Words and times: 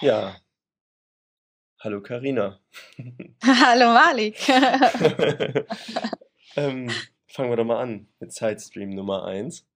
Ja. 0.00 0.36
Hallo 1.80 2.00
Karina. 2.00 2.60
Hallo 3.42 3.92
Malik. 3.92 4.48
ähm, 6.56 6.90
fangen 7.26 7.50
wir 7.50 7.56
doch 7.56 7.64
mal 7.64 7.80
an 7.80 8.06
mit 8.20 8.32
Sidestream 8.32 8.90
Nummer 8.90 9.24
1. 9.24 9.66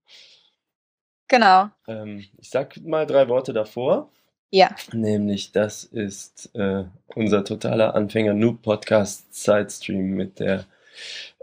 Genau. 1.27 1.71
Ähm, 1.88 2.24
ich 2.38 2.50
sag 2.50 2.77
mal 2.85 3.04
drei 3.04 3.29
Worte 3.29 3.53
davor. 3.53 4.12
Ja. 4.50 4.77
Nämlich, 4.93 5.50
das 5.50 5.85
ist 5.85 6.54
äh, 6.54 6.84
unser 7.16 7.45
totaler 7.45 7.96
Anfänger-Noob-Podcast 7.96 9.34
Sidestream 9.34 10.11
mit 10.11 10.39
der 10.39 10.66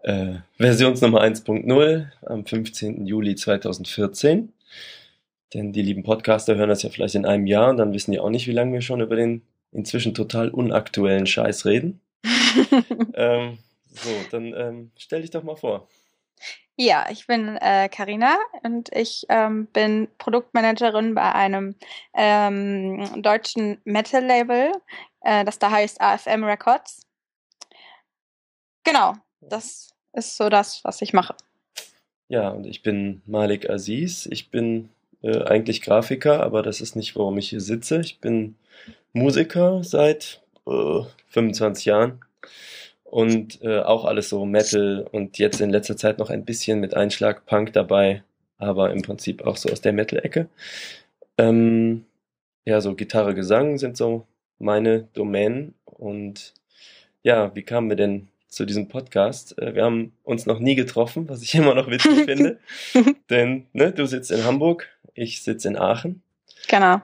äh, 0.04 0.36
Versionsnummer 0.58 1.22
1.0 1.22 2.08
am 2.22 2.46
15. 2.46 3.06
Juli 3.06 3.36
2014. 3.36 4.54
Denn 5.54 5.74
die 5.74 5.82
lieben 5.82 6.04
Podcaster 6.04 6.56
hören 6.56 6.70
das 6.70 6.84
ja 6.84 6.90
vielleicht 6.90 7.16
in 7.16 7.26
einem 7.26 7.48
Jahr 7.48 7.70
und 7.70 7.78
dann 7.78 7.94
wissen 7.94 8.12
die 8.12 8.20
auch 8.20 8.30
nicht, 8.30 8.48
wie 8.48 8.54
lange 8.54 8.74
wir 8.74 8.82
schon 8.82 9.02
über 9.02 9.16
den 9.16 9.42
inzwischen 9.72 10.14
total 10.14 10.50
unaktuellen 10.50 11.26
Scheiß 11.26 11.66
reden. 11.66 12.02
ähm, 13.14 13.58
so, 13.88 14.10
dann 14.32 14.54
ähm, 14.54 14.92
stell 14.98 15.22
dich 15.22 15.32
doch 15.32 15.44
mal 15.44 15.56
vor. 15.56 15.88
Ja, 16.82 17.08
ich 17.12 17.28
bin 17.28 17.58
Karina 17.60 18.38
äh, 18.64 18.68
und 18.68 18.90
ich 18.96 19.26
ähm, 19.28 19.68
bin 19.68 20.08
Produktmanagerin 20.18 21.14
bei 21.14 21.34
einem 21.34 21.76
ähm, 22.14 23.22
deutschen 23.22 23.82
Metal-Label, 23.84 24.72
äh, 25.20 25.44
das 25.44 25.60
da 25.60 25.72
heißt 25.72 26.00
AFM 26.00 26.46
Records. 26.46 27.02
Genau, 28.86 29.16
das 29.42 29.94
ist 30.14 30.38
so 30.38 30.48
das, 30.48 30.82
was 30.86 31.02
ich 31.02 31.12
mache. 31.12 31.36
Ja, 32.30 32.48
und 32.48 32.66
ich 32.66 32.82
bin 32.82 33.24
Malik 33.26 33.70
Aziz. 33.70 34.26
Ich 34.28 34.50
bin 34.50 34.88
äh, 35.22 35.44
eigentlich 35.44 35.82
Grafiker, 35.82 36.42
aber 36.42 36.64
das 36.64 36.82
ist 36.82 36.96
nicht, 36.96 37.16
warum 37.16 37.38
ich 37.38 37.50
hier 37.50 37.62
sitze. 37.62 38.02
Ich 38.02 38.20
bin 38.20 38.56
Musiker 39.14 39.84
seit 39.84 40.42
äh, 40.68 41.02
25 41.28 41.86
Jahren 41.86 42.22
und 43.04 43.62
äh, 43.64 43.80
auch 43.80 44.06
alles 44.06 44.30
so 44.30 44.46
Metal 44.46 45.08
und 45.12 45.38
jetzt 45.38 45.62
in 45.62 45.70
letzter 45.72 45.98
Zeit 45.98 46.20
noch 46.20 46.30
ein 46.30 46.46
bisschen 46.46 46.80
mit 46.80 46.96
Einschlag 46.96 47.46
Punk 47.46 47.74
dabei, 47.74 48.24
aber 48.58 48.92
im 48.92 49.02
Prinzip 49.02 49.46
auch 49.46 49.58
so 49.58 49.70
aus 49.70 49.82
der 49.82 49.94
Metal-Ecke. 49.94 50.48
Ähm, 51.38 52.06
ja, 52.66 52.82
so 52.82 52.96
Gitarre, 52.96 53.34
Gesang 53.34 53.78
sind 53.78 53.98
so 53.98 54.28
meine 54.60 55.08
Domänen 55.14 55.74
und 55.86 56.54
ja, 57.24 57.54
wie 57.56 57.64
kamen 57.64 57.90
wir 57.90 57.96
denn 57.98 58.28
zu 58.50 58.66
diesem 58.66 58.88
Podcast. 58.88 59.58
Äh, 59.60 59.76
wir 59.76 59.84
haben 59.84 60.14
uns 60.24 60.46
noch 60.46 60.60
nie 60.60 60.76
getroffen, 60.76 61.30
was 61.30 61.42
ich 61.42 61.56
immer 61.56 61.76
noch 61.76 61.90
witzig 61.90 62.20
finde. 62.26 62.60
Denn 63.30 63.68
ne, 63.74 63.92
du 63.92 64.06
sitzt 64.06 64.32
in 64.32 64.44
Hamburg, 64.44 64.90
ich 65.14 65.42
sitze 65.42 65.68
in 65.68 65.78
Aachen. 65.78 66.22
Genau. 66.68 67.02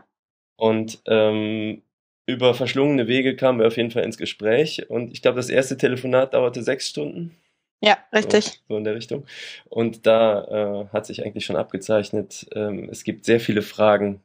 Und 0.57 1.01
ähm, 1.07 1.81
über 2.25 2.53
verschlungene 2.53 3.07
Wege 3.07 3.35
kamen 3.35 3.59
wir 3.59 3.67
auf 3.67 3.77
jeden 3.77 3.91
Fall 3.91 4.03
ins 4.03 4.17
Gespräch. 4.17 4.89
Und 4.89 5.11
ich 5.11 5.21
glaube, 5.21 5.37
das 5.37 5.49
erste 5.49 5.77
Telefonat 5.77 6.33
dauerte 6.33 6.63
sechs 6.63 6.89
Stunden. 6.89 7.35
Ja, 7.81 7.97
richtig. 8.13 8.45
So, 8.45 8.59
so 8.69 8.77
in 8.77 8.83
der 8.83 8.95
Richtung. 8.95 9.25
Und 9.69 10.07
da 10.07 10.87
äh, 10.89 10.93
hat 10.93 11.05
sich 11.05 11.23
eigentlich 11.23 11.45
schon 11.45 11.55
abgezeichnet, 11.55 12.47
ähm, 12.55 12.89
es 12.89 13.03
gibt 13.03 13.25
sehr 13.25 13.39
viele 13.39 13.61
Fragen 13.61 14.21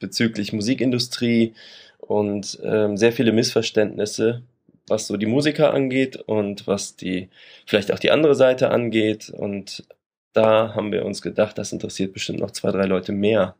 bezüglich 0.00 0.52
Musikindustrie 0.52 1.54
und 1.98 2.58
ähm, 2.62 2.96
sehr 2.96 3.12
viele 3.12 3.32
Missverständnisse, 3.32 4.42
was 4.90 5.06
so 5.06 5.16
die 5.16 5.26
Musiker 5.26 5.72
angeht 5.74 6.16
und 6.16 6.66
was 6.66 6.96
die, 6.96 7.30
vielleicht 7.66 7.92
auch 7.92 7.98
die 7.98 8.10
andere 8.10 8.34
Seite 8.34 8.70
angeht. 8.70 9.30
Und 9.30 9.86
da 10.32 10.74
haben 10.74 10.92
wir 10.92 11.04
uns 11.04 11.22
gedacht, 11.22 11.58
das 11.58 11.72
interessiert 11.72 12.12
bestimmt 12.12 12.40
noch 12.40 12.50
zwei, 12.50 12.70
drei 12.70 12.84
Leute 12.84 13.12
mehr. 13.12 13.56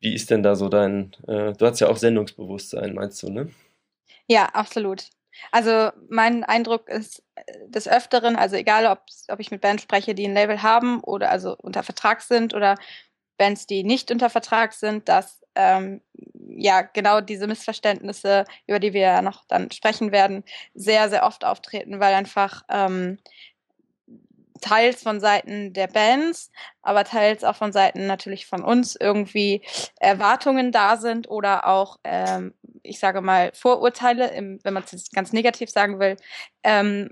Wie 0.00 0.14
ist 0.14 0.30
denn 0.30 0.42
da 0.42 0.54
so 0.54 0.68
dein, 0.68 1.12
äh, 1.26 1.52
du 1.52 1.66
hast 1.66 1.80
ja 1.80 1.88
auch 1.88 1.96
Sendungsbewusstsein, 1.96 2.94
meinst 2.94 3.22
du, 3.22 3.30
ne? 3.30 3.50
Ja, 4.26 4.46
absolut. 4.46 5.04
Also 5.50 5.90
mein 6.08 6.44
Eindruck 6.44 6.88
ist 6.88 7.22
äh, 7.34 7.42
des 7.68 7.88
Öfteren, 7.88 8.36
also 8.36 8.56
egal 8.56 8.86
ob, 8.86 9.02
ob 9.28 9.40
ich 9.40 9.50
mit 9.50 9.60
Bands 9.60 9.82
spreche, 9.82 10.14
die 10.14 10.26
ein 10.26 10.34
Label 10.34 10.62
haben 10.62 11.00
oder 11.00 11.30
also 11.30 11.56
unter 11.56 11.82
Vertrag 11.82 12.20
sind 12.20 12.54
oder 12.54 12.76
Bands, 13.36 13.66
die 13.66 13.84
nicht 13.84 14.10
unter 14.10 14.30
Vertrag 14.30 14.72
sind, 14.72 15.08
dass 15.08 15.42
ähm, 15.54 16.00
ja 16.56 16.82
genau 16.82 17.20
diese 17.20 17.46
Missverständnisse, 17.46 18.44
über 18.66 18.78
die 18.78 18.92
wir 18.92 19.00
ja 19.00 19.22
noch 19.22 19.44
dann 19.46 19.70
sprechen 19.70 20.12
werden, 20.12 20.44
sehr, 20.74 21.08
sehr 21.08 21.24
oft 21.24 21.44
auftreten, 21.44 22.00
weil 22.00 22.14
einfach 22.14 22.62
ähm, 22.68 23.18
teils 24.60 25.02
von 25.02 25.20
Seiten 25.20 25.72
der 25.72 25.88
Bands, 25.88 26.50
aber 26.82 27.04
teils 27.04 27.44
auch 27.44 27.56
von 27.56 27.72
Seiten 27.72 28.06
natürlich 28.06 28.46
von 28.46 28.62
uns 28.64 28.96
irgendwie 28.98 29.62
Erwartungen 30.00 30.72
da 30.72 30.96
sind 30.96 31.28
oder 31.28 31.66
auch, 31.66 31.98
ähm, 32.04 32.54
ich 32.82 32.98
sage 32.98 33.20
mal, 33.20 33.50
Vorurteile, 33.52 34.30
im, 34.30 34.58
wenn 34.62 34.74
man 34.74 34.84
es 34.84 35.10
ganz 35.10 35.32
negativ 35.32 35.70
sagen 35.70 35.98
will, 36.00 36.16
ähm, 36.62 37.10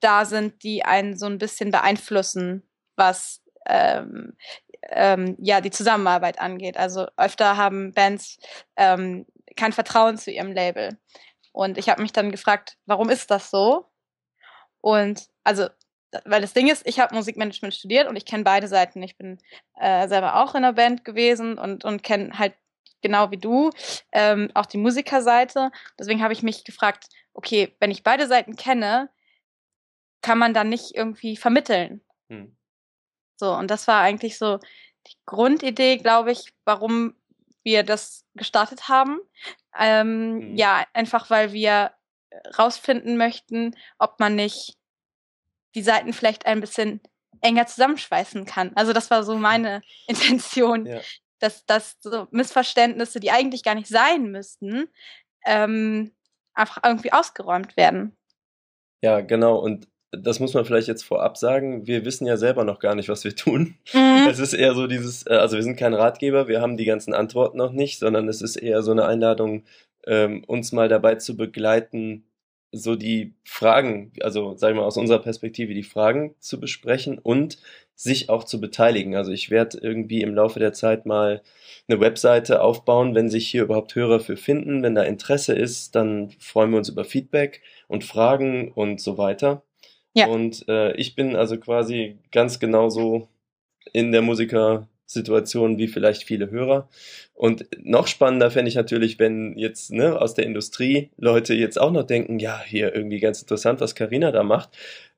da 0.00 0.24
sind, 0.24 0.62
die 0.62 0.84
einen 0.84 1.18
so 1.18 1.26
ein 1.26 1.38
bisschen 1.38 1.70
beeinflussen, 1.70 2.62
was 2.96 3.42
ähm, 3.68 4.36
ähm, 4.90 5.36
ja 5.38 5.60
die 5.60 5.70
Zusammenarbeit 5.70 6.40
angeht. 6.40 6.76
Also 6.76 7.06
öfter 7.16 7.56
haben 7.56 7.92
Bands 7.92 8.38
ähm, 8.76 9.26
kein 9.56 9.72
Vertrauen 9.72 10.18
zu 10.18 10.30
ihrem 10.30 10.52
Label. 10.52 10.98
Und 11.52 11.78
ich 11.78 11.88
habe 11.88 12.02
mich 12.02 12.12
dann 12.12 12.30
gefragt, 12.30 12.76
warum 12.84 13.08
ist 13.08 13.30
das 13.30 13.50
so? 13.50 13.86
Und 14.80 15.26
also, 15.42 15.68
weil 16.24 16.40
das 16.40 16.52
Ding 16.52 16.68
ist, 16.68 16.86
ich 16.86 17.00
habe 17.00 17.14
Musikmanagement 17.14 17.74
studiert 17.74 18.08
und 18.08 18.16
ich 18.16 18.26
kenne 18.26 18.44
beide 18.44 18.68
Seiten. 18.68 19.02
Ich 19.02 19.16
bin 19.16 19.38
äh, 19.78 20.06
selber 20.08 20.42
auch 20.42 20.54
in 20.54 20.64
einer 20.64 20.74
Band 20.74 21.04
gewesen 21.04 21.58
und, 21.58 21.84
und 21.84 22.02
kenne 22.02 22.38
halt 22.38 22.54
genau 23.02 23.30
wie 23.30 23.38
du 23.38 23.70
ähm, 24.12 24.50
auch 24.54 24.66
die 24.66 24.78
Musikerseite. 24.78 25.70
Deswegen 25.98 26.22
habe 26.22 26.32
ich 26.32 26.42
mich 26.42 26.64
gefragt, 26.64 27.06
okay, 27.32 27.74
wenn 27.80 27.90
ich 27.90 28.02
beide 28.02 28.26
Seiten 28.26 28.56
kenne, 28.56 29.10
kann 30.22 30.38
man 30.38 30.54
dann 30.54 30.68
nicht 30.68 30.94
irgendwie 30.94 31.36
vermitteln. 31.36 32.00
Hm. 32.28 32.55
So, 33.36 33.52
und 33.52 33.70
das 33.70 33.86
war 33.86 34.00
eigentlich 34.00 34.38
so 34.38 34.58
die 35.06 35.16
Grundidee, 35.26 35.98
glaube 35.98 36.32
ich, 36.32 36.52
warum 36.64 37.14
wir 37.62 37.82
das 37.82 38.24
gestartet 38.34 38.88
haben. 38.88 39.20
Ähm, 39.78 40.50
mhm. 40.52 40.56
Ja, 40.56 40.84
einfach 40.92 41.30
weil 41.30 41.52
wir 41.52 41.92
rausfinden 42.58 43.16
möchten, 43.16 43.76
ob 43.98 44.20
man 44.20 44.34
nicht 44.34 44.76
die 45.74 45.82
Seiten 45.82 46.12
vielleicht 46.12 46.46
ein 46.46 46.60
bisschen 46.60 47.00
enger 47.40 47.66
zusammenschweißen 47.66 48.46
kann. 48.46 48.72
Also 48.74 48.92
das 48.92 49.10
war 49.10 49.22
so 49.22 49.36
meine 49.36 49.82
Intention, 50.06 50.86
ja. 50.86 51.00
dass, 51.38 51.66
dass 51.66 51.96
so 52.00 52.26
Missverständnisse, 52.30 53.20
die 53.20 53.30
eigentlich 53.30 53.62
gar 53.62 53.74
nicht 53.74 53.88
sein 53.88 54.30
müssten, 54.30 54.88
ähm, 55.44 56.14
einfach 56.54 56.82
irgendwie 56.82 57.12
ausgeräumt 57.12 57.76
werden. 57.76 58.16
Ja, 59.02 59.20
genau. 59.20 59.58
Und 59.58 59.86
das 60.12 60.40
muss 60.40 60.54
man 60.54 60.64
vielleicht 60.64 60.88
jetzt 60.88 61.04
vorab 61.04 61.36
sagen, 61.36 61.86
wir 61.86 62.04
wissen 62.04 62.26
ja 62.26 62.36
selber 62.36 62.64
noch 62.64 62.78
gar 62.78 62.94
nicht, 62.94 63.08
was 63.08 63.24
wir 63.24 63.34
tun. 63.34 63.76
Mhm. 63.92 64.28
Es 64.30 64.38
ist 64.38 64.52
eher 64.52 64.74
so 64.74 64.86
dieses, 64.86 65.26
äh, 65.26 65.34
also 65.34 65.56
wir 65.56 65.62
sind 65.62 65.76
kein 65.76 65.94
Ratgeber, 65.94 66.48
wir 66.48 66.60
haben 66.60 66.76
die 66.76 66.84
ganzen 66.84 67.14
Antworten 67.14 67.58
noch 67.58 67.72
nicht, 67.72 67.98
sondern 67.98 68.28
es 68.28 68.42
ist 68.42 68.56
eher 68.56 68.82
so 68.82 68.92
eine 68.92 69.06
Einladung, 69.06 69.64
ähm, 70.06 70.44
uns 70.46 70.72
mal 70.72 70.88
dabei 70.88 71.16
zu 71.16 71.36
begleiten, 71.36 72.24
so 72.72 72.96
die 72.96 73.34
Fragen, 73.44 74.12
also 74.22 74.56
sagen 74.56 74.76
wir 74.76 74.82
mal 74.82 74.86
aus 74.86 74.96
unserer 74.96 75.20
Perspektive, 75.20 75.74
die 75.74 75.82
Fragen 75.82 76.34
zu 76.40 76.60
besprechen 76.60 77.18
und 77.18 77.58
sich 77.94 78.28
auch 78.28 78.44
zu 78.44 78.60
beteiligen. 78.60 79.16
Also 79.16 79.32
ich 79.32 79.50
werde 79.50 79.78
irgendwie 79.78 80.20
im 80.22 80.34
Laufe 80.34 80.58
der 80.58 80.72
Zeit 80.72 81.06
mal 81.06 81.42
eine 81.88 82.00
Webseite 82.00 82.60
aufbauen, 82.60 83.14
wenn 83.14 83.30
sich 83.30 83.48
hier 83.48 83.62
überhaupt 83.62 83.94
Hörer 83.94 84.20
für 84.20 84.36
finden. 84.36 84.82
Wenn 84.82 84.94
da 84.94 85.02
Interesse 85.02 85.54
ist, 85.54 85.94
dann 85.94 86.30
freuen 86.38 86.70
wir 86.70 86.78
uns 86.78 86.90
über 86.90 87.04
Feedback 87.04 87.62
und 87.88 88.04
Fragen 88.04 88.72
und 88.72 89.00
so 89.00 89.16
weiter. 89.16 89.62
Ja. 90.16 90.28
Und 90.28 90.66
äh, 90.66 90.96
ich 90.96 91.14
bin 91.14 91.36
also 91.36 91.58
quasi 91.58 92.16
ganz 92.32 92.58
genauso 92.58 93.28
in 93.92 94.12
der 94.12 94.22
Musikersituation 94.22 95.76
wie 95.76 95.88
vielleicht 95.88 96.24
viele 96.24 96.50
Hörer. 96.50 96.88
Und 97.34 97.66
noch 97.82 98.06
spannender 98.06 98.50
fände 98.50 98.70
ich 98.70 98.76
natürlich, 98.76 99.18
wenn 99.18 99.58
jetzt 99.58 99.92
ne, 99.92 100.18
aus 100.18 100.32
der 100.32 100.46
Industrie 100.46 101.10
Leute 101.18 101.52
jetzt 101.52 101.78
auch 101.78 101.92
noch 101.92 102.04
denken, 102.04 102.38
ja, 102.38 102.62
hier 102.64 102.94
irgendwie 102.94 103.20
ganz 103.20 103.42
interessant, 103.42 103.82
was 103.82 103.94
Karina 103.94 104.32
da 104.32 104.42
macht, 104.42 104.70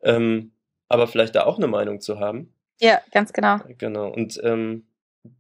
ähm, 0.03 0.51
aber 0.89 1.07
vielleicht 1.07 1.37
da 1.37 1.45
auch 1.45 1.59
eine 1.59 1.69
Meinung 1.69 2.01
zu 2.01 2.19
haben. 2.19 2.53
Ja, 2.81 3.01
ganz 3.13 3.33
genau. 3.33 3.59
Genau. 3.79 4.13
Und 4.13 4.41
ähm, 4.43 4.83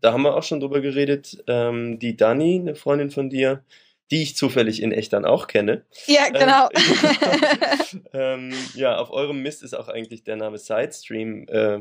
da 0.00 0.12
haben 0.12 0.22
wir 0.22 0.36
auch 0.36 0.44
schon 0.44 0.60
drüber 0.60 0.80
geredet. 0.80 1.42
Ähm, 1.48 1.98
die 1.98 2.16
Dani, 2.16 2.60
eine 2.60 2.76
Freundin 2.76 3.10
von 3.10 3.28
dir, 3.28 3.64
die 4.10 4.22
ich 4.22 4.36
zufällig 4.36 4.82
in 4.82 4.92
echt 4.92 5.12
dann 5.12 5.24
auch 5.24 5.46
kenne. 5.46 5.82
Ja, 6.06 6.26
ähm, 6.26 6.32
genau. 6.32 6.68
ähm, 8.12 8.52
ja, 8.74 8.96
auf 8.96 9.10
eurem 9.10 9.42
Mist 9.42 9.62
ist 9.62 9.74
auch 9.74 9.88
eigentlich 9.88 10.24
der 10.24 10.36
Name 10.36 10.58
Sidestream 10.58 11.46
äh, 11.48 11.80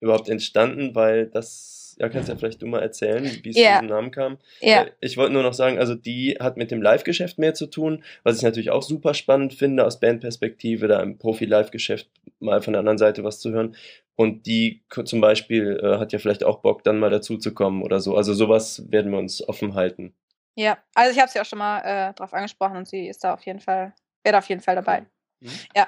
überhaupt 0.00 0.28
entstanden, 0.28 0.94
weil 0.94 1.26
das, 1.26 1.96
ja, 1.98 2.08
kannst 2.08 2.28
ja 2.28 2.36
vielleicht 2.36 2.62
du 2.62 2.66
mal 2.66 2.80
erzählen, 2.80 3.24
wie 3.42 3.50
es 3.50 3.56
yeah. 3.56 3.76
zu 3.76 3.82
diesem 3.82 3.96
Namen 3.96 4.10
kam. 4.12 4.38
Ja. 4.60 4.82
Äh, 4.82 4.90
ich 5.00 5.16
wollte 5.16 5.32
nur 5.32 5.42
noch 5.42 5.54
sagen, 5.54 5.78
also 5.78 5.94
die 5.94 6.36
hat 6.38 6.56
mit 6.56 6.70
dem 6.70 6.80
Live-Geschäft 6.80 7.38
mehr 7.38 7.54
zu 7.54 7.66
tun, 7.66 8.04
was 8.22 8.36
ich 8.36 8.42
natürlich 8.42 8.70
auch 8.70 8.82
super 8.82 9.14
spannend 9.14 9.54
finde 9.54 9.84
aus 9.84 9.98
Bandperspektive, 9.98 10.86
da 10.86 11.02
im 11.02 11.18
Profi-Live-Geschäft 11.18 12.08
mal 12.38 12.62
von 12.62 12.74
der 12.74 12.80
anderen 12.80 12.98
Seite 12.98 13.24
was 13.24 13.40
zu 13.40 13.50
hören. 13.50 13.74
Und 14.14 14.46
die 14.46 14.82
zum 15.04 15.20
Beispiel 15.20 15.80
äh, 15.82 15.98
hat 15.98 16.12
ja 16.12 16.18
vielleicht 16.18 16.44
auch 16.44 16.60
Bock, 16.60 16.84
dann 16.84 16.98
mal 16.98 17.10
dazu 17.10 17.36
zu 17.38 17.52
kommen 17.52 17.82
oder 17.82 18.00
so. 18.00 18.16
Also 18.16 18.34
sowas 18.34 18.84
werden 18.90 19.10
wir 19.10 19.18
uns 19.18 19.46
offen 19.48 19.74
halten. 19.74 20.12
Ja, 20.58 20.76
also 20.92 21.12
ich 21.12 21.20
habe 21.20 21.30
sie 21.30 21.40
auch 21.40 21.44
schon 21.44 21.60
mal 21.60 21.78
äh, 21.82 22.14
drauf 22.14 22.34
angesprochen 22.34 22.78
und 22.78 22.88
sie 22.88 23.06
ist 23.06 23.22
da 23.22 23.34
auf 23.34 23.46
jeden 23.46 23.60
Fall, 23.60 23.94
wäre 24.24 24.32
da 24.32 24.38
auf 24.38 24.48
jeden 24.48 24.60
Fall 24.60 24.74
dabei. 24.74 25.02
Mhm. 25.38 25.52
Ja. 25.76 25.86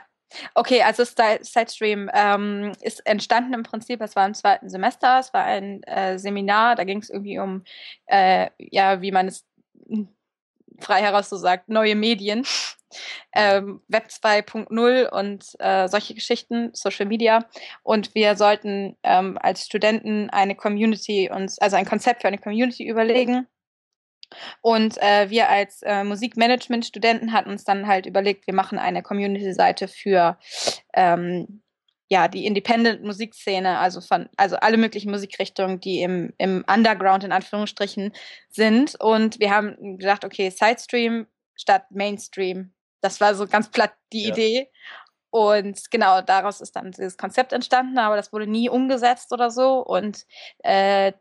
Okay, 0.55 0.81
also 0.83 1.03
Sidestream 1.03 2.09
ähm, 2.15 2.71
ist 2.81 3.05
entstanden 3.05 3.53
im 3.53 3.65
Prinzip, 3.65 4.01
es 4.01 4.15
war 4.15 4.25
im 4.25 4.35
zweiten 4.35 4.69
Semester, 4.69 5.19
es 5.19 5.35
war 5.35 5.43
ein 5.43 5.83
äh, 5.83 6.21
Seminar, 6.21 6.77
da 6.77 6.85
ging 6.85 6.99
es 6.99 7.11
irgendwie 7.11 7.41
um, 7.41 7.65
äh, 8.07 8.49
ja, 8.59 9.03
wie 9.03 9.11
man 9.11 9.27
es 9.27 9.45
frei 10.79 11.01
heraus 11.01 11.29
so 11.31 11.37
sagt, 11.37 11.69
neue 11.69 11.97
Medien, 11.97 12.47
ähm, 13.35 13.83
Web 13.89 14.07
2.0 14.07 15.09
und 15.11 15.47
äh, 15.59 15.89
solche 15.89 16.15
Geschichten, 16.15 16.71
Social 16.75 17.07
Media. 17.07 17.45
Und 17.83 18.15
wir 18.15 18.37
sollten 18.37 18.97
ähm, 19.03 19.37
als 19.43 19.67
Studenten 19.67 20.31
eine 20.31 20.55
Community 20.55 21.29
uns, 21.29 21.59
also 21.59 21.75
ein 21.75 21.87
Konzept 21.87 22.23
für 22.23 22.29
eine 22.29 22.39
Community 22.39 22.87
überlegen. 22.87 23.49
Und 24.61 24.97
äh, 25.03 25.31
wir 25.31 25.49
als 25.49 25.83
äh, 25.83 26.05
Musikmanagement-Studenten 26.05 27.33
hatten 27.33 27.51
uns 27.51 27.65
dann 27.65 27.87
halt 27.87 28.07
überlegt, 28.07 28.47
wir 28.47 28.55
machen 28.55 28.79
eine 28.79 29.03
Community-Seite 29.03 29.89
für 29.89 30.39
ähm, 30.95 31.63
ja, 32.09 32.27
die 32.27 32.45
Independent-Musikszene, 32.45 33.79
also 33.79 34.01
von, 34.01 34.29
also 34.37 34.57
alle 34.57 34.77
möglichen 34.77 35.13
Musikrichtungen, 35.13 35.79
die 35.81 36.03
im, 36.03 36.33
im 36.39 36.65
Underground 36.69 37.23
in 37.23 37.31
Anführungsstrichen 37.31 38.13
sind. 38.49 39.01
Und 39.01 39.39
wir 39.39 39.55
haben 39.55 39.97
gedacht, 39.97 40.25
okay, 40.25 40.51
Sidestream 40.51 41.29
statt 41.55 41.85
Mainstream. 41.91 42.73
Das 43.01 43.21
war 43.21 43.35
so 43.35 43.47
ganz 43.47 43.71
platt 43.71 43.93
die 44.13 44.25
ja. 44.25 44.33
Idee. 44.33 44.71
Und 45.31 45.91
genau 45.93 46.21
daraus 46.21 46.61
ist 46.61 46.75
dann 46.75 46.91
dieses 46.91 47.17
Konzept 47.17 47.53
entstanden, 47.53 47.99
aber 47.99 48.17
das 48.17 48.33
wurde 48.33 48.49
nie 48.49 48.69
umgesetzt 48.69 49.33
oder 49.33 49.53
so. 49.53 49.79
Und 49.79 50.27
äh, 50.65 51.13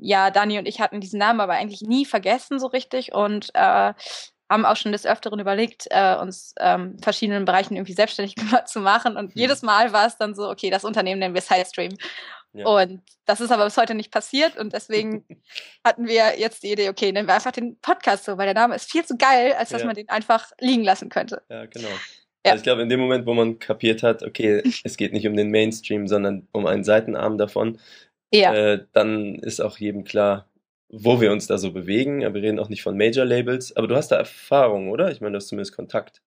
ja, 0.00 0.30
Dani 0.30 0.58
und 0.58 0.66
ich 0.66 0.80
hatten 0.80 1.00
diesen 1.00 1.18
Namen 1.18 1.40
aber 1.40 1.54
eigentlich 1.54 1.82
nie 1.82 2.04
vergessen 2.04 2.58
so 2.58 2.66
richtig 2.66 3.12
und 3.12 3.50
äh, 3.54 3.92
haben 4.50 4.66
auch 4.66 4.76
schon 4.76 4.92
des 4.92 5.06
Öfteren 5.06 5.38
überlegt, 5.38 5.86
äh, 5.90 6.16
uns 6.16 6.54
ähm, 6.58 6.98
verschiedenen 7.00 7.44
Bereichen 7.44 7.76
irgendwie 7.76 7.92
selbstständig 7.92 8.34
zu 8.66 8.80
machen. 8.80 9.16
Und 9.16 9.34
mhm. 9.34 9.40
jedes 9.40 9.62
Mal 9.62 9.92
war 9.92 10.06
es 10.06 10.18
dann 10.18 10.34
so, 10.34 10.50
okay, 10.50 10.70
das 10.70 10.84
Unternehmen 10.84 11.20
nennen 11.20 11.34
wir 11.34 11.42
Sidestream. 11.42 11.96
Ja. 12.52 12.66
Und 12.66 13.02
das 13.26 13.40
ist 13.40 13.52
aber 13.52 13.64
bis 13.64 13.76
heute 13.76 13.94
nicht 13.94 14.10
passiert 14.10 14.56
und 14.56 14.72
deswegen 14.72 15.24
hatten 15.84 16.08
wir 16.08 16.40
jetzt 16.40 16.64
die 16.64 16.72
Idee, 16.72 16.88
okay, 16.88 17.12
nennen 17.12 17.28
wir 17.28 17.34
einfach 17.34 17.52
den 17.52 17.78
Podcast 17.78 18.24
so, 18.24 18.36
weil 18.38 18.46
der 18.46 18.60
Name 18.60 18.74
ist 18.74 18.90
viel 18.90 19.04
zu 19.04 19.16
geil, 19.16 19.54
als 19.56 19.68
dass 19.68 19.82
ja. 19.82 19.86
man 19.86 19.94
den 19.94 20.08
einfach 20.08 20.50
liegen 20.58 20.82
lassen 20.82 21.10
könnte. 21.10 21.42
Ja, 21.48 21.66
genau. 21.66 21.88
Ja. 22.44 22.52
Also 22.52 22.56
ich 22.56 22.62
glaube, 22.64 22.82
in 22.82 22.88
dem 22.88 22.98
Moment, 22.98 23.26
wo 23.26 23.34
man 23.34 23.60
kapiert 23.60 24.02
hat, 24.02 24.24
okay, 24.24 24.62
es 24.84 24.96
geht 24.96 25.12
nicht 25.12 25.28
um 25.28 25.36
den 25.36 25.50
Mainstream, 25.50 26.08
sondern 26.08 26.48
um 26.50 26.66
einen 26.66 26.82
Seitenarm 26.82 27.38
davon, 27.38 27.78
ja. 28.32 28.54
äh, 28.54 28.86
dann 28.92 29.36
ist 29.36 29.60
auch 29.60 29.78
jedem 29.78 30.04
klar, 30.04 30.46
wo 30.88 31.20
wir 31.20 31.32
uns 31.32 31.46
da 31.46 31.58
so 31.58 31.72
bewegen. 31.72 32.24
Aber 32.24 32.34
wir 32.36 32.42
reden 32.42 32.58
auch 32.58 32.68
nicht 32.68 32.82
von 32.82 32.96
Major 32.96 33.24
Labels. 33.24 33.76
Aber 33.76 33.86
du 33.86 33.96
hast 33.96 34.08
da 34.08 34.16
Erfahrung, 34.16 34.90
oder? 34.90 35.10
Ich 35.10 35.20
meine, 35.20 35.32
du 35.32 35.36
hast 35.36 35.48
zumindest 35.48 35.74
Kontakt. 35.76 36.22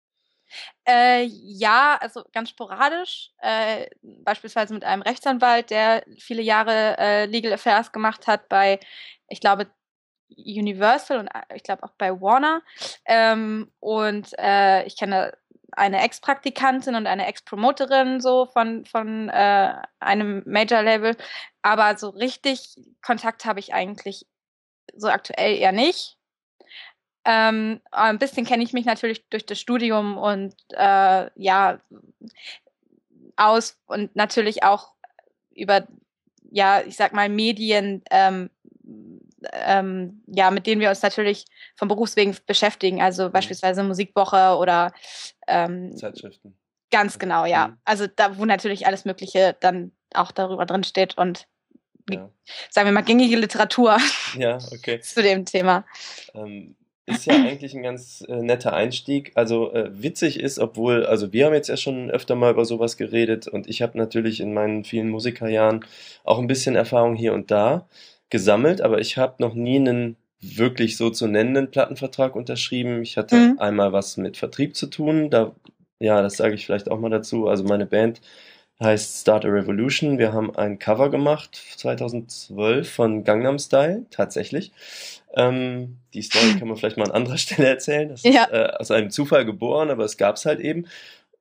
Äh, 0.88 1.24
ja, 1.24 1.98
also 2.00 2.24
ganz 2.32 2.50
sporadisch. 2.50 3.32
Äh, 3.40 3.88
beispielsweise 4.02 4.74
mit 4.74 4.84
einem 4.84 5.02
Rechtsanwalt, 5.02 5.70
der 5.70 6.04
viele 6.18 6.42
Jahre 6.42 6.98
äh, 6.98 7.26
Legal 7.26 7.54
Affairs 7.54 7.92
gemacht 7.92 8.28
hat 8.28 8.50
bei, 8.50 8.80
ich 9.28 9.40
glaube, 9.40 9.68
Universal 10.38 11.20
und 11.20 11.28
äh, 11.28 11.56
ich 11.56 11.64
glaube 11.64 11.84
auch 11.84 11.94
bei 11.98 12.12
Warner. 12.20 12.62
Ähm, 13.06 13.72
und 13.80 14.30
äh, 14.38 14.84
ich 14.86 14.98
kenne 14.98 15.34
eine 15.76 16.02
Ex-Praktikantin 16.04 16.96
und 16.96 17.08
eine 17.08 17.28
Ex-Promoterin 17.28 18.22
so 18.22 18.46
von, 18.48 18.86
von 18.86 19.30
äh, 19.30 19.74
einem 20.00 20.44
Major-Label. 20.46 21.16
Aber 21.62 21.98
so 21.98 22.10
richtig 22.10 22.76
Kontakt 23.02 23.46
habe 23.46 23.60
ich 23.60 23.74
eigentlich 23.74 24.26
so 24.96 25.08
aktuell 25.08 25.58
eher 25.58 25.72
nicht. 25.72 26.18
Ähm, 27.26 27.80
ein 27.92 28.20
bisschen 28.20 28.46
kenne 28.46 28.64
ich 28.64 28.74
mich 28.74 28.86
natürlich 28.86 29.28
durch 29.30 29.46
das 29.46 29.60
Studium 29.60 30.18
und 30.18 30.56
äh, 30.72 31.30
ja 31.36 31.80
aus 33.38 33.80
und 33.86 34.16
natürlich 34.16 34.64
auch 34.64 34.92
über 35.56 35.88
ja 36.52 36.82
ich 36.82 36.98
sag 36.98 37.14
mal 37.14 37.30
Medien 37.30 38.04
ähm, 38.12 38.50
ähm, 39.52 40.24
ja 40.28 40.52
mit 40.52 40.68
denen 40.68 40.82
wir 40.82 40.90
uns 40.90 41.02
natürlich 41.02 41.46
vom 41.76 41.88
Berufswegen 41.88 42.36
beschäftigen 42.46 43.02
also 43.02 43.28
mhm. 43.28 43.32
beispielsweise 43.32 43.84
Musikwoche 43.84 44.58
oder 44.58 44.94
ähm, 45.48 45.96
Zeitschriften 45.96 46.58
ganz 46.92 47.20
genau 47.20 47.46
ja 47.46 47.70
mhm. 47.70 47.78
also 47.86 48.08
da 48.08 48.38
wo 48.38 48.46
natürlich 48.46 48.88
alles 48.88 49.06
Mögliche 49.06 49.56
dann 49.60 49.92
auch 50.14 50.32
darüber 50.32 50.66
drin 50.66 50.84
steht 50.84 51.18
und 51.18 51.48
ja. 52.10 52.30
sagen 52.70 52.88
wir 52.88 52.94
mal 52.94 53.02
gängige 53.02 53.38
Literatur 53.38 53.98
ja, 54.38 54.58
okay. 54.74 55.00
zu 55.00 55.22
dem 55.22 55.46
Thema. 55.46 55.86
Ähm, 56.34 56.76
ist 57.06 57.26
ja 57.26 57.34
eigentlich 57.34 57.74
ein 57.74 57.84
ganz 57.84 58.24
äh, 58.30 58.42
netter 58.42 58.74
Einstieg. 58.74 59.34
Also 59.36 59.74
äh, 59.74 59.90
witzig 59.92 60.40
ist, 60.40 60.60
obwohl, 60.60 61.06
also 61.06 61.34
wir 61.34 61.46
haben 61.46 61.54
jetzt 61.54 61.68
ja 61.68 61.76
schon 61.76 62.10
öfter 62.10 62.36
mal 62.36 62.52
über 62.52 62.64
sowas 62.64 62.96
geredet 62.96 63.48
und 63.48 63.68
ich 63.68 63.82
habe 63.82 63.98
natürlich 63.98 64.40
in 64.40 64.54
meinen 64.54 64.86
vielen 64.86 65.10
Musikerjahren 65.10 65.86
auch 66.24 66.40
ein 66.40 66.48
bisschen 66.48 66.76
Erfahrung 66.76 67.16
hier 67.16 67.34
und 67.34 67.52
da 67.52 67.88
gesammelt, 68.34 68.82
aber 68.82 69.00
ich 69.00 69.18
habe 69.18 69.36
noch 69.38 69.54
nie 69.54 69.76
einen 69.78 70.18
wirklich 70.42 70.98
so 70.98 71.12
zu 71.12 71.28
nennenden 71.28 71.70
Plattenvertrag 71.70 72.36
unterschrieben. 72.36 73.04
Ich 73.04 73.16
hatte 73.16 73.36
mhm. 73.36 73.60
einmal 73.60 73.94
was 73.94 74.18
mit 74.18 74.38
Vertrieb 74.38 74.76
zu 74.76 74.88
tun, 74.88 75.30
da 75.30 75.54
ja, 76.00 76.22
das 76.22 76.36
sage 76.36 76.56
ich 76.56 76.66
vielleicht 76.66 76.90
auch 76.90 77.00
mal 77.00 77.12
dazu. 77.12 77.48
Also 77.48 77.64
meine 77.64 77.86
Band 77.86 78.20
heißt 78.82 79.22
Start 79.22 79.46
a 79.46 79.50
Revolution. 79.50 80.18
Wir 80.18 80.34
haben 80.34 80.54
ein 80.56 80.80
Cover 80.80 81.12
gemacht 81.12 81.62
2012 81.78 82.92
von 82.92 83.24
Gangnam 83.24 83.60
Style, 83.60 84.06
tatsächlich. 84.10 84.72
Ähm, 85.36 86.00
die 86.16 86.24
Story 86.24 86.56
kann 86.60 86.68
man 86.68 86.76
vielleicht 86.76 86.98
mal 86.98 87.06
an 87.06 87.12
anderer 87.12 87.38
Stelle 87.38 87.70
erzählen. 87.70 88.10
Das 88.10 88.24
ja. 88.24 88.46
ist 88.46 88.52
äh, 88.52 88.74
aus 88.80 88.92
einem 88.92 89.12
Zufall 89.12 89.46
geboren, 89.46 89.92
aber 89.92 90.04
es 90.04 90.18
gab 90.18 90.36
es 90.38 90.46
halt 90.46 90.60
eben. 90.60 90.88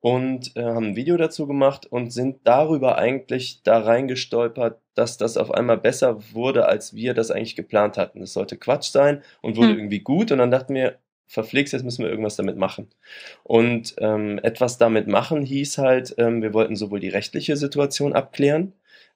Und 0.03 0.57
äh, 0.57 0.65
haben 0.65 0.89
ein 0.89 0.97
Video 0.97 1.17
dazu 1.17 1.47
gemacht 1.47 1.87
und 1.87 2.13
sind 2.13 2.41
darüber 2.43 2.99
eigentlich 2.99 3.63
da 3.63 3.79
reingestolpert, 3.79 4.81
dass 4.97 5.17
das 5.17 5.37
auf 5.37 5.53
einmal 5.53 5.79
besser 5.79 6.19
wurde, 6.33 6.67
als 6.67 6.95
wir 6.95 7.15
das 7.15 7.31
eigentlich 7.31 7.55
geplant 7.55 7.97
hatten. 7.97 8.21
Es 8.21 8.33
sollte 8.33 8.57
Quatsch 8.57 8.91
sein 8.91 9.23
und 9.43 9.57
wurde 9.57 9.71
hm. 9.71 9.79
irgendwie 9.79 10.01
gut. 10.01 10.33
Und 10.33 10.39
dann 10.39 10.51
dachten 10.51 10.75
wir, 10.75 10.99
verflixt, 11.33 11.73
jetzt 11.73 11.85
müssen 11.85 12.03
wir 12.03 12.11
irgendwas 12.11 12.37
damit 12.37 12.57
machen. 12.57 12.89
Und 13.43 13.95
ähm, 13.99 14.39
etwas 14.43 14.77
damit 14.77 15.07
machen 15.07 15.43
hieß 15.43 15.79
halt, 15.79 16.15
ähm, 16.19 16.43
wir 16.43 16.53
wollten 16.53 16.77
sowohl 16.77 17.01
die 17.01 17.09
rechtliche 17.09 17.57
Situation 17.57 18.13
abklären, 18.13 18.73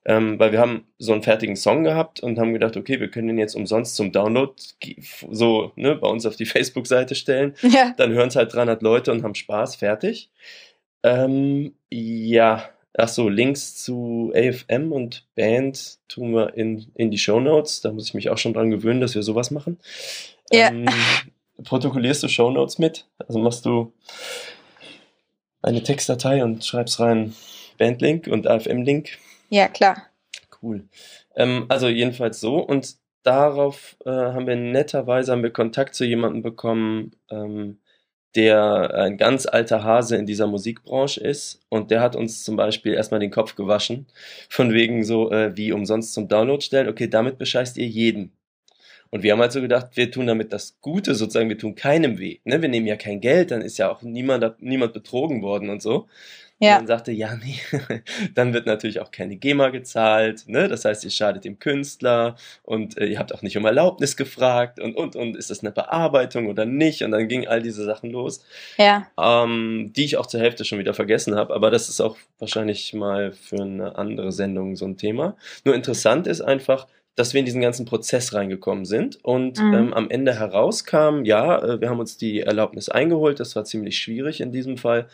ähm, 0.06 0.38
weil 0.38 0.52
wir 0.52 0.60
haben 0.60 0.86
so 0.98 1.12
einen 1.12 1.22
fertigen 1.22 1.56
Song 1.56 1.84
gehabt 1.84 2.20
und 2.20 2.38
haben 2.38 2.52
gedacht, 2.54 2.76
okay, 2.76 3.00
wir 3.00 3.10
können 3.10 3.28
den 3.28 3.38
jetzt 3.38 3.54
umsonst 3.54 3.96
zum 3.96 4.12
Download 4.12 4.52
so 5.30 5.72
ne, 5.76 5.94
bei 5.96 6.08
uns 6.08 6.24
auf 6.24 6.36
die 6.36 6.46
Facebook-Seite 6.46 7.14
stellen. 7.14 7.54
Ja. 7.60 7.92
Dann 7.96 8.12
hören 8.12 8.28
es 8.28 8.36
halt 8.36 8.54
300 8.54 8.82
Leute 8.82 9.12
und 9.12 9.22
haben 9.22 9.34
Spaß, 9.34 9.76
fertig. 9.76 10.30
Ähm, 11.06 11.72
ja, 11.88 12.68
ach 12.98 13.08
so, 13.08 13.28
Links 13.28 13.76
zu 13.76 14.32
AFM 14.34 14.90
und 14.90 15.24
Band 15.36 15.98
tun 16.08 16.34
wir 16.34 16.54
in, 16.54 16.90
in 16.94 17.12
die 17.12 17.18
Show 17.18 17.38
Notes. 17.38 17.80
Da 17.80 17.92
muss 17.92 18.08
ich 18.08 18.14
mich 18.14 18.28
auch 18.28 18.38
schon 18.38 18.54
dran 18.54 18.72
gewöhnen, 18.72 19.00
dass 19.00 19.14
wir 19.14 19.22
sowas 19.22 19.52
machen. 19.52 19.78
Ja. 20.50 20.68
Ähm, 20.68 20.86
protokollierst 21.62 22.24
du 22.24 22.28
Shownotes 22.28 22.80
mit? 22.80 23.06
Also 23.18 23.38
machst 23.38 23.64
du 23.66 23.92
eine 25.62 25.84
Textdatei 25.84 26.42
und 26.42 26.64
schreibst 26.64 26.98
rein 26.98 27.36
Bandlink 27.78 28.26
und 28.26 28.48
AFM-Link? 28.48 29.10
Ja, 29.48 29.68
klar. 29.68 30.08
Cool. 30.60 30.88
Ähm, 31.36 31.66
also 31.68 31.86
jedenfalls 31.86 32.40
so 32.40 32.58
und 32.58 32.96
darauf 33.22 33.96
äh, 34.04 34.10
haben 34.10 34.48
wir 34.48 34.56
netterweise 34.56 35.30
haben 35.30 35.44
wir 35.44 35.52
Kontakt 35.52 35.94
zu 35.94 36.04
jemandem 36.04 36.42
bekommen, 36.42 37.12
ähm, 37.30 37.78
der 38.36 38.94
ein 38.94 39.16
ganz 39.16 39.46
alter 39.46 39.82
Hase 39.82 40.16
in 40.16 40.26
dieser 40.26 40.46
Musikbranche 40.46 41.20
ist 41.20 41.60
und 41.68 41.90
der 41.90 42.00
hat 42.00 42.14
uns 42.14 42.44
zum 42.44 42.56
Beispiel 42.56 42.94
erstmal 42.94 43.20
den 43.20 43.30
Kopf 43.30 43.56
gewaschen 43.56 44.06
von 44.48 44.72
wegen 44.72 45.04
so 45.04 45.30
äh, 45.32 45.56
wie 45.56 45.72
umsonst 45.72 46.14
zum 46.14 46.28
Download 46.28 46.62
stellen. 46.62 46.88
Okay, 46.88 47.08
damit 47.08 47.38
bescheißt 47.38 47.78
ihr 47.78 47.86
jeden. 47.86 48.32
Und 49.10 49.22
wir 49.22 49.32
haben 49.32 49.40
halt 49.40 49.52
so 49.52 49.60
gedacht, 49.60 49.90
wir 49.94 50.10
tun 50.10 50.26
damit 50.26 50.52
das 50.52 50.78
Gute 50.80 51.14
sozusagen, 51.14 51.48
wir 51.48 51.58
tun 51.58 51.74
keinem 51.74 52.18
weh. 52.18 52.38
Ne? 52.44 52.60
Wir 52.60 52.68
nehmen 52.68 52.86
ja 52.86 52.96
kein 52.96 53.20
Geld, 53.20 53.50
dann 53.50 53.62
ist 53.62 53.78
ja 53.78 53.90
auch 53.90 54.02
niemand, 54.02 54.60
niemand 54.60 54.92
betrogen 54.92 55.42
worden 55.42 55.70
und 55.70 55.80
so. 55.80 56.08
Ja. 56.58 56.74
Und 56.74 56.80
dann 56.80 56.98
sagte, 56.98 57.12
ja, 57.12 57.36
nee, 57.36 57.58
dann 58.34 58.54
wird 58.54 58.66
natürlich 58.66 59.00
auch 59.00 59.10
keine 59.10 59.36
GEMA 59.36 59.68
gezahlt, 59.68 60.48
ne? 60.48 60.68
Das 60.68 60.86
heißt, 60.86 61.04
ihr 61.04 61.10
schadet 61.10 61.44
dem 61.44 61.58
Künstler 61.58 62.36
und 62.62 62.96
äh, 62.96 63.06
ihr 63.06 63.18
habt 63.18 63.34
auch 63.34 63.42
nicht 63.42 63.58
um 63.58 63.66
Erlaubnis 63.66 64.16
gefragt 64.16 64.80
und, 64.80 64.96
und, 64.96 65.16
und 65.16 65.36
ist 65.36 65.50
das 65.50 65.60
eine 65.60 65.70
Bearbeitung 65.70 66.46
oder 66.46 66.64
nicht? 66.64 67.02
Und 67.02 67.10
dann 67.10 67.28
gingen 67.28 67.46
all 67.46 67.60
diese 67.60 67.84
Sachen 67.84 68.10
los. 68.10 68.42
Ja. 68.78 69.06
Ähm, 69.20 69.92
die 69.94 70.04
ich 70.04 70.16
auch 70.16 70.26
zur 70.26 70.40
Hälfte 70.40 70.64
schon 70.64 70.78
wieder 70.78 70.94
vergessen 70.94 71.34
habe, 71.36 71.54
aber 71.54 71.70
das 71.70 71.90
ist 71.90 72.00
auch 72.00 72.16
wahrscheinlich 72.38 72.94
mal 72.94 73.32
für 73.32 73.60
eine 73.60 73.96
andere 73.96 74.32
Sendung 74.32 74.76
so 74.76 74.86
ein 74.86 74.96
Thema. 74.96 75.36
Nur 75.64 75.74
interessant 75.74 76.26
ist 76.26 76.40
einfach, 76.40 76.86
dass 77.16 77.32
wir 77.32 77.40
in 77.40 77.46
diesen 77.46 77.62
ganzen 77.62 77.86
Prozess 77.86 78.34
reingekommen 78.34 78.84
sind 78.84 79.24
und 79.24 79.58
mhm. 79.58 79.74
ähm, 79.74 79.94
am 79.94 80.10
Ende 80.10 80.38
herauskam, 80.38 81.24
ja, 81.24 81.58
äh, 81.62 81.80
wir 81.80 81.90
haben 81.90 81.98
uns 81.98 82.16
die 82.18 82.40
Erlaubnis 82.40 82.88
eingeholt, 82.88 83.40
das 83.40 83.56
war 83.56 83.64
ziemlich 83.64 83.98
schwierig 83.98 84.40
in 84.40 84.52
diesem 84.52 84.76
Fall, 84.76 85.08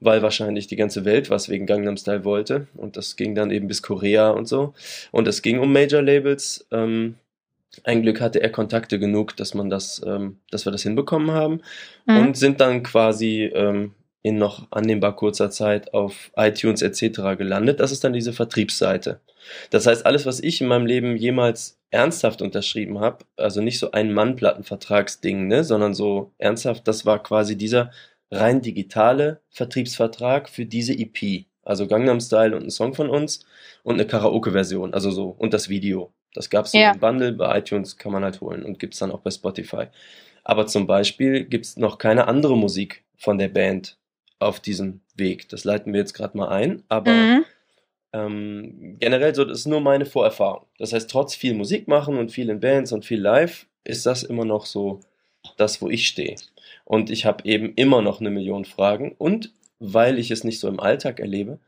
weil 0.00 0.22
wahrscheinlich 0.22 0.66
die 0.66 0.76
ganze 0.76 1.04
Welt 1.04 1.30
was 1.30 1.48
wegen 1.48 1.66
Gangnam 1.66 1.96
Style 1.96 2.24
wollte 2.24 2.68
und 2.76 2.96
das 2.96 3.16
ging 3.16 3.34
dann 3.34 3.50
eben 3.50 3.68
bis 3.68 3.82
Korea 3.82 4.30
und 4.30 4.46
so 4.46 4.74
und 5.10 5.28
es 5.28 5.42
ging 5.42 5.58
um 5.58 5.72
Major 5.72 6.02
Labels 6.02 6.66
ähm, 6.70 7.16
ein 7.84 8.02
Glück 8.02 8.20
hatte 8.20 8.40
er 8.40 8.50
Kontakte 8.50 8.98
genug, 8.98 9.36
dass 9.36 9.54
man 9.54 9.70
das, 9.70 10.02
ähm, 10.04 10.38
dass 10.50 10.64
wir 10.66 10.72
das 10.72 10.82
hinbekommen 10.82 11.30
haben 11.30 11.60
mhm. 12.06 12.16
und 12.16 12.36
sind 12.36 12.60
dann 12.60 12.82
quasi 12.82 13.44
ähm, 13.54 13.94
in 14.22 14.36
noch 14.36 14.66
annehmbar 14.70 15.14
kurzer 15.16 15.50
Zeit 15.50 15.94
auf 15.94 16.30
iTunes 16.36 16.82
etc. 16.82 17.38
gelandet. 17.38 17.80
Das 17.80 17.92
ist 17.92 18.02
dann 18.04 18.12
diese 18.12 18.32
Vertriebsseite. 18.32 19.20
Das 19.70 19.86
heißt, 19.86 20.04
alles, 20.04 20.26
was 20.26 20.40
ich 20.40 20.60
in 20.60 20.66
meinem 20.66 20.86
Leben 20.86 21.16
jemals 21.16 21.78
ernsthaft 21.90 22.42
unterschrieben 22.42 23.00
habe, 23.00 23.24
also 23.36 23.62
nicht 23.62 23.78
so 23.78 23.92
ein 23.92 24.12
Mann-Plattenvertragsding, 24.12 25.46
ne, 25.46 25.64
sondern 25.64 25.94
so 25.94 26.32
ernsthaft, 26.38 26.86
das 26.86 27.06
war 27.06 27.22
quasi 27.22 27.56
dieser 27.56 27.90
rein 28.30 28.60
digitale 28.60 29.40
Vertriebsvertrag 29.50 30.48
für 30.48 30.66
diese 30.66 30.92
EP. 30.92 31.46
Also 31.62 31.86
Gangnam 31.86 32.20
Style 32.20 32.56
und 32.56 32.64
ein 32.64 32.70
Song 32.70 32.94
von 32.94 33.10
uns 33.10 33.44
und 33.82 33.94
eine 33.94 34.06
Karaoke-Version, 34.06 34.94
also 34.94 35.10
so, 35.10 35.28
und 35.28 35.52
das 35.52 35.68
Video. 35.68 36.12
Das 36.34 36.50
gab 36.50 36.66
es 36.66 36.72
ja. 36.72 36.92
im 36.92 37.00
Bundle, 37.00 37.32
bei 37.32 37.58
iTunes 37.58 37.96
kann 37.96 38.12
man 38.12 38.24
halt 38.24 38.40
holen 38.40 38.64
und 38.64 38.78
gibt's 38.78 38.98
dann 38.98 39.10
auch 39.10 39.20
bei 39.20 39.30
Spotify. 39.30 39.86
Aber 40.44 40.66
zum 40.66 40.86
Beispiel 40.86 41.44
gibt's 41.44 41.76
noch 41.76 41.98
keine 41.98 42.26
andere 42.26 42.56
Musik 42.56 43.04
von 43.16 43.38
der 43.38 43.48
Band 43.48 43.98
auf 44.38 44.60
diesem 44.60 45.00
Weg. 45.14 45.48
Das 45.48 45.64
leiten 45.64 45.92
wir 45.92 46.00
jetzt 46.00 46.14
gerade 46.14 46.36
mal 46.36 46.48
ein, 46.48 46.84
aber 46.88 47.10
mhm. 47.10 47.44
ähm, 48.12 48.96
generell 48.98 49.34
so, 49.34 49.44
das 49.44 49.58
ist 49.58 49.66
nur 49.66 49.80
meine 49.80 50.06
Vorerfahrung. 50.06 50.66
Das 50.78 50.92
heißt, 50.92 51.10
trotz 51.10 51.34
viel 51.34 51.54
Musik 51.54 51.88
machen 51.88 52.16
und 52.16 52.30
viel 52.30 52.48
in 52.48 52.60
Bands 52.60 52.92
und 52.92 53.04
viel 53.04 53.20
live, 53.20 53.66
ist 53.84 54.06
das 54.06 54.22
immer 54.22 54.44
noch 54.44 54.64
so 54.64 55.00
das, 55.56 55.80
wo 55.82 55.88
ich 55.88 56.06
stehe. 56.06 56.36
Und 56.84 57.10
ich 57.10 57.24
habe 57.24 57.44
eben 57.44 57.74
immer 57.74 58.02
noch 58.02 58.20
eine 58.20 58.30
Million 58.30 58.64
Fragen 58.64 59.14
und 59.18 59.52
weil 59.78 60.18
ich 60.18 60.30
es 60.30 60.44
nicht 60.44 60.60
so 60.60 60.68
im 60.68 60.80
Alltag 60.80 61.20
erlebe, 61.20 61.58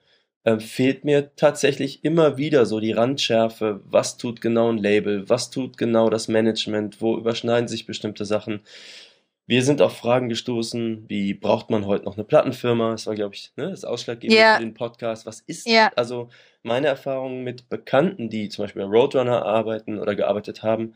äh, 0.45 0.59
fehlt 0.59 1.05
mir 1.05 1.35
tatsächlich 1.37 2.05
immer 2.05 2.39
wieder 2.39 2.65
so 2.67 2.81
die 2.81 2.93
Randschärfe, 2.93 3.81
was 3.85 4.17
tut 4.17 4.41
genau 4.41 4.71
ein 4.71 4.79
Label, 4.79 5.29
was 5.29 5.51
tut 5.51 5.77
genau 5.77 6.09
das 6.09 6.29
Management, 6.29 7.01
wo 7.01 7.17
überschneiden 7.17 7.69
sich 7.69 7.87
bestimmte 7.87 8.25
Sachen. 8.25 8.63
Wir 9.47 9.63
sind 9.65 9.83
auf 9.83 9.97
Fragen 9.97 10.29
gestoßen, 10.29 11.05
wie 11.09 11.35
braucht 11.35 11.71
man 11.71 11.85
heute 11.85 12.05
noch 12.05 12.17
eine 12.17 12.25
Plattenfirma? 12.25 12.93
Das 12.93 13.07
war, 13.07 13.15
glaube 13.17 13.35
ich, 13.35 13.53
ne, 13.57 13.71
das 13.71 13.85
Ausschlaggebende 13.85 14.41
yeah. 14.41 14.57
für 14.57 14.63
den 14.63 14.75
Podcast. 14.75 15.27
Was 15.27 15.41
ist, 15.41 15.67
yeah. 15.69 15.91
also 15.97 16.31
meine 16.63 16.87
Erfahrung 16.87 17.43
mit 17.43 17.69
Bekannten, 17.69 18.31
die 18.31 18.49
zum 18.49 18.65
Beispiel 18.65 18.83
bei 18.83 18.89
Roadrunner 18.89 19.45
arbeiten 19.45 19.99
oder 19.99 20.15
gearbeitet 20.15 20.63
haben, 20.63 20.95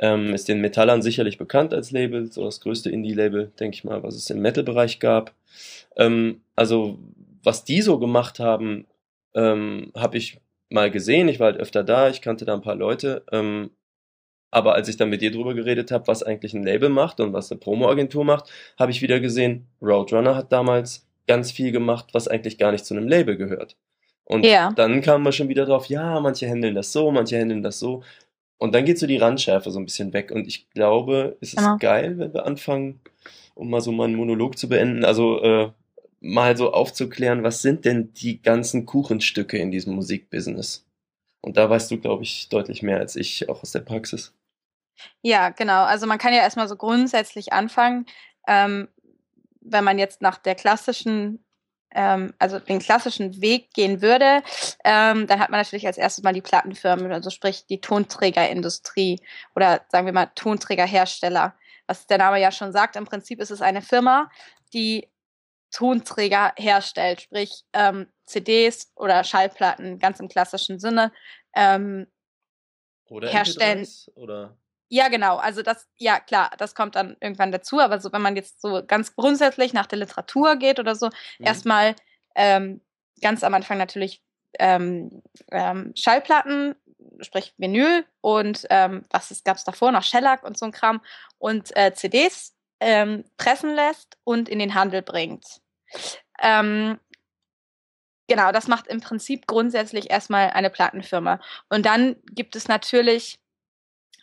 ähm, 0.00 0.34
ist 0.34 0.48
den 0.48 0.62
Metallern 0.62 1.02
sicherlich 1.02 1.36
bekannt 1.36 1.74
als 1.74 1.90
Label, 1.90 2.32
so 2.32 2.44
das 2.44 2.60
größte 2.62 2.90
Indie-Label, 2.90 3.52
denke 3.60 3.74
ich 3.74 3.84
mal, 3.84 4.02
was 4.02 4.16
es 4.16 4.30
im 4.30 4.40
Metal-Bereich 4.40 4.98
gab. 4.98 5.34
Ähm, 5.96 6.40
also 6.56 6.98
was 7.42 7.64
die 7.64 7.82
so 7.82 7.98
gemacht 7.98 8.40
haben, 8.40 8.86
ähm, 9.34 9.92
habe 9.94 10.16
ich 10.16 10.38
mal 10.70 10.90
gesehen. 10.90 11.28
Ich 11.28 11.38
war 11.38 11.52
halt 11.52 11.60
öfter 11.60 11.84
da, 11.84 12.08
ich 12.08 12.22
kannte 12.22 12.46
da 12.46 12.54
ein 12.54 12.62
paar 12.62 12.76
Leute. 12.76 13.24
Ähm, 13.30 13.70
aber 14.50 14.74
als 14.74 14.88
ich 14.88 14.96
dann 14.96 15.10
mit 15.10 15.20
dir 15.20 15.30
drüber 15.30 15.54
geredet 15.54 15.90
habe, 15.90 16.08
was 16.08 16.22
eigentlich 16.22 16.54
ein 16.54 16.64
Label 16.64 16.88
macht 16.88 17.20
und 17.20 17.34
was 17.34 17.50
eine 17.50 17.60
Promo-Agentur 17.60 18.24
macht, 18.24 18.50
habe 18.78 18.90
ich 18.90 19.02
wieder 19.02 19.20
gesehen, 19.20 19.66
Roadrunner 19.82 20.34
hat 20.34 20.50
damals 20.50 21.06
ganz 21.28 21.52
viel 21.52 21.72
gemacht, 21.72 22.08
was 22.12 22.26
eigentlich 22.26 22.56
gar 22.56 22.72
nicht 22.72 22.86
zu 22.86 22.94
einem 22.94 23.06
Label 23.06 23.36
gehört. 23.36 23.76
Und 24.24 24.46
ja. 24.46 24.72
dann 24.74 25.02
kam 25.02 25.22
man 25.22 25.32
schon 25.32 25.48
wieder 25.48 25.66
drauf, 25.66 25.86
ja, 25.86 26.18
manche 26.20 26.48
handeln 26.48 26.74
das 26.74 26.92
so, 26.92 27.10
manche 27.10 27.38
handeln 27.38 27.62
das 27.62 27.78
so. 27.78 28.02
Und 28.60 28.74
dann 28.74 28.84
geht 28.84 28.98
so 28.98 29.06
die 29.06 29.16
Randschärfe 29.16 29.70
so 29.70 29.78
ein 29.78 29.86
bisschen 29.86 30.12
weg. 30.12 30.30
Und 30.30 30.46
ich 30.46 30.68
glaube, 30.70 31.38
es 31.40 31.54
ist 31.54 31.56
genau. 31.56 31.78
geil, 31.78 32.18
wenn 32.18 32.34
wir 32.34 32.44
anfangen, 32.44 33.00
um 33.54 33.70
mal 33.70 33.80
so 33.80 33.90
meinen 33.90 34.14
Monolog 34.14 34.58
zu 34.58 34.68
beenden. 34.68 35.02
Also 35.02 35.42
äh, 35.42 35.70
mal 36.20 36.54
so 36.58 36.74
aufzuklären, 36.74 37.42
was 37.42 37.62
sind 37.62 37.86
denn 37.86 38.12
die 38.12 38.42
ganzen 38.42 38.84
Kuchenstücke 38.84 39.56
in 39.56 39.70
diesem 39.70 39.94
Musikbusiness? 39.94 40.84
Und 41.40 41.56
da 41.56 41.70
weißt 41.70 41.90
du, 41.90 41.98
glaube 41.98 42.22
ich, 42.22 42.50
deutlich 42.50 42.82
mehr 42.82 42.98
als 42.98 43.16
ich, 43.16 43.48
auch 43.48 43.62
aus 43.62 43.72
der 43.72 43.80
Praxis. 43.80 44.34
Ja, 45.22 45.48
genau. 45.48 45.84
Also 45.84 46.06
man 46.06 46.18
kann 46.18 46.34
ja 46.34 46.40
erstmal 46.40 46.68
so 46.68 46.76
grundsätzlich 46.76 47.54
anfangen, 47.54 48.04
ähm, 48.46 48.88
wenn 49.62 49.84
man 49.84 49.98
jetzt 49.98 50.20
nach 50.20 50.36
der 50.36 50.54
klassischen, 50.54 51.42
ähm, 51.94 52.34
also 52.38 52.58
den 52.58 52.78
klassischen 52.78 53.40
Weg 53.40 53.72
gehen 53.72 54.02
würde, 54.02 54.42
ähm, 54.84 55.26
dann 55.26 55.40
hat 55.40 55.50
man 55.50 55.60
natürlich 55.60 55.86
als 55.86 55.98
erstes 55.98 56.24
mal 56.24 56.32
die 56.32 56.40
Plattenfirmen, 56.40 57.12
also 57.12 57.30
sprich 57.30 57.66
die 57.66 57.80
Tonträgerindustrie 57.80 59.20
oder 59.54 59.82
sagen 59.88 60.06
wir 60.06 60.12
mal 60.12 60.30
Tonträgerhersteller. 60.34 61.54
Was 61.86 62.06
der 62.06 62.18
Name 62.18 62.40
ja 62.40 62.52
schon 62.52 62.72
sagt, 62.72 62.96
im 62.96 63.04
Prinzip 63.04 63.40
ist 63.40 63.50
es 63.50 63.60
eine 63.60 63.82
Firma, 63.82 64.30
die 64.72 65.08
Tonträger 65.72 66.52
herstellt, 66.56 67.20
sprich 67.22 67.64
ähm, 67.72 68.06
CDs 68.24 68.92
oder 68.96 69.24
Schallplatten 69.24 69.98
ganz 69.98 70.20
im 70.20 70.28
klassischen 70.28 70.78
Sinne 70.78 71.12
ähm, 71.54 72.06
oder 73.08 73.28
herstellen. 73.28 73.86
Oder? 74.14 74.56
Ja, 74.92 75.08
genau. 75.08 75.36
Also 75.36 75.62
das, 75.62 75.88
ja 75.98 76.18
klar, 76.18 76.50
das 76.58 76.74
kommt 76.74 76.96
dann 76.96 77.16
irgendwann 77.20 77.52
dazu. 77.52 77.78
Aber 77.78 78.00
so, 78.00 78.12
wenn 78.12 78.22
man 78.22 78.34
jetzt 78.34 78.60
so 78.60 78.82
ganz 78.84 79.14
grundsätzlich 79.14 79.72
nach 79.72 79.86
der 79.86 80.00
Literatur 80.00 80.56
geht 80.56 80.80
oder 80.80 80.96
so, 80.96 81.06
mhm. 81.38 81.46
erstmal 81.46 81.94
ähm, 82.34 82.80
ganz 83.22 83.44
am 83.44 83.54
Anfang 83.54 83.78
natürlich 83.78 84.20
ähm, 84.58 85.22
ähm, 85.52 85.92
Schallplatten, 85.94 86.74
sprich 87.20 87.54
Vinyl 87.56 88.04
und 88.20 88.66
ähm, 88.68 89.04
was 89.10 89.44
gab 89.44 89.56
es 89.56 89.64
davor 89.64 89.92
noch 89.92 90.02
Shellac 90.02 90.42
und 90.42 90.58
so 90.58 90.66
ein 90.66 90.72
Kram 90.72 91.00
und 91.38 91.74
äh, 91.76 91.94
CDs 91.94 92.56
ähm, 92.80 93.24
pressen 93.36 93.72
lässt 93.72 94.18
und 94.24 94.48
in 94.48 94.58
den 94.58 94.74
Handel 94.74 95.02
bringt. 95.02 95.60
Ähm, 96.42 96.98
genau, 98.26 98.50
das 98.50 98.66
macht 98.66 98.88
im 98.88 99.00
Prinzip 99.00 99.46
grundsätzlich 99.46 100.10
erstmal 100.10 100.50
eine 100.50 100.70
Plattenfirma. 100.70 101.40
Und 101.68 101.86
dann 101.86 102.16
gibt 102.32 102.56
es 102.56 102.66
natürlich 102.66 103.38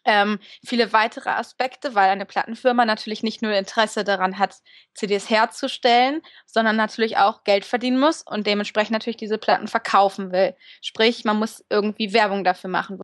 ähm, 0.08 0.40
viele 0.66 0.94
weitere 0.94 1.30
Aspekte, 1.30 1.94
weil 1.94 2.10
eine 2.10 2.26
Plattenfirma 2.26 2.86
natürlich 2.86 3.22
nicht 3.24 3.42
nur 3.44 3.52
Interesse 3.54 4.04
daran 4.04 4.40
hat, 4.40 4.56
CDs 4.96 5.30
herzustellen, 5.30 6.22
sondern 6.48 6.78
natürlich 6.78 7.18
auch 7.18 7.44
Geld 7.44 7.66
verdienen 7.66 8.00
muss 8.00 8.24
und 8.24 8.48
dementsprechend 8.48 8.94
natürlich 8.94 9.18
diese 9.18 9.38
Platten 9.38 9.68
verkaufen 9.68 10.32
will. 10.32 10.56
Sprich, 10.82 11.26
man 11.26 11.38
muss 11.38 11.64
irgendwie 11.70 12.14
Werbung 12.14 12.44
dafür 12.44 12.70
machen. 12.72 13.00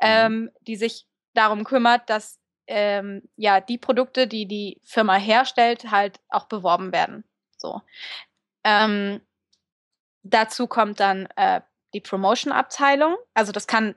Mhm. 0.00 0.06
ähm, 0.06 0.50
die 0.62 0.76
sich 0.76 1.06
darum 1.34 1.64
kümmert, 1.64 2.08
dass 2.10 2.38
ähm, 2.66 3.22
ja 3.36 3.60
die 3.60 3.78
Produkte, 3.78 4.26
die 4.26 4.46
die 4.46 4.80
Firma 4.84 5.16
herstellt, 5.16 5.90
halt 5.90 6.20
auch 6.28 6.46
beworben 6.48 6.92
werden. 6.92 7.24
So. 7.58 7.82
Ähm, 8.64 9.20
dazu 10.30 10.66
kommt 10.66 11.00
dann 11.00 11.28
äh, 11.36 11.60
die 11.94 12.00
Promotion-Abteilung. 12.00 13.16
Also 13.34 13.52
das 13.52 13.66
kann 13.66 13.94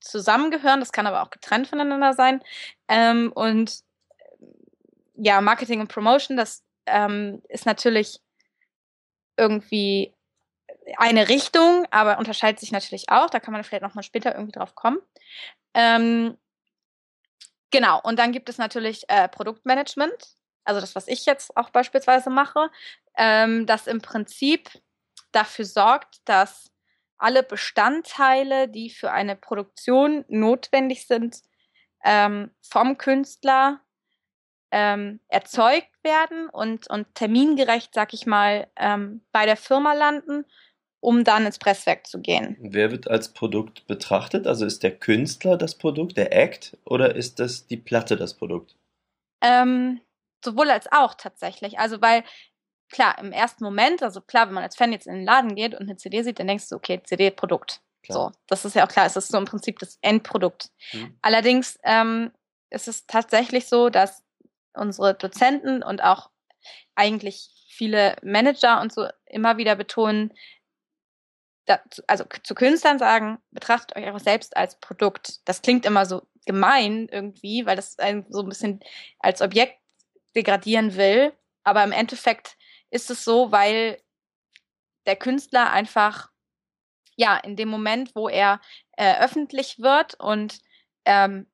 zusammengehören, 0.00 0.80
das 0.80 0.92
kann 0.92 1.06
aber 1.06 1.22
auch 1.22 1.30
getrennt 1.30 1.68
voneinander 1.68 2.12
sein. 2.12 2.42
Ähm, 2.88 3.32
und 3.32 3.82
ja, 5.14 5.40
Marketing 5.40 5.80
und 5.80 5.88
Promotion, 5.88 6.36
das 6.36 6.64
ähm, 6.86 7.42
ist 7.48 7.66
natürlich 7.66 8.20
irgendwie 9.36 10.14
eine 10.96 11.28
Richtung, 11.28 11.86
aber 11.90 12.18
unterscheidet 12.18 12.60
sich 12.60 12.72
natürlich 12.72 13.08
auch. 13.08 13.30
Da 13.30 13.40
kann 13.40 13.52
man 13.52 13.62
vielleicht 13.64 13.82
noch 13.82 13.94
mal 13.94 14.02
später 14.02 14.34
irgendwie 14.34 14.52
drauf 14.52 14.74
kommen. 14.74 14.98
Ähm, 15.74 16.36
genau, 17.70 18.00
und 18.02 18.18
dann 18.18 18.32
gibt 18.32 18.48
es 18.48 18.58
natürlich 18.58 19.04
äh, 19.08 19.28
Produktmanagement, 19.28 20.36
also 20.64 20.80
das, 20.80 20.94
was 20.94 21.08
ich 21.08 21.26
jetzt 21.26 21.56
auch 21.56 21.70
beispielsweise 21.70 22.30
mache, 22.30 22.70
ähm, 23.16 23.66
das 23.66 23.86
im 23.86 24.00
Prinzip 24.00 24.70
dafür 25.32 25.64
sorgt, 25.64 26.20
dass 26.26 26.70
alle 27.18 27.42
Bestandteile, 27.42 28.68
die 28.68 28.90
für 28.90 29.12
eine 29.12 29.36
Produktion 29.36 30.24
notwendig 30.28 31.06
sind, 31.06 31.42
ähm, 32.04 32.50
vom 32.62 32.98
Künstler 32.98 33.80
ähm, 34.70 35.20
erzeugt 35.28 35.92
werden 36.02 36.48
und, 36.48 36.88
und 36.88 37.14
termingerecht, 37.14 37.94
sag 37.94 38.14
ich 38.14 38.26
mal, 38.26 38.68
ähm, 38.76 39.24
bei 39.30 39.46
der 39.46 39.56
Firma 39.56 39.92
landen 39.92 40.44
um 41.02 41.24
dann 41.24 41.44
ins 41.44 41.58
Presswerk 41.58 42.06
zu 42.06 42.20
gehen. 42.20 42.56
Wer 42.60 42.92
wird 42.92 43.10
als 43.10 43.32
Produkt 43.32 43.88
betrachtet? 43.88 44.46
Also 44.46 44.64
ist 44.64 44.84
der 44.84 44.96
Künstler 44.96 45.56
das 45.56 45.76
Produkt, 45.76 46.16
der 46.16 46.32
Act, 46.32 46.78
oder 46.84 47.16
ist 47.16 47.40
das 47.40 47.66
die 47.66 47.76
Platte 47.76 48.16
das 48.16 48.34
Produkt? 48.34 48.76
Ähm, 49.42 50.00
sowohl 50.44 50.70
als 50.70 50.90
auch 50.92 51.14
tatsächlich. 51.14 51.80
Also 51.80 52.00
weil 52.00 52.22
klar, 52.92 53.18
im 53.18 53.32
ersten 53.32 53.64
Moment, 53.64 54.02
also 54.02 54.20
klar, 54.20 54.46
wenn 54.46 54.54
man 54.54 54.62
als 54.62 54.76
Fan 54.76 54.92
jetzt 54.92 55.08
in 55.08 55.14
den 55.14 55.24
Laden 55.24 55.56
geht 55.56 55.74
und 55.74 55.82
eine 55.82 55.96
CD 55.96 56.22
sieht, 56.22 56.38
dann 56.38 56.46
denkst 56.46 56.68
du, 56.68 56.76
okay, 56.76 57.02
CD-Produkt. 57.02 57.80
So, 58.08 58.32
das 58.48 58.64
ist 58.64 58.74
ja 58.74 58.84
auch 58.84 58.88
klar, 58.88 59.06
es 59.06 59.16
ist 59.16 59.28
so 59.28 59.38
im 59.38 59.44
Prinzip 59.44 59.78
das 59.78 59.98
Endprodukt. 60.02 60.70
Mhm. 60.92 61.16
Allerdings 61.22 61.78
ähm, 61.84 62.32
ist 62.70 62.88
es 62.88 63.06
tatsächlich 63.06 63.68
so, 63.68 63.90
dass 63.90 64.24
unsere 64.74 65.14
Dozenten 65.14 65.82
und 65.82 66.02
auch 66.02 66.30
eigentlich 66.94 67.50
viele 67.68 68.16
Manager 68.22 68.80
und 68.80 68.92
so 68.92 69.08
immer 69.26 69.56
wieder 69.56 69.76
betonen, 69.76 70.32
da, 71.66 71.80
also 72.08 72.24
zu 72.42 72.54
Künstlern 72.54 72.98
sagen, 72.98 73.38
betrachtet 73.52 73.96
euch 73.96 74.10
auch 74.10 74.18
selbst 74.18 74.56
als 74.56 74.78
Produkt. 74.80 75.40
Das 75.48 75.62
klingt 75.62 75.86
immer 75.86 76.06
so 76.06 76.22
gemein 76.44 77.08
irgendwie, 77.08 77.66
weil 77.66 77.76
das 77.76 77.98
einen 78.00 78.26
so 78.30 78.40
ein 78.40 78.48
bisschen 78.48 78.80
als 79.20 79.40
Objekt 79.40 79.78
degradieren 80.34 80.96
will. 80.96 81.32
Aber 81.62 81.84
im 81.84 81.92
Endeffekt 81.92 82.56
ist 82.92 83.10
es 83.10 83.24
so, 83.24 83.50
weil 83.50 83.98
der 85.06 85.16
Künstler 85.16 85.70
einfach, 85.70 86.30
ja, 87.16 87.36
in 87.36 87.56
dem 87.56 87.68
Moment, 87.68 88.14
wo 88.14 88.28
er 88.28 88.60
äh, 88.96 89.18
öffentlich 89.20 89.78
wird 89.78 90.14
und 90.20 90.60
ähm, 91.04 91.46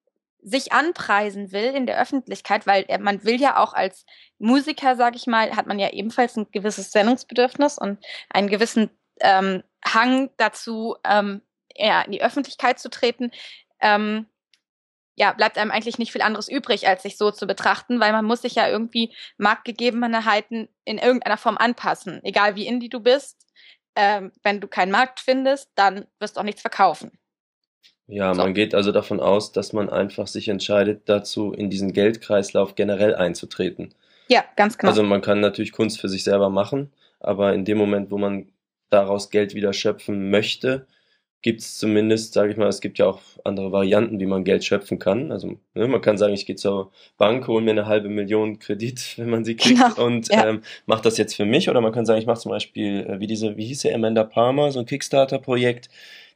sich 0.42 0.72
anpreisen 0.72 1.52
will 1.52 1.74
in 1.74 1.86
der 1.86 2.00
Öffentlichkeit, 2.00 2.66
weil 2.66 2.84
er, 2.88 3.00
man 3.00 3.24
will 3.24 3.40
ja 3.40 3.56
auch 3.56 3.72
als 3.72 4.04
Musiker, 4.38 4.96
sage 4.96 5.16
ich 5.16 5.26
mal, 5.26 5.56
hat 5.56 5.66
man 5.66 5.78
ja 5.78 5.90
ebenfalls 5.90 6.36
ein 6.36 6.50
gewisses 6.52 6.90
Sendungsbedürfnis 6.90 7.78
und 7.78 8.04
einen 8.30 8.48
gewissen 8.48 8.90
ähm, 9.20 9.62
Hang 9.84 10.30
dazu, 10.36 10.96
ähm, 11.04 11.42
ja, 11.74 12.02
in 12.02 12.12
die 12.12 12.22
Öffentlichkeit 12.22 12.78
zu 12.78 12.90
treten. 12.90 13.30
Ähm, 13.80 14.26
ja, 15.18 15.32
bleibt 15.32 15.58
einem 15.58 15.72
eigentlich 15.72 15.98
nicht 15.98 16.12
viel 16.12 16.22
anderes 16.22 16.48
übrig, 16.48 16.86
als 16.86 17.02
sich 17.02 17.16
so 17.16 17.32
zu 17.32 17.46
betrachten, 17.46 17.98
weil 17.98 18.12
man 18.12 18.24
muss 18.24 18.42
sich 18.42 18.54
ja 18.54 18.68
irgendwie 18.68 19.12
Marktgegebenheiten 19.36 20.68
in 20.84 20.98
irgendeiner 20.98 21.36
Form 21.36 21.58
anpassen. 21.58 22.20
Egal 22.22 22.54
wie 22.54 22.66
indie 22.66 22.88
du 22.88 23.00
bist, 23.00 23.46
ähm, 23.96 24.30
wenn 24.44 24.60
du 24.60 24.68
keinen 24.68 24.92
Markt 24.92 25.18
findest, 25.18 25.70
dann 25.74 26.06
wirst 26.20 26.36
du 26.36 26.40
auch 26.40 26.44
nichts 26.44 26.60
verkaufen. 26.60 27.18
Ja, 28.06 28.32
so. 28.32 28.40
man 28.40 28.54
geht 28.54 28.74
also 28.74 28.92
davon 28.92 29.18
aus, 29.18 29.50
dass 29.50 29.72
man 29.72 29.90
einfach 29.90 30.28
sich 30.28 30.48
entscheidet, 30.48 31.08
dazu 31.08 31.52
in 31.52 31.68
diesen 31.68 31.92
Geldkreislauf 31.92 32.76
generell 32.76 33.16
einzutreten. 33.16 33.94
Ja, 34.28 34.44
ganz 34.56 34.78
genau. 34.78 34.90
Also 34.90 35.02
man 35.02 35.20
kann 35.20 35.40
natürlich 35.40 35.72
Kunst 35.72 36.00
für 36.00 36.08
sich 36.08 36.22
selber 36.22 36.48
machen, 36.48 36.92
aber 37.18 37.54
in 37.54 37.64
dem 37.64 37.76
Moment, 37.76 38.12
wo 38.12 38.18
man 38.18 38.52
daraus 38.88 39.30
Geld 39.30 39.54
wieder 39.54 39.72
schöpfen 39.72 40.30
möchte, 40.30 40.86
gibt 41.42 41.60
es 41.60 41.78
zumindest, 41.78 42.32
sage 42.34 42.50
ich 42.50 42.56
mal, 42.56 42.68
es 42.68 42.80
gibt 42.80 42.98
ja 42.98 43.06
auch 43.06 43.20
andere 43.44 43.70
Varianten, 43.70 44.18
wie 44.18 44.26
man 44.26 44.44
Geld 44.44 44.64
schöpfen 44.64 44.98
kann. 44.98 45.30
Also 45.30 45.58
ne, 45.74 45.86
man 45.86 46.00
kann 46.00 46.18
sagen, 46.18 46.34
ich 46.34 46.46
gehe 46.46 46.56
zur 46.56 46.90
Bank, 47.16 47.46
hole 47.46 47.64
mir 47.64 47.70
eine 47.70 47.86
halbe 47.86 48.08
Million 48.08 48.58
Kredit, 48.58 49.14
wenn 49.18 49.30
man 49.30 49.44
sie 49.44 49.56
kriegt, 49.56 49.80
genau, 49.80 50.04
und 50.04 50.28
ja. 50.28 50.48
ähm, 50.48 50.62
mache 50.86 51.02
das 51.02 51.16
jetzt 51.16 51.36
für 51.36 51.44
mich. 51.44 51.68
Oder 51.68 51.80
man 51.80 51.92
kann 51.92 52.06
sagen, 52.06 52.20
ich 52.20 52.26
mache 52.26 52.40
zum 52.40 52.50
Beispiel, 52.50 53.06
äh, 53.08 53.20
wie 53.20 53.26
diese, 53.26 53.56
wie 53.56 53.66
hieß 53.66 53.82
sie, 53.82 53.92
Amanda 53.94 54.24
Palmer, 54.24 54.72
so 54.72 54.80
ein 54.80 54.86
Kickstarter-Projekt. 54.86 55.88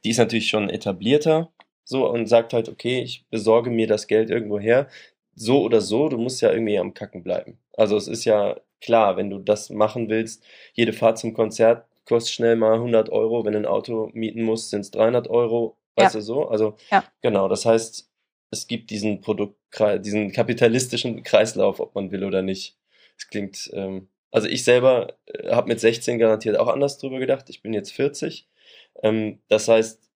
Die 0.05 0.09
ist 0.09 0.17
natürlich 0.17 0.47
schon 0.47 0.69
etablierter, 0.69 1.51
so 1.83 2.09
und 2.09 2.27
sagt 2.27 2.53
halt, 2.53 2.69
okay, 2.69 3.01
ich 3.01 3.25
besorge 3.29 3.69
mir 3.69 3.87
das 3.87 4.07
Geld 4.07 4.29
irgendwo 4.29 4.59
her. 4.59 4.87
So 5.35 5.63
oder 5.63 5.81
so, 5.81 6.09
du 6.09 6.17
musst 6.17 6.41
ja 6.41 6.51
irgendwie 6.51 6.77
am 6.77 6.93
Kacken 6.93 7.23
bleiben. 7.23 7.57
Also 7.75 7.97
es 7.97 8.07
ist 8.07 8.23
ja 8.25 8.57
klar, 8.81 9.17
wenn 9.17 9.29
du 9.29 9.39
das 9.39 9.69
machen 9.69 10.09
willst, 10.09 10.43
jede 10.73 10.93
Fahrt 10.93 11.17
zum 11.17 11.33
Konzert 11.33 11.85
kostet 12.05 12.33
schnell 12.33 12.55
mal 12.55 12.75
100 12.75 13.09
Euro. 13.09 13.45
Wenn 13.45 13.53
du 13.53 13.59
ein 13.59 13.65
Auto 13.65 14.09
mieten 14.13 14.43
musst, 14.43 14.69
sind 14.69 14.81
es 14.81 14.91
300 14.91 15.29
Euro. 15.29 15.77
Weißt 15.95 16.15
ja. 16.15 16.19
du 16.19 16.23
so? 16.25 16.47
Also, 16.47 16.75
ja. 16.91 17.03
genau. 17.21 17.47
Das 17.47 17.65
heißt, 17.65 18.09
es 18.51 18.67
gibt 18.67 18.89
diesen 18.89 19.21
Produkt, 19.21 19.57
diesen 19.99 20.31
kapitalistischen 20.31 21.23
Kreislauf, 21.23 21.79
ob 21.79 21.95
man 21.95 22.11
will 22.11 22.23
oder 22.23 22.41
nicht. 22.41 22.77
Es 23.17 23.27
klingt, 23.27 23.69
ähm, 23.73 24.09
also 24.31 24.47
ich 24.47 24.63
selber 24.63 25.17
äh, 25.25 25.49
habe 25.51 25.67
mit 25.67 25.79
16 25.79 26.19
garantiert 26.19 26.57
auch 26.57 26.67
anders 26.67 26.97
drüber 26.97 27.19
gedacht. 27.19 27.49
Ich 27.49 27.61
bin 27.61 27.73
jetzt 27.73 27.91
40. 27.91 28.47
Ähm, 29.01 29.39
das 29.47 29.67
heißt, 29.67 30.11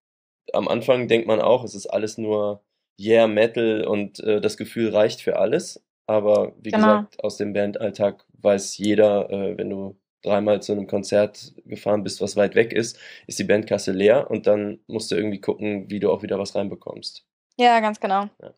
am 0.52 0.68
Anfang 0.68 1.08
denkt 1.08 1.26
man 1.26 1.40
auch, 1.40 1.64
es 1.64 1.74
ist 1.74 1.86
alles 1.86 2.18
nur 2.18 2.62
Yeah 2.98 3.28
Metal 3.28 3.84
und 3.84 4.20
äh, 4.20 4.40
das 4.40 4.56
Gefühl 4.56 4.90
reicht 4.90 5.20
für 5.20 5.38
alles. 5.38 5.84
Aber 6.06 6.54
wie 6.60 6.70
genau. 6.70 6.86
gesagt, 6.86 7.22
aus 7.22 7.36
dem 7.36 7.52
Bandalltag 7.52 8.24
weiß 8.32 8.78
jeder, 8.78 9.30
äh, 9.30 9.58
wenn 9.58 9.70
du 9.70 9.98
dreimal 10.22 10.62
zu 10.62 10.72
einem 10.72 10.86
Konzert 10.86 11.54
gefahren 11.64 12.02
bist, 12.02 12.20
was 12.20 12.36
weit 12.36 12.54
weg 12.54 12.72
ist, 12.72 12.98
ist 13.26 13.38
die 13.38 13.44
Bandkasse 13.44 13.92
leer 13.92 14.30
und 14.30 14.46
dann 14.46 14.80
musst 14.86 15.10
du 15.10 15.16
irgendwie 15.16 15.40
gucken, 15.40 15.90
wie 15.90 16.00
du 16.00 16.10
auch 16.10 16.22
wieder 16.22 16.38
was 16.38 16.54
reinbekommst. 16.54 17.24
Ja, 17.56 17.80
ganz 17.80 18.00
genau. 18.00 18.28
Ja. 18.40 18.54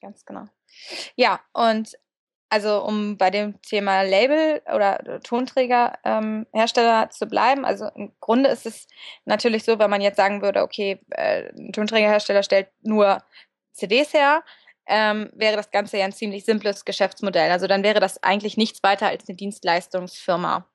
Ganz 0.00 0.24
genau. 0.24 0.44
Ja, 1.16 1.40
und 1.52 1.96
also 2.48 2.84
um 2.84 3.16
bei 3.16 3.30
dem 3.30 3.60
Thema 3.62 4.02
Label 4.02 4.62
oder 4.72 5.20
Tonträgerhersteller 5.22 7.02
ähm, 7.02 7.10
zu 7.10 7.26
bleiben, 7.26 7.64
also 7.64 7.88
im 7.96 8.12
Grunde 8.20 8.50
ist 8.50 8.66
es 8.66 8.86
natürlich 9.24 9.64
so, 9.64 9.78
wenn 9.78 9.90
man 9.90 10.00
jetzt 10.00 10.16
sagen 10.16 10.42
würde, 10.42 10.62
okay, 10.62 11.00
äh, 11.10 11.50
ein 11.58 11.72
Tonträgerhersteller 11.72 12.42
stellt 12.42 12.68
nur 12.82 13.18
CDs 13.72 14.12
her, 14.14 14.44
ähm, 14.86 15.30
wäre 15.34 15.56
das 15.56 15.72
Ganze 15.72 15.98
ja 15.98 16.04
ein 16.04 16.12
ziemlich 16.12 16.44
simples 16.44 16.84
Geschäftsmodell. 16.84 17.50
Also 17.50 17.66
dann 17.66 17.82
wäre 17.82 17.98
das 17.98 18.22
eigentlich 18.22 18.56
nichts 18.56 18.82
weiter 18.84 19.08
als 19.08 19.28
eine 19.28 19.36
Dienstleistungsfirma. 19.36 20.68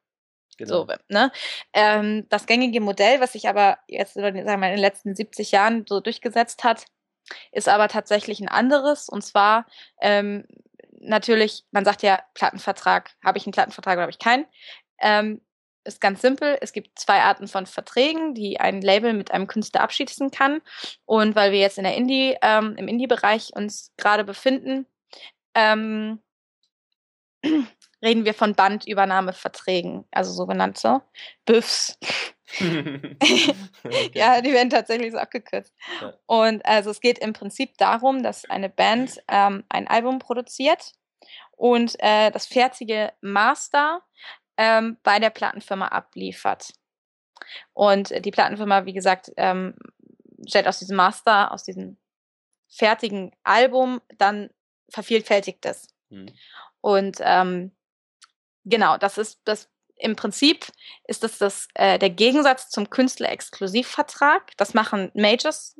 Genau. 0.62 0.86
So, 0.86 0.88
ne? 1.10 1.32
Ähm, 1.74 2.28
das 2.30 2.46
gängige 2.46 2.82
Modell, 2.82 3.20
was 3.20 3.34
sich 3.34 3.48
aber 3.48 3.78
jetzt 3.88 4.14
sagen 4.14 4.36
wir, 4.36 4.54
in 4.54 4.60
den 4.60 4.78
letzten 4.78 5.16
70 5.16 5.52
Jahren 5.52 5.86
so 5.88 6.00
durchgesetzt 6.00 6.64
hat, 6.64 6.86
ist 7.52 7.70
aber 7.70 7.88
tatsächlich 7.88 8.40
ein 8.40 8.50
anderes. 8.50 9.10
Und 9.10 9.24
zwar 9.24 9.66
ähm, 10.02 10.46
natürlich, 11.00 11.66
man 11.72 11.86
sagt 11.86 12.04
ja, 12.04 12.22
Plattenvertrag, 12.34 13.12
habe 13.24 13.38
ich 13.38 13.46
einen 13.46 13.54
Plattenvertrag 13.54 13.96
oder 13.96 14.04
habe 14.04 14.12
ich 14.12 14.20
keinen? 14.20 14.46
Ähm, 15.00 15.42
ist 15.84 16.00
ganz 16.00 16.22
simpel. 16.22 16.58
Es 16.62 16.74
gibt 16.74 17.00
zwei 17.00 17.22
Arten 17.22 17.48
von 17.48 17.66
Verträgen, 17.66 18.36
die 18.36 18.60
ein 18.60 18.82
Label 18.82 19.14
mit 19.14 19.32
einem 19.32 19.48
Künstler 19.48 19.82
abschließen 19.82 20.30
kann. 20.30 20.62
Und 21.06 21.36
weil 21.36 21.52
wir 21.52 21.60
jetzt 21.60 21.78
in 21.80 21.84
der 21.84 21.96
Indie, 21.96 22.38
ähm, 22.42 22.76
im 22.78 22.88
Indie-Bereich 22.88 23.52
uns 23.56 23.92
gerade 23.98 24.24
befinden, 24.24 24.86
ähm, 25.56 26.20
reden 28.02 28.26
wir 28.26 28.34
von 28.34 28.56
Bandübernahmeverträgen, 28.56 30.06
also 30.12 30.32
sogenannte 30.32 31.02
BÜFs. 31.46 31.98
okay. 32.60 33.16
Ja, 34.14 34.42
die 34.42 34.54
werden 34.54 34.70
tatsächlich 34.70 35.12
so 35.12 35.18
abgekürzt. 35.18 35.74
Ja. 36.02 36.14
Und 36.26 36.66
also 36.66 36.90
es 36.90 37.00
geht 37.00 37.20
im 37.20 37.34
Prinzip 37.34 37.78
darum, 37.78 38.24
dass 38.24 38.50
eine 38.50 38.70
Band 38.70 39.22
ähm, 39.28 39.64
ein 39.70 39.88
Album 39.88 40.20
produziert 40.20 40.94
und 41.52 41.96
äh, 42.00 42.32
das 42.32 42.46
fertige 42.46 43.14
Master 43.22 44.02
ähm, 44.58 44.98
bei 45.04 45.20
der 45.20 45.30
Plattenfirma 45.30 45.88
abliefert. 45.88 46.74
Und 47.74 48.14
die 48.26 48.32
Plattenfirma, 48.32 48.86
wie 48.86 48.94
gesagt, 48.94 49.32
ähm, 49.38 49.76
stellt 50.48 50.68
aus 50.68 50.80
diesem 50.80 50.98
Master, 50.98 51.52
aus 51.52 51.64
diesem 51.64 51.98
fertigen 52.70 53.32
Album 53.44 54.02
dann 54.18 54.50
vervielfältigt 54.90 55.66
es. 55.66 55.88
Mhm. 56.10 56.30
Und 56.82 57.18
ähm, 57.22 57.72
genau, 58.66 58.98
das 58.98 59.18
ist 59.18 59.42
das 59.46 59.70
im 60.02 60.16
Prinzip 60.16 60.66
ist 61.08 61.24
das, 61.24 61.38
das 61.38 61.68
äh, 61.76 62.00
der 62.00 62.10
Gegensatz 62.10 62.70
zum 62.70 62.90
Künstler-Exklusivvertrag. 62.90 64.52
Das 64.58 64.74
machen 64.74 65.12
Majors 65.14 65.80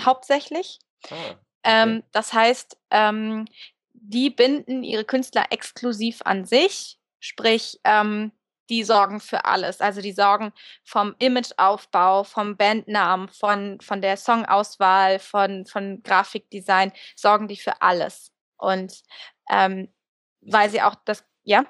hauptsächlich. 0.00 0.78
Ah, 1.04 1.14
okay. 1.14 1.36
ähm, 1.64 2.02
das 2.12 2.32
heißt, 2.32 2.78
ähm, 2.90 3.44
die 3.92 4.30
binden 4.30 4.82
ihre 4.82 5.04
Künstler 5.04 5.46
exklusiv 5.50 6.22
an 6.24 6.44
sich, 6.44 6.98
sprich, 7.20 7.78
ähm, 7.84 8.32
die 8.68 8.82
sorgen 8.82 9.20
für 9.20 9.44
alles. 9.44 9.80
Also 9.80 10.00
die 10.00 10.12
sorgen 10.12 10.52
vom 10.84 11.14
Imageaufbau, 11.18 12.24
vom 12.24 12.56
Bandnamen, 12.56 13.28
von, 13.28 13.80
von 13.80 14.00
der 14.00 14.16
Songauswahl, 14.16 15.18
von, 15.18 15.66
von 15.66 16.02
Grafikdesign, 16.02 16.92
sorgen 17.14 17.48
die 17.48 17.56
für 17.56 17.80
alles. 17.82 18.32
Und 18.56 19.02
ähm, 19.50 19.92
weil 20.40 20.70
sie 20.70 20.82
auch 20.82 20.96
das, 21.04 21.24
ja? 21.44 21.64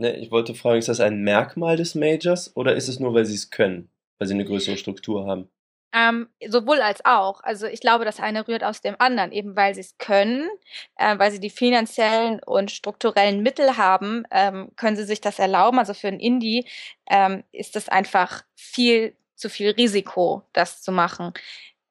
Ne, 0.00 0.16
ich 0.16 0.30
wollte 0.30 0.54
fragen, 0.54 0.78
ist 0.78 0.88
das 0.88 0.98
ein 0.98 1.20
Merkmal 1.20 1.76
des 1.76 1.94
Majors 1.94 2.56
oder 2.56 2.74
ist 2.74 2.88
es 2.88 3.00
nur, 3.00 3.12
weil 3.12 3.26
sie 3.26 3.34
es 3.34 3.50
können, 3.50 3.90
weil 4.18 4.26
sie 4.26 4.32
eine 4.32 4.46
größere 4.46 4.78
Struktur 4.78 5.26
haben? 5.26 5.50
Ähm, 5.92 6.30
sowohl 6.48 6.80
als 6.80 7.04
auch. 7.04 7.42
Also 7.42 7.66
ich 7.66 7.80
glaube, 7.80 8.06
das 8.06 8.18
eine 8.18 8.48
rührt 8.48 8.64
aus 8.64 8.80
dem 8.80 8.96
anderen, 8.98 9.30
eben 9.30 9.56
weil 9.56 9.74
sie 9.74 9.82
es 9.82 9.98
können, 9.98 10.48
äh, 10.96 11.18
weil 11.18 11.30
sie 11.30 11.38
die 11.38 11.50
finanziellen 11.50 12.40
und 12.42 12.70
strukturellen 12.70 13.42
Mittel 13.42 13.76
haben, 13.76 14.24
ähm, 14.30 14.70
können 14.76 14.96
sie 14.96 15.04
sich 15.04 15.20
das 15.20 15.38
erlauben. 15.38 15.78
Also 15.78 15.92
für 15.92 16.08
ein 16.08 16.18
Indie 16.18 16.64
ähm, 17.10 17.44
ist 17.52 17.76
es 17.76 17.90
einfach 17.90 18.42
viel 18.54 19.14
zu 19.34 19.50
viel 19.50 19.72
Risiko, 19.72 20.44
das 20.54 20.80
zu 20.80 20.92
machen. 20.92 21.34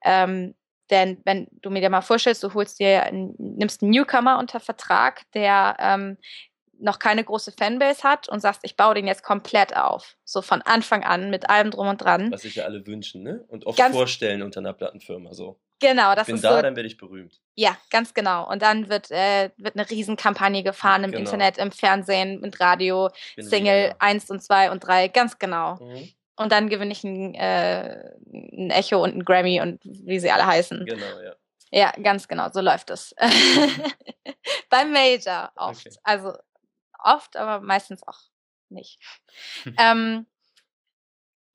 Ähm, 0.04 0.56
denn 0.90 1.22
wenn 1.26 1.48
du 1.62 1.70
mir 1.70 1.82
dir 1.82 1.90
mal 1.90 2.02
vorstellst, 2.02 2.42
du 2.44 2.54
holst 2.56 2.80
dir, 2.80 3.08
nimmst 3.12 3.84
einen 3.84 3.92
Newcomer 3.92 4.40
unter 4.40 4.60
Vertrag, 4.60 5.22
der 5.34 5.78
ähm, 5.80 6.18
noch 6.80 7.00
keine 7.00 7.24
große 7.24 7.52
Fanbase 7.52 8.04
hat 8.04 8.30
und 8.30 8.40
sagst, 8.40 8.62
ich 8.64 8.76
baue 8.76 8.96
den 8.96 9.08
jetzt 9.08 9.24
komplett 9.24 9.76
auf. 9.76 10.18
So 10.24 10.42
von 10.42 10.62
Anfang 10.62 11.04
an 11.04 11.30
mit 11.30 11.50
allem 11.50 11.72
drum 11.72 11.88
und 11.88 12.02
dran. 12.02 12.32
Was 12.32 12.42
sich 12.42 12.56
ja 12.56 12.66
alle 12.66 12.86
wünschen, 12.86 13.24
ne? 13.24 13.46
Und 13.48 13.66
oft 13.66 13.78
ganz 13.78 13.96
vorstellen 13.96 14.42
unter 14.42 14.60
einer 14.60 14.74
Plattenfirma 14.74 15.34
so. 15.34 15.60
Genau, 15.80 16.14
das 16.14 16.24
ich 16.24 16.28
bin 16.28 16.36
ist 16.36 16.44
da, 16.44 16.56
so, 16.58 16.62
dann 16.62 16.76
werde 16.76 16.88
ich 16.88 16.98
berühmt. 16.98 17.40
Ja, 17.56 17.78
ganz 17.90 18.14
genau. 18.14 18.50
Und 18.50 18.62
dann 18.62 18.90
wird, 18.90 19.12
äh, 19.12 19.52
wird 19.58 19.76
eine 19.76 19.90
Riesenkampagne 19.90 20.62
gefahren 20.64 21.06
im 21.06 21.12
genau. 21.12 21.24
Internet, 21.24 21.58
im 21.58 21.72
Fernsehen, 21.72 22.42
mit 22.42 22.60
Radio, 22.60 23.10
Single 23.38 23.90
wieder. 23.90 24.02
1 24.02 24.30
und 24.30 24.44
2 24.44 24.72
und 24.72 24.82
3, 24.82 25.08
ganz 25.08 25.40
genau. 25.40 25.76
Mhm. 25.76 26.10
Und 26.36 26.52
dann 26.52 26.70
gewinne 26.70 26.92
ich 26.92 27.04
ein, 27.04 27.34
äh, 27.36 28.14
ein 28.34 28.72
Echo 28.72 29.02
und 29.04 29.16
ein 29.16 29.26
Grammy 29.26 29.62
und 29.62 29.82
wie 29.84 30.20
sie 30.20 30.32
alle 30.32 30.46
heißen. 30.46 30.86
Genau, 30.86 31.20
ja. 31.24 31.36
Ja, 31.72 31.92
ganz 32.02 32.28
genau, 32.28 32.50
so 32.52 32.62
läuft 32.62 32.90
es. 32.90 33.14
Beim 34.70 34.92
Major 34.92 35.52
oft. 35.56 35.86
Okay. 35.86 35.96
Also 36.04 36.34
oft, 37.04 37.38
aber 37.38 37.64
meistens 37.66 38.06
auch 38.08 38.20
nicht. 38.70 39.00
ähm, 39.78 40.26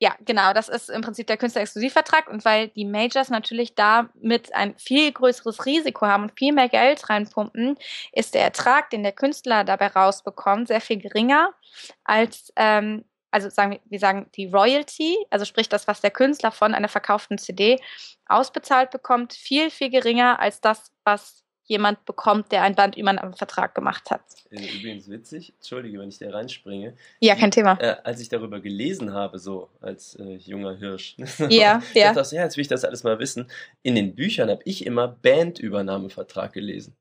ja, 0.00 0.14
genau, 0.24 0.52
das 0.52 0.68
ist 0.68 0.90
im 0.90 1.02
Prinzip 1.02 1.28
der 1.28 1.36
Künstlerexklusivvertrag 1.36 2.28
und 2.28 2.44
weil 2.44 2.68
die 2.68 2.84
Majors 2.84 3.30
natürlich 3.30 3.74
damit 3.74 4.52
ein 4.52 4.76
viel 4.76 5.12
größeres 5.12 5.64
Risiko 5.66 6.06
haben 6.06 6.24
und 6.24 6.38
viel 6.38 6.52
mehr 6.52 6.68
Geld 6.68 7.08
reinpumpen, 7.08 7.78
ist 8.12 8.34
der 8.34 8.42
Ertrag, 8.42 8.90
den 8.90 9.02
der 9.04 9.12
Künstler 9.12 9.64
dabei 9.64 9.86
rausbekommt, 9.86 10.68
sehr 10.68 10.80
viel 10.80 10.98
geringer 10.98 11.54
als, 12.02 12.52
ähm, 12.56 13.04
also 13.30 13.48
sagen 13.50 13.72
wir, 13.72 13.80
wir 13.84 13.98
sagen 14.00 14.28
die 14.34 14.46
Royalty, 14.46 15.16
also 15.30 15.44
sprich 15.44 15.68
das, 15.68 15.86
was 15.86 16.00
der 16.00 16.10
Künstler 16.10 16.50
von 16.50 16.74
einer 16.74 16.88
verkauften 16.88 17.38
CD 17.38 17.80
ausbezahlt 18.26 18.90
bekommt, 18.90 19.32
viel, 19.32 19.70
viel 19.70 19.90
geringer 19.90 20.40
als 20.40 20.60
das, 20.60 20.92
was 21.04 21.43
jemand 21.66 22.04
bekommt, 22.04 22.52
der 22.52 22.62
ein 22.62 22.74
Band 22.74 22.96
über 22.96 23.10
einen 23.10 23.34
Vertrag 23.34 23.74
gemacht 23.74 24.10
hat. 24.10 24.20
Äh, 24.50 24.66
übrigens 24.76 25.08
witzig, 25.08 25.54
entschuldige, 25.56 25.98
wenn 25.98 26.08
ich 26.08 26.18
da 26.18 26.30
reinspringe. 26.30 26.94
Ja, 27.20 27.34
kein 27.34 27.50
Thema. 27.50 27.78
Äh, 27.80 27.96
als 28.04 28.20
ich 28.20 28.28
darüber 28.28 28.60
gelesen 28.60 29.12
habe, 29.12 29.38
so 29.38 29.70
als 29.80 30.14
äh, 30.16 30.36
junger 30.36 30.76
Hirsch, 30.76 31.16
ja, 31.48 31.82
ja. 31.94 32.10
Ich 32.10 32.16
dachte, 32.16 32.36
ja, 32.36 32.42
jetzt 32.42 32.56
will 32.56 32.62
ich 32.62 32.68
das 32.68 32.84
alles 32.84 33.02
mal 33.02 33.18
wissen. 33.18 33.50
In 33.82 33.94
den 33.94 34.14
Büchern 34.14 34.50
habe 34.50 34.62
ich 34.64 34.84
immer 34.84 35.08
Bandübernahmevertrag 35.08 36.52
gelesen. 36.52 36.96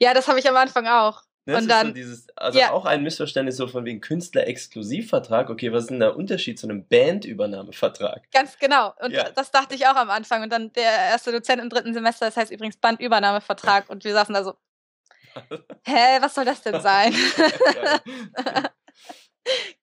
Ja, 0.00 0.14
das 0.14 0.28
habe 0.28 0.38
ich 0.38 0.48
am 0.48 0.56
Anfang 0.56 0.86
auch. 0.86 1.22
Ne, 1.46 1.58
und 1.58 1.68
dann, 1.68 1.88
so 1.88 1.92
dieses, 1.92 2.26
also 2.36 2.58
ja. 2.58 2.72
auch 2.72 2.86
ein 2.86 3.02
Missverständnis 3.02 3.58
so 3.58 3.66
von 3.66 3.84
wegen 3.84 4.00
Künstler-Exklusivvertrag. 4.00 5.50
Okay, 5.50 5.72
was 5.72 5.82
ist 5.82 5.90
denn 5.90 6.00
der 6.00 6.16
Unterschied 6.16 6.58
zu 6.58 6.66
einem 6.66 6.88
Bandübernahmevertrag? 6.88 8.22
Ganz 8.32 8.58
genau. 8.58 8.94
Und 9.00 9.10
ja. 9.10 9.28
das 9.28 9.50
dachte 9.50 9.74
ich 9.74 9.86
auch 9.86 9.96
am 9.96 10.08
Anfang. 10.08 10.42
Und 10.42 10.50
dann 10.50 10.72
der 10.72 10.90
erste 10.90 11.32
Dozent 11.32 11.60
im 11.60 11.68
dritten 11.68 11.92
Semester, 11.92 12.24
das 12.24 12.38
heißt 12.38 12.50
übrigens 12.50 12.78
Bandübernahmevertrag. 12.78 13.90
Und 13.90 14.04
wir 14.04 14.14
saßen 14.14 14.32
da 14.32 14.42
so, 14.42 14.54
hä, 15.84 16.18
was 16.20 16.34
soll 16.34 16.46
das 16.46 16.62
denn 16.62 16.80
sein? 16.80 17.12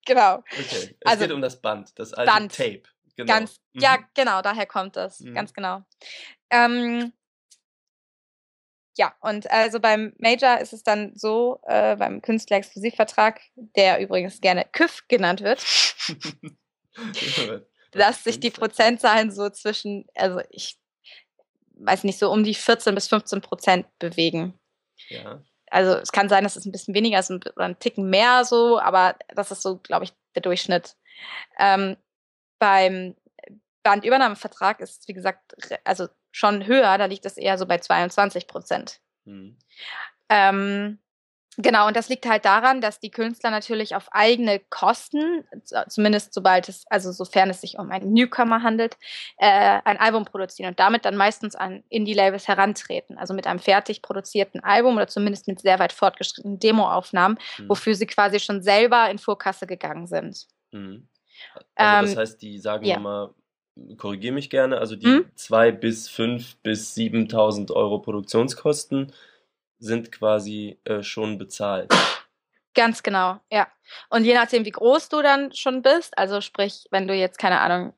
genau. 0.05 0.37
Okay, 0.37 0.95
es 0.99 1.05
also, 1.05 1.25
geht 1.25 1.31
um 1.31 1.41
das 1.41 1.61
Band, 1.61 1.91
das 1.99 2.13
alte 2.13 2.31
Band. 2.31 2.57
Tape. 2.57 2.83
Genau. 3.17 3.33
Ganz, 3.33 3.59
mhm. 3.73 3.81
Ja, 3.81 3.99
genau, 4.15 4.41
daher 4.41 4.65
kommt 4.65 4.95
das. 4.95 5.19
Mhm. 5.19 5.35
Ganz 5.35 5.53
genau. 5.53 5.83
Ähm, 6.49 7.13
ja, 9.01 9.15
und 9.19 9.49
also 9.49 9.79
beim 9.79 10.13
Major 10.19 10.59
ist 10.59 10.73
es 10.73 10.83
dann 10.83 11.11
so, 11.15 11.59
äh, 11.63 11.95
beim 11.95 12.21
Künstler-Exklusivvertrag, 12.21 13.41
der 13.55 13.99
übrigens 13.99 14.41
gerne 14.41 14.63
KÜF 14.71 15.07
genannt 15.07 15.41
wird, 15.41 15.65
dass 17.93 18.23
sich 18.23 18.39
die 18.39 18.51
Prozentzahlen 18.51 19.31
so 19.31 19.49
zwischen, 19.49 20.05
also 20.13 20.41
ich 20.51 20.77
weiß 21.77 22.03
nicht, 22.03 22.19
so 22.19 22.31
um 22.31 22.43
die 22.43 22.53
14 22.53 22.93
bis 22.93 23.07
15 23.07 23.41
Prozent 23.41 23.87
bewegen. 23.97 24.53
Ja. 25.09 25.41
Also 25.71 25.95
es 25.95 26.11
kann 26.11 26.29
sein, 26.29 26.43
dass 26.43 26.55
es 26.55 26.67
ein 26.67 26.71
bisschen 26.71 26.93
weniger 26.93 27.17
ist 27.17 27.31
oder 27.31 27.55
ein 27.57 27.79
Ticken 27.79 28.07
mehr 28.07 28.45
so, 28.45 28.79
aber 28.79 29.15
das 29.29 29.49
ist 29.49 29.63
so, 29.63 29.79
glaube 29.79 30.05
ich, 30.05 30.13
der 30.35 30.43
Durchschnitt. 30.43 30.95
Ähm, 31.57 31.97
beim 32.59 33.15
Bandübernahmevertrag 33.81 34.79
ist, 34.79 35.07
wie 35.07 35.13
gesagt, 35.13 35.55
also 35.85 36.07
schon 36.31 36.65
höher, 36.65 36.97
da 36.97 37.05
liegt 37.05 37.25
es 37.25 37.37
eher 37.37 37.57
so 37.57 37.65
bei 37.65 37.77
22 37.77 38.47
Prozent. 38.47 38.99
Mhm. 39.25 39.57
Ähm, 40.29 40.99
genau, 41.57 41.87
und 41.87 41.95
das 41.95 42.09
liegt 42.09 42.25
halt 42.25 42.45
daran, 42.45 42.79
dass 42.79 42.99
die 42.99 43.11
Künstler 43.11 43.51
natürlich 43.51 43.95
auf 43.95 44.07
eigene 44.11 44.59
Kosten, 44.59 45.43
zumindest 45.89 46.33
sobald 46.33 46.69
es, 46.69 46.85
also 46.89 47.11
sofern 47.11 47.49
es 47.49 47.61
sich 47.61 47.77
um 47.77 47.91
einen 47.91 48.13
Newcomer 48.13 48.63
handelt, 48.63 48.97
äh, 49.37 49.81
ein 49.83 49.97
Album 49.97 50.25
produzieren 50.25 50.69
und 50.69 50.79
damit 50.79 51.05
dann 51.05 51.17
meistens 51.17 51.55
an 51.55 51.83
Indie-Labels 51.89 52.47
herantreten. 52.47 53.17
Also 53.17 53.33
mit 53.33 53.45
einem 53.45 53.59
fertig 53.59 54.01
produzierten 54.01 54.63
Album 54.63 54.95
oder 54.95 55.07
zumindest 55.07 55.47
mit 55.47 55.59
sehr 55.59 55.79
weit 55.79 55.91
fortgeschrittenen 55.91 56.59
Demoaufnahmen, 56.59 57.37
mhm. 57.57 57.69
wofür 57.69 57.95
sie 57.95 58.07
quasi 58.07 58.39
schon 58.39 58.61
selber 58.61 59.09
in 59.09 59.19
Vorkasse 59.19 59.67
gegangen 59.67 60.07
sind. 60.07 60.47
Mhm. 60.71 61.07
Also 61.75 62.05
das 62.05 62.11
ähm, 62.11 62.17
heißt, 62.19 62.41
die 62.41 62.59
sagen 62.59 62.85
ja. 62.85 62.95
immer, 62.95 63.33
korrigiere 63.97 64.33
mich 64.33 64.49
gerne, 64.49 64.77
also 64.77 64.95
die 64.95 65.05
hm? 65.05 65.31
2 65.35 65.71
bis 65.71 66.09
5 66.09 66.57
bis 66.57 66.95
7.000 66.95 67.71
Euro 67.71 67.99
Produktionskosten 67.99 69.13
sind 69.79 70.11
quasi 70.11 70.79
äh, 70.83 71.01
schon 71.03 71.37
bezahlt. 71.37 71.91
Ganz 72.73 73.03
genau, 73.03 73.39
ja. 73.51 73.67
Und 74.09 74.23
je 74.23 74.33
nachdem, 74.33 74.63
wie 74.63 74.71
groß 74.71 75.09
du 75.09 75.21
dann 75.21 75.51
schon 75.53 75.81
bist, 75.81 76.17
also 76.17 76.39
sprich, 76.39 76.87
wenn 76.91 77.07
du 77.07 77.13
jetzt, 77.13 77.37
keine 77.37 77.59
Ahnung, 77.59 77.93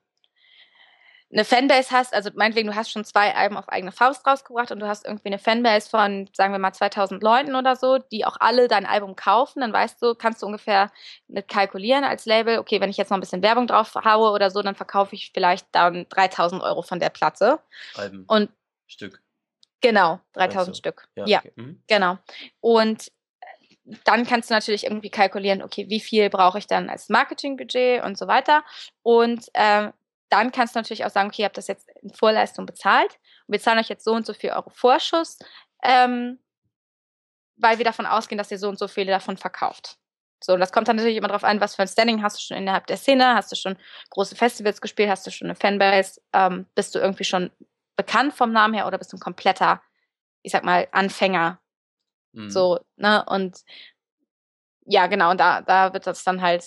eine 1.34 1.46
Fanbase 1.46 1.90
hast, 1.92 2.14
also 2.14 2.30
meinetwegen, 2.36 2.68
du 2.70 2.76
hast 2.76 2.92
schon 2.92 3.04
zwei 3.04 3.36
Alben 3.36 3.58
auf 3.58 3.68
eigene 3.68 3.92
Faust 3.92 4.26
rausgebracht 4.26 4.72
und 4.72 4.80
du 4.80 4.88
hast 4.88 5.06
irgendwie 5.06 5.28
eine 5.28 5.40
Fanbase 5.40 5.90
von, 5.90 6.30
sagen 6.34 6.54
wir 6.54 6.60
mal, 6.60 6.74
2000 6.74 7.24
Leuten 7.24 7.56
oder 7.56 7.76
so, 7.76 7.98
die 7.98 8.26
auch 8.26 8.38
alle 8.40 8.68
dein 8.68 8.86
Album 8.86 9.16
kaufen, 9.16 9.62
dann 9.62 9.74
weißt 9.74 10.02
du, 10.02 10.14
kannst 10.14 10.42
du 10.42 10.46
ungefähr 10.46 10.92
mit 11.28 11.48
kalkulieren 11.48 12.04
als 12.04 12.26
Label, 12.26 12.60
okay, 12.60 12.80
wenn 12.80 12.90
ich 12.90 12.98
jetzt 12.98 13.10
noch 13.10 13.18
ein 13.18 13.22
bisschen 13.22 13.42
Werbung 13.42 13.66
drauf 13.66 13.96
haue 13.96 14.32
oder 14.32 14.52
so, 14.52 14.62
dann 14.62 14.76
verkaufe 14.76 15.16
ich 15.16 15.32
vielleicht 15.34 15.68
dann 15.72 16.08
3000 16.10 16.62
Euro 16.62 16.84
von 16.84 17.00
der 17.00 17.10
Platte. 17.10 17.60
Alben. 17.96 18.26
Und 18.28 18.52
Stück. 18.86 19.22
Genau, 19.82 20.20
3000 20.34 20.60
also, 20.60 20.74
Stück. 20.76 21.08
Ja, 21.16 21.26
ja 21.26 21.40
okay. 21.40 21.52
mhm. 21.56 21.84
genau. 21.88 22.18
Und 22.62 23.12
dann 24.06 24.26
kannst 24.26 24.50
du 24.50 24.54
natürlich 24.54 24.86
irgendwie 24.86 25.10
kalkulieren, 25.10 25.62
okay, 25.62 25.90
wie 25.90 26.00
viel 26.00 26.30
brauche 26.30 26.58
ich 26.58 26.68
dann 26.68 26.90
als 26.90 27.10
Marketingbudget 27.10 28.04
und 28.04 28.18
so 28.18 28.28
weiter. 28.28 28.64
Und 29.02 29.50
äh, 29.54 29.92
dann 30.30 30.52
kannst 30.52 30.76
du 30.76 30.80
natürlich 30.80 31.06
auch 31.06 31.10
sagen, 31.10 31.30
okay, 31.30 31.44
ihr 31.44 31.46
habt 31.46 31.58
das 31.58 31.68
jetzt 31.68 31.90
in 32.02 32.10
Vorleistung 32.10 32.66
bezahlt 32.66 33.20
und 33.48 33.54
wir 33.54 33.60
zahlen 33.60 33.80
euch 33.80 33.90
jetzt 33.90 34.04
so 34.04 34.14
und 34.14 34.26
so 34.26 34.34
viel 34.34 34.52
Euro 34.52 34.70
Vorschuss, 34.70 35.38
ähm, 35.84 36.40
weil 37.56 37.78
wir 37.78 37.86
davon 37.86 38.06
ausgehen, 38.06 38.38
dass 38.38 38.52
ihr 38.52 38.58
so 38.58 38.70
und 38.70 38.80
so 38.80 38.88
viele 38.88 39.12
davon 39.12 39.38
verkauft. 39.38 39.98
So, 40.44 40.54
und 40.54 40.60
das 40.60 40.74
kommt 40.74 40.90
dann 40.90 40.98
natürlich 40.98 41.18
immer 41.18 41.30
darauf 41.30 41.46
an, 41.46 41.62
was 41.62 41.76
für 41.76 41.84
ein 41.84 41.88
Standing 41.88 42.22
hast 42.22 42.38
du 42.38 42.42
schon 42.42 42.58
innerhalb 42.58 42.86
der 42.88 42.98
Szene, 42.98 43.36
hast 43.36 43.52
du 43.52 43.56
schon 43.56 43.78
große 44.10 44.36
Festivals 44.36 44.82
gespielt, 44.82 45.10
hast 45.10 45.26
du 45.26 45.32
schon 45.32 45.48
eine 45.48 45.56
Fanbase, 45.56 46.20
ähm, 46.34 46.66
bist 46.76 46.94
du 46.96 47.00
irgendwie 47.00 47.24
schon 47.24 47.50
bekannt 47.96 48.34
vom 48.34 48.52
Namen 48.52 48.74
her 48.74 48.86
oder 48.86 48.98
bist 48.98 49.14
du 49.14 49.18
ein 49.18 49.22
kompletter, 49.22 49.82
ich 50.42 50.52
sag 50.52 50.66
mal, 50.66 50.88
Anfänger. 50.92 51.62
Mhm. 52.34 52.50
So, 52.50 52.80
ne, 52.98 53.24
und 53.26 53.60
ja, 54.86 55.08
genau, 55.08 55.32
und 55.32 55.40
da, 55.40 55.62
da 55.62 55.94
wird 55.94 56.08
das 56.08 56.26
dann 56.26 56.42
halt 56.42 56.66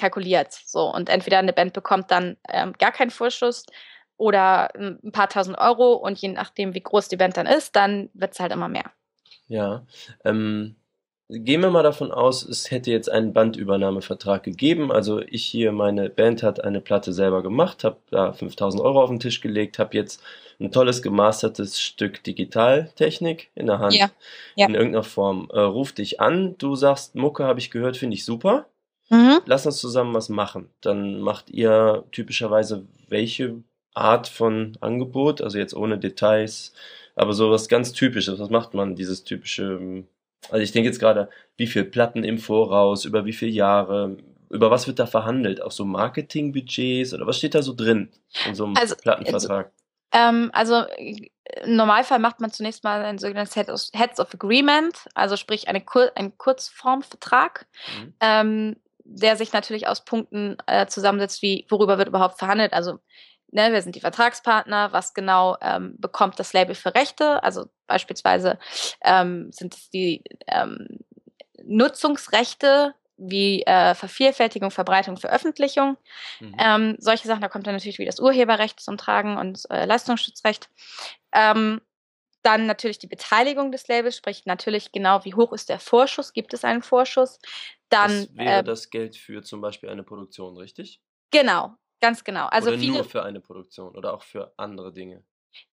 kalkuliert. 0.00 0.52
So, 0.52 0.92
und 0.92 1.08
entweder 1.08 1.38
eine 1.38 1.52
Band 1.52 1.72
bekommt 1.72 2.10
dann 2.10 2.36
ähm, 2.48 2.72
gar 2.78 2.92
keinen 2.92 3.10
Vorschuss 3.10 3.66
oder 4.16 4.74
ein 4.74 5.12
paar 5.12 5.28
tausend 5.28 5.58
Euro 5.58 5.94
und 5.94 6.18
je 6.18 6.28
nachdem, 6.28 6.74
wie 6.74 6.82
groß 6.82 7.08
die 7.08 7.16
Band 7.16 7.36
dann 7.36 7.46
ist, 7.46 7.76
dann 7.76 8.10
wird 8.12 8.32
es 8.32 8.40
halt 8.40 8.52
immer 8.52 8.68
mehr. 8.68 8.90
Ja, 9.48 9.86
ähm, 10.24 10.76
gehen 11.30 11.62
wir 11.62 11.70
mal 11.70 11.82
davon 11.82 12.10
aus, 12.10 12.42
es 12.42 12.70
hätte 12.70 12.90
jetzt 12.90 13.10
einen 13.10 13.32
Bandübernahmevertrag 13.32 14.42
gegeben. 14.42 14.90
Also 14.90 15.20
ich 15.20 15.44
hier, 15.44 15.72
meine 15.72 16.10
Band 16.10 16.42
hat 16.42 16.62
eine 16.62 16.80
Platte 16.80 17.12
selber 17.12 17.42
gemacht, 17.42 17.84
habe 17.84 17.98
da 18.10 18.32
5000 18.32 18.82
Euro 18.82 19.02
auf 19.02 19.10
den 19.10 19.20
Tisch 19.20 19.40
gelegt, 19.40 19.78
habe 19.78 19.96
jetzt 19.96 20.22
ein 20.60 20.72
tolles 20.72 21.02
gemastertes 21.02 21.80
Stück 21.80 22.22
Digitaltechnik 22.24 23.50
in 23.54 23.66
der 23.66 23.78
Hand. 23.78 23.94
Ja, 23.94 24.10
ja. 24.56 24.66
In 24.66 24.74
irgendeiner 24.74 25.04
Form. 25.04 25.48
Äh, 25.52 25.60
ruf 25.60 25.92
dich 25.92 26.20
an, 26.20 26.56
du 26.58 26.74
sagst, 26.74 27.14
Mucke 27.14 27.44
habe 27.44 27.60
ich 27.60 27.70
gehört, 27.70 27.96
finde 27.96 28.16
ich 28.16 28.24
super. 28.24 28.66
Mhm. 29.10 29.40
Lass 29.44 29.66
uns 29.66 29.78
zusammen 29.78 30.14
was 30.14 30.28
machen. 30.28 30.70
Dann 30.80 31.20
macht 31.20 31.50
ihr 31.50 32.04
typischerweise 32.12 32.86
welche 33.08 33.62
Art 33.94 34.28
von 34.28 34.78
Angebot, 34.80 35.40
also 35.40 35.58
jetzt 35.58 35.74
ohne 35.74 35.98
Details, 35.98 36.72
aber 37.16 37.32
so 37.32 37.50
was 37.50 37.68
ganz 37.68 37.92
Typisches. 37.92 38.38
Was 38.38 38.50
macht 38.50 38.72
man? 38.72 38.94
Dieses 38.94 39.24
typische, 39.24 40.04
also 40.48 40.62
ich 40.62 40.72
denke 40.72 40.88
jetzt 40.88 41.00
gerade, 41.00 41.28
wie 41.56 41.66
viel 41.66 41.84
Platten 41.84 42.24
im 42.24 42.38
Voraus, 42.38 43.04
über 43.04 43.24
wie 43.24 43.32
viele 43.32 43.50
Jahre, 43.50 44.16
über 44.48 44.70
was 44.70 44.86
wird 44.86 45.00
da 45.00 45.06
verhandelt? 45.06 45.60
Auch 45.60 45.72
so 45.72 45.84
Marketingbudgets 45.84 47.12
oder 47.12 47.26
was 47.26 47.38
steht 47.38 47.54
da 47.54 47.62
so 47.62 47.74
drin 47.74 48.10
in 48.46 48.54
so 48.54 48.64
einem 48.64 48.76
also, 48.76 48.94
Plattenvertrag? 48.94 49.72
Ähm, 50.12 50.50
also 50.52 50.84
im 51.62 51.76
Normalfall 51.76 52.18
macht 52.20 52.40
man 52.40 52.52
zunächst 52.52 52.84
mal 52.84 53.02
ein 53.02 53.18
sogenanntes 53.18 53.56
Heads 53.56 54.20
of 54.20 54.34
Agreement, 54.34 55.08
also 55.14 55.36
sprich 55.36 55.68
eine 55.68 55.80
Kur 55.80 56.10
ein 56.14 56.36
Kurzformvertrag. 56.38 57.66
Mhm. 57.98 58.14
Ähm, 58.20 58.76
der 59.12 59.36
sich 59.36 59.52
natürlich 59.52 59.88
aus 59.88 60.04
Punkten 60.04 60.56
äh, 60.66 60.86
zusammensetzt, 60.86 61.42
wie 61.42 61.66
worüber 61.68 61.98
wird 61.98 62.08
überhaupt 62.08 62.38
verhandelt. 62.38 62.72
Also 62.72 63.00
ne, 63.50 63.68
wer 63.70 63.82
sind 63.82 63.96
die 63.96 64.00
Vertragspartner, 64.00 64.92
was 64.92 65.14
genau 65.14 65.56
ähm, 65.60 65.96
bekommt 65.98 66.38
das 66.38 66.52
Label 66.52 66.74
für 66.74 66.94
Rechte. 66.94 67.42
Also 67.42 67.66
beispielsweise 67.86 68.58
ähm, 69.04 69.50
sind 69.52 69.74
es 69.74 69.90
die 69.90 70.22
ähm, 70.46 71.00
Nutzungsrechte 71.64 72.94
wie 73.16 73.62
äh, 73.64 73.94
Vervielfältigung, 73.94 74.70
Verbreitung, 74.70 75.16
Veröffentlichung. 75.16 75.98
Mhm. 76.38 76.56
Ähm, 76.58 76.96
solche 76.98 77.26
Sachen, 77.26 77.42
da 77.42 77.48
kommt 77.48 77.66
dann 77.66 77.74
natürlich 77.74 77.98
wie 77.98 78.06
das 78.06 78.20
Urheberrecht 78.20 78.80
zum 78.80 78.96
Tragen 78.96 79.36
und 79.36 79.68
äh, 79.70 79.84
Leistungsschutzrecht. 79.84 80.70
Ähm, 81.32 81.80
dann 82.42 82.66
natürlich 82.66 82.98
die 82.98 83.06
Beteiligung 83.06 83.72
des 83.72 83.88
Labels, 83.88 84.16
sprich 84.16 84.46
natürlich 84.46 84.92
genau, 84.92 85.24
wie 85.24 85.34
hoch 85.34 85.52
ist 85.52 85.68
der 85.68 85.78
Vorschuss, 85.78 86.32
gibt 86.32 86.54
es 86.54 86.64
einen 86.64 86.82
Vorschuss. 86.82 87.38
Dann 87.88 88.26
das 88.26 88.36
wäre 88.36 88.60
äh, 88.60 88.64
das 88.64 88.90
Geld 88.90 89.16
für 89.16 89.42
zum 89.42 89.60
Beispiel 89.60 89.88
eine 89.88 90.02
Produktion, 90.02 90.56
richtig? 90.56 91.00
Genau, 91.30 91.74
ganz 92.00 92.24
genau. 92.24 92.46
Also 92.46 92.70
oder 92.70 92.78
viele, 92.78 92.92
nur 92.94 93.04
für 93.04 93.22
eine 93.22 93.40
Produktion 93.40 93.96
oder 93.96 94.14
auch 94.14 94.22
für 94.22 94.52
andere 94.56 94.92
Dinge. 94.92 95.24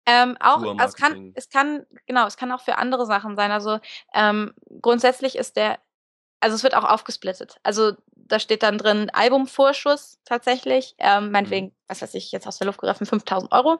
Ähm, 0.06 0.38
auch, 0.40 0.64
also 0.64 0.78
es 0.84 0.96
kann, 0.96 1.34
es 1.36 1.50
kann, 1.50 1.86
genau, 2.06 2.26
es 2.26 2.38
kann 2.38 2.52
auch 2.52 2.62
für 2.62 2.78
andere 2.78 3.06
Sachen 3.06 3.36
sein. 3.36 3.52
Also 3.52 3.80
ähm, 4.14 4.54
grundsätzlich 4.82 5.36
ist 5.36 5.56
der, 5.56 5.80
also 6.40 6.56
es 6.56 6.64
wird 6.64 6.76
auch 6.76 6.84
aufgesplittet. 6.84 7.58
Also 7.64 7.94
da 8.16 8.40
steht 8.40 8.64
dann 8.64 8.78
drin 8.78 9.10
Albumvorschuss 9.12 10.20
tatsächlich, 10.26 10.96
ähm, 10.98 11.32
meinetwegen, 11.32 11.68
mhm. 11.68 11.76
was 11.88 12.02
weiß 12.02 12.14
ich, 12.16 12.32
jetzt 12.32 12.48
aus 12.48 12.58
der 12.58 12.68
Luft 12.68 12.80
gegriffen, 12.80 13.06
5000 13.06 13.52
Euro, 13.52 13.80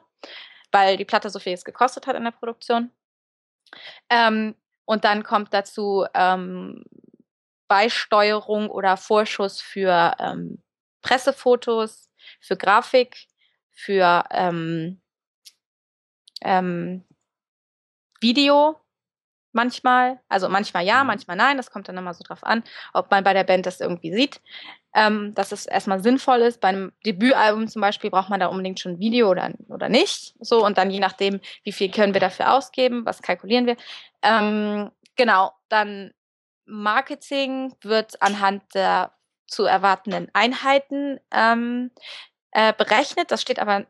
weil 0.72 0.96
die 0.96 1.04
Platte 1.04 1.30
so 1.30 1.38
viel 1.38 1.52
es 1.52 1.64
gekostet 1.64 2.06
hat 2.06 2.16
in 2.16 2.24
der 2.24 2.30
Produktion. 2.32 2.90
Ähm, 4.10 4.54
und 4.84 5.04
dann 5.04 5.22
kommt 5.22 5.52
dazu 5.52 6.06
ähm, 6.14 6.84
Beisteuerung 7.68 8.70
oder 8.70 8.96
Vorschuss 8.96 9.60
für 9.60 10.14
ähm, 10.18 10.62
Pressefotos, 11.02 12.10
für 12.40 12.56
Grafik, 12.56 13.26
für 13.70 14.24
ähm, 14.30 15.00
ähm, 16.42 17.04
Video 18.20 18.80
manchmal. 19.52 20.20
Also 20.28 20.48
manchmal 20.48 20.84
ja, 20.84 21.02
mhm. 21.02 21.08
manchmal 21.08 21.36
nein. 21.36 21.56
Das 21.56 21.70
kommt 21.70 21.88
dann 21.88 21.98
immer 21.98 22.14
so 22.14 22.24
drauf 22.24 22.44
an, 22.44 22.64
ob 22.92 23.10
man 23.10 23.24
bei 23.24 23.34
der 23.34 23.44
Band 23.44 23.66
das 23.66 23.80
irgendwie 23.80 24.12
sieht. 24.12 24.40
Ähm, 24.94 25.34
dass 25.34 25.52
es 25.52 25.66
erstmal 25.66 26.02
sinnvoll 26.02 26.38
ist. 26.38 26.60
Bei 26.60 26.68
einem 26.68 26.92
Debütalbum 27.04 27.68
zum 27.68 27.82
Beispiel 27.82 28.10
braucht 28.10 28.30
man 28.30 28.40
da 28.40 28.46
unbedingt 28.46 28.80
schon 28.80 28.92
ein 28.92 28.98
Video 29.00 29.30
oder, 29.30 29.52
oder 29.68 29.88
nicht. 29.88 30.34
So, 30.40 30.64
und 30.64 30.78
dann 30.78 30.90
je 30.90 31.00
nachdem, 31.00 31.40
wie 31.62 31.72
viel 31.72 31.90
können 31.90 32.14
wir 32.14 32.20
dafür 32.20 32.54
ausgeben, 32.54 33.04
was 33.04 33.20
kalkulieren 33.20 33.66
wir. 33.66 33.76
Ähm, 34.22 34.90
genau, 35.16 35.52
dann 35.68 36.12
Marketing 36.64 37.74
wird 37.82 38.20
anhand 38.22 38.62
der 38.74 39.12
zu 39.46 39.64
erwartenden 39.64 40.28
Einheiten 40.32 41.18
ähm, 41.32 41.90
äh, 42.52 42.72
berechnet. 42.72 43.30
Das 43.30 43.42
steht 43.42 43.58
aber 43.58 43.86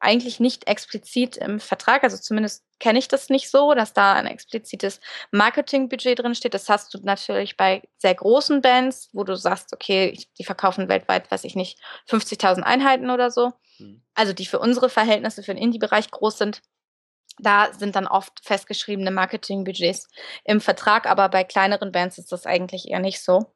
eigentlich 0.00 0.40
nicht 0.40 0.66
explizit 0.66 1.36
im 1.36 1.60
Vertrag. 1.60 2.02
Also 2.02 2.16
zumindest 2.16 2.64
kenne 2.78 2.98
ich 2.98 3.08
das 3.08 3.28
nicht 3.28 3.50
so, 3.50 3.74
dass 3.74 3.92
da 3.92 4.14
ein 4.14 4.26
explizites 4.26 5.00
Marketingbudget 5.30 6.18
drin 6.18 6.34
steht. 6.34 6.54
Das 6.54 6.68
hast 6.68 6.92
du 6.94 6.98
natürlich 7.02 7.56
bei 7.56 7.82
sehr 7.98 8.14
großen 8.14 8.62
Bands, 8.62 9.10
wo 9.12 9.24
du 9.24 9.36
sagst, 9.36 9.72
okay, 9.72 10.18
die 10.38 10.44
verkaufen 10.44 10.88
weltweit, 10.88 11.30
weiß 11.30 11.44
ich 11.44 11.54
nicht, 11.54 11.78
50.000 12.08 12.62
Einheiten 12.62 13.10
oder 13.10 13.30
so. 13.30 13.52
Mhm. 13.78 14.02
Also 14.14 14.32
die 14.32 14.46
für 14.46 14.58
unsere 14.58 14.88
Verhältnisse, 14.88 15.42
für 15.42 15.54
den 15.54 15.62
Indie-Bereich 15.62 16.10
groß 16.10 16.38
sind. 16.38 16.62
Da 17.38 17.72
sind 17.72 17.96
dann 17.96 18.06
oft 18.06 18.40
festgeschriebene 18.42 19.10
Marketingbudgets 19.10 20.08
im 20.44 20.60
Vertrag, 20.60 21.06
aber 21.06 21.28
bei 21.28 21.44
kleineren 21.44 21.92
Bands 21.92 22.18
ist 22.18 22.32
das 22.32 22.44
eigentlich 22.46 22.88
eher 22.88 23.00
nicht 23.00 23.22
so. 23.22 23.54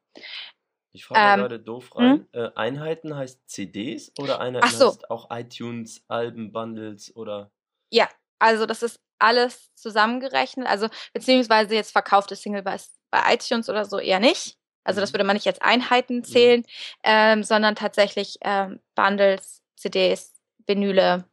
Ich 0.95 1.05
frage 1.05 1.19
ähm, 1.19 1.39
gerade 1.41 1.59
doof 1.59 1.93
rein. 1.95 2.11
Hm? 2.11 2.27
Äh, 2.31 2.49
Einheiten 2.55 3.15
heißt 3.15 3.49
CDs 3.49 4.13
oder 4.17 4.39
Einheiten 4.39 4.69
so. 4.69 4.87
heißt 4.87 5.11
auch 5.11 5.29
iTunes, 5.29 6.05
Alben, 6.07 6.53
Bundles 6.53 7.13
oder? 7.17 7.51
Ja, 7.91 8.09
also 8.39 8.65
das 8.65 8.81
ist 8.81 9.01
alles 9.19 9.73
zusammengerechnet. 9.75 10.67
Also 10.67 10.87
beziehungsweise 11.13 11.75
jetzt 11.75 11.91
verkaufte 11.91 12.37
Single 12.37 12.63
bei, 12.63 12.77
bei 13.11 13.33
iTunes 13.33 13.69
oder 13.69 13.83
so 13.83 13.99
eher 13.99 14.21
nicht. 14.21 14.57
Also 14.85 15.01
das 15.01 15.09
mhm. 15.09 15.15
würde 15.15 15.23
man 15.25 15.35
nicht 15.35 15.47
als 15.47 15.59
Einheiten 15.59 16.17
mhm. 16.17 16.23
zählen, 16.23 16.59
mhm. 16.61 16.65
ähm, 17.03 17.43
sondern 17.43 17.75
tatsächlich 17.75 18.37
ähm, 18.41 18.79
Bundles, 18.95 19.61
CDs, 19.75 20.33
Vinyle, 20.65 21.25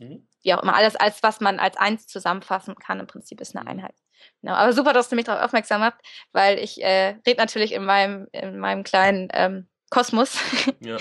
mhm. 0.00 0.26
wie 0.42 0.54
auch 0.54 0.62
immer. 0.62 0.74
Alles, 0.74 0.96
als 0.96 1.22
was 1.22 1.40
man 1.40 1.58
als 1.58 1.76
eins 1.76 2.06
zusammenfassen 2.06 2.74
kann, 2.76 3.00
im 3.00 3.06
Prinzip 3.06 3.42
ist 3.42 3.54
eine 3.54 3.64
mhm. 3.64 3.70
Einheit. 3.70 3.94
Genau, 4.42 4.54
aber 4.54 4.72
super, 4.72 4.92
dass 4.92 5.08
du 5.08 5.16
mich 5.16 5.24
darauf 5.24 5.44
aufmerksam 5.44 5.80
machst, 5.80 6.00
weil 6.32 6.58
ich 6.58 6.82
äh, 6.82 7.16
rede 7.26 7.38
natürlich 7.38 7.72
in 7.72 7.84
meinem, 7.84 8.28
in 8.32 8.58
meinem 8.58 8.84
kleinen 8.84 9.28
ähm, 9.32 9.66
Kosmos 9.90 10.38
ja. 10.80 10.96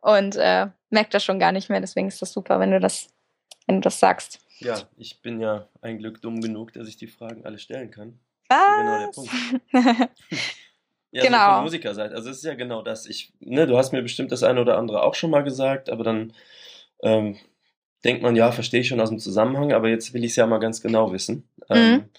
und 0.00 0.36
äh, 0.36 0.68
merke 0.90 1.10
das 1.10 1.24
schon 1.24 1.38
gar 1.38 1.52
nicht 1.52 1.70
mehr. 1.70 1.80
Deswegen 1.80 2.08
ist 2.08 2.20
das 2.20 2.32
super, 2.32 2.60
wenn 2.60 2.70
du 2.70 2.80
das, 2.80 3.08
wenn 3.66 3.76
du 3.76 3.80
das 3.82 4.00
sagst. 4.00 4.40
Ja, 4.58 4.80
ich 4.96 5.20
bin 5.20 5.40
ja 5.40 5.68
ein 5.82 5.98
Glück 5.98 6.20
dumm 6.22 6.40
genug, 6.40 6.72
dass 6.72 6.88
ich 6.88 6.96
die 6.96 7.06
Fragen 7.06 7.44
alle 7.44 7.58
stellen 7.58 7.90
kann. 7.90 8.18
Was? 8.48 8.78
Genau 8.78 8.98
der 8.98 9.08
Punkt. 9.08 9.30
ja, 11.10 11.22
genau. 11.22 11.46
So 11.46 11.54
von 11.54 11.62
Musikerseite. 11.64 12.14
Also 12.14 12.30
es 12.30 12.38
ist 12.38 12.44
ja 12.44 12.54
genau 12.54 12.82
das. 12.82 13.06
Ich, 13.06 13.32
ne, 13.40 13.66
du 13.66 13.76
hast 13.76 13.92
mir 13.92 14.02
bestimmt 14.02 14.32
das 14.32 14.42
eine 14.42 14.60
oder 14.60 14.78
andere 14.78 15.02
auch 15.02 15.14
schon 15.14 15.30
mal 15.30 15.42
gesagt, 15.42 15.88
aber 15.90 16.04
dann 16.04 16.32
ähm, 17.02 17.36
denkt 18.04 18.22
man, 18.22 18.36
ja, 18.36 18.52
verstehe 18.52 18.80
ich 18.80 18.88
schon 18.88 19.00
aus 19.00 19.08
dem 19.08 19.18
Zusammenhang, 19.18 19.72
aber 19.72 19.88
jetzt 19.88 20.12
will 20.12 20.24
ich 20.24 20.32
es 20.32 20.36
ja 20.36 20.46
mal 20.46 20.58
ganz 20.58 20.80
genau 20.80 21.12
wissen. 21.12 21.48
Mhm. 21.68 21.76
Ähm, 21.76 22.10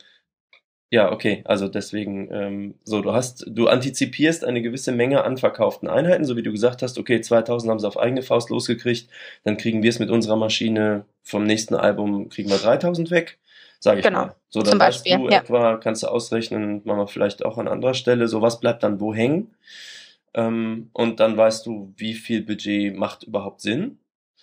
ja, 0.92 1.12
okay, 1.12 1.42
also 1.46 1.68
deswegen, 1.68 2.30
ähm, 2.32 2.76
so, 2.84 3.02
du 3.02 3.14
hast, 3.14 3.46
du 3.48 3.68
antizipierst 3.68 4.46
eine 4.46 4.62
gewisse 4.62 4.92
Menge 4.92 5.24
an 5.24 5.38
verkauften 5.38 5.90
Einheiten, 5.90 6.26
so 6.26 6.38
wie 6.38 6.44
du 6.44 6.52
gesagt 6.52 6.82
hast, 6.84 7.00
okay, 7.00 7.22
2000 7.22 7.72
haben 7.72 7.80
sie 7.80 7.88
auf 7.88 8.00
eigene 8.00 8.22
Faust 8.22 8.50
losgekriegt, 8.50 9.10
dann 9.44 9.58
kriegen 9.58 9.84
wir 9.84 9.90
es 9.90 10.00
mit 10.00 10.10
unserer 10.10 10.36
Maschine 10.36 11.06
vom 11.24 11.44
nächsten 11.44 11.76
Album, 11.76 12.30
kriegen 12.30 12.50
wir 12.50 12.58
3000 12.58 13.10
weg, 13.10 13.40
sage 13.80 14.00
ich 14.00 14.06
genau. 14.06 14.28
mal. 14.28 14.36
So, 14.50 14.62
dann 14.62 14.72
Zum 14.72 14.80
weißt 14.80 15.04
Beispiel, 15.04 15.18
du 15.18 15.30
ja. 15.30 15.40
etwa, 15.40 15.78
kannst 15.78 16.04
du 16.04 16.08
ausrechnen, 16.08 16.82
machen 16.86 17.00
wir 17.00 17.08
vielleicht 17.08 17.44
auch 17.44 17.58
an 17.58 17.68
anderer 17.68 17.96
Stelle, 17.96 18.28
so 18.28 18.42
was 18.42 18.60
bleibt 18.60 18.84
dann 18.84 19.00
wo 19.00 19.14
hängen, 19.14 19.56
ähm, 20.36 20.90
und 20.94 21.20
dann 21.20 21.36
weißt 21.36 21.66
du, 21.66 21.94
wie 21.98 22.14
viel 22.14 22.44
Budget 22.44 22.96
macht 22.96 23.24
überhaupt 23.24 23.62
Sinn. 23.62 23.98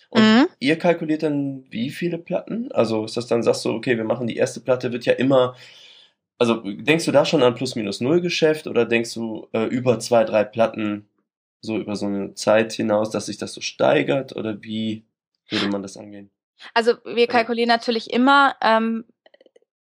Und 0.09 0.21
mhm. 0.21 0.47
ihr 0.59 0.77
kalkuliert 0.77 1.23
dann 1.23 1.65
wie 1.69 1.89
viele 1.89 2.17
Platten? 2.17 2.71
Also 2.71 3.05
ist 3.05 3.15
das 3.15 3.27
dann, 3.27 3.43
sagst 3.43 3.63
du, 3.65 3.71
okay, 3.71 3.97
wir 3.97 4.03
machen 4.03 4.27
die 4.27 4.35
erste 4.35 4.59
Platte, 4.59 4.91
wird 4.91 5.05
ja 5.05 5.13
immer 5.13 5.55
also 6.37 6.61
denkst 6.63 7.05
du 7.05 7.11
da 7.11 7.25
schon 7.25 7.43
an 7.43 7.55
Plus-Minus-Null-Geschäft 7.55 8.67
oder 8.67 8.85
denkst 8.85 9.13
du 9.13 9.47
äh, 9.53 9.65
über 9.65 9.99
zwei, 9.99 10.23
drei 10.23 10.43
Platten 10.43 11.07
so 11.61 11.77
über 11.77 11.95
so 11.95 12.05
eine 12.05 12.33
Zeit 12.33 12.73
hinaus, 12.73 13.09
dass 13.09 13.27
sich 13.27 13.37
das 13.37 13.53
so 13.53 13.61
steigert 13.61 14.35
oder 14.35 14.61
wie 14.61 15.05
würde 15.49 15.67
man 15.67 15.81
das 15.81 15.97
angehen? 15.97 16.29
Also 16.73 16.95
wir 17.05 17.27
kalkulieren 17.27 17.69
natürlich 17.69 18.11
immer, 18.11 18.55
ähm, 18.61 19.05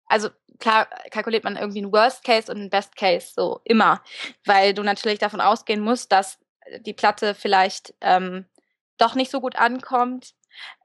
also 0.06 0.28
klar 0.58 0.86
kalkuliert 1.10 1.44
man 1.44 1.56
irgendwie 1.56 1.80
einen 1.80 1.92
Worst 1.92 2.24
Case 2.24 2.52
und 2.52 2.58
einen 2.58 2.70
Best 2.70 2.96
Case 2.96 3.32
so 3.34 3.60
immer, 3.64 4.02
weil 4.44 4.74
du 4.74 4.82
natürlich 4.82 5.18
davon 5.18 5.40
ausgehen 5.40 5.80
musst, 5.80 6.12
dass 6.12 6.38
die 6.80 6.94
Platte 6.94 7.34
vielleicht 7.34 7.94
ähm, 8.00 8.44
doch 8.98 9.14
nicht 9.14 9.30
so 9.30 9.40
gut 9.40 9.56
ankommt, 9.56 10.34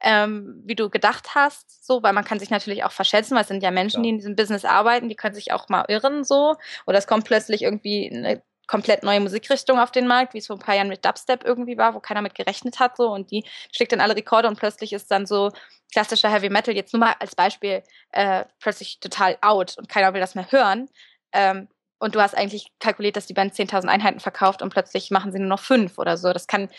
ähm, 0.01 0.61
wie 0.65 0.75
du 0.75 0.89
gedacht 0.89 1.35
hast, 1.35 1.85
so, 1.85 2.03
weil 2.03 2.13
man 2.13 2.25
kann 2.25 2.39
sich 2.39 2.49
natürlich 2.49 2.83
auch 2.83 2.91
verschätzen, 2.91 3.35
weil 3.35 3.41
es 3.41 3.47
sind 3.47 3.63
ja 3.63 3.71
Menschen, 3.71 3.97
ja. 3.97 4.03
die 4.03 4.09
in 4.09 4.17
diesem 4.17 4.35
Business 4.35 4.65
arbeiten, 4.65 5.09
die 5.09 5.15
können 5.15 5.35
sich 5.35 5.51
auch 5.51 5.69
mal 5.69 5.85
irren, 5.87 6.23
so, 6.23 6.55
oder 6.85 6.97
es 6.97 7.07
kommt 7.07 7.25
plötzlich 7.25 7.63
irgendwie 7.63 8.11
eine 8.13 8.41
komplett 8.67 9.01
neue 9.03 9.21
Musikrichtung 9.21 9.79
auf 9.79 9.91
den 9.91 10.07
Markt, 10.07 10.33
wie 10.33 10.39
es 10.39 10.47
vor 10.47 10.57
ein 10.57 10.61
paar 10.61 10.75
Jahren 10.75 10.89
mit 10.89 11.05
Dubstep 11.05 11.45
irgendwie 11.45 11.77
war, 11.77 11.93
wo 11.93 11.99
keiner 11.99 12.21
mit 12.21 12.35
gerechnet 12.35 12.79
hat, 12.79 12.97
so, 12.97 13.09
und 13.09 13.31
die 13.31 13.45
schlägt 13.71 13.93
dann 13.93 14.01
alle 14.01 14.15
Rekorde 14.15 14.47
und 14.47 14.59
plötzlich 14.59 14.93
ist 14.93 15.09
dann 15.09 15.25
so 15.25 15.51
klassischer 15.91 16.29
Heavy 16.29 16.49
Metal, 16.49 16.75
jetzt 16.75 16.93
nur 16.93 16.99
mal 16.99 17.15
als 17.19 17.35
Beispiel, 17.35 17.81
äh, 18.11 18.43
plötzlich 18.59 18.99
total 18.99 19.37
out 19.41 19.77
und 19.77 19.87
keiner 19.89 20.13
will 20.13 20.19
das 20.21 20.35
mehr 20.35 20.51
hören. 20.51 20.89
Ähm, 21.31 21.69
und 21.99 22.13
du 22.13 22.21
hast 22.21 22.37
eigentlich 22.37 22.67
kalkuliert, 22.79 23.15
dass 23.15 23.25
die 23.25 23.33
Band 23.33 23.53
10.000 23.53 23.87
Einheiten 23.87 24.19
verkauft 24.19 24.61
und 24.61 24.69
plötzlich 24.69 25.09
machen 25.11 25.31
sie 25.31 25.39
nur 25.39 25.47
noch 25.47 25.59
fünf 25.59 25.97
oder 25.97 26.17
so. 26.17 26.31
Das 26.31 26.45
kann 26.47 26.69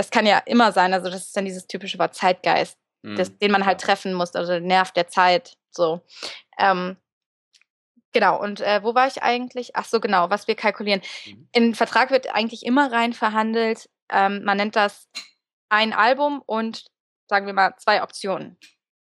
das 0.00 0.10
kann 0.10 0.24
ja 0.24 0.38
immer 0.38 0.72
sein. 0.72 0.94
Also 0.94 1.10
das 1.10 1.26
ist 1.26 1.36
dann 1.36 1.44
dieses 1.44 1.66
typische 1.66 1.98
Wort 1.98 2.14
Zeitgeist, 2.14 2.78
mhm. 3.02 3.16
das, 3.16 3.36
den 3.36 3.50
man 3.50 3.66
halt 3.66 3.82
treffen 3.82 4.14
muss, 4.14 4.34
also 4.34 4.52
der 4.52 4.62
Nerv 4.62 4.92
der 4.92 5.08
Zeit. 5.08 5.58
So. 5.70 6.00
Ähm, 6.58 6.96
genau, 8.12 8.40
und 8.40 8.62
äh, 8.62 8.82
wo 8.82 8.94
war 8.94 9.06
ich 9.06 9.22
eigentlich? 9.22 9.76
Ach 9.76 9.84
so, 9.84 10.00
genau, 10.00 10.30
was 10.30 10.48
wir 10.48 10.54
kalkulieren. 10.54 11.02
Mhm. 11.26 11.48
Im 11.52 11.74
Vertrag 11.74 12.10
wird 12.10 12.34
eigentlich 12.34 12.64
immer 12.64 12.90
rein 12.90 13.12
verhandelt. 13.12 13.90
Ähm, 14.08 14.42
man 14.42 14.56
nennt 14.56 14.74
das 14.74 15.06
ein 15.68 15.92
Album 15.92 16.42
und 16.46 16.86
sagen 17.28 17.44
wir 17.44 17.52
mal 17.52 17.74
zwei 17.76 18.02
Optionen. 18.02 18.56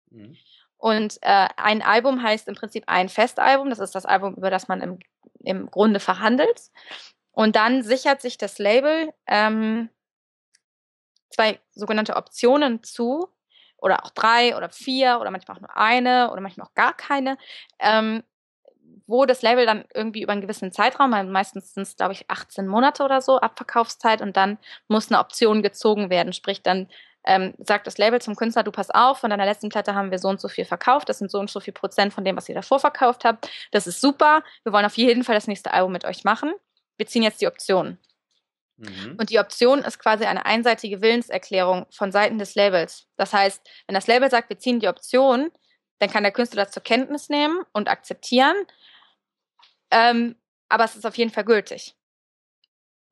Mhm. 0.10 0.36
Und 0.78 1.20
äh, 1.22 1.48
ein 1.58 1.84
Album 1.84 2.24
heißt 2.24 2.48
im 2.48 2.56
Prinzip 2.56 2.86
ein 2.88 3.08
Festalbum. 3.08 3.70
Das 3.70 3.78
ist 3.78 3.94
das 3.94 4.08
Album, 4.08 4.34
über 4.34 4.50
das 4.50 4.68
man 4.68 4.82
im, 4.82 4.98
im 5.42 5.70
Grunde 5.70 6.00
verhandelt. 6.00 6.72
Und 7.30 7.56
dann 7.56 7.84
sichert 7.84 8.20
sich 8.20 8.40
das 8.40 8.58
Label 8.58 9.14
ähm, 9.28 9.92
zwei 11.32 11.60
sogenannte 11.74 12.16
Optionen 12.16 12.84
zu 12.84 13.30
oder 13.78 14.06
auch 14.06 14.12
drei 14.12 14.56
oder 14.56 14.70
vier 14.70 15.18
oder 15.20 15.32
manchmal 15.32 15.58
auch 15.58 15.62
nur 15.62 15.76
eine 15.76 16.32
oder 16.32 16.42
manchmal 16.42 16.68
auch 16.68 16.74
gar 16.76 16.94
keine, 16.94 17.38
ähm, 17.80 18.24
wo 19.08 19.26
das 19.26 19.42
Label 19.42 19.66
dann 19.66 19.86
irgendwie 19.94 20.22
über 20.22 20.32
einen 20.32 20.42
gewissen 20.42 20.72
Zeitraum, 20.72 21.10
meistens 21.10 21.74
sind 21.74 21.84
es, 21.84 21.96
glaube 21.98 22.14
ich, 22.14 22.30
18 22.30 22.68
Monate 22.68 23.04
oder 23.04 23.22
so, 23.22 23.40
Abverkaufszeit 23.40 24.22
und 24.22 24.38
dann 24.38 24.58
muss 24.88 25.12
eine 25.12 25.20
Option 25.20 25.64
gezogen 25.64 26.10
werden. 26.10 26.32
Sprich, 26.32 26.62
dann 26.62 26.88
ähm, 27.26 27.54
sagt 27.60 27.88
das 27.88 27.98
Label 27.98 28.22
zum 28.22 28.36
Künstler, 28.36 28.64
du 28.64 28.72
pass 28.72 28.90
auf, 28.90 29.20
von 29.20 29.30
deiner 29.30 29.46
letzten 29.46 29.70
Platte 29.70 29.96
haben 29.96 30.12
wir 30.12 30.20
so 30.20 30.30
und 30.30 30.40
so 30.40 30.48
viel 30.48 30.66
verkauft, 30.66 31.10
das 31.10 31.20
sind 31.20 31.30
so 31.30 31.40
und 31.40 31.50
so 31.50 31.60
viel 31.60 31.74
Prozent 31.74 32.14
von 32.14 32.24
dem, 32.24 32.38
was 32.38 32.50
ihr 32.50 32.56
davor 32.56 32.80
verkauft 32.80 33.26
habt. 33.26 33.50
Das 33.72 33.88
ist 33.88 34.02
super, 34.02 34.44
wir 34.64 34.74
wollen 34.74 34.86
auf 34.86 34.98
jeden 34.98 35.24
Fall 35.24 35.36
das 35.36 35.48
nächste 35.48 35.74
Album 35.74 35.92
mit 35.92 36.06
euch 36.06 36.24
machen. 36.24 36.54
Wir 36.98 37.08
ziehen 37.08 37.24
jetzt 37.24 37.42
die 37.42 37.48
Option. 37.48 37.98
Mhm. 38.82 39.16
Und 39.20 39.30
die 39.30 39.40
Option 39.40 39.80
ist 39.80 40.00
quasi 40.00 40.26
eine 40.26 40.46
einseitige 40.46 41.02
Willenserklärung 41.02 41.86
von 41.92 42.12
Seiten 42.12 42.40
des 42.40 42.56
Labels. 42.56 43.08
Das 43.16 43.32
heißt, 43.32 43.62
wenn 43.88 43.94
das 43.94 44.08
Label 44.08 44.30
sagt, 44.30 44.50
wir 44.50 44.58
ziehen 44.58 44.80
die 44.80 44.88
Option, 44.88 45.52
dann 46.00 46.10
kann 46.10 46.24
der 46.24 46.32
Künstler 46.32 46.66
das 46.66 46.74
zur 46.74 46.84
Kenntnis 46.84 47.30
nehmen 47.30 47.62
und 47.74 47.88
akzeptieren. 47.88 48.56
Ähm, 49.92 50.36
aber 50.68 50.86
es 50.86 50.96
ist 50.96 51.06
auf 51.06 51.18
jeden 51.18 51.32
Fall 51.32 51.44
gültig. 51.44 51.96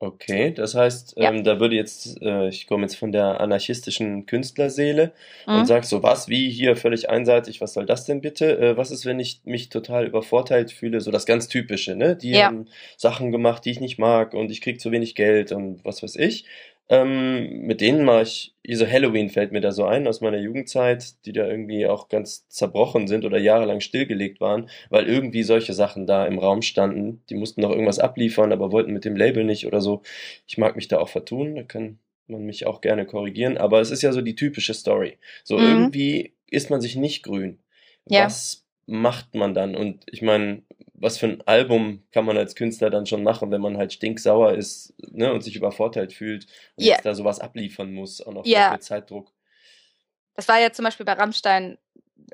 Okay, 0.01 0.51
das 0.51 0.75
heißt, 0.75 1.15
ja. 1.17 1.29
ähm, 1.29 1.43
da 1.43 1.59
würde 1.59 1.75
jetzt, 1.75 2.21
äh, 2.21 2.47
ich 2.47 2.67
komme 2.67 2.83
jetzt 2.83 2.95
von 2.95 3.11
der 3.11 3.41
anarchistischen 3.41 4.25
Künstlerseele 4.25 5.11
mhm. 5.45 5.55
und 5.55 5.65
sag 5.65 5.83
so, 5.83 6.01
was, 6.01 6.29
wie, 6.29 6.49
hier 6.49 6.77
völlig 6.77 7.09
einseitig, 7.09 7.59
was 7.59 7.73
soll 7.73 7.85
das 7.85 8.05
denn 8.05 8.21
bitte? 8.21 8.57
Äh, 8.57 8.77
was 8.77 8.91
ist, 8.91 9.05
wenn 9.05 9.19
ich 9.19 9.41
mich 9.43 9.67
total 9.67 10.05
übervorteilt 10.05 10.71
fühle? 10.71 11.01
So 11.01 11.11
das 11.11 11.25
ganz 11.25 11.49
Typische, 11.49 11.97
ne? 11.97 12.15
Die 12.15 12.31
ja. 12.31 12.45
haben 12.45 12.67
Sachen 12.95 13.33
gemacht, 13.33 13.65
die 13.65 13.71
ich 13.71 13.81
nicht 13.81 13.99
mag 13.99 14.33
und 14.33 14.51
ich 14.51 14.61
krieg 14.61 14.79
zu 14.79 14.91
wenig 14.91 15.15
Geld 15.15 15.51
und 15.51 15.83
was 15.83 16.01
weiß 16.01 16.15
ich. 16.15 16.45
Ähm, 16.91 17.67
mit 17.67 17.81
denen 17.81 18.03
mache 18.03 18.23
ich, 18.23 18.55
so 18.73 18.87
Halloween 18.87 19.29
fällt 19.29 19.51
mir 19.51 19.61
da 19.61 19.71
so 19.71 19.85
ein 19.85 20.07
aus 20.07 20.21
meiner 20.21 20.39
Jugendzeit, 20.39 21.23
die 21.25 21.33
da 21.33 21.47
irgendwie 21.47 21.85
auch 21.85 22.09
ganz 22.09 22.47
zerbrochen 22.49 23.07
sind 23.07 23.25
oder 23.25 23.37
jahrelang 23.37 23.79
stillgelegt 23.79 24.41
waren, 24.41 24.69
weil 24.89 25.07
irgendwie 25.07 25.43
solche 25.43 25.73
Sachen 25.73 26.07
da 26.07 26.25
im 26.25 26.39
Raum 26.39 26.63
standen. 26.63 27.21
Die 27.29 27.35
mussten 27.35 27.61
noch 27.61 27.69
irgendwas 27.69 27.99
abliefern, 27.99 28.51
aber 28.51 28.71
wollten 28.71 28.91
mit 28.91 29.05
dem 29.05 29.15
Label 29.15 29.43
nicht 29.43 29.67
oder 29.67 29.81
so. 29.81 30.01
Ich 30.47 30.57
mag 30.57 30.75
mich 30.75 30.87
da 30.87 30.97
auch 30.97 31.09
vertun, 31.09 31.55
da 31.55 31.63
kann 31.63 31.99
man 32.25 32.43
mich 32.43 32.65
auch 32.65 32.81
gerne 32.81 33.05
korrigieren, 33.05 33.57
aber 33.57 33.81
es 33.81 33.91
ist 33.91 34.01
ja 34.01 34.11
so 34.11 34.21
die 34.21 34.35
typische 34.35 34.73
Story. 34.73 35.17
So 35.43 35.59
mhm. 35.59 35.65
irgendwie 35.65 36.33
ist 36.49 36.71
man 36.71 36.81
sich 36.81 36.95
nicht 36.95 37.21
grün. 37.21 37.59
Ja. 38.07 38.25
Was 38.25 38.65
macht 38.87 39.35
man 39.35 39.53
dann? 39.53 39.75
Und 39.75 40.03
ich 40.11 40.23
meine, 40.23 40.63
was 41.01 41.17
für 41.17 41.27
ein 41.27 41.41
Album 41.45 42.03
kann 42.11 42.25
man 42.25 42.37
als 42.37 42.55
Künstler 42.55 42.89
dann 42.89 43.05
schon 43.05 43.23
machen, 43.23 43.51
wenn 43.51 43.61
man 43.61 43.77
halt 43.77 43.93
stinksauer 43.93 44.53
ist 44.53 44.93
ne, 45.11 45.33
und 45.33 45.41
sich 45.41 45.55
übervorteilt 45.55 46.13
fühlt 46.13 46.45
und 46.75 46.83
yeah. 46.83 46.95
jetzt 46.95 47.05
da 47.05 47.15
sowas 47.15 47.39
abliefern 47.39 47.93
muss, 47.93 48.21
auch 48.21 48.33
noch 48.33 48.45
yeah. 48.45 48.71
mit 48.71 48.83
Zeitdruck. 48.83 49.31
Das 50.35 50.47
war 50.47 50.59
ja 50.59 50.71
zum 50.71 50.85
Beispiel 50.85 51.05
bei 51.05 51.13
Rammstein 51.13 51.77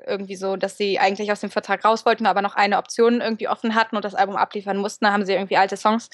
irgendwie 0.06 0.36
so, 0.36 0.56
dass 0.56 0.76
sie 0.76 0.98
eigentlich 0.98 1.32
aus 1.32 1.40
dem 1.40 1.50
Vertrag 1.50 1.84
raus 1.84 2.04
wollten, 2.04 2.26
aber 2.26 2.42
noch 2.42 2.54
eine 2.54 2.78
Option 2.78 3.20
irgendwie 3.20 3.48
offen 3.48 3.74
hatten 3.74 3.96
und 3.96 4.04
das 4.04 4.14
Album 4.14 4.36
abliefern 4.36 4.76
mussten. 4.76 5.04
Da 5.04 5.12
haben 5.12 5.24
sie 5.24 5.32
irgendwie 5.32 5.56
alte 5.56 5.76
Songs, 5.76 6.10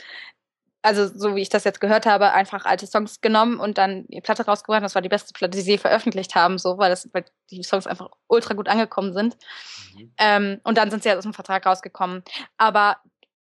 also 0.82 1.06
so 1.06 1.36
wie 1.36 1.42
ich 1.42 1.48
das 1.48 1.64
jetzt 1.64 1.80
gehört 1.80 2.06
habe, 2.06 2.32
einfach 2.32 2.64
alte 2.64 2.86
Songs 2.86 3.20
genommen 3.20 3.60
und 3.60 3.78
dann 3.78 4.06
die 4.08 4.20
Platte 4.20 4.44
rausgebracht. 4.44 4.82
Das 4.82 4.94
war 4.94 5.02
die 5.02 5.08
beste 5.08 5.32
Platte, 5.32 5.56
die 5.56 5.62
sie 5.62 5.78
veröffentlicht 5.78 6.34
haben, 6.34 6.58
so, 6.58 6.76
weil, 6.76 6.90
das, 6.90 7.08
weil 7.12 7.24
die 7.50 7.62
Songs 7.62 7.86
einfach 7.86 8.10
ultra 8.26 8.54
gut 8.54 8.68
angekommen 8.68 9.12
sind. 9.12 9.36
Mhm. 9.94 10.12
Ähm, 10.18 10.60
und 10.64 10.78
dann 10.78 10.90
sind 10.90 11.04
sie 11.04 11.12
aus 11.12 11.22
dem 11.22 11.34
Vertrag 11.34 11.64
rausgekommen. 11.64 12.24
Aber 12.58 12.98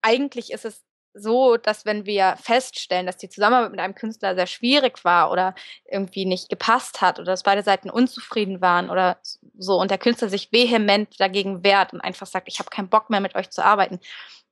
eigentlich 0.01 0.51
ist 0.51 0.63
es 0.63 0.85
so, 1.13 1.57
dass 1.57 1.85
wenn 1.85 2.05
wir 2.05 2.35
feststellen, 2.41 3.05
dass 3.05 3.17
die 3.17 3.29
Zusammenarbeit 3.29 3.71
mit 3.71 3.79
einem 3.79 3.95
Künstler 3.95 4.35
sehr 4.35 4.47
schwierig 4.47 5.03
war 5.05 5.31
oder 5.31 5.55
irgendwie 5.89 6.25
nicht 6.25 6.49
gepasst 6.49 7.01
hat 7.01 7.19
oder 7.19 7.31
dass 7.31 7.43
beide 7.43 7.63
Seiten 7.63 7.89
unzufrieden 7.89 8.61
waren 8.61 8.89
oder 8.89 9.17
so 9.57 9.79
und 9.79 9.91
der 9.91 9.97
Künstler 9.97 10.27
sich 10.27 10.51
vehement 10.51 11.19
dagegen 11.19 11.63
wehrt 11.63 11.93
und 11.93 12.01
einfach 12.01 12.27
sagt, 12.27 12.49
ich 12.49 12.59
habe 12.59 12.69
keinen 12.69 12.89
Bock 12.89 13.09
mehr 13.09 13.21
mit 13.21 13.35
euch 13.35 13.49
zu 13.49 13.63
arbeiten, 13.63 13.99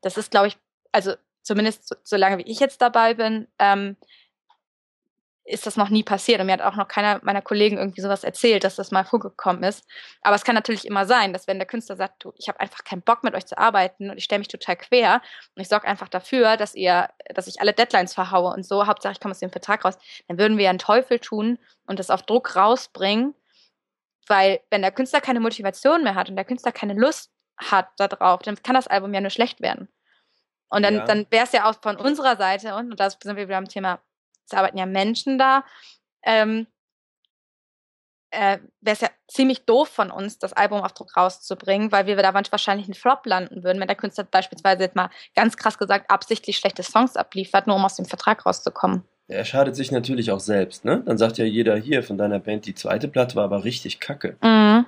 das 0.01 0.17
ist, 0.17 0.31
glaube 0.31 0.47
ich, 0.47 0.57
also 0.93 1.15
zumindest 1.43 1.95
so, 2.03 2.15
lange 2.15 2.39
wie 2.39 2.49
ich 2.49 2.59
jetzt 2.59 2.81
dabei 2.81 3.13
bin, 3.13 3.47
ähm, 3.59 3.97
ist 5.45 5.65
das 5.65 5.75
noch 5.75 5.89
nie 5.89 6.03
passiert. 6.03 6.39
Und 6.39 6.45
mir 6.45 6.53
hat 6.53 6.61
auch 6.61 6.75
noch 6.75 6.87
keiner 6.87 7.19
meiner 7.23 7.41
Kollegen 7.41 7.77
irgendwie 7.77 8.01
sowas 8.01 8.23
erzählt, 8.23 8.63
dass 8.63 8.75
das 8.77 8.91
mal 8.91 9.03
vorgekommen 9.03 9.63
ist. 9.63 9.85
Aber 10.21 10.35
es 10.35 10.43
kann 10.43 10.55
natürlich 10.55 10.85
immer 10.87 11.05
sein, 11.05 11.33
dass 11.33 11.47
wenn 11.47 11.59
der 11.59 11.67
Künstler 11.67 11.97
sagt, 11.97 12.23
du, 12.23 12.31
ich 12.37 12.47
habe 12.47 12.59
einfach 12.61 12.83
keinen 12.85 13.01
Bock 13.01 13.23
mit 13.23 13.35
euch 13.35 13.45
zu 13.45 13.57
arbeiten 13.57 14.09
und 14.09 14.17
ich 14.17 14.23
stelle 14.23 14.39
mich 14.39 14.47
total 14.47 14.77
quer 14.77 15.21
und 15.55 15.61
ich 15.61 15.67
sorge 15.67 15.87
einfach 15.87 16.07
dafür, 16.07 16.55
dass 16.55 16.75
ihr, 16.75 17.09
dass 17.33 17.47
ich 17.47 17.59
alle 17.59 17.73
Deadlines 17.73 18.13
verhaue 18.13 18.53
und 18.53 18.65
so, 18.65 18.87
Hauptsache 18.87 19.13
ich 19.13 19.19
komme 19.19 19.31
aus 19.31 19.39
dem 19.39 19.51
Vertrag 19.51 19.83
raus, 19.83 19.97
dann 20.27 20.37
würden 20.37 20.57
wir 20.57 20.65
ja 20.65 20.69
einen 20.69 20.79
Teufel 20.79 21.19
tun 21.19 21.59
und 21.87 21.99
das 21.99 22.09
auf 22.09 22.23
Druck 22.23 22.55
rausbringen. 22.55 23.35
Weil 24.27 24.61
wenn 24.69 24.81
der 24.81 24.91
Künstler 24.91 25.19
keine 25.19 25.41
Motivation 25.41 26.03
mehr 26.03 26.15
hat 26.15 26.29
und 26.29 26.37
der 26.37 26.45
Künstler 26.45 26.71
keine 26.71 26.93
Lust 26.93 27.31
hat 27.57 27.89
darauf, 27.97 28.41
dann 28.43 28.55
kann 28.63 28.75
das 28.75 28.87
Album 28.87 29.13
ja 29.13 29.19
nur 29.19 29.29
schlecht 29.29 29.61
werden. 29.61 29.89
Und 30.73 30.83
dann, 30.83 30.95
ja. 30.95 31.05
dann 31.05 31.25
wäre 31.29 31.45
es 31.45 31.51
ja 31.51 31.69
auch 31.69 31.75
von 31.81 31.95
unserer 31.95 32.35
Seite, 32.35 32.75
und, 32.75 32.91
und 32.91 32.99
da 32.99 33.09
sind 33.09 33.35
wir 33.35 33.47
wieder 33.47 33.57
am 33.57 33.67
Thema 33.67 33.99
es 34.45 34.57
arbeiten 34.57 34.77
ja 34.77 34.85
Menschen 34.85 35.37
da, 35.37 35.63
ähm, 36.23 36.67
äh, 38.31 38.57
wäre 38.81 38.95
es 38.95 39.01
ja 39.01 39.09
ziemlich 39.27 39.65
doof 39.65 39.89
von 39.89 40.09
uns, 40.09 40.39
das 40.39 40.53
Album 40.53 40.81
auf 40.81 40.93
Druck 40.93 41.15
rauszubringen, 41.15 41.91
weil 41.91 42.07
wir 42.07 42.15
da 42.15 42.33
wahrscheinlich 42.33 42.87
einen 42.87 42.95
Flop 42.95 43.25
landen 43.25 43.63
würden, 43.63 43.79
wenn 43.79 43.87
der 43.87 43.95
Künstler 43.95 44.23
beispielsweise 44.23 44.83
jetzt 44.83 44.95
mal 44.95 45.09
ganz 45.35 45.55
krass 45.55 45.77
gesagt 45.77 46.09
absichtlich 46.09 46.57
schlechte 46.57 46.81
Songs 46.81 47.15
abliefert, 47.15 47.67
nur 47.67 47.75
um 47.75 47.85
aus 47.85 47.95
dem 47.95 48.05
Vertrag 48.05 48.45
rauszukommen. 48.45 49.03
Er 49.27 49.45
schadet 49.45 49.75
sich 49.75 49.91
natürlich 49.91 50.31
auch 50.31 50.39
selbst, 50.39 50.83
ne? 50.83 51.01
Dann 51.05 51.17
sagt 51.17 51.37
ja 51.37 51.45
jeder 51.45 51.77
hier 51.77 52.03
von 52.03 52.17
deiner 52.17 52.39
Band, 52.39 52.65
die 52.65 52.75
zweite 52.75 53.07
Platte 53.07 53.35
war 53.35 53.45
aber 53.45 53.63
richtig 53.63 53.99
kacke. 53.99 54.35
Mhm. 54.41 54.85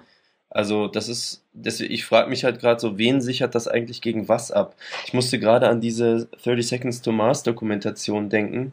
Also 0.55 0.87
das 0.87 1.09
ist, 1.09 1.43
das, 1.53 1.81
ich 1.81 2.05
frage 2.05 2.29
mich 2.29 2.45
halt 2.45 2.59
gerade 2.61 2.79
so, 2.79 2.97
wen 2.97 3.19
sichert 3.19 3.55
das 3.55 3.67
eigentlich 3.67 4.01
gegen 4.01 4.29
was 4.29 4.51
ab? 4.51 4.77
Ich 5.05 5.13
musste 5.13 5.37
gerade 5.37 5.67
an 5.67 5.81
diese 5.81 6.29
30 6.45 6.65
Seconds 6.65 7.01
to 7.01 7.11
Mars 7.11 7.43
Dokumentation 7.43 8.29
denken, 8.29 8.71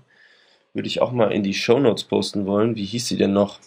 würde 0.75 0.87
ich 0.87 1.03
auch 1.03 1.11
mal 1.11 1.33
in 1.33 1.43
die 1.43 1.55
Show 1.55 1.81
Notes 1.81 2.05
posten 2.05 2.47
wollen. 2.47 2.77
Wie 2.77 2.85
hieß 2.85 3.09
sie 3.09 3.17
denn 3.17 3.33
noch? 3.33 3.59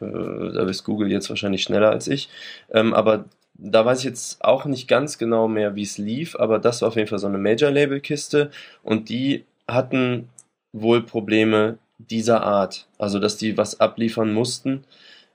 Äh, 0.00 0.06
da 0.54 0.68
ist 0.68 0.82
Google 0.82 1.12
jetzt 1.12 1.28
wahrscheinlich 1.30 1.62
schneller 1.62 1.90
als 1.90 2.08
ich. 2.08 2.30
Ähm, 2.72 2.92
aber 2.92 3.26
da 3.54 3.84
weiß 3.84 4.00
ich 4.00 4.06
jetzt 4.06 4.44
auch 4.44 4.64
nicht 4.64 4.88
ganz 4.88 5.16
genau 5.16 5.46
mehr, 5.46 5.76
wie 5.76 5.84
es 5.84 5.98
lief, 5.98 6.34
aber 6.34 6.58
das 6.58 6.82
war 6.82 6.88
auf 6.88 6.96
jeden 6.96 7.06
Fall 7.06 7.20
so 7.20 7.28
eine 7.28 7.38
Major-Label-Kiste 7.38 8.50
und 8.82 9.08
die 9.08 9.44
hatten 9.68 10.30
wohl 10.72 11.00
Probleme 11.00 11.78
dieser 11.98 12.42
Art. 12.42 12.88
Also, 12.98 13.20
dass 13.20 13.36
die 13.36 13.56
was 13.56 13.78
abliefern 13.78 14.32
mussten 14.32 14.82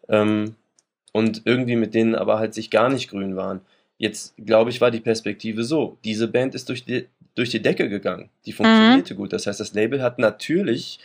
ähm, 0.09 0.55
und 1.11 1.41
irgendwie 1.45 1.75
mit 1.75 1.93
denen 1.93 2.15
aber 2.15 2.39
halt 2.39 2.53
sich 2.53 2.69
gar 2.69 2.89
nicht 2.89 3.09
grün 3.09 3.35
waren. 3.35 3.61
Jetzt, 3.97 4.33
glaube 4.37 4.69
ich, 4.69 4.81
war 4.81 4.91
die 4.91 4.99
Perspektive 4.99 5.63
so. 5.63 5.97
Diese 6.03 6.27
Band 6.27 6.55
ist 6.55 6.69
durch 6.69 6.85
die, 6.85 7.07
durch 7.35 7.49
die 7.49 7.61
Decke 7.61 7.89
gegangen. 7.89 8.29
Die 8.45 8.53
funktionierte 8.53 9.13
mhm. 9.13 9.17
gut. 9.17 9.33
Das 9.33 9.45
heißt, 9.45 9.59
das 9.59 9.73
Label 9.73 10.01
hat 10.01 10.17
natürlich 10.17 10.99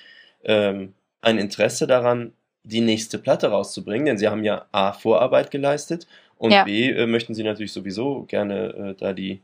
ähm, 0.44 0.94
ein 1.20 1.38
Interesse 1.38 1.86
daran, 1.86 2.32
die 2.62 2.80
nächste 2.80 3.18
Platte 3.18 3.48
rauszubringen, 3.48 4.06
denn 4.06 4.18
sie 4.18 4.28
haben 4.28 4.44
ja 4.44 4.66
A, 4.72 4.92
Vorarbeit 4.92 5.50
geleistet 5.50 6.06
und 6.38 6.50
ja. 6.50 6.64
B, 6.64 6.90
äh, 6.90 7.06
möchten 7.06 7.34
sie 7.34 7.44
natürlich 7.44 7.72
sowieso 7.72 8.22
gerne 8.22 8.74
äh, 8.74 8.94
da 8.94 9.12
die 9.12 9.40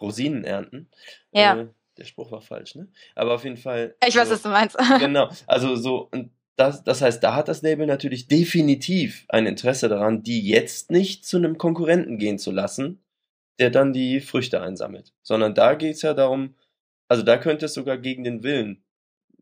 Rosinen 0.00 0.44
ernten. 0.44 0.88
Ja. 1.32 1.60
Äh, 1.60 1.66
der 1.96 2.04
Spruch 2.04 2.30
war 2.30 2.40
falsch, 2.40 2.76
ne? 2.76 2.86
Aber 3.16 3.34
auf 3.34 3.44
jeden 3.44 3.56
Fall. 3.56 3.94
Ich 4.06 4.16
weiß, 4.16 4.30
was 4.30 4.42
du 4.42 4.48
meinst. 4.48 4.76
genau. 5.00 5.28
Also 5.46 5.74
so, 5.76 6.08
und 6.12 6.30
das, 6.58 6.82
das 6.82 7.02
heißt, 7.02 7.22
da 7.22 7.36
hat 7.36 7.46
das 7.46 7.62
Label 7.62 7.86
natürlich 7.86 8.26
definitiv 8.26 9.24
ein 9.28 9.46
Interesse 9.46 9.88
daran, 9.88 10.24
die 10.24 10.46
jetzt 10.46 10.90
nicht 10.90 11.24
zu 11.24 11.36
einem 11.36 11.56
Konkurrenten 11.56 12.18
gehen 12.18 12.38
zu 12.38 12.50
lassen, 12.50 13.00
der 13.60 13.70
dann 13.70 13.92
die 13.92 14.20
Früchte 14.20 14.60
einsammelt. 14.60 15.12
Sondern 15.22 15.54
da 15.54 15.74
geht 15.74 15.94
es 15.94 16.02
ja 16.02 16.14
darum, 16.14 16.56
also 17.06 17.22
da 17.22 17.38
könnte 17.38 17.66
es 17.66 17.74
sogar 17.74 17.96
gegen 17.96 18.24
den 18.24 18.42
Willen, 18.42 18.82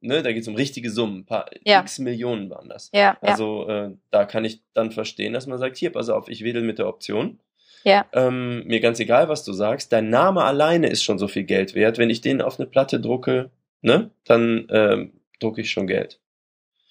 ne, 0.02 0.22
da 0.22 0.30
geht 0.32 0.42
es 0.42 0.48
um 0.48 0.56
richtige 0.56 0.90
Summen, 0.90 1.20
ein 1.20 1.24
paar 1.24 1.46
ja. 1.64 1.80
x 1.80 1.98
Millionen 2.00 2.50
waren 2.50 2.68
das. 2.68 2.90
Ja, 2.92 3.16
also 3.22 3.66
ja. 3.66 3.86
Äh, 3.86 3.90
da 4.10 4.26
kann 4.26 4.44
ich 4.44 4.60
dann 4.74 4.92
verstehen, 4.92 5.32
dass 5.32 5.46
man 5.46 5.58
sagt, 5.58 5.78
hier, 5.78 5.92
pass 5.92 6.10
auf, 6.10 6.28
ich 6.28 6.44
wedel 6.44 6.62
mit 6.62 6.78
der 6.78 6.86
Option. 6.86 7.40
Ja. 7.82 8.04
Ähm, 8.12 8.66
mir 8.66 8.80
ganz 8.80 9.00
egal, 9.00 9.30
was 9.30 9.42
du 9.42 9.54
sagst, 9.54 9.90
dein 9.90 10.10
Name 10.10 10.44
alleine 10.44 10.88
ist 10.88 11.02
schon 11.02 11.18
so 11.18 11.28
viel 11.28 11.44
Geld 11.44 11.74
wert. 11.74 11.96
Wenn 11.96 12.10
ich 12.10 12.20
den 12.20 12.42
auf 12.42 12.58
eine 12.58 12.68
Platte 12.68 13.00
drucke, 13.00 13.50
ne, 13.80 14.10
dann 14.24 14.66
ähm, 14.70 15.12
drucke 15.40 15.62
ich 15.62 15.70
schon 15.70 15.86
Geld. 15.86 16.20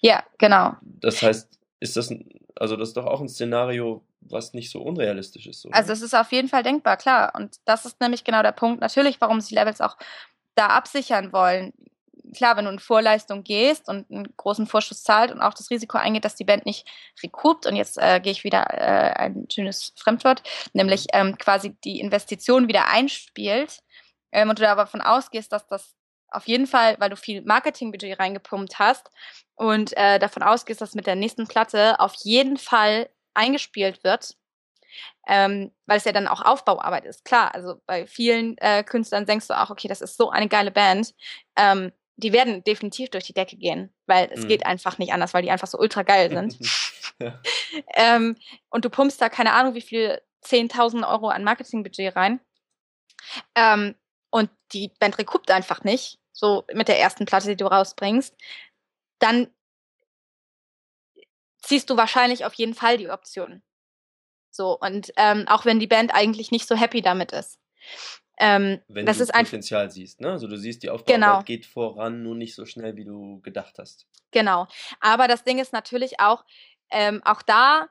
Ja, 0.00 0.22
genau. 0.38 0.74
Das 0.82 1.22
heißt, 1.22 1.48
ist 1.80 1.96
das, 1.96 2.12
also 2.56 2.76
das 2.76 2.88
ist 2.88 2.96
doch 2.96 3.06
auch 3.06 3.20
ein 3.20 3.28
Szenario, 3.28 4.04
was 4.20 4.54
nicht 4.54 4.70
so 4.70 4.82
unrealistisch 4.82 5.46
ist. 5.46 5.66
Oder? 5.66 5.74
Also 5.74 5.92
es 5.92 6.02
ist 6.02 6.14
auf 6.14 6.32
jeden 6.32 6.48
Fall 6.48 6.62
denkbar, 6.62 6.96
klar. 6.96 7.32
Und 7.34 7.56
das 7.64 7.84
ist 7.84 8.00
nämlich 8.00 8.24
genau 8.24 8.42
der 8.42 8.52
Punkt, 8.52 8.80
natürlich, 8.80 9.20
warum 9.20 9.40
sie 9.40 9.54
Levels 9.54 9.80
auch 9.80 9.96
da 10.54 10.68
absichern 10.68 11.32
wollen. 11.32 11.72
Klar, 12.34 12.56
wenn 12.56 12.64
du 12.64 12.72
in 12.72 12.78
Vorleistung 12.80 13.44
gehst 13.44 13.88
und 13.88 14.10
einen 14.10 14.36
großen 14.36 14.66
Vorschuss 14.66 15.04
zahlt 15.04 15.30
und 15.30 15.40
auch 15.40 15.54
das 15.54 15.70
Risiko 15.70 15.96
eingeht, 15.96 16.24
dass 16.24 16.34
die 16.34 16.44
Band 16.44 16.66
nicht 16.66 16.88
rekupt, 17.22 17.66
und 17.66 17.76
jetzt 17.76 17.98
äh, 17.98 18.20
gehe 18.20 18.32
ich 18.32 18.42
wieder 18.42 18.64
äh, 18.72 19.12
ein 19.14 19.46
schönes 19.50 19.92
Fremdwort, 19.96 20.42
nämlich 20.72 21.06
ähm, 21.12 21.38
quasi 21.38 21.76
die 21.84 22.00
Investition 22.00 22.66
wieder 22.66 22.88
einspielt 22.88 23.80
ähm, 24.32 24.50
und 24.50 24.58
du 24.58 24.62
davon 24.62 25.02
ausgehst, 25.02 25.52
dass 25.52 25.68
das 25.68 25.95
auf 26.30 26.46
jeden 26.46 26.66
Fall, 26.66 26.96
weil 26.98 27.10
du 27.10 27.16
viel 27.16 27.42
Marketingbudget 27.42 28.18
reingepumpt 28.18 28.78
hast 28.78 29.10
und 29.54 29.96
äh, 29.96 30.18
davon 30.18 30.42
ausgehst, 30.42 30.80
dass 30.80 30.94
mit 30.94 31.06
der 31.06 31.16
nächsten 31.16 31.46
Platte 31.46 32.00
auf 32.00 32.14
jeden 32.22 32.56
Fall 32.56 33.08
eingespielt 33.34 34.02
wird, 34.04 34.36
ähm, 35.26 35.72
weil 35.86 35.98
es 35.98 36.04
ja 36.04 36.12
dann 36.12 36.28
auch 36.28 36.42
Aufbauarbeit 36.44 37.04
ist. 37.04 37.24
Klar, 37.24 37.54
also 37.54 37.80
bei 37.86 38.06
vielen 38.06 38.56
äh, 38.58 38.82
Künstlern 38.82 39.26
denkst 39.26 39.48
du 39.48 39.58
auch, 39.58 39.70
okay, 39.70 39.88
das 39.88 40.00
ist 40.00 40.16
so 40.16 40.30
eine 40.30 40.48
geile 40.48 40.70
Band. 40.70 41.14
Ähm, 41.56 41.92
die 42.16 42.32
werden 42.32 42.64
definitiv 42.64 43.10
durch 43.10 43.24
die 43.24 43.34
Decke 43.34 43.56
gehen, 43.56 43.92
weil 44.06 44.30
es 44.32 44.44
mhm. 44.44 44.48
geht 44.48 44.66
einfach 44.66 44.98
nicht 44.98 45.12
anders, 45.12 45.34
weil 45.34 45.42
die 45.42 45.50
einfach 45.50 45.68
so 45.68 45.78
ultra 45.78 46.02
geil 46.02 46.30
sind. 46.30 46.58
ja. 47.20 47.40
ähm, 47.94 48.36
und 48.70 48.84
du 48.84 48.90
pumpst 48.90 49.20
da 49.20 49.28
keine 49.28 49.52
Ahnung, 49.52 49.74
wie 49.74 49.82
viel 49.82 50.20
10.000 50.44 51.06
Euro 51.08 51.28
an 51.28 51.44
Marketingbudget 51.44 52.16
rein. 52.16 52.40
Ähm, 53.54 53.96
und 54.30 54.50
die 54.72 54.88
Band 54.98 55.18
rekupt 55.18 55.50
einfach 55.50 55.84
nicht, 55.84 56.18
so 56.32 56.64
mit 56.72 56.88
der 56.88 57.00
ersten 57.00 57.24
Platte, 57.24 57.48
die 57.48 57.56
du 57.56 57.66
rausbringst, 57.66 58.34
dann 59.18 59.48
ziehst 61.62 61.90
du 61.90 61.96
wahrscheinlich 61.96 62.44
auf 62.44 62.54
jeden 62.54 62.74
Fall 62.74 62.96
die 62.98 63.10
Option. 63.10 63.62
So, 64.50 64.78
und 64.78 65.12
ähm, 65.16 65.46
auch 65.48 65.64
wenn 65.64 65.80
die 65.80 65.86
Band 65.86 66.14
eigentlich 66.14 66.50
nicht 66.50 66.66
so 66.66 66.76
happy 66.76 67.02
damit 67.02 67.32
ist. 67.32 67.58
Ähm, 68.38 68.80
wenn 68.88 69.06
das 69.06 69.18
du 69.18 69.24
ist 69.24 69.32
Potenzial 69.32 69.90
siehst, 69.90 70.20
ne? 70.20 70.30
Also 70.30 70.46
du 70.46 70.58
siehst, 70.58 70.82
die 70.82 70.90
Aufbauarbeit 70.90 71.14
genau. 71.14 71.42
geht 71.42 71.64
voran, 71.64 72.22
nur 72.22 72.34
nicht 72.34 72.54
so 72.54 72.66
schnell, 72.66 72.96
wie 72.96 73.04
du 73.04 73.40
gedacht 73.40 73.78
hast. 73.78 74.06
Genau. 74.30 74.66
Aber 75.00 75.26
das 75.26 75.44
Ding 75.44 75.58
ist 75.58 75.72
natürlich 75.72 76.20
auch, 76.20 76.44
ähm, 76.90 77.22
auch 77.24 77.42
da 77.42 77.88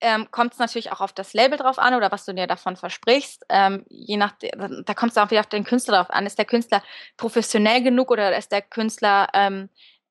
ähm, 0.00 0.30
kommt 0.30 0.52
es 0.52 0.58
natürlich 0.58 0.92
auch 0.92 1.00
auf 1.00 1.12
das 1.12 1.32
Label 1.32 1.58
drauf 1.58 1.78
an 1.78 1.94
oder 1.94 2.12
was 2.12 2.24
du 2.24 2.34
dir 2.34 2.46
davon 2.46 2.76
versprichst. 2.76 3.44
Ähm, 3.48 3.84
je 3.88 4.16
nach, 4.16 4.34
da 4.38 4.94
kommt 4.94 5.12
es 5.12 5.18
auch 5.18 5.30
wieder 5.30 5.40
auf 5.40 5.46
den 5.46 5.64
Künstler 5.64 5.96
drauf 5.96 6.10
an. 6.10 6.26
Ist 6.26 6.38
der 6.38 6.44
Künstler 6.44 6.82
professionell 7.16 7.82
genug 7.82 8.10
oder 8.10 8.36
ist 8.36 8.52
der 8.52 8.62
Künstler 8.62 9.28
ähm, 9.32 9.70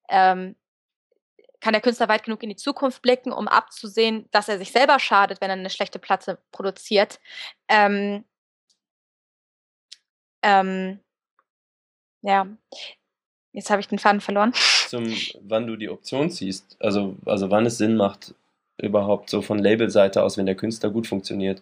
ähm, 0.09 0.55
kann 1.65 1.73
der 1.73 1.81
Künstler 1.81 2.07
weit 2.09 2.23
genug 2.23 2.43
in 2.43 2.49
die 2.49 2.55
Zukunft 2.55 3.01
blicken, 3.01 3.31
um 3.31 3.47
abzusehen, 3.47 4.27
dass 4.29 4.49
er 4.49 4.59
sich 4.59 4.71
selber 4.71 4.99
schadet, 4.99 5.41
wenn 5.41 5.49
er 5.49 5.55
eine 5.55 5.71
schlechte 5.71 5.97
Platte 5.97 6.37
produziert. 6.51 7.19
Ähm, 7.67 8.23
ähm, 10.43 10.99
ja, 12.21 12.47
jetzt 13.51 13.71
habe 13.71 13.81
ich 13.81 13.87
den 13.87 13.97
Faden 13.97 14.21
verloren. 14.21 14.53
zum, 14.87 15.11
wann 15.41 15.65
du 15.65 15.75
die 15.75 15.89
Option 15.89 16.29
ziehst. 16.29 16.77
Also, 16.79 17.15
also 17.25 17.49
wann 17.49 17.65
es 17.65 17.79
Sinn 17.79 17.95
macht, 17.95 18.35
überhaupt 18.77 19.29
so 19.29 19.41
von 19.41 19.59
Labelseite 19.59 20.23
aus, 20.23 20.37
wenn 20.37 20.45
der 20.45 20.55
Künstler 20.55 20.89
gut 20.89 21.07
funktioniert, 21.07 21.61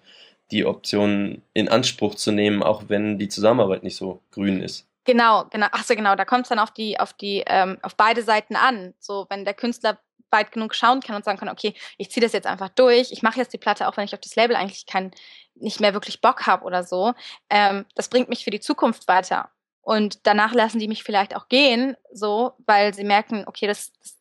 die 0.52 0.66
Option 0.66 1.42
in 1.54 1.70
Anspruch 1.70 2.16
zu 2.16 2.32
nehmen, 2.32 2.64
auch 2.64 2.84
wenn 2.88 3.18
die 3.18 3.28
Zusammenarbeit 3.28 3.84
nicht 3.84 3.96
so 3.96 4.22
grün 4.32 4.62
ist. 4.62 4.88
Genau, 5.06 5.46
genau. 5.50 5.68
Achso, 5.72 5.96
genau. 5.96 6.16
Da 6.16 6.26
kommt 6.26 6.44
es 6.44 6.50
dann 6.50 6.60
auf 6.60 6.72
die, 6.72 7.00
auf 7.00 7.14
die, 7.14 7.44
ähm, 7.46 7.78
auf 7.82 7.96
beide 7.96 8.24
Seiten 8.24 8.56
an. 8.56 8.94
So, 9.00 9.26
wenn 9.30 9.46
der 9.46 9.54
Künstler 9.54 10.00
weit 10.30 10.52
genug 10.52 10.74
schauen 10.74 11.02
kann 11.02 11.16
und 11.16 11.26
sagen 11.26 11.38
kann, 11.38 11.50
okay, 11.50 11.74
ich 11.98 12.10
ziehe 12.10 12.24
das 12.24 12.34
jetzt 12.34 12.48
einfach 12.48 12.70
durch, 12.70 13.12
ich 13.12 13.22
mache 13.22 13.38
jetzt 13.38 13.54
die 13.54 13.58
Platte, 13.58 13.88
auch 13.88 13.98
wenn 13.98 14.06
ich 14.06 14.14
auf 14.14 14.20
das 14.20 14.36
Label 14.36 14.56
eigentlich 14.56 14.86
kein, 14.86 15.12
nicht 15.56 15.80
mehr 15.80 15.94
wirklich 15.94 16.22
Bock 16.22 16.48
habe 16.48 16.66
oder 16.66 16.84
so. 16.84 17.14
Ähm, 17.50 17.86
das 17.96 18.10
bringt 18.10 18.30
mich 18.30 18.44
für 18.44 18.50
die 18.50 18.60
Zukunft 18.60 19.08
weiter. 19.08 19.52
Und 19.82 20.26
danach 20.26 20.54
lassen 20.54 20.80
die 20.80 20.88
mich 20.88 21.04
vielleicht 21.04 21.36
auch 21.36 21.50
gehen, 21.50 21.96
so, 22.12 22.54
weil 22.66 22.94
sie 22.94 23.04
merken, 23.04 23.44
okay, 23.46 23.68
das, 23.68 23.92
das 24.02 24.18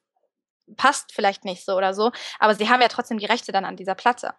passt 0.76 1.12
vielleicht 1.12 1.44
nicht 1.44 1.64
so 1.64 1.76
oder 1.76 1.94
so, 1.94 2.12
aber 2.38 2.54
sie 2.54 2.68
haben 2.68 2.80
ja 2.80 2.88
trotzdem 2.88 3.18
die 3.18 3.26
Rechte 3.26 3.52
dann 3.52 3.64
an 3.64 3.76
dieser 3.76 3.94
Platte. 3.94 4.34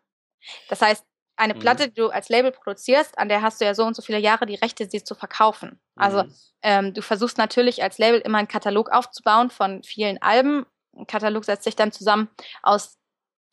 Das 0.69 0.81
heißt, 0.81 1.05
eine 1.35 1.55
mhm. 1.55 1.59
Platte, 1.59 1.87
die 1.87 1.95
du 1.95 2.09
als 2.09 2.29
Label 2.29 2.51
produzierst, 2.51 3.17
an 3.17 3.29
der 3.29 3.41
hast 3.41 3.59
du 3.59 3.65
ja 3.65 3.73
so 3.73 3.83
und 3.85 3.95
so 3.95 4.01
viele 4.01 4.19
Jahre 4.19 4.45
die 4.45 4.55
Rechte, 4.55 4.87
sie 4.89 5.03
zu 5.03 5.15
verkaufen. 5.15 5.79
Also 5.95 6.23
mhm. 6.23 6.35
ähm, 6.61 6.93
du 6.93 7.01
versuchst 7.01 7.37
natürlich 7.37 7.81
als 7.81 7.97
Label 7.97 8.19
immer 8.19 8.37
einen 8.37 8.47
Katalog 8.47 8.91
aufzubauen 8.91 9.49
von 9.49 9.83
vielen 9.83 10.21
Alben. 10.21 10.65
Ein 10.95 11.07
Katalog 11.07 11.45
setzt 11.45 11.63
sich 11.63 11.75
dann 11.75 11.91
zusammen 11.91 12.29
aus 12.61 12.97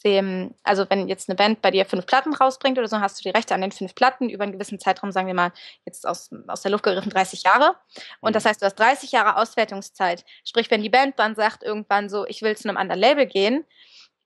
dem, 0.05 0.55
also 0.63 0.87
wenn 0.89 1.09
jetzt 1.09 1.29
eine 1.29 1.37
Band 1.37 1.63
bei 1.63 1.71
dir 1.71 1.85
fünf 1.85 2.07
Platten 2.07 2.35
rausbringt 2.35 2.79
oder 2.79 2.89
so, 2.89 3.01
hast 3.01 3.19
du 3.19 3.23
die 3.23 3.37
Rechte 3.37 3.55
an 3.55 3.61
den 3.61 3.73
fünf 3.73 3.95
Platten 3.95 4.29
über 4.29 4.45
einen 4.45 4.53
gewissen 4.53 4.79
Zeitraum, 4.79 5.13
sagen 5.13 5.27
wir 5.27 5.35
mal, 5.35 5.53
jetzt 5.85 6.07
aus, 6.07 6.31
aus 6.49 6.63
der 6.63 6.71
Luft 6.71 6.85
gegriffen 6.85 7.11
30 7.11 7.43
Jahre. 7.43 7.77
Und 8.21 8.31
mhm. 8.31 8.35
das 8.35 8.45
heißt, 8.45 8.63
du 8.63 8.67
hast 8.67 8.77
30 8.77 9.13
Jahre 9.13 9.37
Auswertungszeit. 9.37 10.25
Sprich, 10.45 10.71
wenn 10.71 10.83
die 10.83 10.89
Band 10.91 11.19
dann 11.19 11.35
sagt 11.35 11.63
irgendwann 11.63 12.09
so, 12.09 12.27
ich 12.27 12.43
will 12.43 12.57
zu 12.57 12.69
einem 12.69 12.79
anderen 12.79 13.01
Label 13.01 13.27
gehen, 13.27 13.65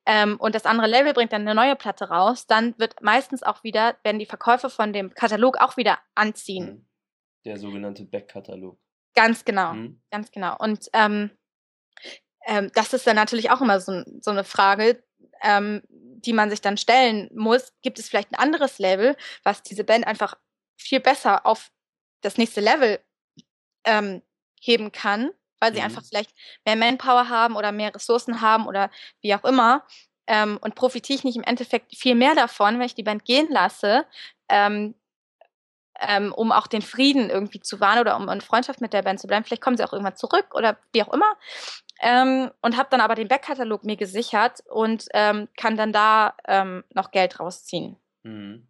ähm, 0.06 0.36
und 0.38 0.54
das 0.54 0.66
andere 0.66 0.86
Label 0.86 1.14
bringt 1.14 1.32
dann 1.32 1.42
eine 1.42 1.54
neue 1.54 1.76
Platte 1.76 2.08
raus, 2.08 2.46
dann 2.46 2.78
wird 2.78 3.00
meistens 3.00 3.42
auch 3.42 3.64
wieder, 3.64 3.96
werden 4.02 4.18
die 4.18 4.26
Verkäufe 4.26 4.68
von 4.68 4.92
dem 4.92 5.14
Katalog 5.14 5.56
auch 5.58 5.76
wieder 5.76 5.98
anziehen. 6.14 6.66
Mhm. 6.66 6.86
Der 7.46 7.58
sogenannte 7.58 8.04
Backkatalog. 8.04 8.78
Ganz 9.14 9.44
genau, 9.44 9.72
mhm. 9.72 10.02
ganz 10.10 10.30
genau. 10.30 10.56
Und 10.58 10.88
ähm, 10.92 11.30
ähm, 12.46 12.70
das 12.74 12.92
ist 12.92 13.06
dann 13.06 13.16
natürlich 13.16 13.50
auch 13.50 13.60
immer 13.60 13.80
so, 13.80 14.02
so 14.20 14.30
eine 14.30 14.44
Frage, 14.44 15.02
ähm, 15.44 15.82
die 15.90 16.32
man 16.32 16.50
sich 16.50 16.60
dann 16.60 16.76
stellen 16.76 17.30
muss, 17.34 17.72
gibt 17.82 17.98
es 17.98 18.08
vielleicht 18.08 18.32
ein 18.32 18.38
anderes 18.38 18.78
Label, 18.78 19.16
was 19.44 19.62
diese 19.62 19.84
Band 19.84 20.06
einfach 20.06 20.34
viel 20.76 21.00
besser 21.00 21.46
auf 21.46 21.70
das 22.22 22.38
nächste 22.38 22.60
Level 22.60 22.98
ähm, 23.84 24.22
heben 24.60 24.90
kann, 24.90 25.30
weil 25.60 25.72
sie 25.72 25.80
mhm. 25.80 25.86
einfach 25.86 26.02
vielleicht 26.02 26.30
mehr 26.64 26.76
Manpower 26.76 27.28
haben 27.28 27.56
oder 27.56 27.70
mehr 27.70 27.94
Ressourcen 27.94 28.40
haben 28.40 28.66
oder 28.66 28.90
wie 29.20 29.34
auch 29.34 29.44
immer. 29.44 29.86
Ähm, 30.26 30.58
und 30.62 30.74
profitiere 30.74 31.18
ich 31.18 31.24
nicht 31.24 31.36
im 31.36 31.42
Endeffekt 31.42 31.94
viel 31.94 32.14
mehr 32.14 32.34
davon, 32.34 32.78
wenn 32.78 32.86
ich 32.86 32.94
die 32.94 33.02
Band 33.02 33.26
gehen 33.26 33.48
lasse, 33.50 34.06
ähm, 34.48 34.94
ähm, 36.00 36.32
um 36.32 36.50
auch 36.50 36.66
den 36.66 36.80
Frieden 36.80 37.28
irgendwie 37.28 37.60
zu 37.60 37.78
wahren 37.78 37.98
oder 37.98 38.16
um 38.16 38.28
in 38.30 38.40
Freundschaft 38.40 38.80
mit 38.80 38.94
der 38.94 39.02
Band 39.02 39.20
zu 39.20 39.26
bleiben. 39.26 39.44
Vielleicht 39.44 39.62
kommen 39.62 39.76
sie 39.76 39.84
auch 39.84 39.92
irgendwann 39.92 40.16
zurück 40.16 40.46
oder 40.54 40.78
wie 40.92 41.02
auch 41.02 41.12
immer. 41.12 41.36
Ähm, 42.00 42.50
und 42.60 42.76
habe 42.76 42.88
dann 42.90 43.00
aber 43.00 43.14
den 43.14 43.28
Backkatalog 43.28 43.84
mir 43.84 43.96
gesichert 43.96 44.60
und 44.68 45.06
ähm, 45.14 45.48
kann 45.56 45.76
dann 45.76 45.92
da 45.92 46.34
ähm, 46.46 46.84
noch 46.94 47.10
Geld 47.10 47.38
rausziehen. 47.38 47.96
Mhm. 48.22 48.66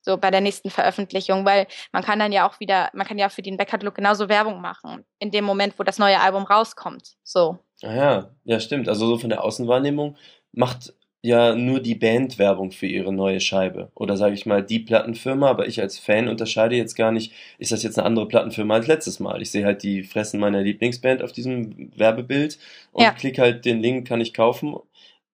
So 0.00 0.16
bei 0.16 0.30
der 0.30 0.40
nächsten 0.40 0.70
Veröffentlichung, 0.70 1.44
weil 1.44 1.66
man 1.92 2.02
kann 2.02 2.18
dann 2.18 2.32
ja 2.32 2.48
auch 2.48 2.60
wieder, 2.60 2.90
man 2.94 3.06
kann 3.06 3.18
ja 3.18 3.28
für 3.28 3.42
den 3.42 3.56
Backkatalog 3.56 3.94
genauso 3.94 4.28
Werbung 4.28 4.60
machen, 4.60 5.04
in 5.18 5.30
dem 5.30 5.44
Moment, 5.44 5.78
wo 5.78 5.82
das 5.82 5.98
neue 5.98 6.20
Album 6.20 6.44
rauskommt. 6.44 7.16
So. 7.22 7.58
Ah 7.82 7.94
ja, 7.94 8.30
ja, 8.44 8.60
stimmt. 8.60 8.88
Also 8.88 9.06
so 9.06 9.18
von 9.18 9.28
der 9.28 9.44
Außenwahrnehmung 9.44 10.16
macht 10.52 10.94
ja 11.22 11.54
nur 11.54 11.80
die 11.80 11.94
Band 11.94 12.38
Werbung 12.38 12.70
für 12.70 12.86
ihre 12.86 13.12
neue 13.12 13.40
Scheibe. 13.40 13.90
Oder 13.94 14.16
sage 14.16 14.34
ich 14.34 14.46
mal, 14.46 14.62
die 14.62 14.78
Plattenfirma, 14.78 15.50
aber 15.50 15.66
ich 15.66 15.80
als 15.80 15.98
Fan 15.98 16.28
unterscheide 16.28 16.76
jetzt 16.76 16.94
gar 16.94 17.10
nicht, 17.10 17.32
ist 17.58 17.72
das 17.72 17.82
jetzt 17.82 17.98
eine 17.98 18.06
andere 18.06 18.28
Plattenfirma 18.28 18.74
als 18.74 18.86
letztes 18.86 19.18
Mal. 19.18 19.42
Ich 19.42 19.50
sehe 19.50 19.64
halt 19.64 19.82
die 19.82 20.04
Fressen 20.04 20.38
meiner 20.38 20.62
Lieblingsband 20.62 21.22
auf 21.22 21.32
diesem 21.32 21.90
Werbebild 21.96 22.58
und 22.92 23.02
ja. 23.02 23.12
klicke 23.12 23.42
halt 23.42 23.64
den 23.64 23.80
Link, 23.80 24.06
kann 24.06 24.20
ich 24.20 24.32
kaufen, 24.32 24.76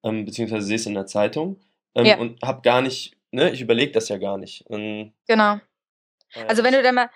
ähm, 0.03 0.25
beziehungsweise 0.25 0.67
sehe 0.67 0.77
es 0.77 0.87
in 0.87 0.95
der 0.95 1.07
Zeitung 1.07 1.57
ähm, 1.95 2.07
ja. 2.07 2.19
und 2.19 2.41
habe 2.43 2.63
gar 2.63 2.81
nicht, 2.81 3.17
ne, 3.31 3.51
ich 3.51 3.61
überlege 3.61 3.93
das 3.93 4.09
ja 4.09 4.17
gar 4.17 4.39
nicht. 4.39 4.67
Und, 4.67 5.13
genau. 5.27 5.57
Äh, 6.35 6.45
also 6.49 6.65
wenn 6.65 6.73
du 6.73 6.83
dann 6.83 6.95
mal, 6.95 7.11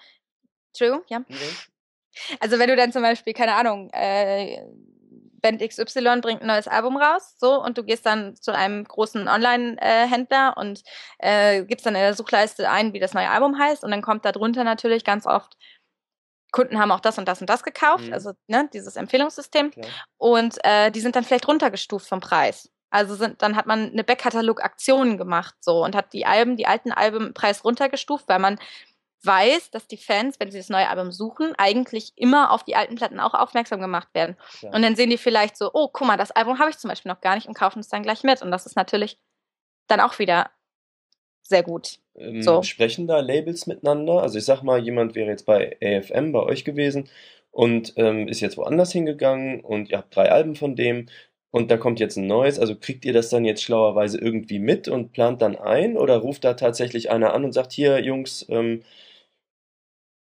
Entschuldigung, 0.72 1.04
ja. 1.08 1.24
Okay. 1.28 2.36
Also 2.40 2.58
wenn 2.58 2.68
du 2.68 2.76
dann 2.76 2.92
zum 2.92 3.02
Beispiel, 3.02 3.32
keine 3.32 3.54
Ahnung, 3.54 3.90
äh, 3.92 4.62
Band 5.40 5.60
XY 5.60 6.20
bringt 6.20 6.42
ein 6.42 6.46
neues 6.46 6.68
Album 6.68 6.96
raus, 6.96 7.34
so, 7.38 7.62
und 7.62 7.78
du 7.78 7.84
gehst 7.84 8.06
dann 8.06 8.36
zu 8.36 8.54
einem 8.54 8.84
großen 8.84 9.28
Online-Händler 9.28 10.56
und 10.56 10.82
äh, 11.18 11.64
gibst 11.64 11.86
dann 11.86 11.94
in 11.94 12.00
der 12.00 12.14
Suchleiste 12.14 12.70
ein, 12.70 12.92
wie 12.92 13.00
das 13.00 13.14
neue 13.14 13.30
Album 13.30 13.58
heißt, 13.58 13.84
und 13.84 13.90
dann 13.90 14.02
kommt 14.02 14.24
da 14.24 14.32
drunter 14.32 14.64
natürlich 14.64 15.04
ganz 15.04 15.26
oft, 15.26 15.56
Kunden 16.50 16.78
haben 16.78 16.90
auch 16.90 17.00
das 17.00 17.18
und 17.18 17.28
das 17.28 17.40
und 17.40 17.50
das 17.50 17.62
gekauft, 17.62 18.06
mhm. 18.06 18.12
also 18.12 18.32
ne, 18.46 18.68
dieses 18.72 18.96
Empfehlungssystem, 18.96 19.70
Klar. 19.70 19.86
und 20.16 20.56
äh, 20.64 20.90
die 20.90 21.00
sind 21.00 21.14
dann 21.14 21.24
vielleicht 21.24 21.46
runtergestuft 21.46 22.08
vom 22.08 22.20
Preis. 22.20 22.70
Also 22.90 23.14
sind, 23.16 23.42
dann 23.42 23.54
hat 23.54 23.66
man 23.66 23.90
eine 23.90 24.02
Backkatalog-Aktion 24.02 25.18
gemacht 25.18 25.54
so 25.60 25.84
und 25.84 25.94
hat 25.94 26.14
die 26.14 26.24
Alben, 26.24 26.56
die 26.56 26.66
alten 26.66 26.90
Alben 26.90 27.34
Preis 27.34 27.62
runtergestuft, 27.62 28.26
weil 28.28 28.38
man 28.38 28.58
weiß, 29.22 29.70
dass 29.70 29.86
die 29.88 29.96
Fans, 29.96 30.38
wenn 30.38 30.50
sie 30.50 30.58
das 30.58 30.68
neue 30.68 30.88
Album 30.88 31.10
suchen, 31.10 31.54
eigentlich 31.58 32.12
immer 32.16 32.52
auf 32.52 32.64
die 32.64 32.76
alten 32.76 32.94
Platten 32.94 33.20
auch 33.20 33.34
aufmerksam 33.34 33.80
gemacht 33.80 34.08
werden. 34.14 34.36
Ja. 34.60 34.70
Und 34.72 34.82
dann 34.82 34.96
sehen 34.96 35.10
die 35.10 35.18
vielleicht 35.18 35.56
so, 35.56 35.70
oh, 35.72 35.88
guck 35.92 36.06
mal, 36.06 36.16
das 36.16 36.30
Album 36.30 36.58
habe 36.58 36.70
ich 36.70 36.78
zum 36.78 36.88
Beispiel 36.88 37.10
noch 37.10 37.20
gar 37.20 37.34
nicht 37.34 37.48
und 37.48 37.54
kaufen 37.54 37.80
es 37.80 37.88
dann 37.88 38.02
gleich 38.02 38.22
mit. 38.22 38.42
Und 38.42 38.50
das 38.50 38.66
ist 38.66 38.76
natürlich 38.76 39.18
dann 39.88 40.00
auch 40.00 40.18
wieder 40.18 40.50
sehr 41.42 41.62
gut. 41.62 41.98
Ähm, 42.16 42.42
so. 42.42 42.62
Sprechen 42.62 43.06
da 43.06 43.20
Labels 43.20 43.66
miteinander? 43.66 44.22
Also 44.22 44.38
ich 44.38 44.44
sag 44.44 44.62
mal, 44.62 44.78
jemand 44.82 45.14
wäre 45.14 45.30
jetzt 45.30 45.46
bei 45.46 45.76
AFM 45.82 46.32
bei 46.32 46.40
euch 46.40 46.64
gewesen 46.64 47.08
und 47.50 47.94
ähm, 47.96 48.28
ist 48.28 48.40
jetzt 48.40 48.56
woanders 48.56 48.92
hingegangen 48.92 49.60
und 49.60 49.90
ihr 49.90 49.98
habt 49.98 50.14
drei 50.14 50.30
Alben 50.30 50.54
von 50.54 50.76
dem 50.76 51.06
und 51.50 51.70
da 51.70 51.76
kommt 51.76 51.98
jetzt 51.98 52.16
ein 52.16 52.26
neues. 52.26 52.58
Also 52.58 52.76
kriegt 52.76 53.04
ihr 53.04 53.12
das 53.12 53.30
dann 53.30 53.44
jetzt 53.44 53.62
schlauerweise 53.62 54.18
irgendwie 54.18 54.58
mit 54.58 54.88
und 54.88 55.12
plant 55.12 55.42
dann 55.42 55.56
ein 55.56 55.96
oder 55.96 56.18
ruft 56.18 56.44
da 56.44 56.54
tatsächlich 56.54 57.10
einer 57.10 57.32
an 57.32 57.44
und 57.44 57.52
sagt, 57.52 57.72
hier 57.72 57.98
Jungs, 58.04 58.46
ähm, 58.50 58.82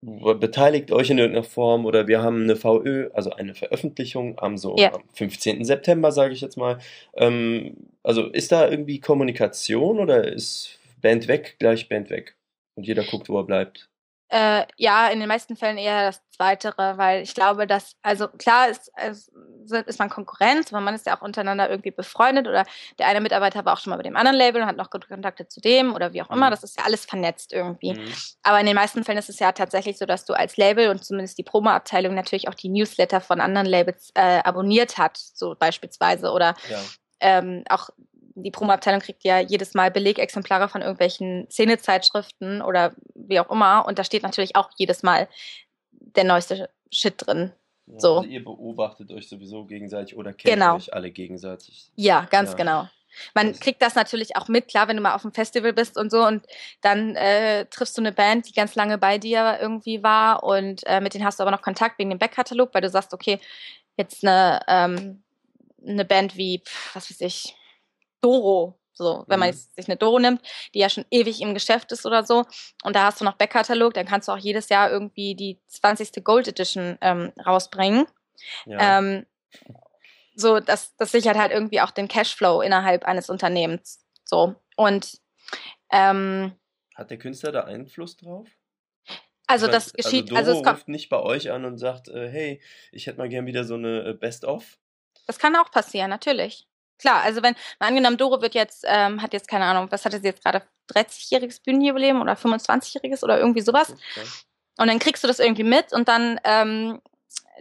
beteiligt 0.03 0.93
euch 0.93 1.11
in 1.11 1.19
irgendeiner 1.19 1.45
Form 1.45 1.85
oder 1.85 2.09
wir 2.09 2.23
haben 2.23 2.45
eine 2.45 2.57
VÖ, 2.57 3.11
also 3.13 3.33
eine 3.33 3.55
Veröffentlichung 3.55 4.39
am 4.39 4.57
so 4.57 4.77
ja. 4.79 4.95
am 4.95 5.03
15. 5.13 5.65
September, 5.65 6.11
sage 6.11 6.33
ich 6.33 6.41
jetzt 6.41 6.57
mal. 6.57 6.79
Ähm, 7.15 7.77
also 8.03 8.27
ist 8.29 8.51
da 8.51 8.69
irgendwie 8.69 9.01
Kommunikation 9.01 9.99
oder 9.99 10.27
ist 10.33 10.79
Band 11.03 11.29
weg, 11.29 11.57
gleich 11.59 11.89
Band 11.89 12.09
weg? 12.09 12.37
Und 12.77 12.87
jeder 12.87 13.05
guckt, 13.05 13.29
wo 13.29 13.39
er 13.39 13.45
bleibt. 13.45 13.90
Äh, 14.33 14.65
ja, 14.77 15.09
in 15.09 15.19
den 15.19 15.29
meisten 15.29 15.57
Fällen 15.57 15.77
eher 15.77 16.07
das 16.07 16.23
Zweitere, 16.31 16.97
weil 16.97 17.23
ich 17.23 17.35
glaube, 17.35 17.67
dass, 17.67 17.97
also 18.01 18.29
klar 18.29 18.69
ist, 18.69 18.93
ist, 19.11 19.33
ist 19.73 19.99
man 19.99 20.09
Konkurrenz, 20.09 20.73
aber 20.73 20.81
man 20.81 20.95
ist 20.95 21.05
ja 21.05 21.19
auch 21.19 21.23
untereinander 21.23 21.69
irgendwie 21.69 21.91
befreundet 21.91 22.47
oder 22.47 22.65
der 23.01 23.09
eine 23.09 23.21
Mitarbeiter 23.21 23.65
war 23.65 23.73
auch 23.73 23.81
schon 23.81 23.91
mal 23.91 23.97
bei 23.97 24.05
dem 24.05 24.17
anderen 24.17 24.37
Label 24.37 24.63
und 24.63 24.69
hat 24.69 24.77
noch 24.77 24.91
gute 24.91 25.09
Kontakte 25.09 25.49
zu 25.49 25.61
dem 25.61 25.93
oder 25.95 26.13
wie 26.13 26.23
auch 26.23 26.31
immer. 26.31 26.47
Mhm. 26.47 26.51
Das 26.53 26.63
ist 26.63 26.79
ja 26.79 26.85
alles 26.85 27.07
vernetzt 27.07 27.53
irgendwie. 27.53 27.95
Mhm. 27.95 28.15
Aber 28.45 28.61
in 28.61 28.67
den 28.67 28.77
meisten 28.77 29.03
Fällen 29.03 29.19
ist 29.19 29.31
es 29.31 29.41
ja 29.41 29.51
tatsächlich 29.51 29.99
so, 29.99 30.07
dass 30.07 30.25
du 30.25 30.35
als 30.35 30.57
Label 30.57 30.91
und 30.91 31.05
zumindest 31.05 31.37
die 31.37 31.43
Promo-Abteilung 31.43 32.15
natürlich 32.15 32.47
auch 32.47 32.55
die 32.55 32.69
Newsletter 32.69 33.21
von 33.21 33.41
anderen 33.41 33.67
Labels 33.67 34.13
äh, 34.15 34.41
abonniert 34.45 34.97
hat, 34.97 35.17
so 35.17 35.57
beispielsweise 35.59 36.31
oder 36.31 36.55
ja. 36.71 36.79
ähm, 37.19 37.65
auch 37.69 37.91
die 38.35 38.51
Promoabteilung 38.51 39.01
kriegt 39.01 39.25
ja 39.25 39.39
jedes 39.39 39.75
Mal 39.75 39.91
Belegexemplare 39.91 40.69
von 40.69 40.83
irgendwelchen 40.83 41.49
Szenezeitschriften 41.51 42.63
oder 42.63 42.95
wie 43.15 43.41
auch 43.41 43.51
immer. 43.51 43.85
Und 43.87 43.99
da 43.99 44.05
steht 44.05 44.23
natürlich 44.23 44.57
auch 44.57 44.71
jedes 44.77 45.03
Mal 45.03 45.29
der 45.93 46.25
neueste 46.25 46.71
Shit 46.93 47.15
drin. 47.19 47.53
Ja, 47.87 48.01
so. 48.01 48.19
Also 48.19 48.29
ihr 48.29 48.45
beobachtet 48.45 49.11
euch 49.13 49.29
sowieso 49.29 49.65
gegenseitig 49.65 50.17
oder 50.17 50.33
kennt 50.33 50.55
genau. 50.55 50.77
euch 50.77 50.93
alle 50.95 51.11
gegenseitig. 51.11 51.91
Ja, 51.97 52.27
ganz 52.31 52.51
ja. 52.51 52.57
genau. 52.57 52.89
Man 53.35 53.59
kriegt 53.59 53.83
das 53.83 53.97
natürlich 53.97 54.37
auch 54.37 54.47
mit, 54.47 54.69
klar, 54.69 54.87
wenn 54.87 54.97
du 54.97 55.03
mal 55.03 55.15
auf 55.15 55.23
dem 55.23 55.33
Festival 55.33 55.73
bist 55.73 55.99
und 55.99 56.11
so 56.11 56.25
und 56.25 56.47
dann 56.81 57.17
äh, 57.17 57.67
triffst 57.67 57.99
du 57.99 58.03
eine 58.03 58.13
Band, 58.13 58.49
die 58.49 58.53
ganz 58.53 58.77
lange 58.77 58.99
bei 58.99 59.19
dir 59.19 59.59
irgendwie 59.61 60.05
war 60.05 60.45
und 60.45 60.87
äh, 60.87 61.01
mit 61.01 61.15
denen 61.15 61.25
hast 61.25 61.41
du 61.41 61.43
aber 61.43 61.51
noch 61.51 61.63
Kontakt 61.63 61.99
wegen 61.99 62.11
dem 62.11 62.21
Backkatalog, 62.21 62.73
weil 62.73 62.83
du 62.83 62.89
sagst, 62.89 63.13
okay, 63.13 63.41
jetzt 63.97 64.25
eine, 64.25 64.61
ähm, 64.69 65.23
eine 65.85 66.05
Band 66.05 66.37
wie, 66.37 66.63
was 66.95 67.11
weiß 67.11 67.21
ich, 67.23 67.57
Doro. 68.21 68.79
So, 68.93 69.25
wenn 69.29 69.41
man 69.41 69.51
mhm. 69.51 69.55
sich 69.55 69.89
eine 69.89 69.97
Doro 69.97 70.19
nimmt, 70.19 70.43
die 70.75 70.81
ja 70.81 70.91
schon 70.91 71.07
ewig 71.11 71.41
im 71.41 71.55
Geschäft 71.55 71.91
ist 71.93 72.05
oder 72.05 72.25
so, 72.25 72.45
und 72.85 72.95
da 72.95 73.05
hast 73.05 73.21
du 73.21 73.25
noch 73.25 73.37
Backkatalog, 73.37 73.95
dann 73.95 74.07
kannst 74.07 74.29
du 74.29 74.33
auch 74.33 74.39
jedes 74.39 74.69
Jahr 74.69 74.91
irgendwie 74.91 75.35
die 75.35 75.59
20. 75.69 76.23
Gold 76.23 76.49
Edition 76.49 76.99
ähm, 77.01 77.33
rausbringen. 77.45 78.07
Ja. 78.67 78.99
Ähm, 78.99 79.27
so, 80.35 80.61
das, 80.61 80.95
das 80.97 81.13
sichert 81.13 81.39
halt 81.39 81.53
irgendwie 81.53 81.81
auch 81.81 81.91
den 81.91 82.09
Cashflow 82.09 82.61
innerhalb 82.61 83.05
eines 83.05 83.31
Unternehmens. 83.31 84.05
So. 84.25 84.55
Und 84.77 85.19
ähm, 85.91 86.53
hat 86.95 87.11
der 87.11 87.19
Künstler 87.19 87.53
da 87.53 87.65
Einfluss 87.65 88.17
drauf? 88.17 88.49
Also 89.47 89.67
das 89.67 89.93
geschieht, 89.93 90.31
also, 90.31 90.53
also 90.53 90.61
es 90.61 90.63
kommt 90.63 90.89
nicht 90.89 91.09
bei 91.09 91.19
euch 91.19 91.51
an 91.51 91.65
und 91.65 91.79
sagt, 91.79 92.09
äh, 92.09 92.29
hey, 92.29 92.63
ich 92.93 93.07
hätte 93.07 93.19
mal 93.19 93.29
gern 93.29 93.47
wieder 93.47 93.65
so 93.65 93.75
eine 93.75 94.05
äh, 94.05 94.13
Best-of. 94.13 94.79
Das 95.27 95.39
kann 95.39 95.57
auch 95.57 95.71
passieren, 95.73 96.11
natürlich. 96.11 96.69
Klar, 97.01 97.23
also 97.23 97.43
wenn, 97.43 97.55
mal 97.79 97.89
angenommen, 97.89 98.17
Doro 98.17 98.43
wird 98.43 98.55
jetzt, 98.55 98.85
ähm, 98.87 99.23
hat 99.23 99.33
jetzt 99.33 99.49
keine 99.49 99.65
Ahnung, 99.65 99.89
was 99.91 100.05
hat 100.05 100.13
sie 100.13 100.21
jetzt 100.23 100.43
gerade, 100.45 100.63
30-jähriges 100.93 101.63
Bühnenjubiläum 101.63 102.21
oder 102.21 102.33
25-jähriges 102.33 103.23
oder 103.23 103.39
irgendwie 103.39 103.61
sowas. 103.61 103.91
Okay. 103.91 104.27
Und 104.79 104.89
dann 104.89 104.99
kriegst 104.99 105.23
du 105.23 105.29
das 105.29 105.39
irgendwie 105.39 105.63
mit 105.63 105.93
und 105.93 106.09
dann 106.09 106.41
ähm, 106.45 107.01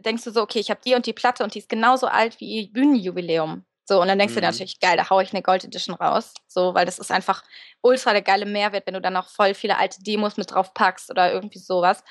denkst 0.05 0.23
du 0.23 0.31
so, 0.31 0.41
okay, 0.41 0.59
ich 0.59 0.69
habe 0.69 0.81
die 0.83 0.95
und 0.95 1.05
die 1.05 1.13
Platte 1.13 1.43
und 1.43 1.53
die 1.53 1.59
ist 1.59 1.69
genauso 1.69 2.07
alt 2.07 2.39
wie 2.39 2.61
ihr 2.61 2.71
Bühnenjubiläum. 2.71 3.65
So, 3.85 4.01
und 4.01 4.07
dann 4.07 4.19
denkst 4.19 4.35
mhm. 4.35 4.41
du 4.41 4.45
natürlich, 4.45 4.79
geil, 4.79 4.97
da 4.97 5.09
haue 5.09 5.23
ich 5.23 5.33
eine 5.33 5.41
Gold 5.41 5.63
Edition 5.63 5.95
raus. 5.95 6.33
So, 6.47 6.75
weil 6.75 6.85
das 6.85 6.99
ist 6.99 7.11
einfach 7.11 7.43
ultra 7.81 8.11
der 8.11 8.21
geile 8.21 8.45
Mehrwert, 8.45 8.85
wenn 8.85 8.93
du 8.93 9.01
dann 9.01 9.13
noch 9.13 9.29
voll 9.29 9.55
viele 9.55 9.77
alte 9.77 10.01
Demos 10.03 10.37
mit 10.37 10.51
drauf 10.51 10.73
packst 10.73 11.09
oder 11.09 11.33
irgendwie 11.33 11.59
sowas. 11.59 12.03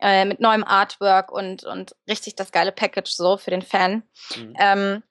Äh, 0.00 0.26
mit 0.26 0.40
neuem 0.40 0.64
Artwork 0.64 1.32
und, 1.32 1.64
und 1.64 1.96
richtig 2.08 2.36
das 2.36 2.52
geile 2.52 2.72
Package 2.72 3.10
so 3.10 3.38
für 3.38 3.50
den 3.50 3.62
Fan. 3.62 4.02
Mhm. 4.36 4.54
Ähm, 4.58 5.02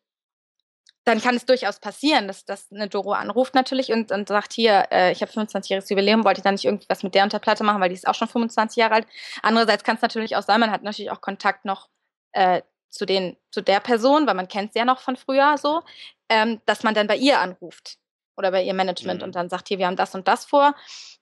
dann 1.06 1.22
kann 1.22 1.36
es 1.36 1.46
durchaus 1.46 1.80
passieren, 1.80 2.28
dass, 2.28 2.46
dass 2.46 2.72
eine 2.72 2.88
Doro 2.88 3.12
anruft 3.12 3.56
natürlich 3.56 3.92
und, 3.92 4.12
und 4.12 4.28
sagt, 4.28 4.54
hier, 4.54 4.88
äh, 4.92 5.12
ich 5.12 5.22
habe 5.22 5.32
25-jähriges 5.32 5.90
Jubiläum, 5.90 6.24
wollte 6.24 6.40
ich 6.40 6.44
dann 6.44 6.54
nicht 6.54 6.66
irgendwie 6.66 6.88
was 6.88 7.04
mit 7.04 7.14
der 7.14 7.24
unter 7.24 7.40
Platte 7.40 7.64
machen, 7.64 7.82
weil 7.82 7.90
die 7.90 7.96
ist 7.96 8.08
auch 8.08 8.16
schon 8.16 8.28
25 8.28 8.78
Jahre 8.78 8.96
alt. 8.96 9.08
Andererseits 9.42 9.84
kann 9.84 9.98
es 9.98 10.02
natürlich 10.02 10.36
auch 10.36 10.44
sein, 10.44 10.60
man 10.60 10.72
hat 10.72 10.84
natürlich 10.84 11.12
auch 11.12 11.22
Kontakt 11.22 11.66
noch 11.66 11.90
äh, 12.32 12.62
zu, 12.90 13.06
den, 13.06 13.36
zu 13.52 13.62
der 13.62 13.80
Person, 13.80 14.28
weil 14.28 14.36
man 14.36 14.48
kennt 14.48 14.74
sie 14.74 14.80
ja 14.80 14.86
noch 14.86 15.00
von 15.00 15.18
früher 15.18 15.58
so, 15.58 15.82
ähm, 16.30 16.62
dass 16.66 16.84
man 16.84 16.94
dann 16.94 17.08
bei 17.08 17.18
ihr 17.18 17.40
anruft 17.40 17.98
oder 18.38 18.52
bei 18.52 18.64
ihr 18.64 18.74
Management 18.74 19.22
mhm. 19.22 19.26
und 19.26 19.36
dann 19.36 19.50
sagt, 19.50 19.68
hier, 19.68 19.80
wir 19.80 19.88
haben 19.88 19.96
das 19.96 20.16
und 20.16 20.28
das 20.28 20.46
vor. 20.46 20.74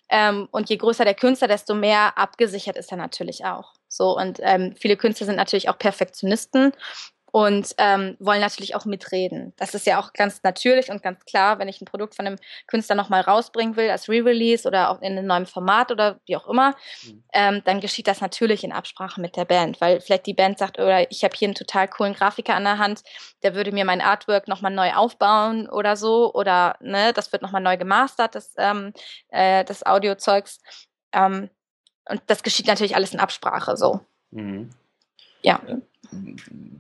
Ähm, 0.09 0.47
und 0.51 0.69
je 0.69 0.77
größer 0.77 1.05
der 1.05 1.15
Künstler, 1.15 1.47
desto 1.47 1.73
mehr 1.73 2.17
abgesichert 2.17 2.77
ist 2.77 2.91
er 2.91 2.97
natürlich 2.97 3.45
auch. 3.45 3.73
So, 3.88 4.15
und 4.15 4.39
ähm, 4.41 4.75
viele 4.77 4.97
Künstler 4.97 5.25
sind 5.25 5.38
natürlich 5.38 5.69
auch 5.69 5.77
Perfektionisten 5.77 6.73
und 7.32 7.73
ähm, 7.77 8.17
wollen 8.19 8.41
natürlich 8.41 8.75
auch 8.75 8.86
mitreden. 8.86 9.53
Das 9.55 9.73
ist 9.73 9.86
ja 9.86 9.99
auch 9.99 10.11
ganz 10.11 10.43
natürlich 10.43 10.91
und 10.91 11.01
ganz 11.01 11.23
klar, 11.25 11.59
wenn 11.59 11.69
ich 11.69 11.82
ein 11.82 11.86
Produkt 11.86 12.15
von 12.15 12.27
einem 12.27 12.38
Künstler 12.67 12.95
nochmal 12.95 13.21
rausbringen 13.21 13.77
will, 13.77 13.89
als 13.89 14.09
Re-Release 14.09 14.67
oder 14.67 14.89
auch 14.89 15.01
in 15.01 15.17
einem 15.17 15.27
neuen 15.27 15.45
Format 15.45 15.91
oder 15.91 16.19
wie 16.25 16.36
auch 16.36 16.47
immer, 16.47 16.75
mhm. 17.03 17.23
ähm, 17.34 17.61
dann 17.63 17.79
geschieht 17.79 18.07
das 18.07 18.19
natürlich 18.19 18.65
in 18.65 18.73
Absprache 18.73 19.21
mit 19.21 19.38
der 19.38 19.45
Band, 19.45 19.79
weil 19.79 20.01
vielleicht 20.01 20.25
die 20.25 20.34
Band 20.34 20.59
sagt, 20.59 20.77
oder 20.77 21.09
ich 21.09 21.23
habe 21.23 21.36
hier 21.36 21.47
einen 21.47 21.55
total 21.55 21.88
coolen 21.88 22.13
Grafiker 22.13 22.55
an 22.55 22.65
der 22.65 22.77
Hand, 22.77 23.01
der 23.43 23.55
würde 23.55 23.71
mir 23.71 23.86
mein 23.86 24.01
Artwork 24.01 24.49
nochmal 24.49 24.73
neu 24.73 24.91
aufbauen 24.93 25.69
oder 25.69 25.95
so, 25.95 26.34
oder 26.34 26.75
ne, 26.82 27.13
das 27.13 27.32
wird 27.32 27.41
nochmal 27.41 27.61
neu 27.61 27.77
gemastert, 27.77 28.36
das, 28.36 28.53
ähm, 28.57 28.93
äh, 29.29 29.63
das 29.63 29.86
Audiozeugs. 29.86 30.59
Ähm, 31.13 31.49
und 32.09 32.21
das 32.27 32.43
geschieht 32.43 32.67
natürlich 32.67 32.95
alles 32.95 33.13
in 33.13 33.19
Absprache 33.19 33.77
so. 33.77 34.01
Mhm. 34.32 34.71
Ja. 35.41 35.61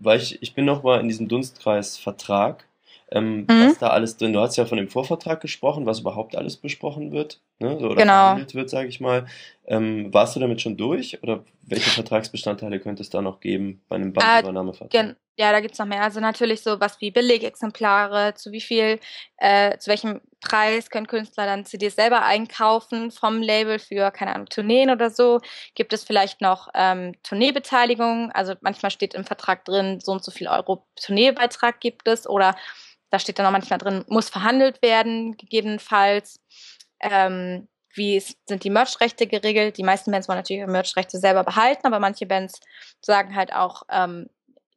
Weil 0.01 0.19
ich, 0.19 0.41
ich 0.41 0.53
bin 0.53 0.65
noch 0.65 0.83
mal 0.83 0.99
in 0.99 1.07
diesem 1.07 1.27
Dunstkreis 1.27 1.97
Vertrag. 1.97 2.65
Ähm, 3.13 3.41
mhm. 3.41 3.67
Was 3.67 3.77
da 3.77 3.87
alles 3.87 4.15
drin, 4.15 4.31
du 4.31 4.39
hast 4.39 4.55
ja 4.55 4.65
von 4.65 4.77
dem 4.77 4.87
Vorvertrag 4.87 5.41
gesprochen, 5.41 5.85
was 5.85 5.99
überhaupt 5.99 6.33
alles 6.37 6.55
besprochen 6.55 7.11
wird, 7.11 7.41
ne, 7.59 7.77
so, 7.77 7.87
oder 7.87 7.95
genau. 7.95 8.13
verhandelt 8.13 8.55
wird, 8.55 8.69
sage 8.69 8.87
ich 8.87 9.01
mal. 9.01 9.25
Ähm, 9.67 10.13
warst 10.13 10.37
du 10.37 10.39
damit 10.39 10.61
schon 10.61 10.77
durch 10.77 11.21
oder 11.21 11.43
welche 11.63 11.89
Vertragsbestandteile 11.89 12.79
könnte 12.79 13.01
es 13.01 13.09
da 13.09 13.21
noch 13.21 13.41
geben 13.41 13.81
bei 13.89 13.97
einem 13.97 14.13
Bandübernahmevertrag? 14.13 14.93
Äh, 14.93 15.15
ja, 15.41 15.51
da 15.51 15.59
gibt 15.59 15.73
es 15.73 15.79
noch 15.79 15.87
mehr. 15.87 16.03
Also 16.03 16.19
natürlich 16.19 16.61
so 16.61 16.79
was 16.79 17.01
wie 17.01 17.09
Billigexemplare, 17.09 18.35
zu 18.35 18.51
wie 18.51 18.61
viel, 18.61 18.99
äh, 19.37 19.75
zu 19.79 19.89
welchem 19.89 20.21
Preis 20.39 20.91
können 20.91 21.07
Künstler 21.07 21.47
dann 21.47 21.65
CDs 21.65 21.95
selber 21.95 22.23
einkaufen 22.23 23.09
vom 23.09 23.41
Label 23.41 23.79
für, 23.79 24.11
keine 24.11 24.35
Ahnung, 24.35 24.45
Tourneen 24.49 24.91
oder 24.91 25.09
so. 25.09 25.39
Gibt 25.73 25.93
es 25.93 26.03
vielleicht 26.03 26.41
noch 26.41 26.69
ähm, 26.75 27.15
Tourneebeteiligung? 27.23 28.31
Also 28.33 28.53
manchmal 28.61 28.91
steht 28.91 29.15
im 29.15 29.25
Vertrag 29.25 29.65
drin, 29.65 29.99
so 29.99 30.11
und 30.11 30.23
so 30.23 30.29
viel 30.29 30.47
Euro 30.47 30.85
Tourneebeitrag 30.95 31.79
gibt 31.79 32.07
es 32.07 32.29
oder 32.29 32.55
da 33.09 33.17
steht 33.17 33.39
dann 33.39 33.47
auch 33.47 33.51
manchmal 33.51 33.79
drin, 33.79 34.05
muss 34.09 34.29
verhandelt 34.29 34.83
werden, 34.83 35.37
gegebenenfalls. 35.37 36.39
Ähm, 36.99 37.67
wie 37.95 38.19
sind 38.19 38.63
die 38.63 38.69
Merch-Rechte 38.69 39.25
geregelt? 39.25 39.77
Die 39.77 39.83
meisten 39.83 40.11
Bands 40.11 40.27
wollen 40.27 40.37
natürlich 40.37 40.61
ihre 40.61 40.71
Merch-Rechte 40.71 41.17
selber 41.17 41.43
behalten, 41.43 41.87
aber 41.87 41.99
manche 41.99 42.27
Bands 42.27 42.59
sagen 43.01 43.35
halt 43.35 43.53
auch, 43.53 43.81
ähm, 43.89 44.29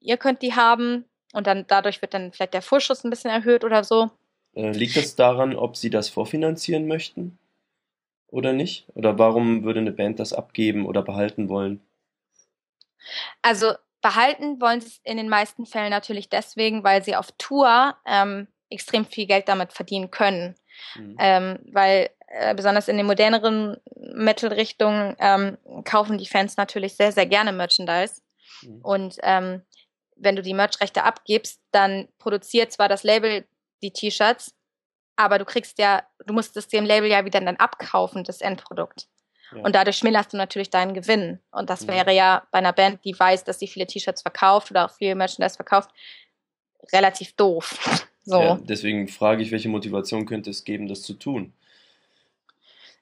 ihr 0.04 0.16
könnt 0.16 0.42
die 0.42 0.54
haben 0.54 1.04
und 1.32 1.46
dann 1.46 1.64
dadurch 1.66 2.00
wird 2.02 2.14
dann 2.14 2.32
vielleicht 2.32 2.54
der 2.54 2.62
Vorschuss 2.62 3.04
ein 3.04 3.10
bisschen 3.10 3.30
erhöht 3.30 3.64
oder 3.64 3.82
so. 3.82 4.10
Äh, 4.54 4.70
liegt 4.70 4.96
das 4.96 5.16
daran, 5.16 5.56
ob 5.56 5.76
sie 5.76 5.90
das 5.90 6.08
vorfinanzieren 6.08 6.86
möchten 6.86 7.38
oder 8.28 8.52
nicht? 8.52 8.86
Oder 8.94 9.18
warum 9.18 9.64
würde 9.64 9.80
eine 9.80 9.92
Band 9.92 10.20
das 10.20 10.32
abgeben 10.32 10.86
oder 10.86 11.02
behalten 11.02 11.48
wollen? 11.48 11.80
Also 13.42 13.72
behalten 14.00 14.60
wollen 14.60 14.80
sie 14.80 14.88
es 14.88 15.00
in 15.02 15.16
den 15.16 15.28
meisten 15.28 15.66
Fällen 15.66 15.90
natürlich 15.90 16.28
deswegen, 16.28 16.84
weil 16.84 17.02
sie 17.02 17.16
auf 17.16 17.32
Tour 17.38 17.96
ähm, 18.06 18.46
extrem 18.70 19.06
viel 19.06 19.26
Geld 19.26 19.48
damit 19.48 19.72
verdienen 19.72 20.10
können. 20.10 20.54
Mhm. 20.96 21.16
Ähm, 21.18 21.58
weil 21.72 22.10
äh, 22.28 22.54
besonders 22.54 22.88
in 22.88 22.96
den 22.96 23.06
moderneren 23.06 23.76
Metal-Richtungen 23.96 25.16
ähm, 25.18 25.58
kaufen 25.84 26.18
die 26.18 26.26
Fans 26.26 26.56
natürlich 26.56 26.94
sehr, 26.94 27.12
sehr 27.12 27.26
gerne 27.26 27.52
Merchandise. 27.52 28.20
Mhm. 28.62 28.80
Und 28.82 29.16
ähm, 29.22 29.62
wenn 30.16 30.36
du 30.36 30.42
die 30.42 30.54
Merch-Rechte 30.54 31.04
abgibst, 31.04 31.60
dann 31.70 32.08
produziert 32.18 32.72
zwar 32.72 32.88
das 32.88 33.02
Label 33.02 33.44
die 33.82 33.92
T-Shirts, 33.92 34.54
aber 35.16 35.38
du 35.38 35.44
kriegst 35.44 35.78
ja, 35.78 36.02
du 36.26 36.34
musst 36.34 36.56
es 36.56 36.68
dem 36.68 36.84
Label 36.84 37.10
ja 37.10 37.24
wieder 37.24 37.40
dann 37.40 37.56
abkaufen, 37.56 38.24
das 38.24 38.40
Endprodukt. 38.40 39.08
Ja. 39.52 39.62
Und 39.62 39.74
dadurch 39.74 39.96
schmällerst 39.96 40.32
du 40.32 40.36
natürlich 40.36 40.70
deinen 40.70 40.94
Gewinn. 40.94 41.38
Und 41.50 41.70
das 41.70 41.86
wäre 41.86 42.12
ja 42.12 42.46
bei 42.50 42.58
einer 42.58 42.72
Band, 42.72 43.04
die 43.04 43.18
weiß, 43.18 43.44
dass 43.44 43.58
sie 43.58 43.68
viele 43.68 43.86
T-Shirts 43.86 44.22
verkauft 44.22 44.70
oder 44.70 44.86
auch 44.86 44.90
viel 44.90 45.14
Merchandise 45.14 45.56
verkauft, 45.56 45.90
relativ 46.92 47.34
doof. 47.34 47.78
So. 48.26 48.40
Ja, 48.40 48.58
deswegen 48.62 49.06
frage 49.08 49.42
ich, 49.42 49.50
welche 49.50 49.68
Motivation 49.68 50.24
könnte 50.24 50.48
es 50.48 50.64
geben, 50.64 50.88
das 50.88 51.02
zu 51.02 51.12
tun? 51.12 51.52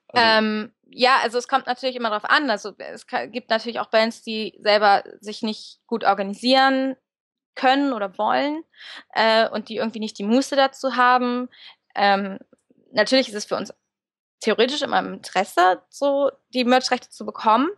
Also, 0.09 0.45
ähm, 0.45 0.73
ja, 0.95 1.17
also 1.21 1.37
es 1.37 1.47
kommt 1.47 1.67
natürlich 1.67 1.95
immer 1.95 2.09
darauf 2.09 2.29
an. 2.29 2.49
Also 2.49 2.73
es 2.77 3.07
gibt 3.07 3.49
natürlich 3.49 3.79
auch 3.79 3.87
Bands, 3.87 4.21
die 4.21 4.57
selber 4.61 5.03
sich 5.19 5.41
nicht 5.41 5.79
gut 5.87 6.03
organisieren 6.03 6.95
können 7.55 7.93
oder 7.93 8.17
wollen 8.17 8.63
äh, 9.13 9.47
und 9.49 9.69
die 9.69 9.77
irgendwie 9.77 9.99
nicht 9.99 10.17
die 10.17 10.23
Muße 10.23 10.55
dazu 10.55 10.95
haben. 10.95 11.49
Ähm, 11.95 12.39
natürlich 12.91 13.29
ist 13.29 13.35
es 13.35 13.45
für 13.45 13.55
uns 13.55 13.73
theoretisch 14.39 14.81
immer 14.81 14.99
im 14.99 15.13
Interesse, 15.13 15.81
so 15.89 16.31
die 16.53 16.65
Merchrechte 16.65 17.09
zu 17.09 17.25
bekommen. 17.25 17.69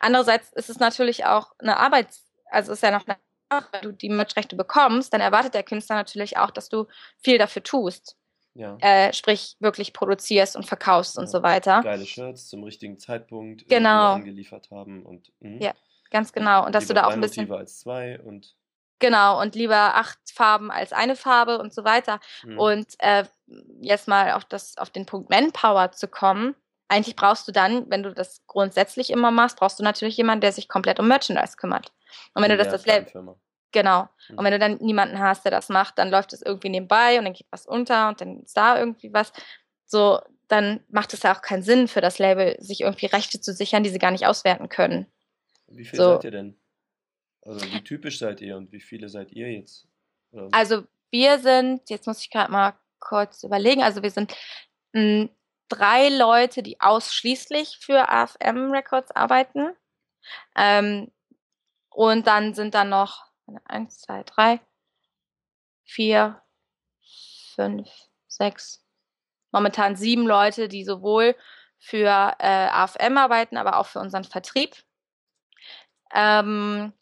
Andererseits 0.00 0.52
ist 0.52 0.70
es 0.70 0.80
natürlich 0.80 1.24
auch 1.24 1.52
eine 1.58 1.76
Arbeits-, 1.76 2.24
also 2.50 2.72
ist 2.72 2.82
ja 2.82 2.90
noch 2.90 3.06
eine 3.06 3.16
wenn 3.72 3.80
du 3.80 3.92
die 3.92 4.10
Merchrechte 4.10 4.56
bekommst, 4.56 5.12
dann 5.14 5.22
erwartet 5.22 5.54
der 5.54 5.62
Künstler 5.62 5.96
natürlich 5.96 6.36
auch, 6.36 6.50
dass 6.50 6.68
du 6.68 6.86
viel 7.16 7.38
dafür 7.38 7.62
tust. 7.62 8.17
Ja. 8.58 8.76
Äh, 8.80 9.12
sprich, 9.12 9.56
wirklich 9.60 9.92
produzierst 9.92 10.56
und 10.56 10.66
verkaufst 10.66 11.16
ja. 11.16 11.22
und 11.22 11.28
so 11.28 11.44
weiter. 11.44 11.80
Geile 11.82 12.04
Shirts 12.04 12.48
zum 12.48 12.64
richtigen 12.64 12.98
Zeitpunkt 12.98 13.68
genau. 13.68 14.14
angeliefert 14.14 14.68
haben 14.72 15.06
und 15.06 15.30
mh. 15.38 15.64
ja, 15.64 15.74
ganz 16.10 16.32
genau. 16.32 16.66
Und 16.66 16.74
dass 16.74 16.88
du 16.88 16.94
da 16.94 17.06
auch 17.06 17.12
ein 17.12 17.20
bisschen. 17.20 17.44
Motive 17.44 17.58
als 17.58 17.78
zwei 17.78 18.20
und 18.20 18.56
Genau, 19.00 19.40
und 19.40 19.54
lieber 19.54 19.94
acht 19.94 20.18
Farben 20.34 20.72
als 20.72 20.92
eine 20.92 21.14
Farbe 21.14 21.58
und 21.60 21.72
so 21.72 21.84
weiter. 21.84 22.18
Mhm. 22.42 22.58
Und 22.58 22.86
äh, 22.98 23.24
jetzt 23.80 24.08
mal 24.08 24.32
auf, 24.32 24.44
das, 24.44 24.76
auf 24.76 24.90
den 24.90 25.06
Punkt 25.06 25.30
Manpower 25.30 25.92
zu 25.92 26.08
kommen. 26.08 26.56
Eigentlich 26.88 27.14
brauchst 27.14 27.46
du 27.46 27.52
dann, 27.52 27.88
wenn 27.90 28.02
du 28.02 28.12
das 28.12 28.44
grundsätzlich 28.48 29.10
immer 29.10 29.30
machst, 29.30 29.56
brauchst 29.56 29.78
du 29.78 29.84
natürlich 29.84 30.16
jemanden, 30.16 30.40
der 30.40 30.50
sich 30.50 30.68
komplett 30.68 30.98
um 30.98 31.06
Merchandise 31.06 31.56
kümmert. 31.56 31.92
Und 32.34 32.42
wenn 32.42 32.50
du 32.50 32.56
das 32.56 32.70
das. 32.70 32.84
Genau. 33.72 34.08
Mhm. 34.28 34.38
Und 34.38 34.44
wenn 34.44 34.52
du 34.52 34.58
dann 34.58 34.76
niemanden 34.78 35.18
hast, 35.18 35.44
der 35.44 35.50
das 35.50 35.68
macht, 35.68 35.98
dann 35.98 36.10
läuft 36.10 36.32
es 36.32 36.42
irgendwie 36.42 36.70
nebenbei 36.70 37.18
und 37.18 37.24
dann 37.24 37.34
geht 37.34 37.46
was 37.50 37.66
unter 37.66 38.08
und 38.08 38.20
dann 38.20 38.40
ist 38.42 38.56
da 38.56 38.78
irgendwie 38.78 39.12
was. 39.12 39.32
So, 39.86 40.20
dann 40.48 40.80
macht 40.88 41.12
es 41.14 41.22
ja 41.22 41.34
auch 41.34 41.42
keinen 41.42 41.62
Sinn 41.62 41.88
für 41.88 42.00
das 42.00 42.18
Label, 42.18 42.56
sich 42.60 42.80
irgendwie 42.80 43.06
Rechte 43.06 43.40
zu 43.40 43.52
sichern, 43.52 43.82
die 43.82 43.90
sie 43.90 43.98
gar 43.98 44.10
nicht 44.10 44.26
auswerten 44.26 44.68
können. 44.68 45.06
Wie 45.66 45.84
viel 45.84 45.98
so. 45.98 46.14
seid 46.14 46.24
ihr 46.24 46.30
denn? 46.30 46.58
Also 47.42 47.66
wie 47.72 47.82
typisch 47.82 48.18
seid 48.18 48.40
ihr 48.40 48.56
und 48.56 48.72
wie 48.72 48.80
viele 48.80 49.08
seid 49.08 49.32
ihr 49.32 49.50
jetzt? 49.50 49.86
Oder? 50.32 50.48
Also 50.52 50.84
wir 51.10 51.38
sind, 51.38 51.88
jetzt 51.88 52.06
muss 52.06 52.20
ich 52.20 52.30
gerade 52.30 52.52
mal 52.52 52.74
kurz 52.98 53.42
überlegen, 53.42 53.82
also 53.82 54.02
wir 54.02 54.10
sind 54.10 54.34
mh, 54.92 55.00
hm, 55.00 55.30
drei 55.68 56.08
Leute, 56.08 56.62
die 56.62 56.80
ausschließlich 56.80 57.78
für 57.80 58.08
AFM 58.08 58.70
Records 58.70 59.10
arbeiten. 59.10 59.70
Ähm, 60.56 61.10
und 61.90 62.26
dann 62.26 62.54
sind 62.54 62.74
da 62.74 62.84
noch 62.84 63.27
eins, 63.64 64.00
zwei, 64.00 64.22
drei, 64.24 64.60
vier, 65.84 66.42
fünf, 67.54 67.88
sechs, 68.26 68.84
momentan 69.52 69.96
sieben 69.96 70.26
Leute, 70.26 70.68
die 70.68 70.84
sowohl 70.84 71.34
für 71.78 72.34
äh, 72.38 72.68
AFM 72.68 73.16
arbeiten, 73.18 73.56
aber 73.56 73.78
auch 73.78 73.86
für 73.86 74.00
unseren 74.00 74.24
Vertrieb. 74.24 74.76
Ähm, 76.14 76.92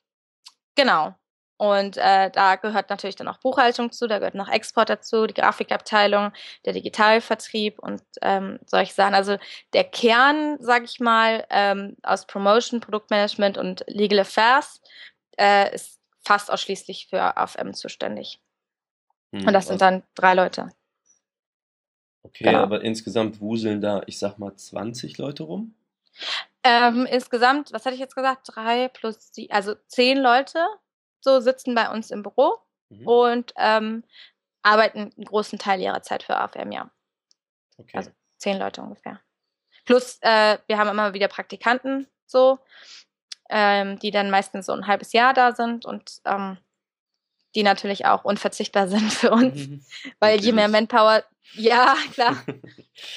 Genau. 0.76 1.14
Und 1.58 1.96
äh, 1.96 2.30
da 2.30 2.56
gehört 2.56 2.90
natürlich 2.90 3.16
dann 3.16 3.28
auch 3.28 3.38
Buchhaltung 3.38 3.90
zu, 3.90 4.06
da 4.06 4.18
gehört 4.18 4.34
noch 4.34 4.50
Export 4.50 4.90
dazu, 4.90 5.26
die 5.26 5.32
Grafikabteilung, 5.32 6.32
der 6.66 6.74
Digitalvertrieb 6.74 7.78
und 7.78 8.02
ähm, 8.20 8.58
solche 8.66 8.92
Sachen. 8.92 9.14
Also 9.14 9.38
der 9.72 9.84
Kern, 9.84 10.58
sage 10.60 10.84
ich 10.84 11.00
mal, 11.00 11.46
ähm, 11.48 11.96
aus 12.02 12.26
Promotion, 12.26 12.80
Produktmanagement 12.80 13.56
und 13.56 13.84
Legal 13.88 14.20
Affairs 14.20 14.82
äh, 15.38 15.74
ist 15.74 15.95
fast 16.26 16.50
ausschließlich 16.50 17.06
für 17.08 17.36
AFM 17.36 17.72
zuständig. 17.72 18.40
Hm, 19.32 19.46
und 19.46 19.52
das 19.52 19.68
sind 19.68 19.80
dann 19.80 20.02
drei 20.14 20.34
Leute. 20.34 20.72
Okay, 22.22 22.44
genau. 22.44 22.58
aber 22.58 22.82
insgesamt 22.82 23.40
wuseln 23.40 23.80
da, 23.80 24.02
ich 24.06 24.18
sag 24.18 24.38
mal, 24.38 24.54
20 24.54 25.16
Leute 25.18 25.44
rum? 25.44 25.76
Ähm, 26.64 27.06
insgesamt, 27.06 27.72
was 27.72 27.86
hatte 27.86 27.94
ich 27.94 28.00
jetzt 28.00 28.16
gesagt? 28.16 28.48
Drei 28.52 28.88
plus 28.88 29.30
die, 29.30 29.50
also 29.52 29.76
zehn 29.86 30.18
Leute 30.18 30.66
so 31.20 31.40
sitzen 31.40 31.74
bei 31.74 31.90
uns 31.90 32.10
im 32.10 32.24
Büro 32.24 32.58
mhm. 32.88 33.06
und 33.06 33.52
ähm, 33.56 34.02
arbeiten 34.62 35.12
einen 35.16 35.24
großen 35.24 35.60
Teil 35.60 35.80
ihrer 35.80 36.02
Zeit 36.02 36.24
für 36.24 36.36
AFM, 36.36 36.72
ja. 36.72 36.90
Okay. 37.78 37.96
Also 37.98 38.10
zehn 38.38 38.58
Leute 38.58 38.82
ungefähr. 38.82 39.20
Plus, 39.84 40.18
äh, 40.22 40.58
wir 40.66 40.78
haben 40.78 40.88
immer 40.88 41.14
wieder 41.14 41.28
Praktikanten 41.28 42.08
so, 42.26 42.58
ähm, 43.50 43.98
die 43.98 44.10
dann 44.10 44.30
meistens 44.30 44.66
so 44.66 44.72
ein 44.72 44.86
halbes 44.86 45.12
Jahr 45.12 45.34
da 45.34 45.52
sind 45.52 45.84
und 45.84 46.20
ähm, 46.24 46.58
die 47.54 47.62
natürlich 47.62 48.06
auch 48.06 48.24
unverzichtbar 48.24 48.88
sind 48.88 49.12
für 49.12 49.30
uns. 49.30 49.68
Mhm. 49.68 49.82
Weil 50.20 50.36
natürlich. 50.36 50.46
je 50.46 50.52
mehr 50.52 50.68
Manpower, 50.68 51.24
ja, 51.54 51.94
klar. 52.12 52.36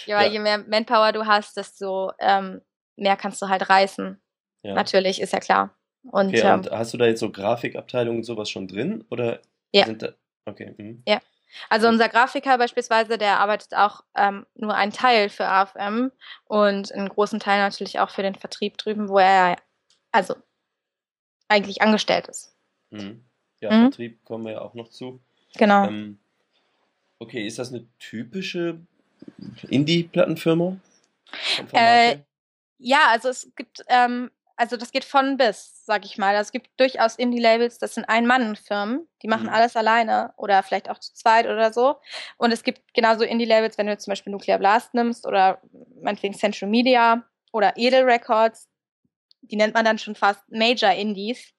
ja, 0.06 0.22
ja, 0.22 0.32
je 0.32 0.40
mehr 0.40 0.60
Manpower 0.60 1.12
du 1.12 1.26
hast, 1.26 1.58
desto 1.58 2.12
ähm, 2.20 2.62
mehr 2.96 3.18
kannst 3.18 3.42
du 3.42 3.50
halt 3.50 3.70
reißen. 3.70 4.20
Ja. 4.64 4.74
Natürlich, 4.74 5.22
ist 5.22 5.34
ja 5.34 5.40
klar. 5.40 5.76
Und, 6.04 6.30
okay, 6.30 6.54
und 6.54 6.72
hast 6.72 6.94
du 6.94 6.98
da 6.98 7.06
jetzt 7.06 7.20
so 7.20 7.32
Grafikabteilungen 7.32 8.20
und 8.20 8.24
sowas 8.24 8.50
schon 8.50 8.68
drin? 8.68 9.06
Oder 9.10 9.42
ja. 9.72 9.86
sind 9.86 10.02
da. 10.02 10.10
Okay. 10.46 10.74
Mhm. 10.78 11.04
Ja. 11.08 11.20
Also 11.70 11.88
unser 11.88 12.10
Grafiker 12.10 12.58
beispielsweise, 12.58 13.18
der 13.18 13.40
arbeitet 13.40 13.74
auch 13.74 14.02
ähm, 14.16 14.46
nur 14.56 14.76
einen 14.76 14.92
Teil 14.92 15.30
für 15.30 15.48
AFM 15.48 16.12
und 16.46 16.92
einen 16.94 17.10
großen 17.10 17.40
Teil 17.40 17.60
natürlich 17.60 18.00
auch 18.00 18.12
für 18.12 18.22
den 18.22 18.36
Vertrieb 18.36 18.78
drüben, 18.78 19.10
wo 19.10 19.18
er 19.18 19.56
also 20.12 20.36
eigentlich 21.48 21.82
angestellt 21.82 22.28
ist. 22.28 22.56
Mhm. 22.92 23.24
Ja, 23.60 23.72
mhm. 23.72 23.82
Vertrieb 23.84 24.24
kommen 24.26 24.46
wir 24.46 24.54
ja 24.54 24.62
auch 24.62 24.74
noch 24.74 24.90
zu. 24.90 25.20
Genau. 25.56 25.88
Ähm, 25.88 26.20
okay, 27.20 27.46
ist 27.46 27.60
das 27.60 27.74
eine 27.74 27.88
typische 28.00 28.80
Indie-Plattenfirma? 29.70 30.78
Äh, 31.74 32.20
ja, 32.78 33.08
also 33.10 33.30
es 33.30 33.52
gibt 33.56 33.84
ähm, 33.88 34.32
also 34.60 34.76
das 34.76 34.92
geht 34.92 35.06
von 35.06 35.38
bis, 35.38 35.86
sag 35.86 36.04
ich 36.04 36.18
mal. 36.18 36.36
Also 36.36 36.50
es 36.50 36.52
gibt 36.52 36.70
durchaus 36.78 37.16
Indie-Labels, 37.16 37.78
das 37.78 37.96
sind 37.96 38.10
Ein-Mann-Firmen, 38.10 39.08
die 39.24 39.30
machen 39.30 39.44
mhm. 39.44 39.54
alles 39.54 39.78
alleine 39.78 40.34
oder 40.36 40.62
vielleicht 40.64 40.90
auch 40.90 41.00
zu 41.00 41.14
zweit 41.14 41.46
oder 41.46 41.72
so. 41.72 41.96
Und 42.38 42.52
es 42.52 42.64
gibt 42.64 42.94
genauso 42.94 43.24
Indie-Labels, 43.24 43.78
wenn 43.78 43.88
du 43.88 43.98
zum 43.98 44.12
Beispiel 44.12 44.32
Nuclear 44.32 44.60
Blast 44.60 44.94
nimmst 44.94 45.26
oder 45.26 45.62
meinetwegen 46.02 46.34
Central 46.34 46.70
Media 46.70 47.24
oder 47.54 47.72
Edel 47.78 48.04
Records, 48.04 48.69
die 49.42 49.56
nennt 49.56 49.74
man 49.74 49.86
dann 49.86 49.98
schon 49.98 50.16
fast 50.16 50.42
Major 50.50 50.92
Indies, 50.92 51.54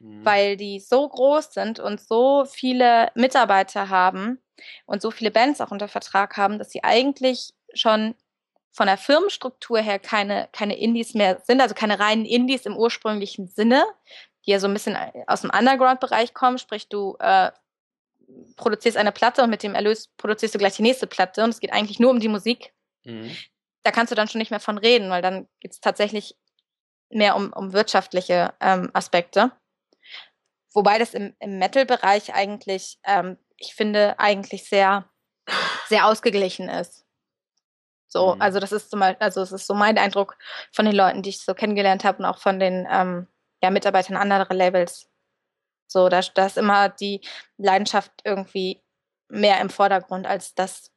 mhm. 0.00 0.24
weil 0.24 0.56
die 0.56 0.80
so 0.80 1.08
groß 1.08 1.52
sind 1.52 1.80
und 1.80 2.00
so 2.00 2.44
viele 2.44 3.10
Mitarbeiter 3.14 3.88
haben 3.88 4.42
und 4.86 5.02
so 5.02 5.10
viele 5.10 5.30
Bands 5.30 5.60
auch 5.60 5.70
unter 5.70 5.88
Vertrag 5.88 6.36
haben, 6.36 6.58
dass 6.58 6.70
sie 6.70 6.84
eigentlich 6.84 7.54
schon 7.74 8.14
von 8.72 8.86
der 8.86 8.98
Firmenstruktur 8.98 9.78
her 9.78 9.98
keine, 9.98 10.48
keine 10.52 10.76
Indies 10.76 11.14
mehr 11.14 11.40
sind, 11.44 11.60
also 11.60 11.74
keine 11.74 12.00
reinen 12.00 12.24
Indies 12.24 12.66
im 12.66 12.76
ursprünglichen 12.76 13.48
Sinne, 13.48 13.84
die 14.44 14.50
ja 14.50 14.58
so 14.58 14.66
ein 14.66 14.72
bisschen 14.72 14.96
aus 15.26 15.42
dem 15.42 15.50
Underground-Bereich 15.50 16.34
kommen, 16.34 16.58
sprich 16.58 16.88
du 16.88 17.16
äh, 17.20 17.52
produzierst 18.56 18.96
eine 18.96 19.12
Platte 19.12 19.42
und 19.42 19.50
mit 19.50 19.62
dem 19.62 19.74
Erlös 19.74 20.08
produzierst 20.16 20.54
du 20.54 20.58
gleich 20.58 20.76
die 20.76 20.82
nächste 20.82 21.06
Platte 21.06 21.44
und 21.44 21.50
es 21.50 21.60
geht 21.60 21.72
eigentlich 21.72 22.00
nur 22.00 22.10
um 22.10 22.20
die 22.20 22.28
Musik. 22.28 22.72
Mhm. 23.04 23.36
Da 23.84 23.92
kannst 23.92 24.10
du 24.10 24.16
dann 24.16 24.28
schon 24.28 24.40
nicht 24.40 24.50
mehr 24.50 24.60
von 24.60 24.78
reden, 24.78 25.10
weil 25.10 25.22
dann 25.22 25.46
geht 25.60 25.72
es 25.72 25.80
tatsächlich 25.80 26.36
mehr 27.10 27.36
um, 27.36 27.52
um 27.52 27.72
wirtschaftliche 27.72 28.54
ähm, 28.60 28.90
Aspekte. 28.92 29.52
Wobei 30.72 30.98
das 30.98 31.14
im, 31.14 31.34
im 31.38 31.58
Metal-Bereich 31.58 32.34
eigentlich, 32.34 32.98
ähm, 33.04 33.38
ich 33.56 33.74
finde, 33.74 34.18
eigentlich 34.18 34.68
sehr, 34.68 35.08
sehr 35.88 36.06
ausgeglichen 36.06 36.68
ist. 36.68 37.04
So, 38.08 38.34
mhm. 38.34 38.42
also 38.42 38.60
das 38.60 38.72
ist 38.72 38.90
zum 38.90 39.00
Beispiel, 39.00 39.24
also 39.24 39.42
es 39.42 39.52
ist 39.52 39.66
so 39.66 39.74
mein 39.74 39.98
Eindruck 39.98 40.36
von 40.72 40.84
den 40.84 40.94
Leuten, 40.94 41.22
die 41.22 41.30
ich 41.30 41.40
so 41.40 41.54
kennengelernt 41.54 42.04
habe 42.04 42.18
und 42.18 42.24
auch 42.24 42.38
von 42.38 42.58
den 42.58 42.86
ähm, 42.90 43.26
ja, 43.62 43.70
Mitarbeitern 43.70 44.16
anderer 44.16 44.52
Labels. 44.54 45.10
So, 45.86 46.08
da, 46.08 46.20
da 46.20 46.46
ist 46.46 46.58
immer 46.58 46.88
die 46.88 47.20
Leidenschaft 47.56 48.12
irgendwie 48.24 48.82
mehr 49.28 49.60
im 49.60 49.70
Vordergrund 49.70 50.26
als 50.26 50.54
das 50.54 50.92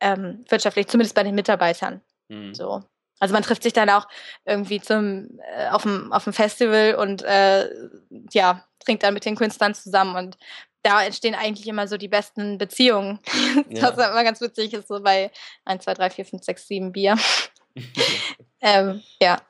ähm, 0.00 0.44
wirtschaftlich, 0.48 0.88
zumindest 0.88 1.14
bei 1.14 1.24
den 1.24 1.34
Mitarbeitern. 1.34 2.02
Mhm. 2.28 2.54
So. 2.54 2.84
Also 3.20 3.34
man 3.34 3.42
trifft 3.42 3.62
sich 3.62 3.72
dann 3.72 3.90
auch 3.90 4.06
irgendwie 4.44 4.80
zum 4.80 5.40
äh, 5.56 5.68
auf 5.70 5.82
dem 5.82 6.12
auf 6.12 6.24
dem 6.24 6.32
Festival 6.32 6.94
und 6.94 7.22
äh, 7.22 7.68
ja 8.32 8.64
trinkt 8.84 9.02
dann 9.02 9.14
mit 9.14 9.24
den 9.24 9.36
Künstlern 9.36 9.74
zusammen 9.74 10.16
und 10.16 10.38
da 10.82 11.02
entstehen 11.02 11.34
eigentlich 11.34 11.66
immer 11.66 11.88
so 11.88 11.96
die 11.96 12.08
besten 12.08 12.58
Beziehungen. 12.58 13.18
Ja. 13.70 13.90
Das 13.90 13.98
ist 13.98 14.10
immer 14.10 14.24
ganz 14.24 14.40
witzig, 14.40 14.72
ist 14.72 14.88
so 14.88 15.00
bei 15.00 15.30
1, 15.64 15.84
2, 15.84 15.94
3, 15.94 16.10
4, 16.10 16.24
5, 16.24 16.44
6, 16.44 16.68
7 16.68 16.92
Bier. 16.92 17.16
ähm, 18.60 19.02
ja. 19.20 19.40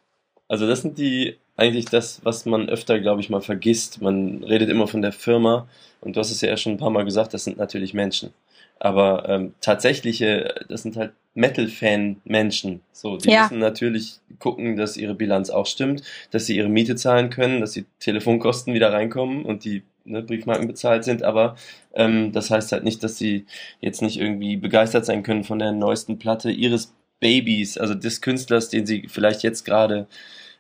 Also 0.49 0.67
das 0.67 0.83
sind 0.83 0.99
die 0.99 1.39
eigentlich 1.57 1.87
das, 1.87 2.25
was 2.25 2.47
man 2.47 2.69
öfter, 2.69 2.99
glaube 3.01 3.21
ich, 3.21 3.31
mal 3.31 3.43
vergisst. 3.43 4.01
Man 4.01 4.43
redet 4.43 4.71
immer 4.71 4.89
von 4.89 5.03
der 5.03 5.13
Firma 5.13 5.69
und 6.01 6.17
du 6.17 6.21
hast 6.21 6.31
es 6.31 6.41
ja 6.41 6.57
schon 6.57 6.73
ein 6.73 6.79
paar 6.79 6.91
Mal 6.91 7.05
gesagt, 7.05 7.35
das 7.35 7.45
sind 7.45 7.59
natürlich 7.59 7.95
Menschen. 7.95 8.33
Aber 8.81 9.29
ähm, 9.29 9.55
tatsächliche, 9.61 10.55
das 10.69 10.83
sind 10.83 10.97
halt 10.97 11.13
Metal-Fan-Menschen. 11.35 12.81
So, 12.93 13.17
die 13.17 13.31
ja. 13.31 13.43
müssen 13.43 13.59
natürlich 13.59 14.19
gucken, 14.39 14.77
dass 14.77 14.97
ihre 14.97 15.15
Bilanz 15.15 15.51
auch 15.51 15.67
stimmt, 15.67 16.03
dass 16.31 16.47
sie 16.47 16.57
ihre 16.57 16.69
Miete 16.69 16.97
zahlen 16.97 17.31
können, 17.31 17.61
dass 17.61 17.73
die 17.73 17.87
Telefonkosten 18.01 18.75
wieder 18.75 18.93
reinkommen 18.93 19.45
und 19.45 19.65
die 19.65 19.83
ne, 20.05 20.23
Briefmarken 20.23 20.67
bezahlt 20.67 21.05
sind, 21.05 21.23
aber 21.23 21.57
ähm, 21.95 22.33
das 22.33 22.51
heißt 22.51 22.73
halt 22.73 22.85
nicht, 22.85 23.03
dass 23.03 23.19
sie 23.19 23.47
jetzt 23.81 24.03
nicht 24.03 24.19
irgendwie 24.19 24.57
begeistert 24.57 25.07
sein 25.07 25.23
können 25.23 25.45
von 25.45 25.59
der 25.59 25.73
neuesten 25.73 26.19
Platte 26.19 26.51
ihres 26.51 26.95
Babys, 27.21 27.79
also 27.79 27.95
des 27.95 28.21
Künstlers, 28.21 28.69
den 28.69 28.87
sie 28.87 29.07
vielleicht 29.09 29.43
jetzt 29.43 29.65
gerade 29.65 30.07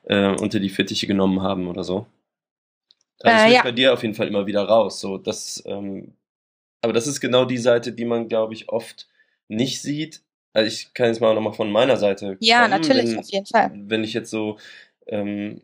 äh, 0.05 0.35
unter 0.35 0.61
die 0.61 0.71
Fittiche 0.71 1.07
genommen 1.07 1.43
haben 1.43 1.69
oder 1.69 1.85
so. 1.85 2.07
Also 3.21 3.37
das 3.37 3.43
äh, 3.43 3.47
wird 3.47 3.57
ja. 3.57 3.62
bei 3.62 3.73
dir 3.73 3.93
auf 3.93 4.03
jeden 4.03 4.14
Fall 4.14 4.29
immer 4.29 4.47
wieder 4.47 4.62
raus. 4.62 5.01
So, 5.01 5.19
das, 5.19 5.62
ähm, 5.66 6.12
aber 6.81 6.93
das 6.93 7.07
ist 7.07 7.20
genau 7.20 7.45
die 7.45 7.59
Seite, 7.59 7.93
die 7.93 8.05
man, 8.05 8.29
glaube 8.29 8.55
ich, 8.55 8.68
oft 8.68 9.09
nicht 9.49 9.83
sieht. 9.83 10.22
Also 10.53 10.68
ich 10.68 10.95
kann 10.95 11.07
jetzt 11.07 11.20
mal 11.20 11.35
nochmal 11.35 11.53
von 11.53 11.70
meiner 11.70 11.97
Seite. 11.97 12.37
Ja, 12.41 12.62
kommen, 12.62 12.70
natürlich, 12.70 13.11
wenn, 13.11 13.18
auf 13.18 13.31
jeden 13.31 13.47
Fall. 13.47 13.70
Wenn 13.74 14.05
ich 14.05 14.12
jetzt 14.14 14.31
so 14.31 14.59
ähm, 15.07 15.62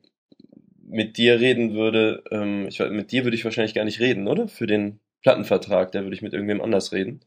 mit 0.83 1.17
dir 1.17 1.41
reden 1.41 1.75
würde, 1.75 2.23
ähm, 2.31 2.67
ich, 2.69 2.79
mit 2.79 3.13
dir 3.13 3.25
würde 3.25 3.37
ich 3.37 3.45
wahrscheinlich 3.45 3.75
gar 3.75 3.85
nicht 3.85 4.01
reden, 4.01 4.29
oder? 4.29 4.49
Für 4.49 4.67
den 4.67 5.01
Plattenvertrag, 5.23 5.93
da 5.93 6.03
würde 6.03 6.15
ich 6.15 6.23
mit 6.23 6.33
irgendwem 6.33 6.61
anders 6.61 6.93
reden. 6.93 7.21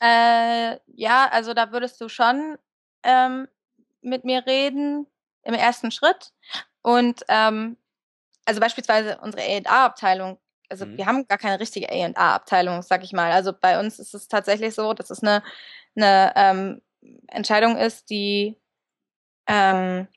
Äh, 0.00 0.78
ja, 0.94 1.28
also 1.30 1.54
da 1.54 1.70
würdest 1.70 2.00
du 2.00 2.08
schon 2.08 2.56
ähm, 3.02 3.46
mit 4.00 4.24
mir 4.24 4.46
reden 4.46 5.06
im 5.44 5.54
ersten 5.54 5.90
Schritt. 5.90 6.32
Und 6.82 7.22
ähm, 7.28 7.76
also 8.44 8.60
beispielsweise 8.60 9.18
unsere 9.22 9.42
A&A-Abteilung, 9.42 10.38
also 10.72 10.86
mhm. 10.86 10.96
wir 10.96 11.06
haben 11.06 11.28
gar 11.28 11.38
keine 11.38 11.60
richtige 11.60 11.90
A&A-Abteilung, 11.90 12.82
sag 12.82 13.04
ich 13.04 13.12
mal. 13.12 13.30
Also 13.30 13.52
bei 13.52 13.78
uns 13.78 13.98
ist 13.98 14.14
es 14.14 14.26
tatsächlich 14.26 14.74
so, 14.74 14.94
dass 14.94 15.10
es 15.10 15.22
eine, 15.22 15.42
eine 15.94 16.32
ähm, 16.34 16.82
Entscheidung 17.28 17.76
ist, 17.76 18.08
die 18.08 18.58
ähm, 19.46 20.08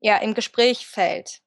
ja 0.00 0.16
im 0.18 0.34
Gespräch 0.34 0.86
fällt. 0.86 1.40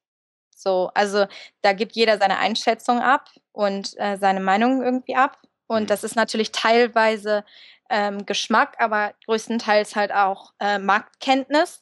So, 0.54 0.90
also 0.94 1.26
da 1.62 1.72
gibt 1.72 1.96
jeder 1.96 2.18
seine 2.18 2.38
Einschätzung 2.38 3.00
ab 3.00 3.30
und 3.52 3.98
äh, 3.98 4.16
seine 4.18 4.40
Meinung 4.40 4.82
irgendwie 4.82 5.16
ab. 5.16 5.40
Und 5.66 5.84
mhm. 5.84 5.86
das 5.86 6.04
ist 6.04 6.16
natürlich 6.16 6.52
teilweise 6.52 7.44
ähm, 7.88 8.26
Geschmack, 8.26 8.76
aber 8.78 9.14
größtenteils 9.24 9.96
halt 9.96 10.12
auch 10.12 10.52
äh, 10.60 10.78
Marktkenntnis. 10.78 11.80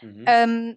Mhm. 0.00 0.24
Ähm, 0.26 0.76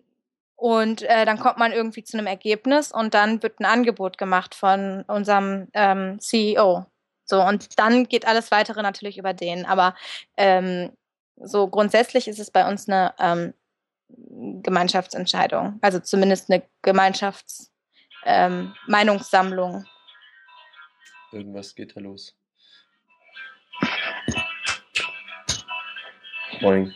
und 0.61 1.01
äh, 1.01 1.25
dann 1.25 1.39
kommt 1.39 1.57
man 1.57 1.71
irgendwie 1.71 2.03
zu 2.03 2.15
einem 2.15 2.27
Ergebnis 2.27 2.91
und 2.91 3.15
dann 3.15 3.41
wird 3.41 3.59
ein 3.59 3.65
Angebot 3.65 4.19
gemacht 4.19 4.53
von 4.53 5.03
unserem 5.07 5.69
ähm, 5.73 6.19
CEO. 6.19 6.85
So, 7.25 7.41
und 7.41 7.79
dann 7.79 8.07
geht 8.07 8.27
alles 8.27 8.51
weitere 8.51 8.83
natürlich 8.83 9.17
über 9.17 9.33
den. 9.33 9.65
Aber 9.65 9.95
ähm, 10.37 10.95
so 11.35 11.67
grundsätzlich 11.67 12.27
ist 12.27 12.37
es 12.37 12.51
bei 12.51 12.69
uns 12.69 12.87
eine 12.87 13.15
ähm, 13.17 13.55
Gemeinschaftsentscheidung. 14.61 15.79
Also 15.81 15.97
zumindest 15.97 16.51
eine 16.51 16.61
Gemeinschaftsmeinungssammlung. 16.83 19.73
Ähm, 19.73 19.85
Irgendwas 21.31 21.73
geht 21.73 21.95
da 21.95 22.01
los. 22.01 22.35
Moin. 26.61 26.93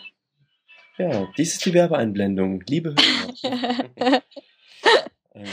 Ja, 0.97 1.27
dies 1.37 1.53
ist 1.53 1.65
die 1.65 1.73
Werbeeinblendung. 1.73 2.61
Liebe 2.67 2.95
Hörer. 2.95 4.23
ähm, 5.33 5.45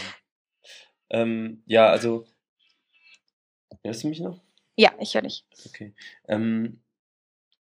Ähm, 1.12 1.62
ja, 1.66 1.88
also. 1.88 2.26
Hörst 3.84 4.02
du 4.02 4.08
mich 4.08 4.20
noch? 4.20 4.40
Ja, 4.76 4.92
ich 4.98 5.14
höre 5.14 5.22
dich. 5.22 5.44
Okay. 5.66 5.94
Ähm, 6.26 6.80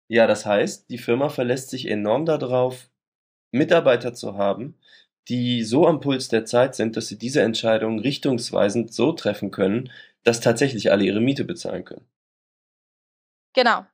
ja, 0.08 0.26
das 0.26 0.44
heißt, 0.46 0.90
die 0.90 0.98
Firma 0.98 1.28
verlässt 1.30 1.70
sich 1.70 1.86
enorm 1.86 2.26
darauf, 2.26 2.90
Mitarbeiter 3.50 4.12
zu 4.14 4.36
haben, 4.36 4.78
die 5.28 5.62
so 5.64 5.86
am 5.86 6.00
Puls 6.00 6.28
der 6.28 6.44
Zeit 6.44 6.74
sind, 6.74 6.96
dass 6.96 7.08
sie 7.08 7.18
diese 7.18 7.42
Entscheidung 7.42 7.98
richtungsweisend 7.98 8.92
so 8.92 9.12
treffen 9.12 9.50
können, 9.50 9.90
dass 10.24 10.40
tatsächlich 10.40 10.92
alle 10.92 11.04
ihre 11.04 11.20
Miete 11.20 11.44
bezahlen 11.44 11.84
können. 11.84 12.06
Genau. 13.54 13.86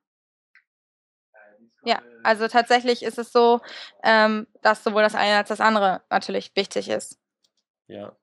Ja, 1.84 2.02
also 2.22 2.48
tatsächlich 2.48 3.02
ist 3.02 3.18
es 3.18 3.32
so, 3.32 3.60
ähm, 4.02 4.46
dass 4.62 4.82
sowohl 4.82 5.02
das 5.02 5.14
eine 5.14 5.36
als 5.36 5.48
das 5.48 5.60
andere 5.60 6.02
natürlich 6.10 6.52
wichtig 6.56 6.88
ist. 6.88 7.18
Ja. 7.86 8.16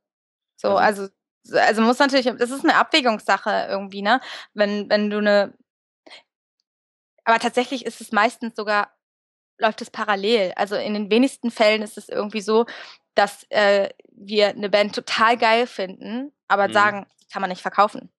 So, 0.57 0.75
also, 0.75 1.09
also, 1.45 1.57
also 1.57 1.81
muss 1.81 1.99
natürlich, 1.99 2.25
das 2.25 2.51
ist 2.51 2.63
eine 2.63 2.75
Abwägungssache 2.75 3.67
irgendwie, 3.69 4.01
ne? 4.01 4.21
Wenn, 4.53 4.89
wenn 4.89 5.09
du 5.09 5.17
eine, 5.17 5.53
aber 7.23 7.39
tatsächlich 7.39 7.85
ist 7.85 8.01
es 8.01 8.11
meistens 8.11 8.55
sogar, 8.55 8.91
läuft 9.57 9.81
es 9.81 9.91
parallel. 9.91 10.53
Also 10.55 10.75
in 10.75 10.93
den 10.93 11.11
wenigsten 11.11 11.51
Fällen 11.51 11.83
ist 11.83 11.97
es 11.97 12.09
irgendwie 12.09 12.41
so, 12.41 12.65
dass 13.15 13.45
äh, 13.49 13.89
wir 14.11 14.49
eine 14.49 14.69
Band 14.69 14.95
total 14.95 15.37
geil 15.37 15.67
finden, 15.67 16.31
aber 16.47 16.67
mhm. 16.67 16.73
sagen, 16.73 17.07
kann 17.31 17.41
man 17.41 17.49
nicht 17.49 17.61
verkaufen. 17.61 18.11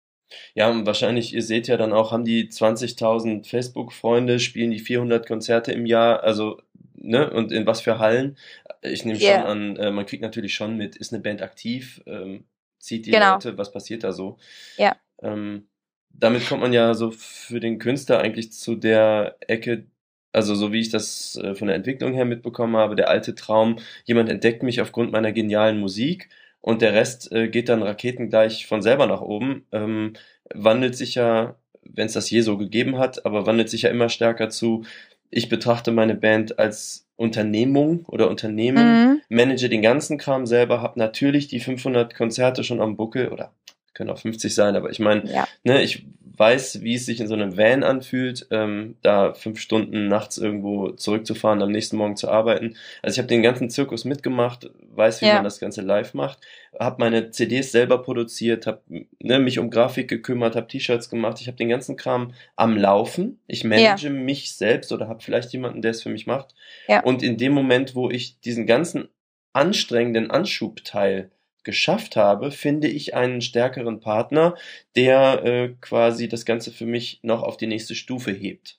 Ja, 0.54 0.70
und 0.70 0.86
wahrscheinlich, 0.86 1.34
ihr 1.34 1.42
seht 1.42 1.68
ja 1.68 1.76
dann 1.76 1.92
auch, 1.92 2.12
haben 2.12 2.24
die 2.24 2.48
20.000 2.48 3.46
Facebook-Freunde, 3.48 4.38
spielen 4.38 4.70
die 4.70 4.80
400 4.80 5.26
Konzerte 5.26 5.72
im 5.72 5.86
Jahr, 5.86 6.22
also, 6.22 6.60
ne, 6.94 7.30
und 7.30 7.52
in 7.52 7.66
was 7.66 7.80
für 7.80 7.98
Hallen. 7.98 8.36
Ich 8.82 9.04
nehme 9.04 9.18
yeah. 9.18 9.40
schon 9.40 9.46
an, 9.46 9.76
äh, 9.76 9.90
man 9.90 10.06
kriegt 10.06 10.22
natürlich 10.22 10.54
schon 10.54 10.76
mit, 10.76 10.96
ist 10.96 11.12
eine 11.12 11.22
Band 11.22 11.42
aktiv, 11.42 12.02
ähm, 12.06 12.44
zieht 12.78 13.06
die 13.06 13.12
genau. 13.12 13.34
Leute, 13.34 13.56
was 13.58 13.72
passiert 13.72 14.04
da 14.04 14.12
so? 14.12 14.38
Ja. 14.76 14.96
Ähm, 15.22 15.68
damit 16.10 16.46
kommt 16.46 16.62
man 16.62 16.72
ja 16.72 16.94
so 16.94 17.10
für 17.10 17.60
den 17.60 17.78
Künstler 17.78 18.20
eigentlich 18.20 18.52
zu 18.52 18.74
der 18.74 19.36
Ecke, 19.40 19.86
also 20.32 20.54
so 20.54 20.72
wie 20.72 20.80
ich 20.80 20.90
das 20.90 21.36
äh, 21.36 21.54
von 21.54 21.68
der 21.68 21.76
Entwicklung 21.76 22.12
her 22.12 22.24
mitbekommen 22.24 22.76
habe, 22.76 22.96
der 22.96 23.08
alte 23.08 23.34
Traum, 23.34 23.78
jemand 24.04 24.28
entdeckt 24.28 24.62
mich 24.62 24.80
aufgrund 24.80 25.12
meiner 25.12 25.32
genialen 25.32 25.78
Musik 25.78 26.28
und 26.62 26.80
der 26.80 26.94
Rest 26.94 27.30
äh, 27.32 27.48
geht 27.48 27.68
dann 27.68 27.82
raketengleich 27.82 28.66
von 28.66 28.80
selber 28.80 29.06
nach 29.06 29.20
oben, 29.20 29.66
ähm, 29.72 30.14
wandelt 30.54 30.96
sich 30.96 31.16
ja, 31.16 31.56
wenn 31.82 32.06
es 32.06 32.14
das 32.14 32.30
je 32.30 32.40
so 32.40 32.56
gegeben 32.56 32.96
hat, 32.96 33.26
aber 33.26 33.44
wandelt 33.44 33.68
sich 33.68 33.82
ja 33.82 33.90
immer 33.90 34.08
stärker 34.08 34.48
zu, 34.48 34.84
ich 35.28 35.48
betrachte 35.48 35.92
meine 35.92 36.14
Band 36.14 36.58
als 36.58 37.08
Unternehmung 37.16 38.04
oder 38.06 38.30
Unternehmen, 38.30 38.86
mhm. 38.86 39.20
manage 39.28 39.68
den 39.68 39.82
ganzen 39.82 40.18
Kram 40.18 40.46
selber, 40.46 40.80
habe 40.80 40.98
natürlich 40.98 41.48
die 41.48 41.60
500 41.60 42.14
Konzerte 42.14 42.64
schon 42.64 42.80
am 42.80 42.96
Buckel 42.96 43.28
oder 43.28 43.52
können 43.94 44.10
auch 44.10 44.18
50 44.18 44.54
sein, 44.54 44.76
aber 44.76 44.90
ich 44.90 45.00
meine, 45.00 45.30
ja. 45.30 45.46
ne, 45.64 45.82
ich 45.82 46.06
weiß, 46.36 46.82
wie 46.82 46.94
es 46.94 47.06
sich 47.06 47.20
in 47.20 47.28
so 47.28 47.34
einem 47.34 47.56
Van 47.56 47.82
anfühlt, 47.82 48.46
ähm, 48.50 48.96
da 49.02 49.34
fünf 49.34 49.60
Stunden 49.60 50.08
nachts 50.08 50.38
irgendwo 50.38 50.90
zurückzufahren, 50.90 51.62
am 51.62 51.70
nächsten 51.70 51.96
Morgen 51.96 52.16
zu 52.16 52.30
arbeiten. 52.30 52.76
Also 53.02 53.14
ich 53.14 53.18
habe 53.18 53.28
den 53.28 53.42
ganzen 53.42 53.70
Zirkus 53.70 54.04
mitgemacht, 54.04 54.70
weiß, 54.94 55.20
wie 55.22 55.26
ja. 55.26 55.34
man 55.34 55.44
das 55.44 55.60
Ganze 55.60 55.82
live 55.82 56.14
macht, 56.14 56.38
habe 56.78 56.96
meine 56.98 57.30
CDs 57.30 57.72
selber 57.72 58.02
produziert, 58.02 58.66
habe 58.66 58.80
ne, 59.18 59.38
mich 59.38 59.58
um 59.58 59.70
Grafik 59.70 60.08
gekümmert, 60.08 60.56
habe 60.56 60.68
T-Shirts 60.68 61.10
gemacht, 61.10 61.40
ich 61.40 61.48
habe 61.48 61.56
den 61.56 61.68
ganzen 61.68 61.96
Kram 61.96 62.32
am 62.56 62.76
Laufen. 62.76 63.40
Ich 63.46 63.64
manage 63.64 64.06
ja. 64.06 64.10
mich 64.10 64.54
selbst 64.54 64.92
oder 64.92 65.08
habe 65.08 65.22
vielleicht 65.22 65.52
jemanden, 65.52 65.82
der 65.82 65.90
es 65.90 66.02
für 66.02 66.10
mich 66.10 66.26
macht. 66.26 66.54
Ja. 66.88 67.02
Und 67.02 67.22
in 67.22 67.36
dem 67.36 67.52
Moment, 67.52 67.94
wo 67.94 68.10
ich 68.10 68.40
diesen 68.40 68.66
ganzen 68.66 69.08
anstrengenden 69.52 70.30
Anschubteil 70.30 71.30
geschafft 71.64 72.16
habe, 72.16 72.50
finde 72.50 72.88
ich 72.88 73.14
einen 73.14 73.40
stärkeren 73.40 74.00
Partner, 74.00 74.56
der 74.96 75.44
äh, 75.44 75.68
quasi 75.80 76.28
das 76.28 76.44
Ganze 76.44 76.72
für 76.72 76.86
mich 76.86 77.20
noch 77.22 77.42
auf 77.42 77.56
die 77.56 77.66
nächste 77.66 77.94
Stufe 77.94 78.30
hebt. 78.32 78.78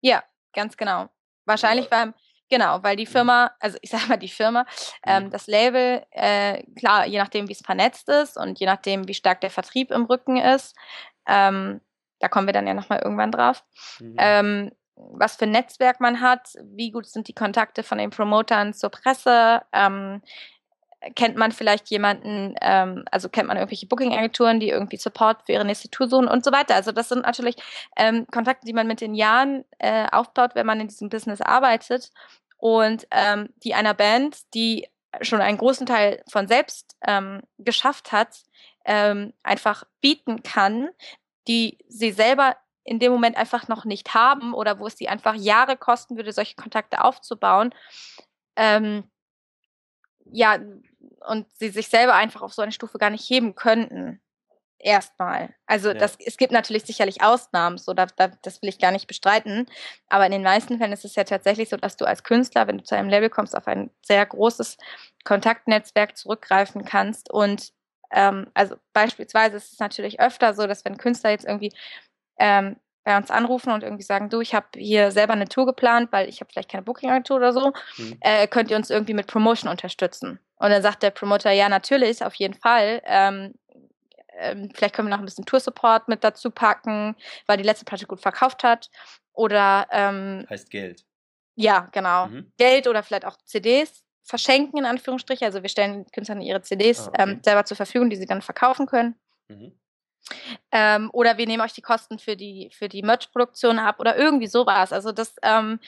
Ja, 0.00 0.22
ganz 0.52 0.76
genau. 0.76 1.08
Wahrscheinlich 1.46 1.88
beim, 1.88 2.14
genau, 2.50 2.82
weil 2.82 2.96
die 2.96 3.04
mhm. 3.06 3.10
Firma, 3.10 3.50
also 3.60 3.78
ich 3.82 3.90
sage 3.90 4.06
mal 4.08 4.16
die 4.16 4.28
Firma, 4.28 4.66
ähm, 5.06 5.24
mhm. 5.24 5.30
das 5.30 5.46
Label, 5.46 6.04
äh, 6.10 6.62
klar, 6.78 7.06
je 7.06 7.18
nachdem, 7.18 7.48
wie 7.48 7.52
es 7.52 7.62
vernetzt 7.62 8.08
ist 8.08 8.36
und 8.36 8.58
je 8.60 8.66
nachdem, 8.66 9.08
wie 9.08 9.14
stark 9.14 9.40
der 9.40 9.50
Vertrieb 9.50 9.90
im 9.90 10.04
Rücken 10.04 10.36
ist, 10.36 10.74
ähm, 11.26 11.80
da 12.20 12.28
kommen 12.28 12.46
wir 12.46 12.52
dann 12.52 12.66
ja 12.66 12.74
nochmal 12.74 13.00
irgendwann 13.02 13.32
drauf. 13.32 13.64
Mhm. 14.00 14.16
Ähm, 14.18 14.72
was 14.96 15.36
für 15.36 15.44
ein 15.44 15.50
Netzwerk 15.50 16.00
man 16.00 16.20
hat, 16.20 16.54
wie 16.62 16.90
gut 16.90 17.06
sind 17.06 17.28
die 17.28 17.34
Kontakte 17.34 17.82
von 17.82 17.98
den 17.98 18.10
Promotern 18.10 18.74
zur 18.74 18.90
Presse, 18.90 19.62
ähm, 19.72 20.22
kennt 21.16 21.36
man 21.36 21.52
vielleicht 21.52 21.88
jemanden, 21.90 22.54
ähm, 22.60 23.04
also 23.10 23.28
kennt 23.28 23.48
man 23.48 23.56
irgendwelche 23.56 23.86
Booking-Agenturen, 23.86 24.60
die 24.60 24.68
irgendwie 24.68 24.96
Support 24.96 25.42
für 25.44 25.52
ihre 25.52 25.64
nächste 25.64 25.90
Tour 25.90 26.08
suchen 26.08 26.28
und 26.28 26.44
so 26.44 26.52
weiter. 26.52 26.74
Also 26.74 26.92
das 26.92 27.08
sind 27.08 27.22
natürlich 27.22 27.56
ähm, 27.96 28.26
Kontakte, 28.30 28.66
die 28.66 28.72
man 28.72 28.86
mit 28.86 29.00
den 29.00 29.14
Jahren 29.14 29.64
äh, 29.78 30.06
aufbaut, 30.10 30.54
wenn 30.54 30.66
man 30.66 30.80
in 30.80 30.88
diesem 30.88 31.08
Business 31.08 31.40
arbeitet 31.40 32.10
und 32.56 33.06
ähm, 33.10 33.50
die 33.62 33.74
einer 33.74 33.94
Band, 33.94 34.38
die 34.54 34.88
schon 35.20 35.40
einen 35.40 35.58
großen 35.58 35.86
Teil 35.86 36.22
von 36.30 36.48
selbst 36.48 36.96
ähm, 37.06 37.42
geschafft 37.58 38.12
hat, 38.12 38.42
ähm, 38.84 39.32
einfach 39.42 39.84
bieten 40.00 40.42
kann, 40.42 40.88
die 41.46 41.78
sie 41.88 42.10
selber 42.10 42.56
in 42.84 42.98
dem 42.98 43.12
Moment 43.12 43.36
einfach 43.36 43.68
noch 43.68 43.84
nicht 43.84 44.14
haben 44.14 44.52
oder 44.52 44.78
wo 44.78 44.86
es 44.86 44.96
sie 44.96 45.08
einfach 45.08 45.34
Jahre 45.34 45.76
kosten 45.76 46.16
würde, 46.16 46.32
solche 46.32 46.54
Kontakte 46.54 47.02
aufzubauen. 47.02 47.74
Ähm, 48.56 49.04
ja, 50.26 50.58
und 51.26 51.46
sie 51.54 51.68
sich 51.68 51.88
selber 51.88 52.14
einfach 52.14 52.42
auf 52.42 52.52
so 52.52 52.62
eine 52.62 52.72
Stufe 52.72 52.98
gar 52.98 53.10
nicht 53.10 53.28
heben 53.28 53.54
könnten. 53.54 54.20
Erstmal. 54.78 55.54
Also 55.66 55.88
ja. 55.88 55.94
das, 55.94 56.18
es 56.22 56.36
gibt 56.36 56.52
natürlich 56.52 56.84
sicherlich 56.84 57.22
Ausnahmen, 57.22 57.78
so 57.78 57.94
da, 57.94 58.04
da, 58.04 58.28
das 58.42 58.60
will 58.60 58.68
ich 58.68 58.78
gar 58.78 58.90
nicht 58.90 59.06
bestreiten. 59.06 59.66
Aber 60.08 60.26
in 60.26 60.32
den 60.32 60.42
meisten 60.42 60.76
Fällen 60.76 60.92
ist 60.92 61.06
es 61.06 61.14
ja 61.14 61.24
tatsächlich 61.24 61.70
so, 61.70 61.78
dass 61.78 61.96
du 61.96 62.04
als 62.04 62.22
Künstler, 62.22 62.66
wenn 62.66 62.78
du 62.78 62.84
zu 62.84 62.94
einem 62.94 63.08
Label 63.08 63.30
kommst, 63.30 63.56
auf 63.56 63.66
ein 63.66 63.90
sehr 64.04 64.26
großes 64.26 64.76
Kontaktnetzwerk 65.24 66.18
zurückgreifen 66.18 66.84
kannst. 66.84 67.30
Und 67.30 67.72
ähm, 68.12 68.50
also 68.52 68.76
beispielsweise 68.92 69.56
ist 69.56 69.72
es 69.72 69.78
natürlich 69.78 70.20
öfter 70.20 70.52
so, 70.52 70.66
dass 70.66 70.84
wenn 70.84 70.98
Künstler 70.98 71.30
jetzt 71.30 71.46
irgendwie 71.46 71.72
ähm, 72.38 72.76
bei 73.04 73.16
uns 73.16 73.30
anrufen 73.30 73.70
und 73.72 73.82
irgendwie 73.82 74.02
sagen, 74.02 74.30
du, 74.30 74.40
ich 74.40 74.54
habe 74.54 74.66
hier 74.74 75.10
selber 75.12 75.34
eine 75.34 75.48
Tour 75.48 75.66
geplant, 75.66 76.10
weil 76.10 76.28
ich 76.28 76.40
habe 76.40 76.50
vielleicht 76.50 76.70
keine 76.70 76.82
Booking-Agentur 76.82 77.36
oder 77.36 77.52
so, 77.52 77.72
mhm. 77.98 78.16
äh, 78.20 78.46
könnt 78.46 78.70
ihr 78.70 78.76
uns 78.76 78.90
irgendwie 78.90 79.14
mit 79.14 79.26
Promotion 79.26 79.70
unterstützen? 79.70 80.40
Und 80.56 80.70
dann 80.70 80.82
sagt 80.82 81.02
der 81.02 81.10
Promoter, 81.10 81.50
ja, 81.50 81.68
natürlich, 81.68 82.24
auf 82.24 82.34
jeden 82.34 82.54
Fall. 82.54 83.02
Ähm, 83.04 83.54
ähm, 84.38 84.70
vielleicht 84.74 84.94
können 84.94 85.08
wir 85.08 85.14
noch 85.14 85.22
ein 85.22 85.26
bisschen 85.26 85.44
Tour-Support 85.44 86.08
mit 86.08 86.24
dazu 86.24 86.50
packen, 86.50 87.14
weil 87.46 87.58
die 87.58 87.62
letzte 87.62 87.84
Platte 87.84 88.06
gut 88.06 88.20
verkauft 88.20 88.64
hat. 88.64 88.90
Oder 89.32 89.86
ähm, 89.90 90.46
heißt 90.48 90.70
Geld. 90.70 91.04
Ja, 91.56 91.88
genau. 91.92 92.26
Mhm. 92.26 92.52
Geld 92.56 92.88
oder 92.88 93.02
vielleicht 93.02 93.26
auch 93.26 93.36
CDs 93.44 94.04
verschenken, 94.22 94.78
in 94.78 94.86
Anführungsstrichen. 94.86 95.44
Also 95.44 95.62
wir 95.62 95.68
stellen 95.68 96.06
Künstlern 96.10 96.40
ihre 96.40 96.62
CDs 96.62 97.06
ah, 97.06 97.08
okay. 97.08 97.22
ähm, 97.22 97.40
selber 97.44 97.64
zur 97.64 97.76
Verfügung, 97.76 98.10
die 98.10 98.16
sie 98.16 98.26
dann 98.26 98.42
verkaufen 98.42 98.86
können. 98.86 99.16
Mhm. 99.48 99.72
Ähm, 100.72 101.10
oder 101.12 101.38
wir 101.38 101.46
nehmen 101.46 101.62
euch 101.62 101.72
die 101.72 101.82
Kosten 101.82 102.18
für 102.18 102.36
die, 102.36 102.70
für 102.72 102.88
die 102.88 103.02
Merch-Produktion 103.02 103.78
ab 103.78 103.96
oder 103.98 104.16
irgendwie 104.16 104.46
sowas. 104.46 104.92
Also 104.92 105.12
das, 105.12 105.34
ähm, 105.42 105.80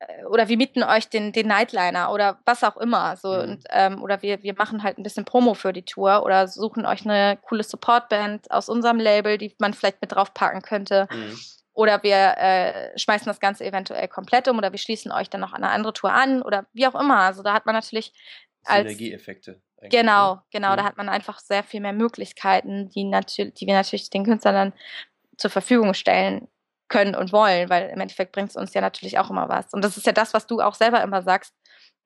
äh, 0.00 0.24
oder 0.24 0.48
wir 0.48 0.56
mieten 0.56 0.82
euch 0.82 1.08
den, 1.08 1.32
den 1.32 1.48
Nightliner 1.48 2.12
oder 2.12 2.38
was 2.44 2.64
auch 2.64 2.76
immer. 2.76 3.16
So, 3.16 3.32
mhm. 3.32 3.40
und, 3.40 3.64
ähm, 3.70 4.02
oder 4.02 4.22
wir, 4.22 4.42
wir 4.42 4.54
machen 4.54 4.82
halt 4.82 4.98
ein 4.98 5.02
bisschen 5.02 5.24
Promo 5.24 5.54
für 5.54 5.72
die 5.72 5.84
Tour 5.84 6.22
oder 6.24 6.48
suchen 6.48 6.86
euch 6.86 7.04
eine 7.04 7.38
coole 7.42 7.62
Supportband 7.62 8.50
aus 8.50 8.68
unserem 8.68 8.98
Label, 8.98 9.38
die 9.38 9.54
man 9.58 9.74
vielleicht 9.74 10.00
mit 10.00 10.12
draufpacken 10.12 10.62
könnte. 10.62 11.08
Mhm. 11.10 11.38
Oder 11.74 12.02
wir 12.02 12.36
äh, 12.36 12.98
schmeißen 12.98 13.26
das 13.26 13.40
Ganze 13.40 13.64
eventuell 13.64 14.06
komplett 14.06 14.46
um 14.46 14.58
oder 14.58 14.72
wir 14.72 14.78
schließen 14.78 15.10
euch 15.10 15.30
dann 15.30 15.40
noch 15.40 15.54
an 15.54 15.64
eine 15.64 15.72
andere 15.72 15.94
Tour 15.94 16.12
an 16.12 16.42
oder 16.42 16.66
wie 16.74 16.86
auch 16.86 16.94
immer. 16.94 17.20
Also 17.20 17.42
da 17.42 17.54
hat 17.54 17.64
man 17.64 17.74
natürlich 17.74 18.12
Synergieeffekte. 18.66 19.60
Genau, 19.90 20.34
ne? 20.34 20.42
genau. 20.50 20.72
Mhm. 20.72 20.76
Da 20.76 20.84
hat 20.84 20.96
man 20.96 21.08
einfach 21.08 21.38
sehr 21.40 21.62
viel 21.62 21.80
mehr 21.80 21.92
Möglichkeiten, 21.92 22.88
die, 22.90 23.04
natürlich, 23.04 23.54
die 23.54 23.66
wir 23.66 23.74
natürlich 23.74 24.10
den 24.10 24.24
Künstlern 24.24 24.54
dann 24.54 24.72
zur 25.36 25.50
Verfügung 25.50 25.94
stellen 25.94 26.48
können 26.88 27.14
und 27.14 27.32
wollen, 27.32 27.68
weil 27.70 27.88
im 27.90 28.00
Endeffekt 28.00 28.32
bringt 28.32 28.50
es 28.50 28.56
uns 28.56 28.74
ja 28.74 28.80
natürlich 28.80 29.18
auch 29.18 29.30
immer 29.30 29.48
was. 29.48 29.72
Und 29.72 29.82
das 29.82 29.96
ist 29.96 30.06
ja 30.06 30.12
das, 30.12 30.34
was 30.34 30.46
du 30.46 30.60
auch 30.60 30.74
selber 30.74 31.02
immer 31.02 31.22
sagst 31.22 31.54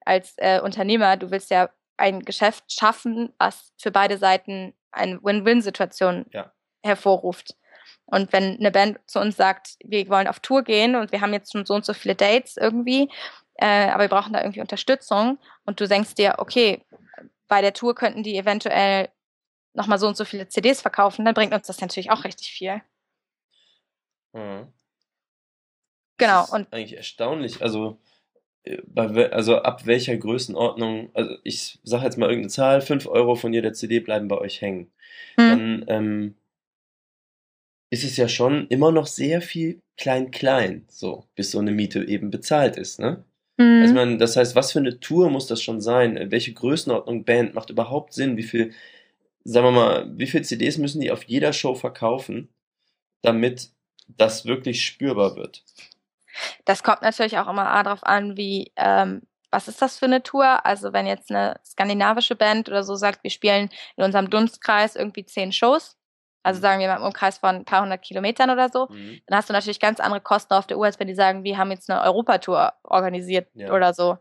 als 0.05 0.33
äh, 0.37 0.59
Unternehmer. 0.61 1.17
Du 1.17 1.29
willst 1.29 1.51
ja 1.51 1.69
ein 1.97 2.21
Geschäft 2.21 2.71
schaffen, 2.71 3.33
was 3.37 3.73
für 3.77 3.91
beide 3.91 4.17
Seiten 4.17 4.73
eine 4.91 5.21
Win-Win-Situation 5.21 6.25
ja. 6.31 6.51
hervorruft. 6.83 7.55
Und 8.05 8.31
wenn 8.31 8.57
eine 8.57 8.71
Band 8.71 8.99
zu 9.07 9.19
uns 9.19 9.35
sagt, 9.35 9.75
wir 9.83 10.07
wollen 10.07 10.27
auf 10.27 10.39
Tour 10.39 10.63
gehen 10.63 10.95
und 10.95 11.11
wir 11.11 11.19
haben 11.19 11.33
jetzt 11.33 11.51
schon 11.51 11.65
so 11.65 11.73
und 11.73 11.85
so 11.85 11.93
viele 11.93 12.15
Dates 12.15 12.55
irgendwie, 12.55 13.09
äh, 13.57 13.89
aber 13.89 14.03
wir 14.03 14.09
brauchen 14.09 14.33
da 14.33 14.41
irgendwie 14.41 14.61
Unterstützung 14.61 15.39
und 15.65 15.79
du 15.79 15.87
denkst 15.87 16.15
dir, 16.15 16.35
okay, 16.37 16.83
bei 17.47 17.61
der 17.61 17.73
Tour 17.73 17.95
könnten 17.95 18.23
die 18.23 18.37
eventuell 18.37 19.09
nochmal 19.73 19.99
so 19.99 20.07
und 20.07 20.17
so 20.17 20.25
viele 20.25 20.47
CDs 20.47 20.81
verkaufen, 20.81 21.25
dann 21.25 21.33
bringt 21.33 21.53
uns 21.53 21.67
das 21.67 21.81
natürlich 21.81 22.11
auch 22.11 22.23
richtig 22.23 22.51
viel. 22.51 22.81
Mhm. 24.33 24.73
Genau. 26.17 26.39
Das 26.39 26.47
ist 26.47 26.53
und 26.53 26.73
eigentlich 26.73 26.97
erstaunlich. 26.97 27.61
Also 27.61 27.99
also 28.95 29.57
ab 29.57 29.85
welcher 29.85 30.17
Größenordnung, 30.17 31.09
also 31.13 31.35
ich 31.43 31.79
sage 31.83 32.03
jetzt 32.03 32.17
mal 32.17 32.29
irgendeine 32.29 32.51
Zahl, 32.51 32.81
5 32.81 33.07
Euro 33.07 33.35
von 33.35 33.53
jeder 33.53 33.73
CD 33.73 33.99
bleiben 33.99 34.27
bei 34.27 34.37
euch 34.37 34.61
hängen. 34.61 34.91
Hm. 35.35 35.47
Dann 35.47 35.85
ähm, 35.87 36.35
ist 37.89 38.03
es 38.03 38.17
ja 38.17 38.27
schon 38.27 38.67
immer 38.67 38.91
noch 38.91 39.07
sehr 39.07 39.41
viel 39.41 39.79
klein-klein, 39.97 40.85
so, 40.89 41.25
bis 41.35 41.51
so 41.51 41.59
eine 41.59 41.71
Miete 41.71 42.03
eben 42.03 42.29
bezahlt 42.29 42.75
ist, 42.77 42.99
ne? 42.99 43.23
Mhm. 43.57 43.81
Also 43.81 43.93
man, 43.93 44.19
das 44.19 44.37
heißt, 44.37 44.55
was 44.55 44.71
für 44.71 44.79
eine 44.79 44.99
Tour 44.99 45.29
muss 45.29 45.47
das 45.47 45.61
schon 45.61 45.81
sein? 45.81 46.31
Welche 46.31 46.53
Größenordnung 46.53 47.25
Band 47.25 47.53
macht 47.55 47.69
überhaupt 47.69 48.13
Sinn? 48.13 48.37
Wie 48.37 48.43
viel, 48.43 48.73
sagen 49.43 49.67
wir 49.67 49.71
mal, 49.71 50.11
wie 50.15 50.27
viel 50.27 50.43
CDs 50.43 50.77
müssen 50.77 51.01
die 51.01 51.11
auf 51.11 51.23
jeder 51.23 51.53
Show 51.53 51.75
verkaufen, 51.75 52.49
damit 53.21 53.71
das 54.07 54.45
wirklich 54.45 54.85
spürbar 54.85 55.35
wird? 55.35 55.63
Das 56.65 56.83
kommt 56.83 57.01
natürlich 57.01 57.37
auch 57.39 57.47
immer 57.47 57.63
darauf 57.83 58.03
an, 58.03 58.37
wie, 58.37 58.71
ähm, 58.75 59.23
was 59.49 59.67
ist 59.67 59.81
das 59.81 59.97
für 59.97 60.05
eine 60.05 60.21
Tour? 60.21 60.65
Also 60.65 60.93
wenn 60.93 61.07
jetzt 61.07 61.31
eine 61.31 61.59
skandinavische 61.65 62.35
Band 62.35 62.69
oder 62.69 62.83
so 62.83 62.95
sagt, 62.95 63.23
wir 63.23 63.31
spielen 63.31 63.69
in 63.95 64.03
unserem 64.03 64.29
Dunstkreis 64.29 64.95
irgendwie 64.95 65.25
zehn 65.25 65.51
Shows, 65.51 65.96
also 66.43 66.59
mhm. 66.59 66.61
sagen 66.61 66.79
wir 66.79 66.87
mal 66.87 66.97
im 66.97 67.03
Umkreis 67.03 67.37
von 67.37 67.55
ein 67.55 67.65
paar 67.65 67.81
hundert 67.81 68.01
Kilometern 68.01 68.49
oder 68.49 68.69
so, 68.69 68.87
mhm. 68.89 69.21
dann 69.27 69.37
hast 69.37 69.49
du 69.49 69.53
natürlich 69.53 69.79
ganz 69.79 69.99
andere 69.99 70.21
Kosten 70.21 70.53
auf 70.53 70.67
der 70.67 70.77
Uhr, 70.77 70.85
als 70.85 70.99
wenn 70.99 71.07
die 71.07 71.15
sagen, 71.15 71.43
wir 71.43 71.57
haben 71.57 71.71
jetzt 71.71 71.89
eine 71.89 72.01
Europatour 72.03 72.73
organisiert 72.83 73.49
ja. 73.53 73.71
oder 73.71 73.93
so. 73.93 74.17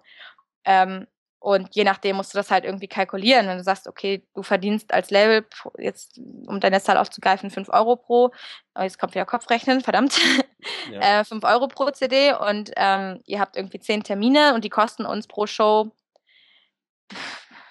Ähm, 0.65 1.07
und 1.47 1.77
je 1.77 1.85
nachdem 1.85 2.17
musst 2.17 2.35
du 2.35 2.39
das 2.39 2.51
halt 2.51 2.65
irgendwie 2.65 2.89
kalkulieren. 2.89 3.47
Wenn 3.47 3.59
du 3.59 3.63
sagst, 3.63 3.87
okay, 3.87 4.27
du 4.35 4.43
verdienst 4.43 4.93
als 4.93 5.11
Label 5.11 5.47
jetzt, 5.79 6.19
um 6.47 6.59
deine 6.59 6.81
Zahl 6.81 6.97
aufzugreifen, 6.97 7.51
5 7.51 7.69
Euro 7.69 7.95
pro, 7.95 8.33
oh, 8.75 8.83
jetzt 8.83 8.99
kommt 8.99 9.15
wieder 9.15 9.27
Kopfrechnen, 9.27 9.81
verdammt, 9.81 10.19
ja. 10.91 11.21
äh, 11.21 11.25
5 11.25 11.45
Euro 11.45 11.69
pro 11.69 11.89
CD 11.91 12.33
und 12.35 12.73
ähm, 12.75 13.21
ihr 13.27 13.39
habt 13.39 13.57
irgendwie 13.57 13.79
10 13.79 14.03
Termine 14.03 14.55
und 14.55 14.65
die 14.65 14.71
kosten 14.71 15.07
uns 15.07 15.29
pro 15.29 15.47
Show, 15.47 15.93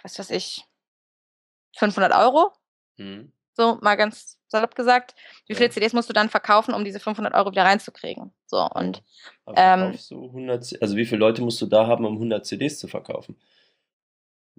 was 0.03 0.19
weiß 0.19 0.29
ich, 0.29 0.63
500 1.77 2.13
Euro. 2.13 2.53
Mhm. 2.95 3.33
So, 3.55 3.77
mal 3.81 3.95
ganz 3.95 4.37
salopp 4.47 4.75
gesagt. 4.75 5.15
Wie 5.47 5.53
ja. 5.53 5.57
viele 5.57 5.69
CDs 5.69 5.93
musst 5.93 6.09
du 6.09 6.13
dann 6.13 6.29
verkaufen, 6.29 6.73
um 6.73 6.83
diese 6.83 6.99
500 6.99 7.33
Euro 7.33 7.51
wieder 7.51 7.63
reinzukriegen? 7.63 8.31
So, 8.45 8.67
und. 8.73 9.01
Ähm, 9.55 9.95
so 9.97 10.25
100, 10.25 10.81
also, 10.81 10.95
wie 10.97 11.05
viele 11.05 11.19
Leute 11.19 11.41
musst 11.41 11.61
du 11.61 11.65
da 11.65 11.87
haben, 11.87 12.05
um 12.05 12.13
100 12.13 12.45
CDs 12.45 12.79
zu 12.79 12.87
verkaufen? 12.87 13.37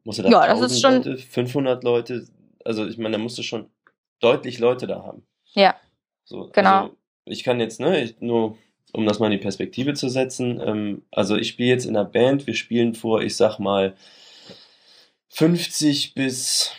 Musst 0.04 0.18
du 0.18 0.22
da 0.22 0.30
ja, 0.30 0.46
das 0.46 0.60
ist 0.60 0.80
schon. 0.80 0.96
Leute, 0.96 1.18
500 1.18 1.84
Leute? 1.84 2.26
Also, 2.64 2.86
ich 2.86 2.96
meine, 2.98 3.16
da 3.16 3.22
musst 3.22 3.38
du 3.38 3.42
schon 3.42 3.70
deutlich 4.20 4.58
Leute 4.58 4.86
da 4.86 5.02
haben. 5.02 5.26
Ja. 5.52 5.76
So, 6.24 6.50
genau. 6.52 6.82
Also, 6.82 6.96
ich 7.26 7.44
kann 7.44 7.60
jetzt, 7.60 7.80
ne, 7.80 8.02
ich, 8.02 8.20
nur 8.20 8.56
um 8.92 9.04
das 9.04 9.18
mal 9.18 9.26
in 9.26 9.32
die 9.32 9.38
Perspektive 9.38 9.94
zu 9.94 10.08
setzen, 10.08 10.60
ähm, 10.64 11.02
also 11.10 11.36
ich 11.36 11.48
spiele 11.48 11.68
jetzt 11.68 11.84
in 11.84 11.96
einer 11.96 12.08
Band, 12.08 12.46
wir 12.46 12.54
spielen 12.54 12.94
vor, 12.94 13.20
ich 13.20 13.36
sag 13.36 13.58
mal, 13.58 13.94
50 15.28 16.14
bis 16.14 16.72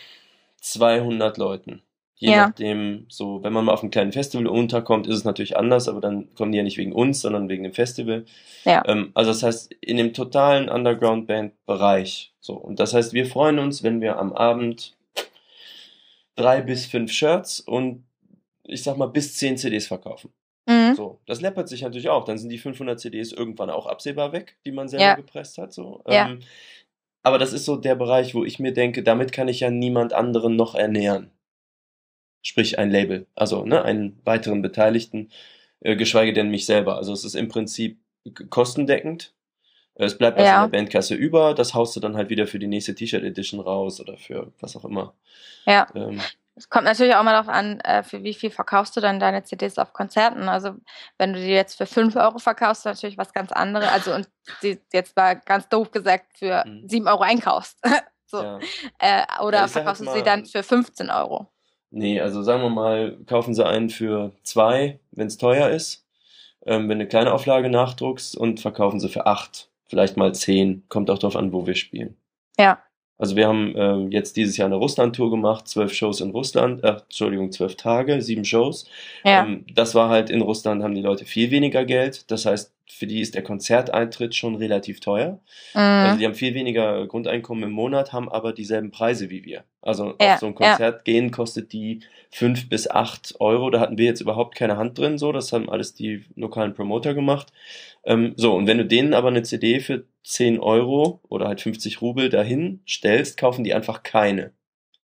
200 0.60 1.38
Leuten. 1.38 1.82
Je 2.20 2.30
ja. 2.32 2.48
nachdem, 2.48 3.06
so, 3.08 3.44
wenn 3.44 3.52
man 3.52 3.64
mal 3.64 3.72
auf 3.72 3.82
einem 3.82 3.92
kleinen 3.92 4.10
Festival 4.10 4.48
unterkommt, 4.48 5.06
ist 5.06 5.14
es 5.14 5.24
natürlich 5.24 5.56
anders, 5.56 5.88
aber 5.88 6.00
dann 6.00 6.34
kommen 6.34 6.50
die 6.50 6.58
ja 6.58 6.64
nicht 6.64 6.76
wegen 6.76 6.92
uns, 6.92 7.20
sondern 7.20 7.48
wegen 7.48 7.62
dem 7.62 7.72
Festival. 7.72 8.24
Ja. 8.64 8.82
Ähm, 8.86 9.12
also 9.14 9.30
das 9.30 9.44
heißt, 9.44 9.72
in 9.80 9.98
dem 9.98 10.12
totalen 10.12 10.68
Underground-Band-Bereich. 10.68 12.34
So, 12.40 12.54
und 12.54 12.80
das 12.80 12.92
heißt, 12.92 13.12
wir 13.12 13.24
freuen 13.24 13.60
uns, 13.60 13.84
wenn 13.84 14.00
wir 14.00 14.18
am 14.18 14.32
Abend 14.32 14.96
drei 16.34 16.60
bis 16.60 16.86
fünf 16.86 17.12
Shirts 17.12 17.60
und 17.60 18.04
ich 18.64 18.82
sag 18.82 18.96
mal 18.96 19.06
bis 19.06 19.36
zehn 19.36 19.56
CDs 19.56 19.86
verkaufen. 19.86 20.32
Mhm. 20.66 20.96
So, 20.96 21.20
das 21.26 21.40
läppert 21.40 21.68
sich 21.68 21.82
natürlich 21.82 22.08
auch. 22.08 22.24
Dann 22.24 22.36
sind 22.36 22.50
die 22.50 22.58
500 22.58 22.98
CDs 22.98 23.30
irgendwann 23.32 23.70
auch 23.70 23.86
absehbar 23.86 24.32
weg, 24.32 24.56
die 24.66 24.72
man 24.72 24.88
selber 24.88 25.04
ja. 25.04 25.14
gepresst 25.14 25.56
hat. 25.56 25.72
So. 25.72 26.02
Ähm, 26.06 26.40
aber 27.22 27.38
das 27.38 27.52
ist 27.52 27.64
so 27.64 27.76
der 27.76 27.94
Bereich, 27.94 28.34
wo 28.34 28.44
ich 28.44 28.58
mir 28.58 28.72
denke, 28.72 29.04
damit 29.04 29.30
kann 29.30 29.46
ich 29.46 29.60
ja 29.60 29.70
niemand 29.70 30.12
anderen 30.12 30.56
noch 30.56 30.74
ernähren 30.74 31.30
sprich 32.42 32.78
ein 32.78 32.90
Label, 32.90 33.26
also 33.34 33.64
ne, 33.64 33.82
einen 33.82 34.20
weiteren 34.24 34.62
Beteiligten, 34.62 35.30
äh, 35.80 35.96
geschweige 35.96 36.32
denn 36.32 36.50
mich 36.50 36.66
selber. 36.66 36.96
Also 36.96 37.12
es 37.12 37.24
ist 37.24 37.34
im 37.34 37.48
Prinzip 37.48 37.98
kostendeckend. 38.50 39.32
Es 39.94 40.16
bleibt 40.16 40.38
was 40.38 40.46
ja. 40.46 40.64
in 40.64 40.70
der 40.70 40.78
Bandkasse 40.78 41.14
über, 41.14 41.54
das 41.54 41.74
haust 41.74 41.96
du 41.96 42.00
dann 42.00 42.16
halt 42.16 42.30
wieder 42.30 42.46
für 42.46 42.60
die 42.60 42.68
nächste 42.68 42.94
T-Shirt 42.94 43.24
Edition 43.24 43.58
raus 43.58 44.00
oder 44.00 44.16
für 44.16 44.52
was 44.60 44.76
auch 44.76 44.84
immer. 44.84 45.14
Ja. 45.66 45.88
Ähm, 45.94 46.20
es 46.58 46.68
kommt 46.68 46.84
natürlich 46.84 47.14
auch 47.14 47.22
mal 47.22 47.32
darauf 47.32 47.48
an, 47.48 47.80
äh, 47.80 48.02
für 48.02 48.24
wie 48.24 48.34
viel 48.34 48.50
verkaufst 48.50 48.96
du 48.96 49.00
dann 49.00 49.20
deine 49.20 49.44
CDs 49.44 49.78
auf 49.78 49.92
Konzerten. 49.92 50.48
Also 50.48 50.74
wenn 51.16 51.32
du 51.32 51.38
die 51.38 51.46
jetzt 51.46 51.78
für 51.78 51.86
5 51.86 52.16
Euro 52.16 52.38
verkaufst, 52.38 52.84
natürlich 52.84 53.16
was 53.16 53.32
ganz 53.32 53.52
anderes. 53.52 53.88
Also 53.88 54.14
und 54.14 54.28
die 54.62 54.80
jetzt 54.92 55.16
mal 55.16 55.34
ganz 55.34 55.68
doof 55.68 55.92
gesagt 55.92 56.36
für 56.36 56.64
mhm. 56.66 56.88
7 56.88 57.06
Euro 57.06 57.22
einkaufst. 57.22 57.78
so. 58.26 58.42
Ja. 58.42 58.58
Äh, 58.98 59.24
oder 59.42 59.58
ja, 59.58 59.68
verkaufst 59.68 60.04
du 60.04 60.12
sie 60.12 60.22
dann 60.22 60.46
für 60.46 60.64
15 60.64 61.10
Euro. 61.10 61.48
Nee, 61.90 62.20
also 62.20 62.42
sagen 62.42 62.62
wir 62.62 62.70
mal, 62.70 63.16
kaufen 63.26 63.54
sie 63.54 63.66
einen 63.66 63.88
für 63.88 64.32
zwei, 64.42 65.00
wenn 65.10 65.26
es 65.26 65.38
teuer 65.38 65.70
ist, 65.70 66.06
ähm, 66.66 66.82
wenn 66.82 66.98
du 66.98 67.04
eine 67.04 67.08
kleine 67.08 67.32
Auflage 67.32 67.70
nachdruckst 67.70 68.36
und 68.36 68.60
verkaufen 68.60 69.00
sie 69.00 69.08
für 69.08 69.26
acht, 69.26 69.70
vielleicht 69.86 70.16
mal 70.16 70.34
zehn, 70.34 70.84
kommt 70.88 71.10
auch 71.10 71.18
darauf 71.18 71.36
an, 71.36 71.52
wo 71.52 71.66
wir 71.66 71.74
spielen. 71.74 72.16
Ja. 72.58 72.82
Also 73.16 73.34
wir 73.34 73.48
haben 73.48 73.74
ähm, 73.76 74.12
jetzt 74.12 74.36
dieses 74.36 74.56
Jahr 74.56 74.66
eine 74.66 74.76
Russland-Tour 74.76 75.30
gemacht, 75.30 75.66
zwölf 75.66 75.92
Shows 75.92 76.20
in 76.20 76.30
Russland, 76.30 76.84
äh, 76.84 76.98
Entschuldigung, 77.02 77.50
zwölf 77.50 77.74
Tage, 77.74 78.22
sieben 78.22 78.44
Shows. 78.44 78.88
Ja. 79.24 79.44
Ähm, 79.44 79.64
das 79.74 79.94
war 79.94 80.08
halt 80.08 80.30
in 80.30 80.40
Russland 80.40 80.82
haben 80.84 80.94
die 80.94 81.02
Leute 81.02 81.24
viel 81.24 81.50
weniger 81.50 81.84
Geld. 81.84 82.30
Das 82.30 82.46
heißt, 82.46 82.72
für 82.90 83.06
die 83.06 83.20
ist 83.20 83.34
der 83.34 83.42
Konzerteintritt 83.42 84.34
schon 84.34 84.54
relativ 84.56 85.00
teuer. 85.00 85.40
Mhm. 85.74 85.80
Also 85.80 86.18
die 86.18 86.24
haben 86.24 86.34
viel 86.34 86.54
weniger 86.54 87.06
Grundeinkommen 87.06 87.64
im 87.64 87.70
Monat, 87.70 88.12
haben 88.12 88.28
aber 88.28 88.52
dieselben 88.52 88.90
Preise 88.90 89.30
wie 89.30 89.44
wir. 89.44 89.64
Also 89.82 90.14
ja, 90.20 90.34
auf 90.34 90.40
so 90.40 90.46
ein 90.46 90.54
Konzert 90.54 90.80
ja. 90.80 91.02
gehen 91.04 91.30
kostet 91.30 91.72
die 91.72 92.00
fünf 92.30 92.68
bis 92.68 92.88
acht 92.88 93.34
Euro. 93.40 93.70
Da 93.70 93.80
hatten 93.80 93.98
wir 93.98 94.06
jetzt 94.06 94.20
überhaupt 94.20 94.54
keine 94.54 94.76
Hand 94.76 94.98
drin, 94.98 95.18
so. 95.18 95.32
Das 95.32 95.52
haben 95.52 95.68
alles 95.68 95.94
die 95.94 96.24
lokalen 96.34 96.74
Promoter 96.74 97.14
gemacht. 97.14 97.52
Ähm, 98.04 98.32
so, 98.36 98.54
und 98.54 98.66
wenn 98.66 98.78
du 98.78 98.86
denen 98.86 99.14
aber 99.14 99.28
eine 99.28 99.42
CD 99.42 99.80
für 99.80 100.04
zehn 100.24 100.58
Euro 100.58 101.20
oder 101.28 101.46
halt 101.46 101.60
50 101.60 102.00
Rubel 102.00 102.30
dahin 102.30 102.80
stellst, 102.88 103.36
kaufen 103.36 103.64
die 103.64 103.74
einfach 103.74 104.02
keine. 104.02 104.52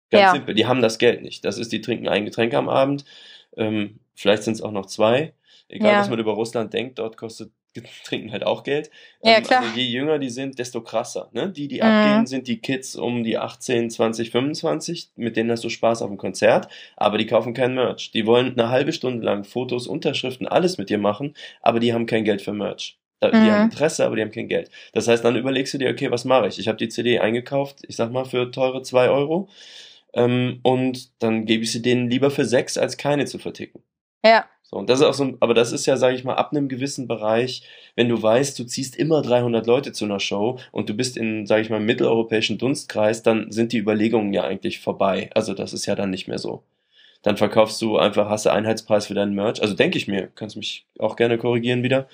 Ganz 0.10 0.24
ja. 0.24 0.32
simpel. 0.34 0.56
Die 0.56 0.66
haben 0.66 0.82
das 0.82 1.00
Geld 1.00 1.22
nicht. 1.22 1.46
Das 1.46 1.58
ist, 1.58 1.72
die 1.72 1.82
trinken 1.82 2.10
ein 2.10 2.26
Getränk 2.26 2.54
am 2.54 2.70
Abend. 2.70 3.06
Ähm, 3.56 4.00
vielleicht 4.14 4.44
sind 4.44 4.54
es 4.54 4.62
auch 4.62 4.72
noch 4.72 4.86
zwei. 4.86 5.34
Egal, 5.70 6.02
was 6.02 6.10
man 6.10 6.20
über 6.20 6.34
Russland 6.34 6.74
denkt, 6.74 7.00
dort 7.00 7.16
kostet 7.16 7.52
trinken 8.04 8.32
halt 8.32 8.44
auch 8.44 8.64
Geld. 8.64 8.90
Ja, 9.24 9.38
ähm, 9.38 9.44
klar. 9.44 9.62
Also 9.62 9.76
je 9.76 9.86
jünger 9.86 10.20
die 10.20 10.30
sind, 10.30 10.60
desto 10.60 10.82
krasser. 10.82 11.30
Ne? 11.34 11.50
Die, 11.50 11.68
die 11.68 11.78
mhm. 11.78 11.84
abgehen, 11.84 12.26
sind 12.28 12.48
die 12.48 12.60
Kids 12.60 12.96
um 12.96 13.24
die 13.24 13.38
18, 13.38 13.90
20, 13.90 14.32
25, 14.32 15.12
mit 15.16 15.38
denen 15.38 15.52
hast 15.52 15.64
du 15.64 15.70
Spaß 15.70 16.02
auf 16.02 16.10
dem 16.10 16.18
Konzert, 16.18 16.68
aber 16.98 17.18
die 17.18 17.26
kaufen 17.26 17.54
kein 17.54 17.74
Merch. 17.74 18.12
Die 18.12 18.26
wollen 18.26 18.60
eine 18.60 18.70
halbe 18.70 18.94
Stunde 18.94 19.26
lang 19.26 19.44
Fotos, 19.44 19.88
Unterschriften, 19.88 20.48
alles 20.48 20.78
mit 20.78 20.90
dir 20.90 20.98
machen, 20.98 21.36
aber 21.62 21.80
die 21.80 21.94
haben 21.94 22.06
kein 22.06 22.24
Geld 22.24 22.42
für 22.42 22.54
Merch. 22.54 22.98
Die 23.24 23.28
mhm. 23.28 23.52
haben 23.52 23.64
Interesse, 23.66 24.04
aber 24.06 24.16
die 24.16 24.24
haben 24.24 24.32
kein 24.32 24.48
Geld. 24.48 24.72
Das 24.94 25.08
heißt, 25.08 25.24
dann 25.24 25.36
überlegst 25.36 25.74
du 25.74 25.78
dir, 25.78 25.92
okay, 25.92 26.10
was 26.10 26.26
mache 26.26 26.48
ich? 26.48 26.58
Ich 26.58 26.68
habe 26.68 26.80
die 26.80 26.90
CD 26.90 27.20
eingekauft, 27.20 27.80
ich 27.88 27.96
sag 27.96 28.12
mal, 28.12 28.26
für 28.26 28.50
teure 28.50 28.82
zwei 28.82 29.10
Euro. 29.10 29.48
Ähm, 30.14 30.60
und 30.64 31.22
dann 31.22 31.46
gebe 31.46 31.64
ich 31.64 31.72
sie 31.72 31.84
denen 31.84 32.10
lieber 32.10 32.32
für 32.32 32.46
sechs, 32.46 32.78
als 32.78 32.98
keine 32.98 33.26
zu 33.26 33.38
verticken. 33.38 33.84
Ja. 34.26 34.46
So, 34.72 34.80
und 34.80 34.90
das 34.90 35.02
ist 35.02 35.06
auch 35.06 35.14
so, 35.14 35.36
aber 35.42 35.54
das 35.54 35.74
ist 35.74 35.86
ja, 35.86 35.98
sage 35.98 36.16
ich 36.16 36.24
mal, 36.24 36.36
ab 36.36 36.52
einem 36.52 36.70
gewissen 36.70 37.08
Bereich, 37.08 37.64
wenn 37.96 38.08
du 38.08 38.22
weißt, 38.22 38.58
du 38.58 38.64
ziehst 38.64 38.96
immer 38.96 39.22
300 39.22 39.68
Leute 39.68 39.92
zu 39.92 40.06
einer 40.06 40.20
Show 40.20 40.60
und 40.72 40.90
du 40.90 40.94
bist 40.94 41.18
in, 41.18 41.46
sage 41.46 41.62
ich 41.62 41.70
mal, 41.70 41.82
mitteleuropäischen 41.82 42.58
Dunstkreis, 42.58 43.22
dann 43.22 43.52
sind 43.52 43.74
die 43.74 43.78
Überlegungen 43.78 44.34
ja 44.34 44.44
eigentlich 44.44 44.80
vorbei. 44.80 45.30
Also 45.36 45.54
das 45.54 45.74
ist 45.74 45.86
ja 45.88 45.96
dann 45.96 46.10
nicht 46.10 46.28
mehr 46.28 46.40
so. 46.40 46.64
Dann 47.22 47.38
verkaufst 47.38 47.82
du 47.82 47.98
einfach, 47.98 48.30
hast 48.30 48.46
du 48.46 48.52
Einheitspreis 48.52 49.08
für 49.08 49.14
deinen 49.14 49.36
Merch. 49.36 49.62
Also 49.62 49.76
denke 49.76 49.98
ich 49.98 50.08
mir, 50.08 50.28
kannst 50.28 50.56
mich 50.56 50.88
auch 50.98 51.18
gerne 51.18 51.38
korrigieren 51.38 51.84
wieder. 51.84 52.08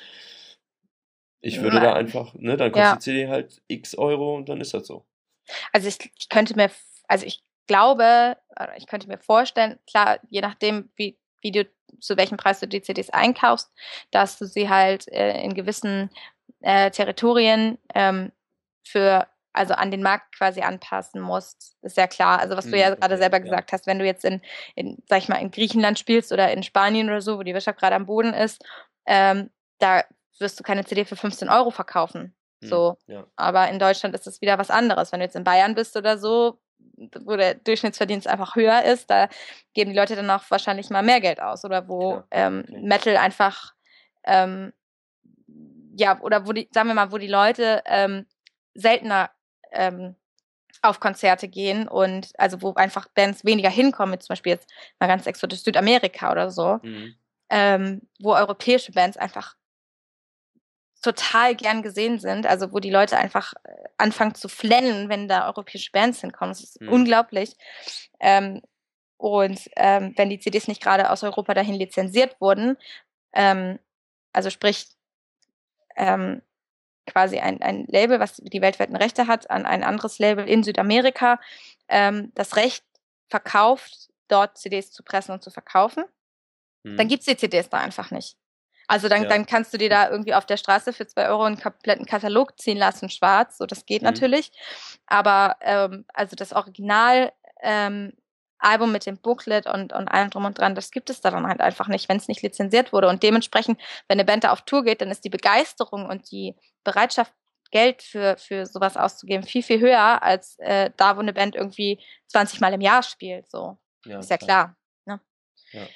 Ich 1.41 1.61
würde 1.61 1.75
Nein. 1.75 1.85
da 1.85 1.93
einfach, 1.93 2.33
ne, 2.33 2.57
dann 2.57 2.71
kostet 2.71 2.89
ja. 2.89 2.95
die 2.95 3.01
CD 3.01 3.27
halt 3.27 3.61
x 3.67 3.95
Euro 3.95 4.35
und 4.35 4.49
dann 4.49 4.59
ist 4.59 4.73
das 4.73 4.87
so. 4.87 5.05
Also 5.71 5.87
ich, 5.87 5.97
ich 6.17 6.27
könnte 6.27 6.55
mir, 6.55 6.71
also 7.07 7.25
ich 7.25 7.41
glaube, 7.67 8.35
ich 8.77 8.87
könnte 8.87 9.07
mir 9.07 9.19
vorstellen, 9.19 9.77
klar, 9.85 10.19
je 10.29 10.41
nachdem, 10.41 10.89
wie, 10.95 11.17
wie 11.41 11.51
du 11.51 11.67
zu 11.99 12.17
welchem 12.17 12.37
Preis 12.37 12.59
du 12.59 12.67
die 12.67 12.81
CDs 12.81 13.09
einkaufst, 13.09 13.71
dass 14.11 14.37
du 14.37 14.45
sie 14.45 14.69
halt 14.69 15.07
äh, 15.07 15.41
in 15.41 15.53
gewissen 15.53 16.09
äh, 16.61 16.91
Territorien 16.91 17.77
ähm, 17.93 18.31
für 18.83 19.27
also 19.57 19.73
an 19.73 19.91
den 19.91 20.03
Markt 20.03 20.35
quasi 20.35 20.61
anpassen 20.61 21.19
musst, 21.19 21.75
ist 21.81 21.97
ja 21.97 22.07
klar. 22.07 22.39
Also 22.39 22.55
was 22.55 22.69
du 22.69 22.77
ja 22.77 22.91
mhm, 22.91 22.99
gerade 22.99 23.17
selber 23.17 23.39
gesagt 23.39 23.71
hast, 23.73 23.87
wenn 23.87 23.99
du 23.99 24.05
jetzt 24.05 24.23
in, 24.23 24.41
in, 24.75 24.97
sag 25.09 25.17
ich 25.19 25.29
mal, 25.29 25.37
in 25.37 25.51
Griechenland 25.51 25.99
spielst 25.99 26.31
oder 26.31 26.51
in 26.51 26.63
Spanien 26.63 27.09
oder 27.09 27.21
so, 27.21 27.39
wo 27.39 27.43
die 27.43 27.53
Wirtschaft 27.53 27.79
gerade 27.79 27.95
am 27.95 28.05
Boden 28.05 28.33
ist, 28.33 28.63
ähm, 29.05 29.49
da 29.79 30.03
wirst 30.39 30.59
du 30.59 30.63
keine 30.63 30.85
CD 30.85 31.05
für 31.05 31.15
15 31.15 31.49
Euro 31.49 31.71
verkaufen. 31.71 32.35
Mhm, 32.61 32.67
so. 32.67 32.97
Ja. 33.07 33.25
Aber 33.35 33.67
in 33.69 33.79
Deutschland 33.79 34.15
ist 34.15 34.27
es 34.27 34.41
wieder 34.41 34.57
was 34.57 34.69
anderes. 34.69 35.11
Wenn 35.11 35.19
du 35.19 35.25
jetzt 35.25 35.35
in 35.35 35.43
Bayern 35.43 35.75
bist 35.75 35.97
oder 35.97 36.17
so, 36.17 36.59
wo 37.23 37.35
der 37.35 37.55
Durchschnittsverdienst 37.55 38.27
einfach 38.27 38.55
höher 38.55 38.83
ist, 38.83 39.09
da 39.09 39.29
geben 39.73 39.91
die 39.91 39.97
Leute 39.97 40.15
dann 40.15 40.29
auch 40.29 40.43
wahrscheinlich 40.49 40.89
mal 40.89 41.03
mehr 41.03 41.21
Geld 41.21 41.41
aus 41.41 41.63
oder 41.63 41.87
wo 41.87 42.23
ähm, 42.31 42.65
Metal 42.69 43.17
einfach 43.17 43.73
ähm, 44.23 44.73
ja, 45.97 46.19
oder 46.21 46.47
wo 46.47 46.53
die, 46.53 46.67
sagen 46.71 46.89
wir 46.89 46.93
mal, 46.93 47.11
wo 47.11 47.17
die 47.17 47.27
Leute 47.27 47.81
ähm, 47.85 48.25
seltener 48.73 49.31
ähm, 49.71 50.15
auf 50.81 50.99
Konzerte 50.99 51.47
gehen 51.47 51.87
und 51.87 52.31
also 52.37 52.61
wo 52.61 52.73
einfach 52.75 53.07
Bands 53.09 53.43
weniger 53.43 53.69
hinkommen, 53.69 54.19
zum 54.19 54.29
Beispiel 54.29 54.53
jetzt 54.53 54.71
mal 54.99 55.07
ganz 55.07 55.25
exotisch 55.25 55.63
Südamerika 55.63 56.31
oder 56.31 56.51
so, 56.51 56.79
mhm. 56.83 57.15
ähm, 57.49 58.01
wo 58.19 58.33
europäische 58.33 58.91
Bands 58.91 59.17
einfach 59.17 59.55
total 61.01 61.55
gern 61.55 61.83
gesehen 61.83 62.19
sind, 62.19 62.45
also 62.45 62.71
wo 62.73 62.79
die 62.79 62.89
Leute 62.89 63.17
einfach 63.17 63.53
äh, 63.63 63.69
anfangen 63.97 64.35
zu 64.35 64.47
flennen, 64.47 65.09
wenn 65.09 65.27
da 65.27 65.47
europäische 65.47 65.91
Bands 65.91 66.21
hinkommen. 66.21 66.51
Das 66.51 66.63
ist 66.63 66.81
mhm. 66.81 66.89
unglaublich. 66.89 67.55
Ähm, 68.19 68.61
und 69.17 69.59
ähm, 69.75 70.13
wenn 70.15 70.29
die 70.29 70.39
CDs 70.39 70.67
nicht 70.67 70.81
gerade 70.81 71.09
aus 71.09 71.23
Europa 71.23 71.53
dahin 71.53 71.75
lizenziert 71.75 72.39
wurden, 72.39 72.77
ähm, 73.33 73.79
also 74.33 74.49
sprich 74.49 74.87
ähm, 75.95 76.41
quasi 77.07 77.39
ein, 77.39 77.61
ein 77.61 77.85
Label, 77.87 78.19
was 78.19 78.35
die 78.35 78.61
weltweiten 78.61 78.95
Rechte 78.95 79.27
hat, 79.27 79.49
an 79.49 79.65
ein 79.65 79.83
anderes 79.83 80.19
Label 80.19 80.47
in 80.47 80.63
Südamerika, 80.63 81.39
ähm, 81.87 82.31
das 82.35 82.55
Recht 82.55 82.83
verkauft, 83.29 84.09
dort 84.27 84.57
CDs 84.57 84.91
zu 84.91 85.03
pressen 85.03 85.31
und 85.31 85.43
zu 85.43 85.49
verkaufen, 85.49 86.03
mhm. 86.83 86.97
dann 86.97 87.07
gibt's 87.07 87.25
die 87.25 87.37
CDs 87.37 87.69
da 87.69 87.79
einfach 87.79 88.11
nicht. 88.11 88.37
Also 88.87 89.09
dann, 89.09 89.23
ja. 89.23 89.29
dann 89.29 89.45
kannst 89.45 89.73
du 89.73 89.77
dir 89.77 89.89
da 89.89 90.09
irgendwie 90.09 90.33
auf 90.33 90.45
der 90.45 90.57
Straße 90.57 90.93
für 90.93 91.05
zwei 91.05 91.27
Euro 91.29 91.43
einen 91.43 91.59
kompletten 91.59 92.05
Katalog 92.05 92.57
ziehen 92.59 92.77
lassen, 92.77 93.09
schwarz. 93.09 93.57
So, 93.57 93.65
das 93.65 93.85
geht 93.85 94.01
mhm. 94.01 94.07
natürlich. 94.07 94.51
Aber 95.05 95.57
ähm, 95.61 96.05
also 96.13 96.35
das 96.35 96.53
Original 96.53 97.33
ähm, 97.61 98.13
Album 98.59 98.91
mit 98.91 99.05
dem 99.05 99.17
Booklet 99.17 99.67
und, 99.67 99.93
und 99.93 100.07
allem 100.07 100.29
drum 100.29 100.45
und 100.45 100.57
dran, 100.57 100.73
das 100.73 100.91
gibt 100.91 101.09
es 101.09 101.21
da 101.21 101.31
dann 101.31 101.47
halt 101.47 101.61
einfach 101.61 101.87
nicht, 101.87 102.09
wenn 102.09 102.17
es 102.17 102.27
nicht 102.27 102.41
lizenziert 102.41 102.91
wurde. 102.93 103.07
Und 103.07 103.23
dementsprechend, 103.23 103.79
wenn 104.07 104.15
eine 104.15 104.25
Band 104.25 104.45
da 104.45 104.51
auf 104.51 104.61
Tour 104.61 104.83
geht, 104.83 105.01
dann 105.01 105.11
ist 105.11 105.23
die 105.23 105.29
Begeisterung 105.29 106.07
und 106.07 106.31
die 106.31 106.55
Bereitschaft, 106.83 107.33
Geld 107.69 108.01
für, 108.01 108.37
für 108.37 108.65
sowas 108.65 108.95
auszugeben, 108.95 109.45
viel, 109.45 109.61
viel 109.61 109.81
höher, 109.81 110.23
als 110.23 110.57
äh, 110.59 110.89
da, 110.95 111.17
wo 111.17 111.19
eine 111.19 111.33
Band 111.33 111.53
irgendwie 111.53 111.99
20 112.27 112.61
Mal 112.61 112.73
im 112.73 112.79
Jahr 112.79 113.03
spielt. 113.03 113.51
So. 113.51 113.77
Ja, 114.05 114.19
ist 114.19 114.29
ja 114.29 114.37
klar. 114.37 114.75
klar 115.03 115.17
ne? 115.17 115.21
ja. 115.73 115.87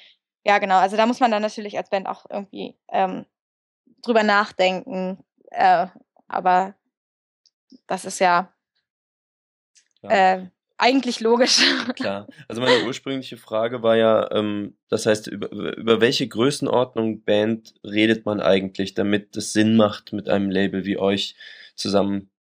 Ja, 0.44 0.58
genau. 0.58 0.78
Also 0.78 0.96
da 0.96 1.06
muss 1.06 1.20
man 1.20 1.30
dann 1.30 1.42
natürlich 1.42 1.76
als 1.76 1.90
Band 1.90 2.06
auch 2.06 2.26
irgendwie 2.28 2.76
ähm, 2.90 3.26
drüber 4.02 4.22
nachdenken. 4.22 5.22
Äh, 5.50 5.86
aber 6.28 6.74
das 7.86 8.04
ist 8.04 8.18
ja, 8.18 8.52
ja. 10.02 10.10
Äh, 10.10 10.46
eigentlich 10.78 11.20
logisch. 11.20 11.60
Klar. 11.94 12.26
Also 12.48 12.60
meine 12.60 12.84
ursprüngliche 12.84 13.36
Frage 13.36 13.82
war 13.84 13.96
ja, 13.96 14.28
ähm, 14.32 14.76
das 14.88 15.06
heißt, 15.06 15.28
über, 15.28 15.50
über 15.76 16.00
welche 16.00 16.26
Größenordnung 16.26 17.22
Band 17.22 17.74
redet 17.84 18.26
man 18.26 18.40
eigentlich, 18.40 18.94
damit 18.94 19.36
es 19.36 19.52
Sinn 19.52 19.76
macht, 19.76 20.12
mit 20.12 20.28
einem 20.28 20.50
Label 20.50 20.84
wie 20.84 20.98
euch 20.98 21.36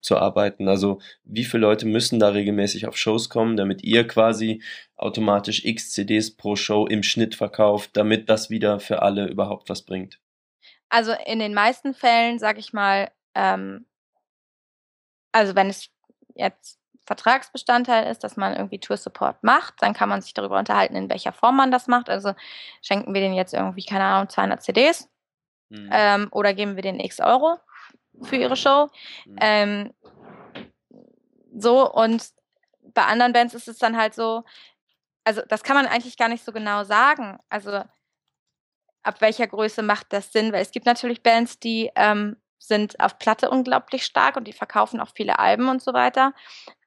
zusammenzuarbeiten? 0.04 0.68
Also 0.68 1.00
wie 1.24 1.44
viele 1.44 1.62
Leute 1.62 1.86
müssen 1.86 2.18
da 2.18 2.28
regelmäßig 2.28 2.86
auf 2.86 2.96
Shows 2.96 3.28
kommen, 3.28 3.56
damit 3.56 3.82
ihr 3.82 4.06
quasi 4.06 4.62
automatisch 4.96 5.64
X 5.64 5.92
CDs 5.92 6.36
pro 6.36 6.56
Show 6.56 6.86
im 6.86 7.02
Schnitt 7.02 7.34
verkauft, 7.34 7.90
damit 7.94 8.28
das 8.28 8.50
wieder 8.50 8.80
für 8.80 9.02
alle 9.02 9.26
überhaupt 9.26 9.68
was 9.68 9.82
bringt? 9.82 10.20
Also 10.88 11.12
in 11.26 11.38
den 11.38 11.54
meisten 11.54 11.94
Fällen, 11.94 12.38
sag 12.38 12.58
ich 12.58 12.72
mal, 12.72 13.10
ähm, 13.34 13.86
also 15.32 15.56
wenn 15.56 15.68
es 15.68 15.90
jetzt 16.34 16.78
Vertragsbestandteil 17.06 18.10
ist, 18.10 18.24
dass 18.24 18.38
man 18.38 18.54
irgendwie 18.54 18.78
Tour 18.78 18.96
Support 18.96 19.42
macht. 19.44 19.74
Dann 19.80 19.92
kann 19.92 20.08
man 20.08 20.22
sich 20.22 20.32
darüber 20.32 20.58
unterhalten, 20.58 20.96
in 20.96 21.10
welcher 21.10 21.32
Form 21.32 21.54
man 21.54 21.70
das 21.70 21.86
macht. 21.86 22.08
Also 22.08 22.32
schenken 22.80 23.12
wir 23.12 23.20
denen 23.20 23.34
jetzt 23.34 23.52
irgendwie, 23.52 23.84
keine 23.84 24.04
Ahnung, 24.04 24.30
200 24.30 24.62
CDs 24.62 25.10
mhm. 25.68 25.90
ähm, 25.92 26.28
oder 26.30 26.54
geben 26.54 26.76
wir 26.76 26.82
denen 26.82 27.00
x 27.00 27.20
Euro 27.20 27.58
für 28.22 28.36
ihre 28.36 28.56
Show. 28.56 28.88
Mhm. 29.26 29.36
Ähm, 29.40 29.94
so, 31.56 31.90
und 31.90 32.30
bei 32.94 33.04
anderen 33.04 33.32
Bands 33.32 33.54
ist 33.54 33.68
es 33.68 33.78
dann 33.78 33.96
halt 33.96 34.14
so, 34.14 34.44
also 35.24 35.42
das 35.48 35.62
kann 35.62 35.76
man 35.76 35.86
eigentlich 35.86 36.16
gar 36.16 36.28
nicht 36.28 36.44
so 36.44 36.52
genau 36.52 36.84
sagen. 36.84 37.38
Also 37.48 37.82
ab 39.02 39.20
welcher 39.20 39.46
Größe 39.46 39.82
macht 39.82 40.12
das 40.12 40.32
Sinn? 40.32 40.52
Weil 40.52 40.62
es 40.62 40.70
gibt 40.70 40.86
natürlich 40.86 41.22
Bands, 41.22 41.58
die 41.58 41.90
ähm, 41.96 42.36
sind 42.58 42.98
auf 42.98 43.18
Platte 43.18 43.50
unglaublich 43.50 44.04
stark 44.04 44.36
und 44.36 44.48
die 44.48 44.52
verkaufen 44.52 45.00
auch 45.00 45.10
viele 45.14 45.38
Alben 45.38 45.68
und 45.68 45.82
so 45.82 45.92
weiter. 45.92 46.32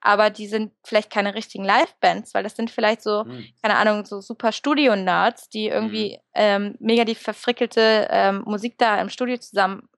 Aber 0.01 0.29
die 0.29 0.47
sind 0.47 0.73
vielleicht 0.83 1.11
keine 1.11 1.35
richtigen 1.35 1.63
Live-Bands, 1.63 2.33
weil 2.33 2.43
das 2.43 2.55
sind 2.55 2.71
vielleicht 2.71 3.03
so, 3.03 3.25
mhm. 3.25 3.45
keine 3.61 3.77
Ahnung, 3.77 4.05
so 4.05 4.19
super 4.19 4.51
Studio-Nerds, 4.51 5.49
die 5.49 5.67
irgendwie 5.67 6.13
mhm. 6.13 6.21
ähm, 6.33 6.75
mega 6.79 7.05
die 7.05 7.15
verfrickelte 7.15 8.07
ähm, 8.09 8.43
Musik 8.45 8.77
da 8.77 8.99
im 8.99 9.09
Studio 9.09 9.37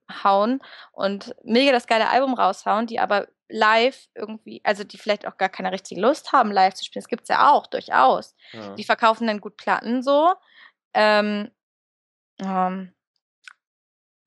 zusammenhauen 0.09 0.61
und 0.91 1.35
mega 1.43 1.71
das 1.71 1.87
geile 1.87 2.09
Album 2.09 2.33
raushauen, 2.33 2.87
die 2.87 2.99
aber 2.99 3.27
live 3.47 4.07
irgendwie, 4.13 4.61
also 4.63 4.83
die 4.83 4.97
vielleicht 4.97 5.27
auch 5.27 5.37
gar 5.37 5.49
keine 5.49 5.71
richtige 5.71 6.01
Lust 6.01 6.31
haben, 6.33 6.51
live 6.51 6.75
zu 6.75 6.85
spielen. 6.85 7.01
Das 7.01 7.09
gibt's 7.09 7.29
ja 7.29 7.51
auch, 7.51 7.67
durchaus. 7.67 8.35
Ja. 8.51 8.75
Die 8.75 8.83
verkaufen 8.83 9.27
dann 9.27 9.41
gut 9.41 9.57
Platten 9.57 10.03
so. 10.03 10.33
Ähm, 10.93 11.49
ähm, 12.39 12.93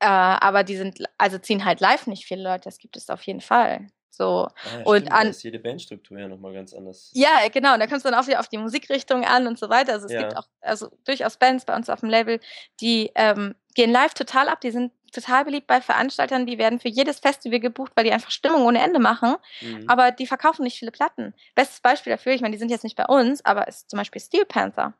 äh, 0.01 0.07
aber 0.07 0.64
die 0.64 0.76
sind, 0.76 1.05
also 1.18 1.39
ziehen 1.39 1.64
halt 1.64 1.80
live 1.80 2.07
nicht 2.07 2.24
viele 2.24 2.43
Leute, 2.43 2.64
das 2.64 2.78
gibt 2.78 2.97
es 2.97 3.11
auf 3.11 3.22
jeden 3.22 3.41
Fall. 3.41 3.87
So. 4.11 4.47
Ah, 4.47 4.78
ja, 4.78 4.85
und 4.85 4.97
stimmt, 4.97 5.12
an, 5.12 5.28
ist 5.28 5.43
jede 5.43 5.59
Bandstruktur 5.59 6.18
ja 6.18 6.28
nochmal 6.28 6.53
ganz 6.53 6.74
anders. 6.74 7.11
Ja, 7.14 7.49
genau. 7.51 7.74
Und 7.74 7.80
da 7.80 7.87
kommt 7.87 7.99
es 7.99 8.03
dann 8.03 8.14
auch 8.14 8.26
wieder 8.26 8.41
auf 8.41 8.49
die 8.49 8.59
Musikrichtung 8.59 9.24
an 9.24 9.47
und 9.47 9.59
so 9.59 9.70
weiter. 9.70 9.93
Also 9.95 10.07
es 10.07 10.12
ja. 10.12 10.20
gibt 10.20 10.37
auch 10.37 10.47
also 10.61 10.91
durchaus 11.05 11.39
Bands 11.39 11.64
bei 11.64 11.74
uns 11.74 11.89
auf 11.89 12.01
dem 12.01 12.11
Label, 12.11 12.39
die 12.80 13.11
ähm, 13.14 13.55
gehen 13.74 13.91
live 13.91 14.12
total 14.12 14.49
ab, 14.49 14.61
die 14.61 14.70
sind 14.70 14.93
total 15.12 15.44
beliebt 15.44 15.66
bei 15.66 15.80
Veranstaltern, 15.80 16.46
die 16.46 16.58
werden 16.58 16.80
für 16.80 16.88
jedes 16.88 17.20
Festival 17.20 17.60
gebucht, 17.60 17.92
weil 17.94 18.04
die 18.04 18.12
einfach 18.12 18.30
Stimmung 18.30 18.62
ohne 18.62 18.82
Ende 18.82 18.98
machen. 18.98 19.36
Mhm. 19.60 19.88
Aber 19.88 20.10
die 20.10 20.26
verkaufen 20.26 20.62
nicht 20.62 20.78
viele 20.78 20.90
Platten. 20.90 21.34
Bestes 21.54 21.80
Beispiel 21.80 22.12
dafür, 22.12 22.32
ich 22.32 22.40
meine, 22.40 22.52
die 22.52 22.58
sind 22.58 22.70
jetzt 22.70 22.84
nicht 22.84 22.96
bei 22.96 23.06
uns, 23.06 23.44
aber 23.44 23.68
ist 23.68 23.90
zum 23.90 23.98
Beispiel 23.98 24.20
Steel 24.20 24.44
Panther. 24.44 24.94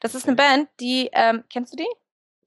Das 0.00 0.14
ist 0.14 0.26
eine 0.26 0.36
Band, 0.36 0.68
die, 0.80 1.10
ähm, 1.12 1.44
kennst 1.50 1.72
du 1.72 1.76
die? 1.76 1.88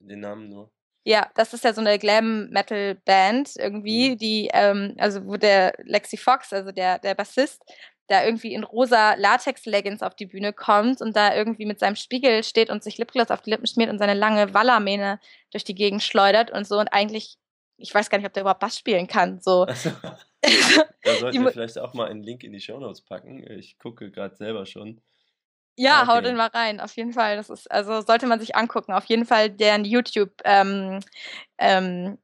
Den 0.00 0.20
Namen 0.20 0.48
nur. 0.48 0.70
Ja, 1.04 1.28
das 1.34 1.52
ist 1.52 1.64
ja 1.64 1.74
so 1.74 1.80
eine 1.80 1.98
Glam-Metal-Band 1.98 3.56
irgendwie, 3.56 4.10
mhm. 4.10 4.18
die, 4.18 4.50
ähm, 4.52 4.94
also 4.98 5.26
wo 5.26 5.36
der 5.36 5.74
Lexi 5.82 6.16
Fox, 6.16 6.52
also 6.52 6.70
der, 6.70 7.00
der 7.00 7.14
Bassist, 7.16 7.62
da 8.12 8.24
irgendwie 8.24 8.52
in 8.52 8.62
rosa 8.62 9.14
Latex-Leggings 9.14 10.02
auf 10.02 10.14
die 10.14 10.26
Bühne 10.26 10.52
kommt 10.52 11.00
und 11.00 11.16
da 11.16 11.34
irgendwie 11.34 11.64
mit 11.64 11.78
seinem 11.78 11.96
Spiegel 11.96 12.44
steht 12.44 12.68
und 12.70 12.84
sich 12.84 12.98
Lipgloss 12.98 13.30
auf 13.30 13.40
die 13.40 13.50
Lippen 13.50 13.66
schmiert 13.66 13.90
und 13.90 13.98
seine 13.98 14.14
lange 14.14 14.52
Wallermähne 14.52 15.18
durch 15.50 15.64
die 15.64 15.74
Gegend 15.74 16.02
schleudert 16.02 16.50
und 16.50 16.66
so 16.66 16.78
und 16.78 16.88
eigentlich, 16.88 17.38
ich 17.78 17.94
weiß 17.94 18.10
gar 18.10 18.18
nicht, 18.18 18.26
ob 18.26 18.34
der 18.34 18.42
überhaupt 18.42 18.60
Bass 18.60 18.78
spielen 18.78 19.06
kann, 19.06 19.40
so. 19.40 19.62
Also, 19.62 19.90
da 21.02 21.14
sollten 21.18 21.42
wir 21.42 21.52
vielleicht 21.52 21.78
auch 21.78 21.94
mal 21.94 22.10
einen 22.10 22.22
Link 22.22 22.44
in 22.44 22.52
die 22.52 22.60
Show 22.60 22.78
Notes 22.78 23.00
packen. 23.00 23.42
Ich 23.50 23.78
gucke 23.78 24.10
gerade 24.10 24.36
selber 24.36 24.66
schon. 24.66 25.00
Ja, 25.76 26.02
okay. 26.02 26.10
hau 26.10 26.20
den 26.20 26.36
mal 26.36 26.48
rein, 26.48 26.80
auf 26.80 26.94
jeden 26.96 27.14
Fall. 27.14 27.36
Das 27.36 27.48
ist, 27.48 27.70
also 27.70 28.02
sollte 28.02 28.26
man 28.26 28.40
sich 28.40 28.54
angucken. 28.54 28.92
Auf 28.92 29.06
jeden 29.06 29.24
Fall 29.24 29.48
deren 29.48 29.86
YouTube 29.86 30.32
ähm, 30.44 31.00
ähm, 31.56 32.18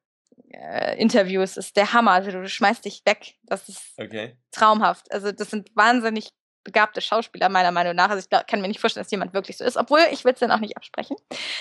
äh, 0.51 1.01
Interviews 1.01 1.57
ist 1.57 1.77
der 1.77 1.93
Hammer. 1.93 2.13
Also 2.13 2.31
du 2.31 2.49
schmeißt 2.49 2.85
dich 2.85 3.03
weg. 3.05 3.35
Das 3.43 3.69
ist 3.69 3.99
okay. 3.99 4.37
traumhaft. 4.51 5.13
Also 5.13 5.33
das 5.33 5.51
sind 5.51 5.71
wahnsinnig 5.75 6.31
begabte 6.65 7.01
Schauspieler 7.01 7.49
meiner 7.49 7.73
Meinung 7.73 7.95
nach. 7.95 8.11
Also 8.11 8.21
ich 8.21 8.29
glaub, 8.29 8.47
kann 8.47 8.61
mir 8.61 8.69
nicht 8.69 8.81
vorstellen, 8.81 9.05
dass 9.05 9.11
jemand 9.11 9.33
wirklich 9.33 9.57
so 9.57 9.65
ist, 9.65 9.77
obwohl 9.77 10.01
ich 10.11 10.25
will 10.25 10.33
es 10.33 10.41
dann 10.41 10.51
auch 10.51 10.61
nicht 10.61 10.77
absprechen. 10.77 11.17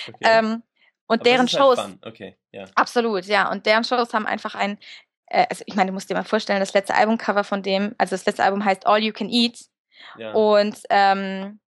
Okay. 0.08 0.18
Ähm, 0.20 0.62
und 1.06 1.20
Aber 1.20 1.24
deren 1.24 1.40
halt 1.40 1.50
Shows. 1.50 1.78
Halt 1.78 2.06
okay, 2.06 2.36
ja. 2.52 2.66
Absolut, 2.74 3.24
ja. 3.24 3.50
Und 3.50 3.64
deren 3.64 3.84
Shows 3.84 4.12
haben 4.12 4.26
einfach 4.26 4.54
ein, 4.54 4.78
äh, 5.26 5.46
also 5.48 5.64
ich 5.66 5.74
meine, 5.74 5.90
du 5.90 5.94
musst 5.94 6.10
dir 6.10 6.14
mal 6.14 6.24
vorstellen, 6.24 6.60
das 6.60 6.74
letzte 6.74 6.94
Albumcover 6.94 7.44
von 7.44 7.62
dem, 7.62 7.94
also 7.96 8.14
das 8.14 8.26
letzte 8.26 8.44
Album 8.44 8.64
heißt 8.64 8.86
All 8.86 9.02
You 9.02 9.12
Can 9.12 9.30
Eat. 9.30 9.58
Ja. 10.18 10.32
Und 10.32 10.78
ähm, 10.90 11.60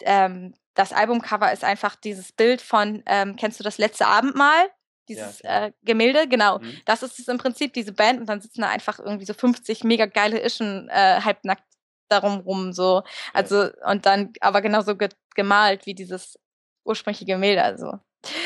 ähm, 0.00 0.54
das 0.74 0.92
Albumcover 0.92 1.52
ist 1.52 1.64
einfach 1.64 1.96
dieses 1.96 2.32
Bild 2.32 2.62
von, 2.62 3.02
ähm, 3.06 3.36
kennst 3.36 3.60
du 3.60 3.64
das 3.64 3.78
letzte 3.78 4.06
Abendmahl? 4.06 4.70
Dieses 5.08 5.42
ja, 5.42 5.66
äh, 5.66 5.72
Gemälde, 5.82 6.28
genau. 6.28 6.58
Mhm. 6.58 6.80
Das 6.84 7.02
ist 7.02 7.18
es 7.18 7.28
im 7.28 7.38
Prinzip, 7.38 7.72
diese 7.72 7.92
Band, 7.92 8.20
und 8.20 8.26
dann 8.26 8.40
sitzen 8.40 8.62
da 8.62 8.68
einfach 8.68 8.98
irgendwie 8.98 9.24
so 9.24 9.34
50 9.34 9.84
mega 9.84 10.06
geile 10.06 10.42
Ischen 10.42 10.88
äh, 10.88 11.20
halbnackt 11.22 11.64
darum 12.08 12.40
rum, 12.40 12.72
so. 12.72 13.02
Also, 13.32 13.64
ja. 13.64 13.90
und 13.90 14.06
dann 14.06 14.32
aber 14.40 14.62
genauso 14.62 14.96
ge 14.96 15.08
gemalt 15.34 15.86
wie 15.86 15.94
dieses 15.94 16.38
ursprüngliche 16.84 17.26
Gemälde, 17.26 17.62
also. 17.62 17.98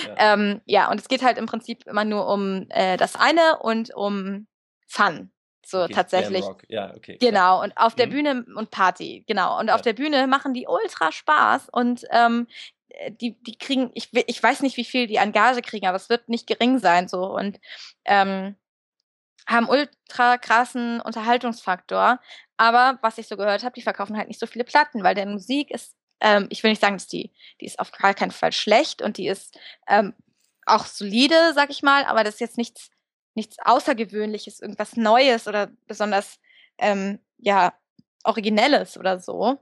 Ja. 0.07 0.35
Ähm, 0.35 0.61
ja, 0.65 0.91
und 0.91 1.01
es 1.01 1.09
geht 1.09 1.23
halt 1.23 1.39
im 1.39 1.47
Prinzip 1.47 1.87
immer 1.87 2.05
nur 2.05 2.27
um 2.27 2.67
äh, 2.71 2.97
das 2.97 3.17
eine 3.17 3.59
und 3.61 3.95
um 3.95 4.47
Fun. 4.87 5.31
So 5.65 5.85
okay, 5.85 5.93
tatsächlich. 5.93 6.45
Ja, 6.69 6.93
okay. 6.97 7.17
Genau. 7.21 7.63
Und 7.63 7.77
auf 7.77 7.95
der 7.95 8.07
mhm. 8.07 8.11
Bühne 8.11 8.45
und 8.57 8.71
Party, 8.71 9.25
genau. 9.27 9.59
Und 9.59 9.69
ja. 9.69 9.75
auf 9.75 9.83
der 9.83 9.93
Bühne 9.93 10.27
machen 10.27 10.53
die 10.53 10.67
ultra 10.67 11.13
Spaß 11.13 11.69
und 11.71 12.05
ähm, 12.11 12.49
die, 13.11 13.41
die 13.43 13.59
kriegen, 13.59 13.91
ich, 13.95 14.11
ich 14.13 14.43
weiß 14.43 14.63
nicht, 14.63 14.77
wie 14.77 14.85
viel 14.85 15.07
die 15.07 15.19
an 15.19 15.33
Gage 15.33 15.63
kriegen, 15.63 15.87
aber 15.87 15.97
es 15.97 16.09
wird 16.09 16.29
nicht 16.29 16.47
gering 16.47 16.79
sein 16.79 17.09
so 17.09 17.35
und 17.35 17.61
ähm, 18.05 18.57
haben 19.47 19.69
ultra 19.69 20.39
krassen 20.39 21.01
Unterhaltungsfaktor. 21.01 22.21
Aber 22.57 22.99
was 23.03 23.19
ich 23.19 23.27
so 23.27 23.37
gehört 23.37 23.65
habe, 23.65 23.75
die 23.75 23.83
verkaufen 23.83 24.17
halt 24.17 24.29
nicht 24.29 24.41
so 24.41 24.47
viele 24.47 24.65
Platten, 24.65 25.03
weil 25.03 25.15
der 25.15 25.27
Musik 25.27 25.71
ist, 25.71 25.95
ähm, 26.21 26.47
ich 26.51 26.63
will 26.63 26.71
nicht 26.71 26.83
sagen, 26.83 26.97
dass 26.97 27.09
die, 27.09 27.33
die 27.61 27.67
ist 27.67 27.79
auf 27.79 27.93
gar 27.93 28.15
keinen 28.15 28.31
Fall 28.31 28.53
schlecht 28.53 29.03
und 29.03 29.17
die 29.17 29.29
ist 29.29 29.59
ähm, 29.89 30.15
auch 30.67 30.87
solide, 30.87 31.53
sag 31.55 31.71
ich 31.71 31.83
mal, 31.83 32.05
aber 32.05 32.25
das 32.25 32.35
ist 32.35 32.41
jetzt 32.41 32.59
nichts 32.59 32.91
nichts 33.35 33.57
Außergewöhnliches, 33.65 34.61
irgendwas 34.61 34.97
Neues 34.97 35.47
oder 35.47 35.71
besonders 35.87 36.41
ähm, 36.79 37.21
ja 37.39 37.75
Originelles 38.25 38.99
oder 38.99 39.21
so, 39.21 39.59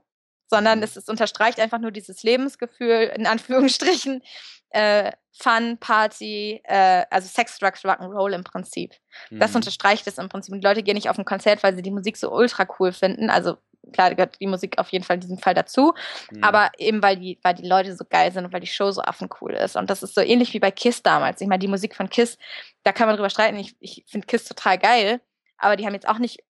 sondern 0.49 0.81
es, 0.83 0.95
es 0.95 1.07
unterstreicht 1.07 1.59
einfach 1.59 1.79
nur 1.79 1.91
dieses 1.91 2.23
Lebensgefühl 2.23 3.11
in 3.15 3.27
Anführungsstrichen 3.27 4.23
äh, 4.71 5.11
Fun, 5.31 5.77
Party, 5.79 6.61
äh, 6.65 7.05
also 7.09 7.27
Sex, 7.27 7.59
Drugs, 7.59 7.85
Rock'n'Roll 7.85 8.33
im 8.33 8.43
Prinzip. 8.43 8.93
Mhm. 9.29 9.39
Das 9.39 9.55
unterstreicht 9.55 10.05
es 10.07 10.17
im 10.17 10.27
Prinzip. 10.27 10.53
Die 10.53 10.65
Leute 10.65 10.83
gehen 10.83 10.95
nicht 10.95 11.09
auf 11.09 11.17
ein 11.17 11.25
Konzert, 11.25 11.63
weil 11.63 11.75
sie 11.75 11.81
die 11.81 11.91
Musik 11.91 12.17
so 12.17 12.31
ultra 12.31 12.67
cool 12.79 12.91
finden. 12.91 13.29
Also 13.29 13.57
klar 13.93 14.13
gehört 14.13 14.39
die 14.39 14.47
Musik 14.47 14.77
auf 14.77 14.89
jeden 14.89 15.05
Fall 15.05 15.15
in 15.15 15.21
diesem 15.21 15.37
Fall 15.37 15.53
dazu, 15.53 15.93
mhm. 16.31 16.43
aber 16.43 16.71
eben 16.77 17.01
weil 17.01 17.15
die, 17.17 17.39
weil 17.41 17.53
die 17.53 17.67
Leute 17.67 17.95
so 17.95 18.03
geil 18.07 18.31
sind 18.31 18.45
und 18.45 18.53
weil 18.53 18.59
die 18.59 18.67
Show 18.67 18.91
so 18.91 19.01
affencool 19.01 19.53
ist. 19.53 19.77
Und 19.77 19.89
das 19.89 20.03
ist 20.03 20.13
so 20.13 20.21
ähnlich 20.21 20.53
wie 20.53 20.59
bei 20.59 20.71
Kiss 20.71 21.01
damals. 21.01 21.41
Ich 21.41 21.47
meine, 21.47 21.59
die 21.59 21.67
Musik 21.67 21.95
von 21.95 22.09
Kiss, 22.09 22.37
da 22.83 22.91
kann 22.91 23.07
man 23.07 23.15
drüber 23.15 23.29
streiten. 23.29 23.57
Ich, 23.57 23.75
ich 23.79 24.03
finde 24.07 24.27
Kiss 24.27 24.43
total 24.43 24.77
geil, 24.77 25.21
aber 25.57 25.75
die 25.75 25.85
haben 25.85 25.93
jetzt 25.93 26.07
auch 26.07 26.19
nicht 26.19 26.43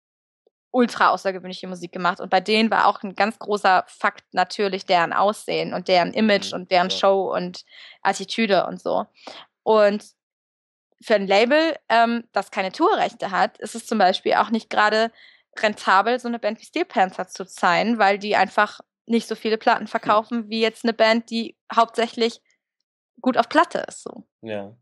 ultra 0.76 1.08
außergewöhnliche 1.08 1.66
Musik 1.66 1.90
gemacht. 1.90 2.20
Und 2.20 2.28
bei 2.28 2.40
denen 2.40 2.70
war 2.70 2.86
auch 2.86 3.02
ein 3.02 3.14
ganz 3.14 3.38
großer 3.38 3.84
Fakt 3.88 4.34
natürlich 4.34 4.84
deren 4.84 5.14
Aussehen 5.14 5.72
und 5.72 5.88
deren 5.88 6.12
Image 6.12 6.52
mhm. 6.52 6.60
und 6.60 6.70
deren 6.70 6.90
ja. 6.90 6.96
Show 6.96 7.34
und 7.34 7.64
Attitüde 8.02 8.66
und 8.66 8.82
so. 8.82 9.06
Und 9.62 10.04
für 11.00 11.14
ein 11.14 11.26
Label, 11.26 11.76
ähm, 11.88 12.24
das 12.32 12.50
keine 12.50 12.72
Tourrechte 12.72 13.30
hat, 13.30 13.56
ist 13.58 13.74
es 13.74 13.86
zum 13.86 13.96
Beispiel 13.96 14.34
auch 14.34 14.50
nicht 14.50 14.68
gerade 14.68 15.10
rentabel, 15.58 16.20
so 16.20 16.28
eine 16.28 16.38
Band 16.38 16.60
wie 16.60 16.66
Steel 16.66 16.84
Panther 16.84 17.26
zu 17.26 17.44
sein, 17.44 17.98
weil 17.98 18.18
die 18.18 18.36
einfach 18.36 18.80
nicht 19.06 19.28
so 19.28 19.34
viele 19.34 19.56
Platten 19.56 19.86
verkaufen 19.86 20.42
hm. 20.42 20.50
wie 20.50 20.60
jetzt 20.60 20.84
eine 20.84 20.92
Band, 20.92 21.30
die 21.30 21.56
hauptsächlich 21.74 22.42
gut 23.22 23.38
auf 23.38 23.48
Platte 23.48 23.82
ist. 23.88 24.02
So. 24.02 24.26
Ja. 24.42 24.76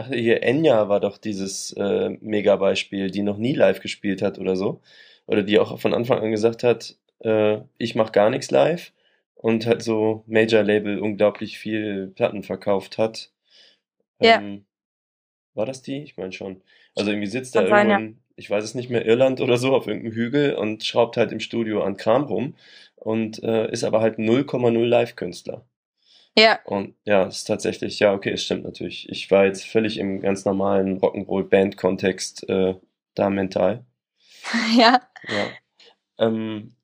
Ach, 0.00 0.06
hier 0.10 0.44
Enya 0.44 0.88
war 0.88 1.00
doch 1.00 1.18
dieses 1.18 1.72
äh, 1.72 2.10
Mega-Beispiel, 2.20 3.10
die 3.10 3.22
noch 3.22 3.36
nie 3.36 3.52
live 3.52 3.80
gespielt 3.80 4.22
hat 4.22 4.38
oder 4.38 4.54
so. 4.54 4.80
Oder 5.26 5.42
die 5.42 5.58
auch 5.58 5.80
von 5.80 5.92
Anfang 5.92 6.20
an 6.20 6.30
gesagt 6.30 6.62
hat, 6.62 6.96
äh, 7.18 7.58
ich 7.78 7.96
mach 7.96 8.12
gar 8.12 8.30
nichts 8.30 8.52
live 8.52 8.92
und 9.34 9.66
halt 9.66 9.82
so 9.82 10.22
Major-Label 10.28 11.00
unglaublich 11.00 11.58
viel 11.58 12.12
Platten 12.14 12.44
verkauft 12.44 12.96
hat. 12.96 13.32
Ähm, 14.20 14.28
ja. 14.28 14.60
War 15.54 15.66
das 15.66 15.82
die? 15.82 16.00
Ich 16.04 16.16
meine 16.16 16.30
schon. 16.30 16.62
Also 16.94 17.10
irgendwie 17.10 17.26
sitzt 17.26 17.56
da 17.56 17.62
irgendwo 17.62 17.94
in, 17.94 18.20
ich 18.36 18.48
weiß 18.48 18.62
es 18.62 18.76
nicht 18.76 18.90
mehr, 18.90 19.04
Irland 19.04 19.40
oder 19.40 19.56
so, 19.56 19.74
auf 19.74 19.88
irgendeinem 19.88 20.14
Hügel 20.14 20.54
und 20.54 20.84
schraubt 20.84 21.16
halt 21.16 21.32
im 21.32 21.40
Studio 21.40 21.82
an 21.82 21.96
Kram 21.96 22.22
rum 22.22 22.54
und 22.94 23.42
äh, 23.42 23.68
ist 23.72 23.82
aber 23.82 24.00
halt 24.00 24.18
0,0 24.20 24.84
Live-Künstler. 24.84 25.64
Ja. 26.38 26.60
Und 26.64 26.94
ja, 27.04 27.26
es 27.26 27.38
ist 27.38 27.44
tatsächlich, 27.44 27.98
ja, 27.98 28.12
okay, 28.12 28.30
es 28.30 28.44
stimmt 28.44 28.64
natürlich. 28.64 29.08
Ich 29.08 29.30
war 29.30 29.44
jetzt 29.44 29.64
völlig 29.64 29.98
im 29.98 30.20
ganz 30.20 30.44
normalen 30.44 31.00
Rock'n'Roll-Band-Kontext 31.00 32.48
äh, 32.48 32.74
da 33.14 33.30
mental. 33.30 33.84
Ja. 34.76 35.02
Ja. 35.28 35.46
Ähm, 36.18 36.74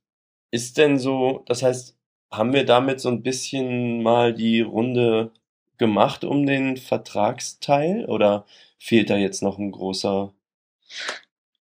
ist 0.50 0.76
denn 0.76 0.98
so, 0.98 1.44
das 1.46 1.62
heißt, 1.62 1.96
haben 2.30 2.52
wir 2.52 2.64
damit 2.66 3.00
so 3.00 3.08
ein 3.08 3.22
bisschen 3.22 4.02
mal 4.02 4.34
die 4.34 4.60
Runde 4.60 5.30
gemacht 5.78 6.24
um 6.24 6.46
den 6.46 6.76
Vertragsteil 6.76 8.06
oder 8.06 8.44
fehlt 8.78 9.10
da 9.10 9.16
jetzt 9.16 9.42
noch 9.42 9.58
ein 9.58 9.70
großer? 9.70 10.32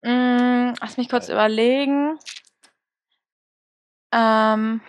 Mm, 0.03 0.73
lass 0.79 0.97
mich 0.97 1.09
kurz 1.09 1.29
überlegen. 1.29 2.19
Ähm, 4.11 4.81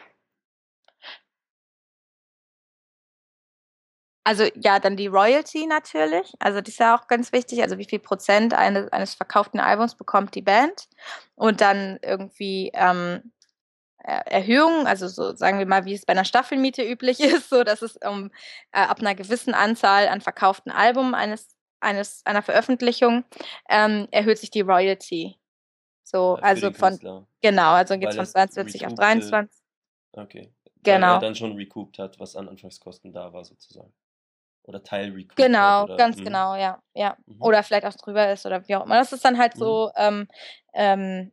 Also 4.29 4.45
ja, 4.57 4.79
dann 4.79 4.99
die 4.99 5.07
Royalty 5.07 5.67
natürlich. 5.67 6.35
Also 6.39 6.61
das 6.61 6.69
ist 6.69 6.81
ja 6.81 6.95
auch 6.95 7.07
ganz 7.07 7.33
wichtig. 7.33 7.63
Also 7.63 7.79
wie 7.79 7.87
viel 7.87 7.99
Prozent 7.99 8.53
eines, 8.53 8.93
eines 8.93 9.15
verkauften 9.15 9.59
Albums 9.59 9.95
bekommt 9.95 10.35
die 10.35 10.43
Band. 10.43 10.87
Und 11.35 11.63
dann 11.63 11.99
irgendwie 12.03 12.71
ähm, 12.75 13.33
Erhöhungen, 13.97 14.87
also 14.87 15.09
so 15.09 15.35
sagen 15.35 15.59
wir 15.59 15.65
mal, 15.65 15.87
wie 15.87 15.95
es 15.95 16.05
bei 16.05 16.13
einer 16.13 16.27
Staffelmiete 16.27 16.83
üblich 16.83 17.21
ist, 17.25 17.49
so 17.49 17.65
dass 17.65 17.81
es 17.81 17.97
um 17.97 18.31
äh, 18.73 18.81
ab 18.81 19.01
einer 19.01 19.15
gewissen 19.15 19.55
Anzahl 19.55 20.09
an 20.09 20.21
verkauften 20.21 20.71
Alben 20.71 21.15
eines, 21.15 21.57
eines 21.81 22.21
einer 22.27 22.43
Veröffentlichung 22.43 23.25
ähm, 23.71 24.09
erhöht 24.11 24.37
sich 24.37 24.51
die 24.51 24.61
Royalty. 24.61 25.39
So, 26.03 26.37
ja, 26.37 26.43
also 26.43 26.71
von 26.75 26.99
genau, 27.41 27.71
also 27.73 27.97
geht 27.97 28.11
es 28.11 28.17
von 28.17 28.27
42 28.27 28.87
auf 28.87 28.93
23. 28.93 29.59
Okay. 30.13 30.53
Genau. 30.83 31.07
Weil 31.07 31.15
er 31.15 31.21
dann 31.21 31.35
schon 31.35 31.57
recouped 31.57 31.99
hat, 31.99 32.21
was 32.21 32.37
an 32.37 32.47
Anfangskosten 32.47 33.11
da 33.11 33.33
war, 33.33 33.43
sozusagen 33.47 33.95
oder 34.69 34.83
Teil 34.83 35.11
Recruit 35.13 35.37
Genau, 35.37 35.85
oder, 35.85 35.97
ganz 35.97 36.19
mh. 36.19 36.25
genau, 36.25 36.55
ja. 36.55 36.81
ja. 36.95 37.17
Mhm. 37.27 37.41
Oder 37.41 37.63
vielleicht 37.63 37.87
auch 37.87 37.95
drüber 37.95 38.31
ist 38.31 38.45
oder 38.47 38.67
wie 38.69 38.77
auch 38.77 38.85
immer. 38.85 38.97
Das 38.97 39.13
ist 39.13 39.25
dann 39.25 39.39
halt 39.39 39.57
mhm. 39.57 39.59
so 39.59 39.91
ähm, 39.97 40.29
ähm, 40.75 41.33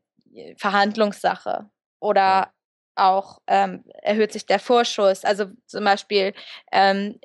Verhandlungssache. 0.58 1.70
Oder 2.00 2.22
ja. 2.22 2.52
auch 2.96 3.40
ähm, 3.48 3.84
erhöht 4.02 4.32
sich 4.32 4.46
der 4.46 4.60
Vorschuss. 4.60 5.26
Also 5.26 5.46
zum 5.66 5.84
Beispiel, 5.84 6.34
ähm, 6.72 7.20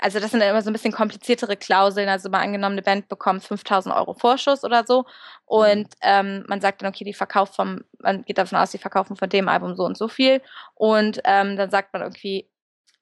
also 0.00 0.20
das 0.20 0.30
sind 0.30 0.40
dann 0.40 0.50
immer 0.50 0.62
so 0.62 0.70
ein 0.70 0.72
bisschen 0.72 0.92
kompliziertere 0.92 1.56
Klauseln. 1.56 2.08
Also 2.08 2.28
mal 2.28 2.40
angenommen, 2.40 2.74
eine 2.74 2.82
Band 2.82 3.08
bekommt 3.08 3.42
5000 3.42 3.94
Euro 3.94 4.14
Vorschuss 4.14 4.62
oder 4.62 4.84
so. 4.86 5.04
Und 5.46 5.88
mhm. 6.04 6.44
man 6.48 6.60
sagt 6.60 6.82
dann, 6.82 6.88
okay, 6.88 7.04
die 7.04 7.14
verkauft 7.14 7.56
vom, 7.56 7.82
man 7.98 8.22
geht 8.22 8.38
davon 8.38 8.58
aus, 8.58 8.70
die 8.70 8.78
verkaufen 8.78 9.16
von 9.16 9.28
dem 9.28 9.48
Album 9.48 9.74
so 9.74 9.84
und 9.84 9.96
so 9.96 10.08
viel. 10.08 10.42
Und 10.74 11.20
ähm, 11.24 11.56
dann 11.56 11.70
sagt 11.70 11.92
man 11.92 12.02
irgendwie, 12.02 12.48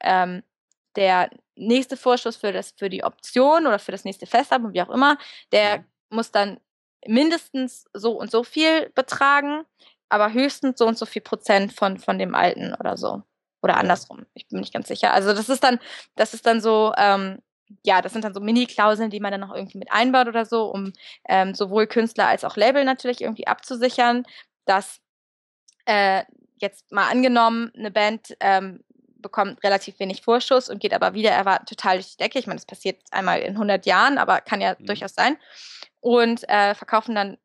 ähm, 0.01 0.43
der 0.97 1.31
nächste 1.57 1.97
Vorschuss 1.97 2.37
für, 2.37 2.53
das, 2.53 2.73
für 2.77 2.89
die 2.89 3.05
Option 3.05 3.67
oder 3.67 3.79
für 3.79 3.93
das 3.93 4.05
nächste 4.05 4.27
Festabend, 4.27 4.75
wie 4.75 4.83
auch 4.83 4.91
immer, 4.91 5.19
der 5.53 5.77
ja. 5.77 5.85
muss 6.11 6.31
dann 6.31 6.61
mindestens 7.07 7.87
so 7.93 8.13
und 8.13 8.31
so 8.31 8.45
viel 8.45 8.91
betragen, 8.91 9.65
aber 10.09 10.33
höchstens 10.33 10.79
so 10.79 10.87
und 10.87 10.99
so 10.99 11.07
viel 11.07 11.23
Prozent 11.23 11.73
von, 11.73 11.99
von 11.99 12.19
dem 12.19 12.35
alten 12.35 12.75
oder 12.75 12.97
so. 12.97 13.23
Oder 13.63 13.77
andersrum. 13.77 14.27
Ich 14.35 14.49
bin 14.49 14.61
nicht 14.61 14.73
ganz 14.73 14.89
sicher. 14.89 15.13
Also 15.13 15.33
das 15.33 15.49
ist 15.49 15.63
dann, 15.63 15.79
das 16.17 16.35
ist 16.35 16.47
dann 16.47 16.61
so, 16.61 16.93
ähm, 16.97 17.39
ja, 17.85 18.03
das 18.03 18.13
sind 18.13 18.25
dann 18.25 18.35
so 18.35 18.41
Mini-Klauseln, 18.41 19.11
die 19.11 19.21
man 19.21 19.31
dann 19.31 19.41
noch 19.41 19.55
irgendwie 19.55 19.79
mit 19.79 19.93
einbaut 19.93 20.27
oder 20.27 20.45
so, 20.45 20.67
um 20.67 20.93
ähm, 21.29 21.55
sowohl 21.55 21.87
Künstler 21.87 22.27
als 22.27 22.45
auch 22.45 22.57
Label 22.57 22.85
natürlich 22.85 23.21
irgendwie 23.21 23.47
abzusichern, 23.47 24.25
dass 24.65 25.01
äh, 25.87 26.25
jetzt 26.59 26.91
mal 26.93 27.09
angenommen, 27.09 27.71
eine 27.77 27.91
Band 27.91 28.37
ähm, 28.41 28.83
bekommt 29.23 29.63
relativ 29.63 29.99
wenig 29.99 30.23
Vorschuss 30.23 30.69
und 30.69 30.81
geht 30.81 30.93
aber 30.93 31.15
wieder 31.15 31.31
erwarten 31.31 31.67
total 31.67 31.97
durch 31.97 32.13
die 32.13 32.17
Decke. 32.19 32.39
Ich 32.39 32.47
meine, 32.47 32.59
das 32.59 32.67
passiert 32.67 33.01
einmal 33.11 33.41
in 33.41 33.53
100 33.53 33.87
Jahren, 33.87 34.19
aber 34.19 34.41
kann 34.41 34.61
ja 34.61 34.75
mhm. 34.79 34.87
durchaus 34.87 35.15
sein. 35.15 35.37
Und 36.01 36.49
äh, 36.49 36.75
verkaufen 36.75 37.15
dann, 37.15 37.39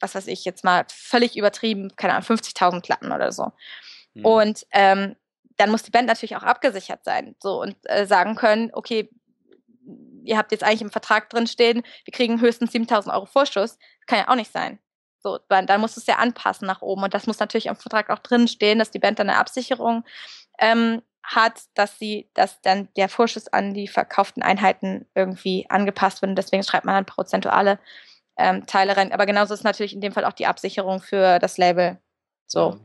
was 0.00 0.14
weiß 0.14 0.26
ich, 0.26 0.44
jetzt 0.44 0.64
mal 0.64 0.84
völlig 0.88 1.36
übertrieben, 1.36 1.94
keine 1.96 2.14
Ahnung, 2.14 2.26
50.000 2.26 2.82
Platten 2.82 3.12
oder 3.12 3.30
so. 3.32 3.52
Mhm. 4.14 4.24
Und 4.24 4.66
ähm, 4.72 5.16
dann 5.56 5.70
muss 5.70 5.82
die 5.82 5.90
Band 5.90 6.08
natürlich 6.08 6.36
auch 6.36 6.42
abgesichert 6.42 7.04
sein 7.04 7.36
so 7.40 7.60
und 7.60 7.76
äh, 7.84 8.06
sagen 8.06 8.34
können, 8.34 8.70
okay, 8.72 9.08
ihr 10.24 10.38
habt 10.38 10.52
jetzt 10.52 10.64
eigentlich 10.64 10.82
im 10.82 10.90
Vertrag 10.90 11.30
drin 11.30 11.46
stehen, 11.46 11.82
wir 12.04 12.12
kriegen 12.12 12.40
höchstens 12.40 12.72
7000 12.72 13.14
Euro 13.14 13.26
Vorschuss. 13.26 13.78
Kann 14.06 14.18
ja 14.18 14.28
auch 14.28 14.34
nicht 14.34 14.52
sein. 14.52 14.78
So, 15.24 15.38
dann 15.48 15.80
muss 15.80 15.96
es 15.96 16.06
ja 16.06 16.16
anpassen 16.16 16.66
nach 16.66 16.82
oben. 16.82 17.02
Und 17.02 17.14
das 17.14 17.26
muss 17.26 17.38
natürlich 17.38 17.66
im 17.66 17.76
Vertrag 17.76 18.10
auch 18.10 18.18
drin 18.18 18.46
stehen, 18.46 18.78
dass 18.78 18.90
die 18.90 18.98
Band 18.98 19.18
dann 19.18 19.30
eine 19.30 19.38
Absicherung 19.38 20.04
ähm, 20.58 21.02
hat, 21.24 21.62
dass 21.74 21.98
sie, 21.98 22.28
dass 22.34 22.60
dann 22.60 22.88
der 22.96 23.08
Vorschuss 23.08 23.48
an 23.48 23.72
die 23.74 23.88
verkauften 23.88 24.42
Einheiten 24.42 25.06
irgendwie 25.14 25.66
angepasst 25.70 26.20
wird. 26.20 26.30
Und 26.30 26.36
deswegen 26.36 26.62
schreibt 26.62 26.84
man 26.84 26.94
dann 26.94 27.06
prozentuale 27.06 27.78
ähm, 28.36 28.66
Teile 28.66 28.96
rein. 28.96 29.12
Aber 29.12 29.26
genauso 29.26 29.54
ist 29.54 29.64
natürlich 29.64 29.94
in 29.94 30.00
dem 30.00 30.12
Fall 30.12 30.24
auch 30.24 30.32
die 30.32 30.46
Absicherung 30.46 31.00
für 31.00 31.38
das 31.38 31.56
Label. 31.56 31.98
So. 32.46 32.78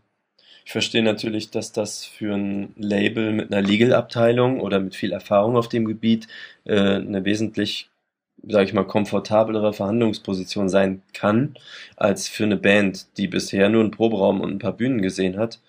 Ich 0.66 0.72
verstehe 0.72 1.04
natürlich, 1.04 1.50
dass 1.52 1.72
das 1.72 2.06
für 2.06 2.36
ein 2.36 2.74
Label 2.78 3.32
mit 3.32 3.52
einer 3.52 3.66
Legal-Abteilung 3.66 4.62
oder 4.62 4.80
mit 4.80 4.96
viel 4.96 5.12
Erfahrung 5.12 5.58
auf 5.58 5.68
dem 5.68 5.86
Gebiet 5.86 6.28
äh, 6.64 6.96
eine 6.96 7.26
wesentlich, 7.26 7.90
sage 8.48 8.66
ich 8.66 8.74
mal, 8.74 8.86
komfortablere 8.86 9.74
Verhandlungsposition 9.74 10.70
sein 10.70 11.02
kann, 11.14 11.56
als 11.98 12.28
für 12.28 12.44
eine 12.44 12.58
Band, 12.58 13.18
die 13.18 13.28
bisher 13.28 13.68
nur 13.70 13.82
einen 13.82 13.92
Proberaum 13.92 14.42
und 14.42 14.52
ein 14.52 14.60
paar 14.60 14.74
Bühnen 14.74 15.02
gesehen 15.02 15.38
hat. 15.38 15.60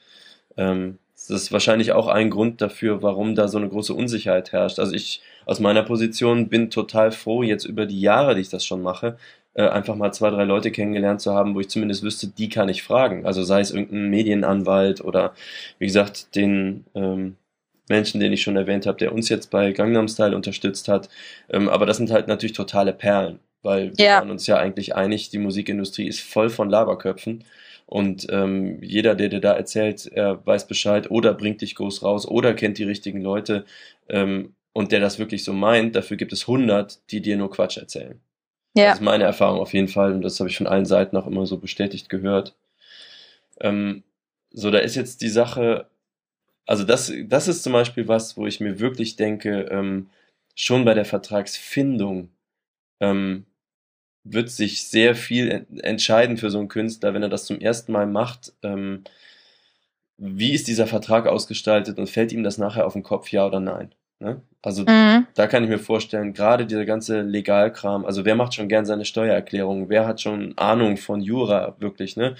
Ähm, 0.57 0.99
das 1.31 1.43
ist 1.43 1.53
wahrscheinlich 1.53 1.93
auch 1.93 2.09
ein 2.09 2.31
Grund 2.31 2.61
dafür, 2.61 3.03
warum 3.03 3.35
da 3.35 3.49
so 3.49 3.59
eine 3.59 3.69
große 3.69 3.95
Unsicherheit 3.95 4.53
herrscht. 4.53 4.79
Also 4.79 4.93
ich 4.95 5.23
aus 5.47 5.61
meiner 5.61 5.83
Position 5.83 6.49
bin 6.49 6.71
total 6.71 7.13
froh, 7.13 7.43
jetzt 7.43 7.65
über 7.65 7.87
die 7.87 8.01
Jahre, 8.01 8.35
die 8.35 8.43
ich 8.43 8.49
das 8.51 8.65
schon 8.65 8.83
mache, 8.83 9.17
äh, 9.55 9.69
einfach 9.69 9.97
mal 9.97 10.13
zwei, 10.13 10.31
drei 10.31 10.45
Leute 10.45 10.71
kennengelernt 10.71 11.21
zu 11.21 11.35
haben, 11.35 11.55
wo 11.55 11.61
ich 11.61 11.69
zumindest 11.69 12.03
wüsste, 12.03 12.29
die 12.29 12.49
kann 12.49 12.69
ich 12.69 12.83
fragen. 12.83 13.27
Also 13.27 13.43
sei 13.43 13.61
es 13.61 13.73
irgendein 13.73 14.09
Medienanwalt 14.11 15.01
oder 15.01 15.35
wie 15.79 15.87
gesagt, 15.87 16.37
den 16.37 16.85
ähm, 16.95 17.37
Menschen, 17.89 18.21
den 18.21 18.33
ich 18.33 18.43
schon 18.43 18.57
erwähnt 18.57 18.87
habe, 18.87 18.99
der 18.99 19.13
uns 19.13 19.29
jetzt 19.29 19.51
bei 19.51 19.73
Gangnam 19.73 20.09
Style 20.09 20.37
unterstützt 20.37 20.89
hat. 20.89 21.09
Ähm, 21.51 21.69
aber 21.69 21.87
das 21.87 21.97
sind 21.97 22.11
halt 22.11 22.29
natürlich 22.29 22.55
totale 22.55 22.93
Perlen, 22.93 23.41
weil 23.63 23.93
wir 23.97 24.07
waren 24.11 24.31
uns 24.31 24.47
ja 24.47 24.57
eigentlich 24.57 24.95
einig, 24.95 25.31
die 25.31 25.39
Musikindustrie 25.39 26.07
ist 26.07 26.21
voll 26.21 26.51
von 26.51 26.71
Laberköpfen. 26.71 27.45
Und 27.91 28.29
ähm, 28.31 28.81
jeder, 28.85 29.17
der 29.17 29.29
dir 29.29 29.41
da 29.41 29.53
erzählt, 29.53 30.07
er 30.07 30.47
weiß 30.47 30.69
Bescheid 30.69 31.11
oder 31.11 31.35
bringt 31.35 31.61
dich 31.61 31.75
groß 31.75 32.05
raus 32.05 32.25
oder 32.25 32.55
kennt 32.55 32.79
die 32.79 32.85
richtigen 32.85 33.21
Leute 33.21 33.65
ähm, 34.09 34.55
und 34.73 34.93
der 34.93 35.01
das 35.01 35.19
wirklich 35.19 35.43
so 35.43 35.53
meint, 35.53 35.97
dafür 35.97 36.17
gibt 36.17 36.33
es 36.33 36.43
100, 36.43 37.01
die 37.11 37.21
dir 37.21 37.37
nur 37.37 37.51
Quatsch 37.51 37.79
erzählen. 37.79 38.21
Ja. 38.75 38.85
Das 38.85 38.99
ist 38.99 39.05
meine 39.05 39.25
Erfahrung 39.25 39.59
auf 39.59 39.75
jeden 39.75 39.89
Fall 39.89 40.13
und 40.13 40.23
das 40.23 40.39
habe 40.39 40.49
ich 40.49 40.57
von 40.57 40.69
allen 40.69 40.87
Seiten 40.87 41.17
auch 41.17 41.27
immer 41.27 41.47
so 41.47 41.59
bestätigt 41.59 42.09
gehört. 42.09 42.55
Ähm, 43.61 44.05
so, 44.53 44.71
da 44.71 44.79
ist 44.79 44.95
jetzt 44.95 45.21
die 45.21 45.29
Sache, 45.29 45.91
also 46.67 46.85
das, 46.85 47.13
das 47.25 47.49
ist 47.49 47.65
zum 47.65 47.73
Beispiel 47.73 48.07
was, 48.07 48.37
wo 48.37 48.47
ich 48.47 48.61
mir 48.61 48.79
wirklich 48.79 49.17
denke, 49.17 49.63
ähm, 49.73 50.11
schon 50.55 50.85
bei 50.85 50.95
der 50.95 51.05
Vertragsfindung 51.05 52.29
ähm, 53.01 53.47
wird 54.25 54.51
sich 54.51 54.87
sehr 54.89 55.15
viel 55.15 55.67
entscheiden 55.83 56.37
für 56.37 56.51
so 56.51 56.59
einen 56.59 56.69
Künstler, 56.69 57.15
wenn 57.15 57.23
er 57.23 57.29
das 57.29 57.47
zum 57.47 57.61
ersten 57.61 57.93
Mal 57.93 58.07
macht. 58.07 58.53
Ähm, 58.63 59.05
wie 60.19 60.53
ist 60.53 60.69
dieser 60.69 60.87
Vertrag 60.87 61.27
ausgestaltet 61.27 61.99
und 61.99 62.11
fällt 62.11 62.33
ihm 62.33 62.43
das 62.43 62.59
nachher 62.59 62.87
auf 62.87 62.93
den 62.93 63.03
Kopf, 63.03 63.33
ja 63.33 63.47
oder 63.47 63.61
nein? 63.61 63.95
Ne? 64.23 64.43
Also 64.61 64.83
mhm. 64.83 65.27
da 65.35 65.47
kann 65.47 65.65
ich 65.65 65.71
mir 65.71 65.79
vorstellen, 65.79 66.35
gerade 66.35 66.67
dieser 66.67 66.85
ganze 66.85 67.23
Legalkram, 67.23 68.05
also 68.05 68.27
wer 68.27 68.35
macht 68.35 68.53
schon 68.53 68.69
gern 68.69 68.85
seine 68.85 69.07
Steuererklärung, 69.07 69.89
wer 69.89 70.07
hat 70.07 70.21
schon 70.21 70.53
Ahnung 70.59 70.99
von 70.99 71.23
Jura 71.23 71.77
wirklich, 71.79 72.19
ne? 72.19 72.35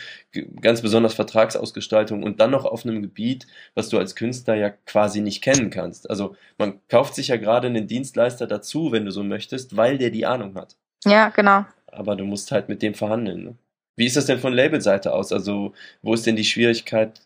Ganz 0.61 0.83
besonders 0.83 1.15
Vertragsausgestaltung 1.15 2.23
und 2.23 2.39
dann 2.39 2.51
noch 2.51 2.67
auf 2.67 2.85
einem 2.85 3.01
Gebiet, 3.01 3.47
was 3.75 3.89
du 3.89 3.97
als 3.99 4.15
Künstler 4.15 4.57
ja 4.57 4.69
quasi 4.69 5.23
nicht 5.23 5.43
kennen 5.43 5.71
kannst. 5.71 6.11
Also 6.11 6.37
man 6.59 6.81
kauft 6.89 7.15
sich 7.15 7.29
ja 7.29 7.39
gerade 7.39 7.69
einen 7.69 7.87
Dienstleister 7.87 8.47
dazu, 8.47 8.93
wenn 8.93 9.07
du 9.07 9.11
so 9.11 9.25
möchtest, 9.25 9.79
weil 9.79 9.97
der 9.97 10.11
die 10.11 10.27
Ahnung 10.27 10.57
hat. 10.57 10.77
Ja, 11.05 11.31
genau. 11.31 11.65
Aber 11.87 12.17
du 12.17 12.25
musst 12.25 12.53
halt 12.53 12.69
mit 12.69 12.83
dem 12.83 12.95
verhandeln. 12.95 13.45
Ne? 13.45 13.55
Wie 13.97 14.07
ist 14.07 14.17
das 14.17 14.27
denn 14.27 14.39
von 14.39 14.53
Labelseite 14.53 15.13
aus? 15.13 15.33
Also 15.33 15.75
wo 16.03 16.15
ist 16.15 16.27
denn 16.27 16.37
die 16.37 16.45
Schwierigkeit 16.45 17.21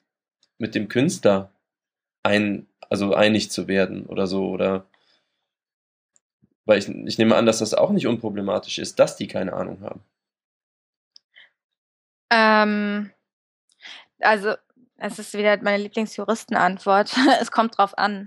mit 0.59 0.75
dem 0.75 0.89
Künstler 0.89 1.51
ein 2.23 2.67
also 2.91 3.15
einig 3.15 3.51
zu 3.51 3.69
werden 3.69 4.07
oder 4.07 4.27
so 4.27 4.49
oder 4.49 4.87
weil 6.67 6.79
ich, 6.79 6.89
ich 6.89 7.19
nehme 7.19 7.37
an, 7.37 7.47
dass 7.47 7.59
das 7.59 7.75
auch 7.75 7.91
nicht 7.91 8.07
unproblematisch 8.07 8.79
ist, 8.79 8.99
dass 8.99 9.17
die 9.17 9.27
keine 9.29 9.53
Ahnung 9.53 9.83
haben. 9.83 10.03
Ähm, 12.31 13.11
also 14.21 14.55
es 14.97 15.19
ist 15.19 15.35
wieder 15.35 15.57
meine 15.63 15.83
Lieblingsjuristenantwort. 15.83 17.15
es 17.41 17.51
kommt 17.51 17.77
drauf 17.77 17.97
an. 17.99 18.27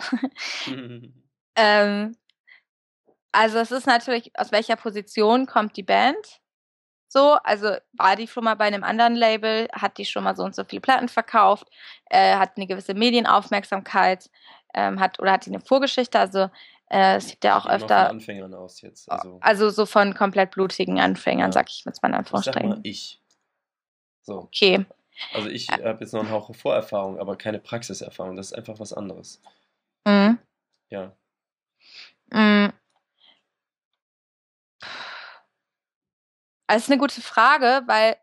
ähm, 1.55 2.15
also 3.31 3.59
es 3.59 3.71
ist 3.71 3.87
natürlich, 3.87 4.31
aus 4.37 4.51
welcher 4.51 4.75
Position 4.75 5.45
kommt 5.45 5.77
die 5.77 5.83
Band? 5.83 6.41
So, 7.09 7.37
also 7.43 7.75
war 7.93 8.15
die 8.15 8.27
schon 8.27 8.43
mal 8.43 8.55
bei 8.55 8.65
einem 8.65 8.83
anderen 8.83 9.15
Label, 9.15 9.67
hat 9.71 9.97
die 9.97 10.05
schon 10.05 10.23
mal 10.23 10.35
so 10.35 10.43
und 10.43 10.55
so 10.55 10.63
viele 10.63 10.81
Platten 10.81 11.07
verkauft, 11.07 11.67
äh, 12.09 12.35
hat 12.35 12.57
eine 12.57 12.67
gewisse 12.67 12.93
Medienaufmerksamkeit, 12.93 14.29
ähm, 14.73 14.99
hat 14.99 15.19
oder 15.19 15.33
hat 15.33 15.45
die 15.45 15.51
eine 15.51 15.61
Vorgeschichte, 15.61 16.19
also 16.19 16.49
äh, 16.89 17.15
es 17.15 17.29
gibt 17.29 17.43
ja 17.43 17.57
auch 17.57 17.65
öfter. 17.65 18.07
Von 18.07 18.17
Anfängern 18.17 18.53
aus 18.53 18.81
jetzt. 18.81 19.09
Also, 19.11 19.39
also 19.41 19.69
so 19.69 19.85
von 19.85 20.13
komplett 20.13 20.51
blutigen 20.51 20.99
Anfängern, 20.99 21.49
ja. 21.49 21.51
sag 21.51 21.69
ich 21.69 21.85
mit 21.85 22.01
meinen 22.01 22.15
Anführungsstrichen. 22.15 22.79
Ich. 22.83 23.21
So. 24.21 24.39
Okay. 24.39 24.85
Also 25.33 25.49
ich 25.49 25.69
äh, 25.69 25.83
habe 25.83 25.99
jetzt 26.01 26.13
noch 26.13 26.21
einen 26.21 26.31
Hauch 26.31 26.53
Vorerfahrung, 26.53 27.19
aber 27.19 27.37
keine 27.37 27.59
Praxiserfahrung. 27.59 28.35
Das 28.35 28.47
ist 28.47 28.53
einfach 28.53 28.79
was 28.79 28.93
anderes. 28.93 29.41
Mhm. 30.05 30.39
Ja. 30.89 31.11
Mhm. 32.31 32.71
Also, 36.67 36.79
das 36.79 36.83
ist 36.83 36.91
eine 36.91 36.99
gute 36.99 37.21
Frage, 37.21 37.81
weil 37.87 38.17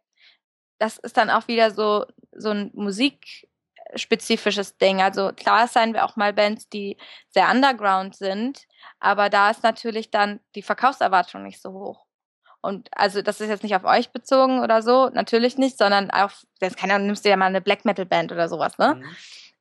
das 0.78 0.98
ist 0.98 1.16
dann 1.16 1.30
auch 1.30 1.48
wieder 1.48 1.70
so, 1.70 2.04
so 2.32 2.50
ein 2.50 2.70
musikspezifisches 2.74 4.76
Ding. 4.76 5.00
Also 5.00 5.32
klar 5.32 5.66
seien 5.68 5.94
wir 5.94 6.04
auch 6.04 6.16
mal 6.16 6.34
Bands, 6.34 6.68
die 6.68 6.98
sehr 7.28 7.48
underground 7.50 8.16
sind, 8.16 8.66
aber 9.00 9.30
da 9.30 9.50
ist 9.50 9.62
natürlich 9.62 10.10
dann 10.10 10.40
die 10.54 10.62
Verkaufserwartung 10.62 11.42
nicht 11.42 11.62
so 11.62 11.72
hoch. 11.72 12.04
Und 12.60 12.88
also 12.92 13.22
das 13.22 13.40
ist 13.40 13.48
jetzt 13.48 13.62
nicht 13.62 13.76
auf 13.76 13.84
euch 13.84 14.10
bezogen 14.10 14.60
oder 14.60 14.82
so, 14.82 15.10
natürlich 15.10 15.58
nicht, 15.58 15.76
sondern 15.76 16.10
auf, 16.10 16.46
das 16.60 16.76
kann 16.76 16.90
ja, 16.90 16.98
nimmst 16.98 17.24
du 17.24 17.28
ja 17.28 17.36
mal 17.36 17.46
eine 17.46 17.60
Black 17.60 17.84
Metal 17.84 18.06
Band 18.06 18.32
oder 18.32 18.48
sowas, 18.48 18.78
ne? 18.78 18.94
Mhm. 18.94 19.16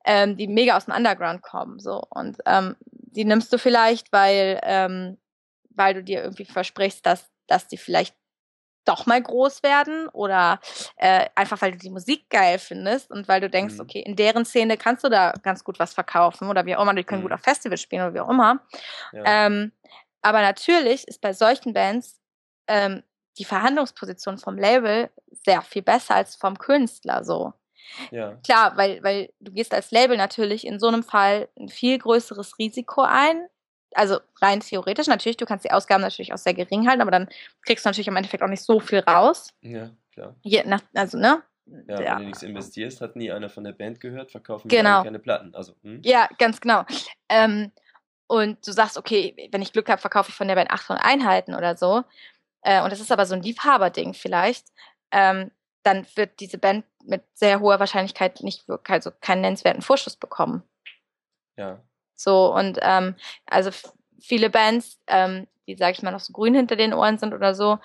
Ähm, 0.05 0.37
die 0.37 0.47
mega 0.47 0.75
aus 0.75 0.85
dem 0.85 0.93
Underground 0.93 1.41
kommen, 1.41 1.79
so. 1.79 2.01
Und 2.09 2.37
ähm, 2.45 2.75
die 2.91 3.25
nimmst 3.25 3.51
du 3.53 3.57
vielleicht, 3.57 4.11
weil, 4.11 4.59
ähm, 4.63 5.17
weil 5.69 5.93
du 5.93 6.03
dir 6.03 6.23
irgendwie 6.23 6.45
versprichst, 6.45 7.05
dass, 7.05 7.29
dass 7.47 7.67
die 7.67 7.77
vielleicht 7.77 8.15
doch 8.85 9.05
mal 9.05 9.21
groß 9.21 9.63
werden 9.63 10.07
oder 10.09 10.59
äh, 10.97 11.27
einfach 11.35 11.61
weil 11.61 11.71
du 11.71 11.77
die 11.77 11.89
Musik 11.89 12.29
geil 12.29 12.59
findest 12.59 13.11
und 13.11 13.27
weil 13.27 13.41
du 13.41 13.49
denkst, 13.49 13.75
mhm. 13.75 13.81
okay, 13.81 13.99
in 13.99 14.15
deren 14.15 14.45
Szene 14.45 14.77
kannst 14.77 15.03
du 15.03 15.09
da 15.09 15.33
ganz 15.43 15.63
gut 15.63 15.79
was 15.79 15.93
verkaufen 15.93 16.49
oder 16.49 16.65
wie 16.65 16.75
auch 16.75 16.81
immer, 16.81 16.93
die 16.93 17.03
können 17.03 17.21
mhm. 17.21 17.29
gut 17.29 17.33
auf 17.33 17.41
Festivals 17.41 17.81
spielen 17.81 18.03
oder 18.03 18.13
wie 18.13 18.19
auch 18.19 18.29
immer. 18.29 18.59
Ja. 19.11 19.23
Ähm, 19.25 19.71
aber 20.21 20.41
natürlich 20.41 21.07
ist 21.07 21.21
bei 21.21 21.33
solchen 21.33 21.73
Bands 21.73 22.19
ähm, 22.67 23.03
die 23.37 23.45
Verhandlungsposition 23.45 24.37
vom 24.37 24.57
Label 24.57 25.09
sehr 25.31 25.61
viel 25.61 25.81
besser 25.81 26.15
als 26.15 26.35
vom 26.35 26.57
Künstler 26.57 27.23
so. 27.23 27.53
Ja. 28.11 28.37
Klar, 28.45 28.77
weil, 28.77 29.03
weil 29.03 29.33
du 29.39 29.51
gehst 29.51 29.73
als 29.73 29.91
Label 29.91 30.17
natürlich 30.17 30.65
in 30.65 30.79
so 30.79 30.87
einem 30.87 31.03
Fall 31.03 31.49
ein 31.59 31.69
viel 31.69 31.97
größeres 31.97 32.57
Risiko 32.57 33.01
ein, 33.01 33.47
also 33.95 34.19
rein 34.41 34.59
theoretisch, 34.59 35.07
natürlich, 35.07 35.37
du 35.37 35.45
kannst 35.45 35.65
die 35.65 35.71
Ausgaben 35.71 36.01
natürlich 36.01 36.33
auch 36.33 36.37
sehr 36.37 36.53
gering 36.53 36.87
halten, 36.87 37.01
aber 37.01 37.11
dann 37.11 37.29
kriegst 37.65 37.85
du 37.85 37.89
natürlich 37.89 38.07
im 38.07 38.15
Endeffekt 38.15 38.43
auch 38.43 38.47
nicht 38.47 38.63
so 38.63 38.79
viel 38.79 38.99
raus. 38.99 39.53
Ja, 39.61 39.89
klar. 40.11 40.35
Je, 40.41 40.63
nach, 40.65 40.81
also, 40.93 41.17
ne? 41.17 41.43
Ja, 41.65 42.01
ja, 42.01 42.11
wenn 42.11 42.17
du 42.19 42.25
nichts 42.25 42.43
investierst, 42.43 43.01
hat 43.01 43.15
nie 43.15 43.31
einer 43.31 43.49
von 43.49 43.63
der 43.63 43.71
Band 43.71 43.99
gehört, 43.99 44.31
verkaufen 44.31 44.67
genau. 44.67 45.03
keine 45.03 45.19
Platten. 45.19 45.55
Also, 45.55 45.75
hm? 45.83 46.01
Ja, 46.03 46.27
ganz 46.37 46.59
genau. 46.59 46.83
Ähm, 47.29 47.71
und 48.27 48.67
du 48.67 48.71
sagst, 48.71 48.97
okay, 48.97 49.49
wenn 49.51 49.61
ich 49.61 49.71
Glück 49.71 49.89
habe, 49.89 50.01
verkaufe 50.01 50.29
ich 50.29 50.35
von 50.35 50.47
der 50.47 50.55
Band 50.55 50.71
800 50.71 51.05
Einheiten 51.05 51.55
oder 51.55 51.77
so. 51.77 52.03
Äh, 52.61 52.81
und 52.81 52.91
das 52.91 52.99
ist 52.99 53.11
aber 53.11 53.25
so 53.25 53.35
ein 53.35 53.43
Liebhaberding 53.43 54.13
vielleicht. 54.13 54.67
Ähm, 55.11 55.51
dann 55.83 56.05
wird 56.15 56.39
diese 56.39 56.57
Band 56.57 56.85
mit 57.03 57.23
sehr 57.33 57.59
hoher 57.59 57.79
Wahrscheinlichkeit 57.79 58.41
nicht 58.41 58.65
also 58.87 59.11
keinen 59.21 59.41
nennenswerten 59.41 59.81
Vorschuss 59.81 60.15
bekommen. 60.15 60.63
Ja. 61.57 61.81
So, 62.23 62.53
und 62.53 62.79
ähm, 62.81 63.15
also 63.45 63.71
viele 64.19 64.49
Bands, 64.49 64.99
ähm, 65.07 65.47
die, 65.67 65.75
sag 65.75 65.91
ich 65.95 66.01
mal, 66.03 66.11
noch 66.11 66.19
so 66.19 66.33
grün 66.33 66.55
hinter 66.55 66.75
den 66.75 66.93
Ohren 66.93 67.17
sind 67.17 67.33
oder 67.33 67.53
so, 67.55 67.79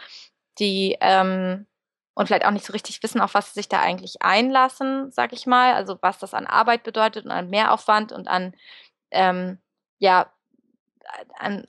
die 0.59 0.97
ähm, 1.01 1.67
und 2.15 2.27
vielleicht 2.27 2.47
auch 2.47 2.51
nicht 2.51 2.67
so 2.67 2.73
richtig 2.73 3.01
wissen, 3.05 3.21
auf 3.21 3.35
was 3.35 3.49
sie 3.49 3.61
sich 3.61 3.69
da 3.69 3.81
eigentlich 3.81 4.23
einlassen, 4.23 5.13
sag 5.13 5.33
ich 5.33 5.47
mal. 5.47 5.75
Also 5.75 5.99
was 6.03 6.19
das 6.19 6.35
an 6.35 6.49
Arbeit 6.49 6.83
bedeutet 6.83 7.25
und 7.25 7.31
an 7.31 7.49
Mehraufwand 7.49 8.11
und 8.11 8.27
an, 8.27 8.55
ähm, 9.13 9.59
ja, 9.99 10.33
an 11.39 11.67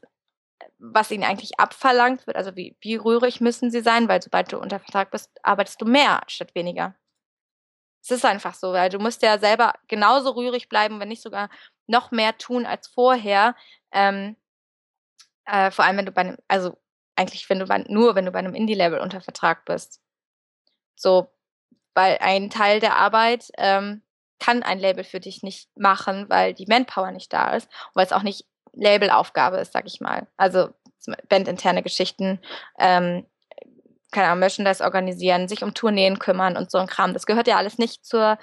was 0.80 1.12
ihnen 1.12 1.24
eigentlich 1.24 1.60
abverlangt 1.60 2.26
wird. 2.26 2.38
Also 2.38 2.56
wie, 2.56 2.76
wie 2.82 2.96
rührig 2.96 3.42
müssen 3.42 3.70
sie 3.72 3.82
sein, 3.82 4.08
weil 4.08 4.22
sobald 4.24 4.52
du 4.52 4.60
unter 4.60 4.80
Vertrag 4.80 5.12
bist, 5.12 5.30
arbeitest 5.44 5.82
du 5.82 5.86
mehr 5.86 6.22
statt 6.28 6.56
weniger. 6.56 6.96
Es 8.02 8.12
ist 8.12 8.26
einfach 8.26 8.56
so, 8.56 8.74
weil 8.74 8.90
du 8.90 8.98
musst 8.98 9.22
ja 9.22 9.38
selber 9.38 9.74
genauso 9.88 10.32
rührig 10.32 10.70
bleiben, 10.70 11.00
wenn 11.00 11.10
nicht 11.10 11.22
sogar 11.22 11.50
noch 11.90 12.12
mehr 12.12 12.38
tun 12.38 12.66
als 12.66 12.88
vorher. 12.88 13.56
Ähm, 13.92 14.38
äh, 15.46 15.72
vor 15.72 15.84
allem, 15.84 15.98
wenn 15.98 16.06
du 16.06 16.12
bei 16.12 16.22
einem, 16.22 16.38
also 16.48 16.78
eigentlich, 17.16 17.50
wenn 17.50 17.60
du 17.60 17.66
bei, 17.66 17.80
nur, 17.88 18.16
wenn 18.16 18.26
du 18.26 18.32
bei 18.32 18.40
einem 18.40 18.56
Indie-Level 18.56 19.00
unter 19.00 19.20
Vertrag 19.20 19.66
bist. 19.66 20.00
So, 20.96 21.32
weil 21.96 22.18
ein 22.22 22.50
Teil 22.50 22.80
der 22.80 22.96
Arbeit 22.96 23.52
ähm, 23.58 24.04
kann 24.40 24.64
ein 24.64 24.80
Label 24.80 25.04
für 25.04 25.20
dich 25.20 25.44
nicht 25.44 25.70
machen, 25.76 26.30
weil 26.30 26.54
die 26.54 26.68
Manpower 26.68 27.12
nicht 27.12 27.34
da 27.34 27.56
ist 27.56 27.66
und 27.66 27.96
weil 27.96 28.06
es 28.06 28.14
auch 28.14 28.24
nicht 28.24 28.46
Labelaufgabe 28.74 29.58
ist, 29.58 29.74
sag 29.74 29.86
ich 29.86 30.00
mal. 30.00 30.28
Also 30.38 30.70
bandinterne 31.28 31.82
Geschichten, 31.82 32.40
ähm, 32.78 33.26
keine 34.12 34.28
Ahnung, 34.28 34.40
Merchandise 34.40 34.84
organisieren, 34.84 35.48
sich 35.48 35.64
um 35.64 35.74
Tourneen 35.74 36.20
kümmern 36.20 36.56
und 36.56 36.72
so 36.72 36.78
ein 36.78 36.88
Kram. 36.88 37.14
Das 37.14 37.26
gehört 37.26 37.48
ja 37.48 37.58
alles 37.58 37.78
nicht 37.78 38.06
zur 38.06 38.38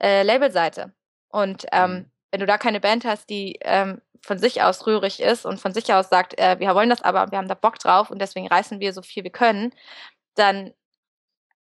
äh, 0.00 0.22
Labelseite. 0.22 0.94
Und 1.28 1.66
ähm, 1.72 1.92
mhm 1.92 2.11
wenn 2.32 2.40
du 2.40 2.46
da 2.46 2.58
keine 2.58 2.80
Band 2.80 3.04
hast, 3.04 3.30
die 3.30 3.58
ähm, 3.60 4.00
von 4.22 4.38
sich 4.38 4.62
aus 4.62 4.86
rührig 4.86 5.20
ist 5.20 5.44
und 5.44 5.60
von 5.60 5.74
sich 5.74 5.92
aus 5.92 6.08
sagt, 6.08 6.38
äh, 6.40 6.58
wir 6.58 6.74
wollen 6.74 6.90
das 6.90 7.02
aber, 7.02 7.30
wir 7.30 7.38
haben 7.38 7.48
da 7.48 7.54
Bock 7.54 7.78
drauf 7.78 8.10
und 8.10 8.20
deswegen 8.20 8.48
reißen 8.48 8.80
wir 8.80 8.92
so 8.92 9.02
viel 9.02 9.22
wir 9.22 9.30
können, 9.30 9.72
dann 10.34 10.72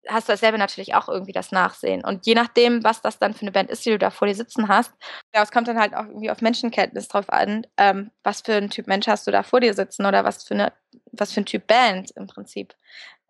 hast 0.07 0.27
du 0.27 0.33
dasselbe 0.33 0.57
natürlich 0.57 0.95
auch 0.95 1.07
irgendwie 1.09 1.31
das 1.31 1.51
Nachsehen. 1.51 2.03
Und 2.03 2.25
je 2.25 2.33
nachdem, 2.33 2.83
was 2.83 3.01
das 3.01 3.19
dann 3.19 3.33
für 3.33 3.41
eine 3.41 3.51
Band 3.51 3.69
ist, 3.69 3.85
die 3.85 3.91
du 3.91 3.99
da 3.99 4.09
vor 4.09 4.27
dir 4.27 4.35
sitzen 4.35 4.67
hast, 4.67 4.93
ja, 5.33 5.43
es 5.43 5.51
kommt 5.51 5.67
dann 5.67 5.79
halt 5.79 5.93
auch 5.95 6.05
irgendwie 6.05 6.31
auf 6.31 6.41
Menschenkenntnis 6.41 7.07
drauf 7.07 7.29
an, 7.29 7.67
ähm, 7.77 8.11
was 8.23 8.41
für 8.41 8.53
ein 8.53 8.69
Typ 8.69 8.87
Mensch 8.87 9.07
hast 9.07 9.27
du 9.27 9.31
da 9.31 9.43
vor 9.43 9.59
dir 9.59 9.73
sitzen 9.73 10.05
oder 10.05 10.23
was 10.23 10.43
für 10.43 10.55
eine, 10.55 10.73
was 11.11 11.33
für 11.33 11.41
ein 11.41 11.45
Typ 11.45 11.67
Band 11.67 12.11
im 12.15 12.27
Prinzip. 12.27 12.73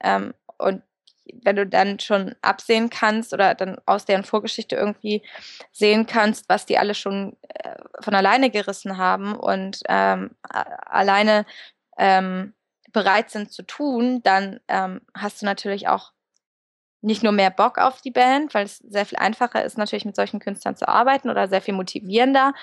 Ähm, 0.02 0.34
und 0.58 0.84
wenn 1.44 1.56
du 1.56 1.68
dann 1.68 2.00
schon 2.00 2.36
absehen 2.42 2.90
kannst 2.90 3.34
oder 3.34 3.56
dann 3.56 3.78
aus 3.86 4.06
deren 4.06 4.24
Vorgeschichte 4.24 4.76
irgendwie 4.76 5.22
sehen 5.72 6.06
kannst, 6.06 6.50
was 6.50 6.66
die 6.66 6.78
alle 6.78 6.96
schon 6.96 7.38
äh, 7.50 7.76
von 8.02 8.16
alleine 8.16 8.50
gerissen 8.50 8.98
haben 8.98 9.36
und 9.36 9.82
ähm, 9.88 10.32
alleine 10.50 11.46
ähm, 11.98 12.54
bereit 12.92 13.30
sind 13.30 13.52
zu 13.52 13.64
tun, 13.64 14.22
dann 14.24 14.60
ähm, 14.68 15.02
hast 15.16 15.42
du 15.42 15.46
natürlich 15.46 15.88
auch 15.88 16.12
nicht 17.02 17.24
nur 17.24 17.32
mehr 17.32 17.50
Bock 17.50 17.78
auf 17.78 18.02
die 18.02 18.12
Band, 18.12 18.54
weil 18.54 18.66
es 18.66 18.78
sehr 18.78 19.06
viel 19.06 19.18
einfacher 19.18 19.64
ist, 19.64 19.78
natürlich 19.78 20.06
mit 20.06 20.16
solchen 20.16 20.40
Künstlern 20.40 20.76
zu 20.76 20.88
arbeiten 20.88 21.30
oder 21.30 21.48
sehr 21.48 21.62
viel 21.62 21.74
motivierender, 21.74 22.54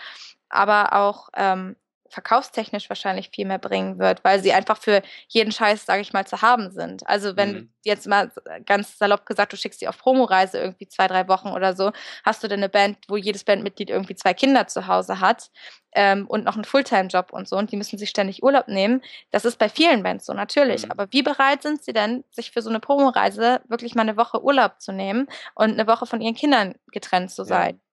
aber 0.48 0.92
auch 0.92 1.28
ähm, 1.36 1.76
verkaufstechnisch 2.10 2.88
wahrscheinlich 2.88 3.30
viel 3.30 3.46
mehr 3.46 3.58
bringen 3.58 3.98
wird, 3.98 4.24
weil 4.24 4.42
sie 4.42 4.52
einfach 4.52 4.78
für 4.78 5.02
jeden 5.28 5.52
Scheiß, 5.52 5.86
sage 5.86 6.02
ich 6.02 6.12
mal, 6.12 6.26
zu 6.26 6.42
haben 6.42 6.70
sind. 6.70 7.06
Also 7.06 7.36
wenn 7.36 7.52
mhm. 7.52 7.72
jetzt 7.84 8.06
mal 8.06 8.30
ganz 8.66 8.98
salopp 8.98 9.26
gesagt, 9.26 9.52
du 9.52 9.56
schickst 9.56 9.80
sie 9.80 9.88
auf 9.88 9.98
Promoreise 9.98 10.58
irgendwie 10.58 10.88
zwei, 10.88 11.06
drei 11.06 11.28
Wochen 11.28 11.48
oder 11.48 11.74
so, 11.74 11.92
hast 12.24 12.42
du 12.42 12.48
dann 12.48 12.60
eine 12.60 12.68
Band, 12.68 12.98
wo 13.08 13.16
jedes 13.16 13.44
Bandmitglied 13.44 13.90
irgendwie 13.90 14.16
zwei 14.16 14.34
Kinder 14.34 14.66
zu 14.66 14.86
Hause 14.86 15.20
hat 15.20 15.50
ähm, 15.92 16.26
und 16.26 16.44
noch 16.44 16.54
einen 16.54 16.64
Fulltime-Job 16.64 17.32
und 17.32 17.48
so 17.48 17.56
und 17.56 17.72
die 17.72 17.76
müssen 17.76 17.98
sich 17.98 18.10
ständig 18.10 18.42
Urlaub 18.42 18.68
nehmen. 18.68 19.02
Das 19.30 19.44
ist 19.44 19.58
bei 19.58 19.68
vielen 19.68 20.02
Bands 20.02 20.26
so, 20.26 20.32
natürlich. 20.32 20.84
Mhm. 20.84 20.92
Aber 20.92 21.06
wie 21.10 21.22
bereit 21.22 21.62
sind 21.62 21.82
sie 21.82 21.92
denn, 21.92 22.24
sich 22.30 22.50
für 22.50 22.62
so 22.62 22.70
eine 22.70 22.80
Promoreise 22.80 23.60
wirklich 23.68 23.94
mal 23.94 24.02
eine 24.02 24.16
Woche 24.16 24.42
Urlaub 24.42 24.80
zu 24.80 24.92
nehmen 24.92 25.28
und 25.54 25.72
eine 25.72 25.86
Woche 25.86 26.06
von 26.06 26.20
ihren 26.20 26.34
Kindern 26.34 26.74
getrennt 26.92 27.30
zu 27.30 27.44
sein? 27.44 27.76
Ja. 27.76 27.87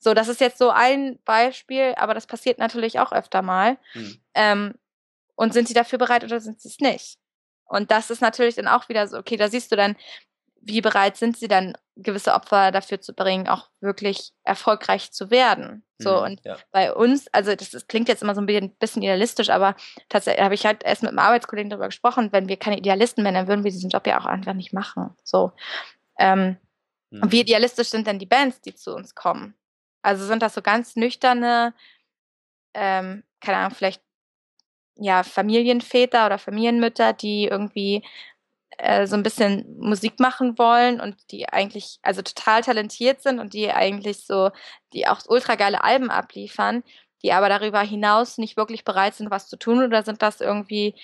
So, 0.00 0.14
das 0.14 0.28
ist 0.28 0.40
jetzt 0.40 0.58
so 0.58 0.70
ein 0.70 1.18
Beispiel, 1.24 1.94
aber 1.96 2.14
das 2.14 2.26
passiert 2.26 2.58
natürlich 2.58 2.98
auch 2.98 3.12
öfter 3.12 3.42
mal. 3.42 3.76
Mhm. 3.94 4.20
Ähm, 4.34 4.74
und 5.36 5.52
sind 5.52 5.68
sie 5.68 5.74
dafür 5.74 5.98
bereit 5.98 6.24
oder 6.24 6.40
sind 6.40 6.60
sie 6.60 6.68
es 6.68 6.80
nicht? 6.80 7.18
Und 7.66 7.90
das 7.90 8.10
ist 8.10 8.20
natürlich 8.20 8.56
dann 8.56 8.66
auch 8.66 8.88
wieder 8.88 9.06
so, 9.06 9.18
okay, 9.18 9.36
da 9.36 9.48
siehst 9.48 9.70
du 9.70 9.76
dann, 9.76 9.96
wie 10.60 10.80
bereit 10.80 11.16
sind 11.16 11.36
sie 11.36 11.48
dann, 11.48 11.74
gewisse 11.96 12.32
Opfer 12.32 12.72
dafür 12.72 13.00
zu 13.00 13.14
bringen, 13.14 13.46
auch 13.46 13.68
wirklich 13.80 14.32
erfolgreich 14.42 15.12
zu 15.12 15.30
werden. 15.30 15.84
So, 15.98 16.16
mhm, 16.16 16.22
und 16.22 16.44
ja. 16.44 16.56
bei 16.72 16.94
uns, 16.94 17.28
also 17.32 17.54
das, 17.54 17.70
das, 17.70 17.86
klingt 17.86 18.08
jetzt 18.08 18.22
immer 18.22 18.34
so 18.34 18.40
ein 18.40 18.70
bisschen 18.78 19.02
idealistisch, 19.02 19.50
aber 19.50 19.76
tatsächlich 20.08 20.42
habe 20.42 20.54
ich 20.54 20.64
halt 20.64 20.82
erst 20.82 21.02
mit 21.02 21.10
einem 21.10 21.18
Arbeitskollegen 21.18 21.68
darüber 21.68 21.88
gesprochen, 21.88 22.32
wenn 22.32 22.48
wir 22.48 22.56
keine 22.56 22.78
Idealisten 22.78 23.22
wären, 23.22 23.34
dann 23.34 23.48
würden 23.48 23.64
wir 23.64 23.70
diesen 23.70 23.90
Job 23.90 24.06
ja 24.06 24.18
auch 24.18 24.26
einfach 24.26 24.54
nicht 24.54 24.72
machen. 24.72 25.14
So. 25.24 25.52
Ähm, 26.18 26.56
mhm. 27.10 27.22
Und 27.22 27.32
wie 27.32 27.40
idealistisch 27.40 27.88
sind 27.88 28.06
denn 28.06 28.18
die 28.18 28.26
Bands, 28.26 28.62
die 28.62 28.74
zu 28.74 28.94
uns 28.94 29.14
kommen? 29.14 29.54
Also 30.02 30.24
sind 30.26 30.42
das 30.42 30.54
so 30.54 30.62
ganz 30.62 30.96
nüchterne, 30.96 31.74
ähm, 32.74 33.24
keine 33.40 33.58
Ahnung, 33.58 33.74
vielleicht 33.74 34.02
ja, 34.96 35.22
Familienväter 35.22 36.26
oder 36.26 36.38
Familienmütter, 36.38 37.12
die 37.14 37.46
irgendwie 37.46 38.04
äh, 38.78 39.06
so 39.06 39.16
ein 39.16 39.22
bisschen 39.22 39.78
Musik 39.78 40.20
machen 40.20 40.58
wollen 40.58 41.00
und 41.00 41.16
die 41.32 41.48
eigentlich 41.48 41.98
also 42.02 42.22
total 42.22 42.62
talentiert 42.62 43.22
sind 43.22 43.38
und 43.40 43.54
die 43.54 43.70
eigentlich 43.72 44.26
so, 44.26 44.50
die 44.92 45.06
auch 45.08 45.20
ultra 45.28 45.54
geile 45.56 45.84
Alben 45.84 46.10
abliefern, 46.10 46.84
die 47.22 47.32
aber 47.32 47.48
darüber 47.48 47.80
hinaus 47.80 48.38
nicht 48.38 48.56
wirklich 48.56 48.84
bereit 48.84 49.14
sind, 49.14 49.30
was 49.30 49.48
zu 49.48 49.58
tun? 49.58 49.82
Oder 49.82 50.02
sind 50.04 50.22
das 50.22 50.40
irgendwie 50.40 50.94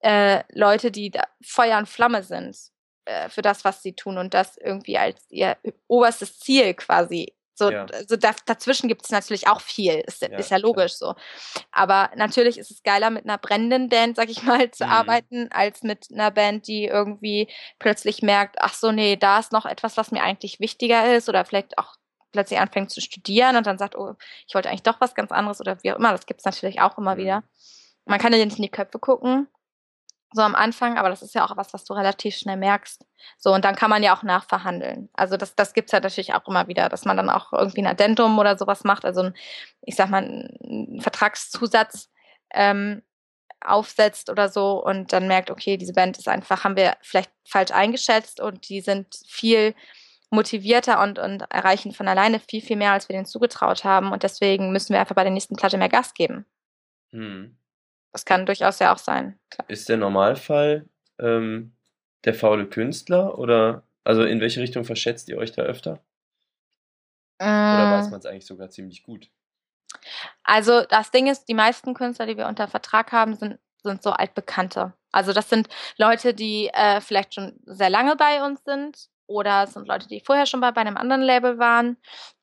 äh, 0.00 0.42
Leute, 0.52 0.90
die 0.90 1.12
Feuer 1.42 1.78
und 1.78 1.88
Flamme 1.88 2.22
sind 2.22 2.56
äh, 3.04 3.28
für 3.28 3.42
das, 3.42 3.64
was 3.64 3.82
sie 3.82 3.94
tun 3.94 4.18
und 4.18 4.34
das 4.34 4.56
irgendwie 4.58 4.98
als 4.98 5.24
ihr 5.30 5.56
oberstes 5.88 6.38
Ziel 6.40 6.74
quasi 6.74 7.34
so, 7.54 7.70
ja. 7.70 7.86
so 8.06 8.16
da, 8.16 8.32
dazwischen 8.46 8.88
gibt 8.88 9.04
es 9.04 9.10
natürlich 9.10 9.46
auch 9.46 9.60
viel, 9.60 10.02
ist 10.06 10.22
ja, 10.22 10.28
ist 10.36 10.50
ja 10.50 10.56
logisch 10.56 10.98
klar. 10.98 11.14
so. 11.16 11.62
Aber 11.70 12.10
natürlich 12.16 12.58
ist 12.58 12.70
es 12.70 12.82
geiler, 12.82 13.10
mit 13.10 13.24
einer 13.24 13.38
brennenden 13.38 13.88
Band, 13.88 14.16
sag 14.16 14.28
ich 14.28 14.42
mal, 14.42 14.70
zu 14.70 14.84
mhm. 14.84 14.90
arbeiten, 14.90 15.48
als 15.52 15.82
mit 15.82 16.08
einer 16.12 16.30
Band, 16.30 16.66
die 16.66 16.86
irgendwie 16.86 17.48
plötzlich 17.78 18.22
merkt, 18.22 18.56
ach 18.58 18.74
so, 18.74 18.90
nee, 18.90 19.16
da 19.16 19.38
ist 19.38 19.52
noch 19.52 19.66
etwas, 19.66 19.96
was 19.96 20.10
mir 20.10 20.22
eigentlich 20.22 20.58
wichtiger 20.60 21.14
ist 21.14 21.28
oder 21.28 21.44
vielleicht 21.44 21.78
auch 21.78 21.94
plötzlich 22.32 22.58
anfängt 22.58 22.90
zu 22.90 23.00
studieren 23.00 23.56
und 23.56 23.66
dann 23.66 23.78
sagt, 23.78 23.96
oh, 23.96 24.14
ich 24.46 24.54
wollte 24.54 24.68
eigentlich 24.68 24.82
doch 24.82 25.00
was 25.00 25.14
ganz 25.14 25.30
anderes 25.30 25.60
oder 25.60 25.78
wie 25.82 25.92
auch 25.92 25.96
immer. 25.96 26.10
Das 26.10 26.26
gibt 26.26 26.40
es 26.40 26.44
natürlich 26.44 26.80
auch 26.80 26.98
immer 26.98 27.14
mhm. 27.14 27.20
wieder. 27.20 27.44
Man 28.04 28.18
kann 28.18 28.32
ja 28.32 28.44
nicht 28.44 28.58
in 28.58 28.62
die 28.62 28.70
Köpfe 28.70 28.98
gucken, 28.98 29.46
so 30.34 30.42
am 30.42 30.54
Anfang, 30.54 30.98
aber 30.98 31.08
das 31.08 31.22
ist 31.22 31.34
ja 31.34 31.44
auch 31.46 31.56
was, 31.56 31.72
was 31.72 31.84
du 31.84 31.94
relativ 31.94 32.36
schnell 32.36 32.56
merkst. 32.56 33.06
So, 33.38 33.52
und 33.52 33.64
dann 33.64 33.76
kann 33.76 33.88
man 33.88 34.02
ja 34.02 34.16
auch 34.16 34.22
nachverhandeln. 34.24 35.08
Also 35.14 35.36
das, 35.36 35.54
das 35.54 35.72
gibt's 35.74 35.92
ja 35.92 36.00
natürlich 36.00 36.34
auch 36.34 36.46
immer 36.48 36.66
wieder, 36.66 36.88
dass 36.88 37.04
man 37.04 37.16
dann 37.16 37.30
auch 37.30 37.52
irgendwie 37.52 37.82
ein 37.82 37.86
Addendum 37.86 38.38
oder 38.38 38.58
sowas 38.58 38.84
macht, 38.84 39.04
also 39.04 39.22
ein, 39.22 39.34
ich 39.82 39.94
sag 39.94 40.10
mal, 40.10 40.22
ein 40.22 41.00
Vertragszusatz 41.00 42.10
ähm, 42.52 43.02
aufsetzt 43.60 44.28
oder 44.28 44.48
so 44.48 44.84
und 44.84 45.12
dann 45.12 45.28
merkt, 45.28 45.50
okay, 45.50 45.76
diese 45.76 45.92
Band 45.92 46.18
ist 46.18 46.28
einfach, 46.28 46.64
haben 46.64 46.76
wir 46.76 46.96
vielleicht 47.00 47.30
falsch 47.48 47.70
eingeschätzt 47.70 48.40
und 48.40 48.68
die 48.68 48.80
sind 48.80 49.14
viel 49.26 49.74
motivierter 50.30 51.00
und, 51.00 51.20
und 51.20 51.42
erreichen 51.50 51.92
von 51.92 52.08
alleine 52.08 52.40
viel, 52.40 52.60
viel 52.60 52.76
mehr, 52.76 52.92
als 52.92 53.08
wir 53.08 53.14
denen 53.14 53.26
zugetraut 53.26 53.84
haben. 53.84 54.10
Und 54.10 54.24
deswegen 54.24 54.72
müssen 54.72 54.92
wir 54.92 55.00
einfach 55.00 55.14
bei 55.14 55.22
der 55.22 55.32
nächsten 55.32 55.54
Platte 55.54 55.78
mehr 55.78 55.88
Gas 55.88 56.12
geben. 56.12 56.44
Hm. 57.12 57.56
Das 58.14 58.24
kann 58.24 58.46
durchaus 58.46 58.78
ja 58.78 58.94
auch 58.94 58.98
sein. 58.98 59.40
Klar. 59.50 59.68
Ist 59.68 59.88
der 59.88 59.96
Normalfall 59.96 60.88
ähm, 61.18 61.74
der 62.24 62.32
faule 62.32 62.68
Künstler 62.68 63.36
oder 63.40 63.82
also 64.04 64.22
in 64.22 64.40
welche 64.40 64.60
Richtung 64.60 64.84
verschätzt 64.84 65.28
ihr 65.28 65.36
euch 65.36 65.50
da 65.50 65.62
öfter? 65.62 65.98
Äh, 67.38 67.44
oder 67.44 67.98
weiß 67.98 68.10
man 68.10 68.20
es 68.20 68.26
eigentlich 68.26 68.46
sogar 68.46 68.70
ziemlich 68.70 69.02
gut? 69.02 69.30
Also 70.44 70.82
das 70.82 71.10
Ding 71.10 71.26
ist, 71.26 71.46
die 71.46 71.54
meisten 71.54 71.92
Künstler, 71.92 72.26
die 72.26 72.36
wir 72.36 72.46
unter 72.46 72.68
Vertrag 72.68 73.10
haben, 73.10 73.34
sind, 73.34 73.58
sind 73.82 74.04
so 74.04 74.10
altbekannte. 74.10 74.92
Also 75.10 75.32
das 75.32 75.50
sind 75.50 75.66
Leute, 75.96 76.34
die 76.34 76.68
äh, 76.68 77.00
vielleicht 77.00 77.34
schon 77.34 77.58
sehr 77.66 77.90
lange 77.90 78.14
bei 78.14 78.44
uns 78.44 78.62
sind 78.62 79.08
oder 79.26 79.64
es 79.64 79.72
sind 79.72 79.88
Leute, 79.88 80.06
die 80.06 80.20
vorher 80.20 80.46
schon 80.46 80.60
bei, 80.60 80.70
bei 80.70 80.82
einem 80.82 80.96
anderen 80.96 81.22
Label 81.22 81.58
waren 81.58 81.96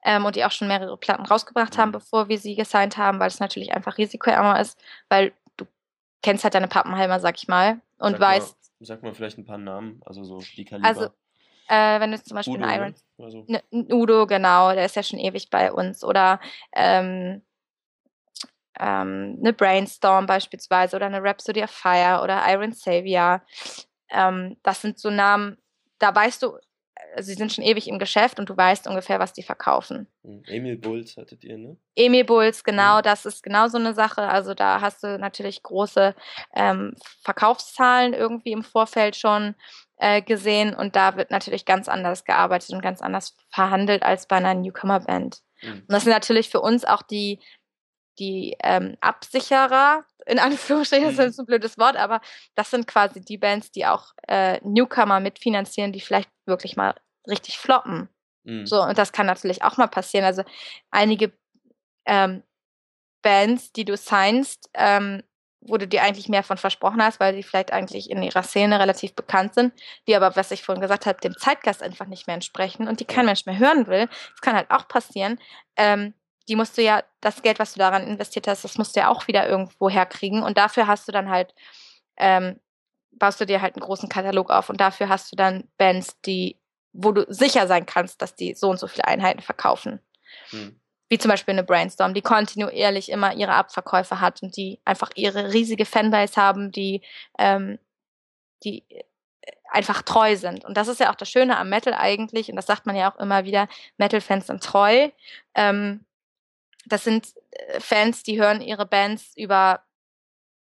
ähm, 0.03 0.25
und 0.25 0.35
die 0.35 0.43
auch 0.43 0.51
schon 0.51 0.67
mehrere 0.67 0.97
Platten 0.97 1.25
rausgebracht 1.25 1.77
haben, 1.77 1.89
mhm. 1.89 1.93
bevor 1.93 2.27
wir 2.27 2.39
sie 2.39 2.55
gesigned 2.55 2.97
haben, 2.97 3.21
weil 3.21 3.27
es 3.27 3.39
natürlich 3.39 3.71
einfach 3.73 3.97
risikoärmer 3.97 4.59
ist, 4.59 4.77
weil 5.07 5.31
kennst 6.21 6.43
halt 6.43 6.53
deine 6.53 6.67
Pappenheimer, 6.67 7.19
sag 7.19 7.37
ich 7.37 7.47
mal, 7.47 7.81
und 7.97 8.13
sag 8.13 8.19
weißt. 8.19 8.57
Mal, 8.79 8.85
sag 8.85 9.03
mal 9.03 9.13
vielleicht 9.13 9.37
ein 9.37 9.45
paar 9.45 9.57
Namen, 9.57 10.01
also 10.05 10.23
so 10.23 10.41
die 10.55 10.65
Kaliber. 10.65 10.87
Also, 10.87 11.05
äh, 11.67 11.99
wenn 11.99 12.11
du 12.11 12.21
zum 12.21 12.35
Beispiel 12.35 12.55
Udo, 12.55 12.65
einen 12.65 12.95
Iron. 13.17 13.31
So. 13.31 13.45
Ne, 13.47 13.63
Udo, 13.71 14.27
genau, 14.27 14.73
der 14.73 14.85
ist 14.85 14.95
ja 14.95 15.03
schon 15.03 15.19
ewig 15.19 15.49
bei 15.49 15.71
uns. 15.71 16.03
Oder 16.03 16.39
ähm, 16.73 17.41
ähm, 18.79 19.37
eine 19.39 19.53
Brainstorm 19.53 20.25
beispielsweise 20.25 20.95
oder 20.95 21.05
eine 21.05 21.23
Rhapsody 21.23 21.63
of 21.63 21.69
Fire 21.71 22.21
oder 22.23 22.41
Iron 22.47 22.73
Savior. 22.73 23.41
Ähm, 24.09 24.57
das 24.63 24.81
sind 24.81 24.99
so 24.99 25.09
Namen, 25.09 25.57
da 25.99 26.13
weißt 26.13 26.43
du, 26.43 26.57
also 27.15 27.27
sie 27.27 27.35
sind 27.35 27.51
schon 27.51 27.63
ewig 27.63 27.87
im 27.87 27.99
Geschäft 27.99 28.39
und 28.39 28.49
du 28.49 28.55
weißt 28.55 28.87
ungefähr, 28.87 29.19
was 29.19 29.33
die 29.33 29.43
verkaufen. 29.43 30.07
Hm, 30.23 30.43
Emil 30.47 30.77
Bulls 30.77 31.17
hattet 31.17 31.43
ihr, 31.43 31.57
ne? 31.57 31.77
Emil 31.95 32.23
Bulls, 32.23 32.63
genau, 32.63 32.97
mhm. 32.97 33.03
das 33.03 33.25
ist 33.25 33.43
genau 33.43 33.67
so 33.67 33.77
eine 33.77 33.93
Sache. 33.93 34.21
Also 34.21 34.53
da 34.53 34.81
hast 34.81 35.03
du 35.03 35.17
natürlich 35.17 35.63
große 35.63 36.15
ähm, 36.55 36.95
Verkaufszahlen 37.23 38.13
irgendwie 38.13 38.51
im 38.51 38.63
Vorfeld 38.63 39.15
schon 39.15 39.55
äh, 39.97 40.21
gesehen 40.21 40.73
und 40.73 40.95
da 40.95 41.15
wird 41.17 41.31
natürlich 41.31 41.65
ganz 41.65 41.87
anders 41.87 42.23
gearbeitet 42.23 42.71
und 42.71 42.81
ganz 42.81 43.01
anders 43.01 43.35
verhandelt 43.49 44.03
als 44.03 44.25
bei 44.25 44.37
einer 44.37 44.53
Newcomer-Band. 44.53 45.41
Mhm. 45.61 45.71
Und 45.71 45.91
das 45.91 46.03
sind 46.03 46.13
natürlich 46.13 46.49
für 46.49 46.61
uns 46.61 46.85
auch 46.85 47.01
die 47.01 47.39
die 48.19 48.55
ähm, 48.63 48.97
Absicherer, 49.01 50.05
in 50.25 50.39
Anführungsstrichen, 50.39 51.15
das 51.15 51.25
ist 51.25 51.37
mhm. 51.37 51.43
ein 51.43 51.45
blödes 51.47 51.77
Wort, 51.77 51.95
aber 51.95 52.21
das 52.55 52.69
sind 52.69 52.87
quasi 52.87 53.21
die 53.21 53.37
Bands, 53.37 53.71
die 53.71 53.85
auch 53.85 54.13
äh, 54.27 54.59
Newcomer 54.63 55.19
mitfinanzieren, 55.19 55.91
die 55.91 56.01
vielleicht 56.01 56.29
wirklich 56.45 56.75
mal 56.75 56.95
richtig 57.27 57.57
floppen. 57.57 58.09
Mhm. 58.43 58.65
So, 58.65 58.81
und 58.81 58.97
das 58.97 59.11
kann 59.11 59.25
natürlich 59.25 59.63
auch 59.63 59.77
mal 59.77 59.87
passieren. 59.87 60.25
Also 60.25 60.43
einige 60.91 61.31
ähm, 62.05 62.43
Bands, 63.21 63.71
die 63.71 63.85
du 63.85 63.95
signst, 63.97 64.69
ähm, 64.73 65.23
wo 65.61 65.77
du 65.77 65.87
dir 65.87 66.01
eigentlich 66.01 66.27
mehr 66.27 66.43
von 66.43 66.57
versprochen 66.57 67.03
hast, 67.03 67.19
weil 67.19 67.35
sie 67.35 67.43
vielleicht 67.43 67.71
eigentlich 67.71 68.09
in 68.09 68.23
ihrer 68.23 68.41
Szene 68.41 68.79
relativ 68.79 69.13
bekannt 69.13 69.53
sind, 69.53 69.73
die 70.07 70.15
aber, 70.15 70.35
was 70.35 70.49
ich 70.49 70.63
vorhin 70.63 70.81
gesagt 70.81 71.05
habe, 71.05 71.21
dem 71.21 71.37
Zeitgast 71.37 71.83
einfach 71.83 72.07
nicht 72.07 72.25
mehr 72.25 72.33
entsprechen 72.33 72.87
und 72.87 72.99
die 72.99 73.05
kein 73.05 73.27
Mensch 73.27 73.45
mehr 73.45 73.59
hören 73.59 73.85
will. 73.87 74.07
Das 74.31 74.41
kann 74.41 74.55
halt 74.55 74.71
auch 74.71 74.87
passieren. 74.87 75.39
Ähm, 75.77 76.15
die 76.51 76.57
musst 76.57 76.77
du 76.77 76.81
ja, 76.81 77.01
das 77.21 77.41
Geld, 77.43 77.59
was 77.59 77.71
du 77.71 77.79
daran 77.79 78.05
investiert 78.05 78.45
hast, 78.45 78.65
das 78.65 78.77
musst 78.77 78.93
du 78.93 78.99
ja 78.99 79.07
auch 79.07 79.25
wieder 79.29 79.47
irgendwo 79.47 79.89
herkriegen. 79.89 80.43
Und 80.43 80.57
dafür 80.57 80.85
hast 80.85 81.07
du 81.07 81.13
dann 81.13 81.29
halt, 81.29 81.55
ähm, 82.17 82.59
baust 83.13 83.39
du 83.39 83.45
dir 83.45 83.61
halt 83.61 83.75
einen 83.75 83.85
großen 83.85 84.09
Katalog 84.09 84.49
auf 84.49 84.69
und 84.69 84.81
dafür 84.81 85.07
hast 85.07 85.31
du 85.31 85.37
dann 85.37 85.69
Bands, 85.77 86.19
die, 86.25 86.59
wo 86.91 87.13
du 87.13 87.25
sicher 87.29 87.67
sein 87.67 87.85
kannst, 87.85 88.21
dass 88.21 88.35
die 88.35 88.53
so 88.53 88.69
und 88.69 88.79
so 88.79 88.87
viele 88.87 89.05
Einheiten 89.05 89.41
verkaufen. 89.41 90.01
Hm. 90.49 90.77
Wie 91.07 91.17
zum 91.17 91.29
Beispiel 91.29 91.53
eine 91.53 91.63
Brainstorm, 91.63 92.13
die 92.13 92.21
kontinuierlich 92.21 93.09
immer 93.09 93.33
ihre 93.33 93.53
Abverkäufe 93.53 94.19
hat 94.19 94.43
und 94.43 94.57
die 94.57 94.81
einfach 94.83 95.11
ihre 95.15 95.53
riesige 95.53 95.85
Fanbase 95.85 96.35
haben, 96.35 96.73
die, 96.73 97.01
ähm, 97.39 97.79
die 98.65 98.83
äh, 98.89 99.03
einfach 99.69 100.01
treu 100.01 100.35
sind. 100.35 100.65
Und 100.65 100.75
das 100.75 100.89
ist 100.89 100.99
ja 100.99 101.11
auch 101.11 101.15
das 101.15 101.29
Schöne 101.29 101.57
am 101.57 101.69
Metal 101.69 101.93
eigentlich, 101.93 102.49
und 102.49 102.57
das 102.57 102.65
sagt 102.65 102.85
man 102.85 102.97
ja 102.97 103.09
auch 103.09 103.19
immer 103.19 103.45
wieder, 103.45 103.69
Metal-Fans 103.95 104.47
sind 104.47 104.61
treu. 104.61 105.11
Ähm, 105.55 106.03
das 106.85 107.03
sind 107.03 107.33
äh, 107.51 107.79
Fans, 107.79 108.23
die 108.23 108.39
hören 108.39 108.61
ihre 108.61 108.85
Bands 108.85 109.33
über 109.35 109.83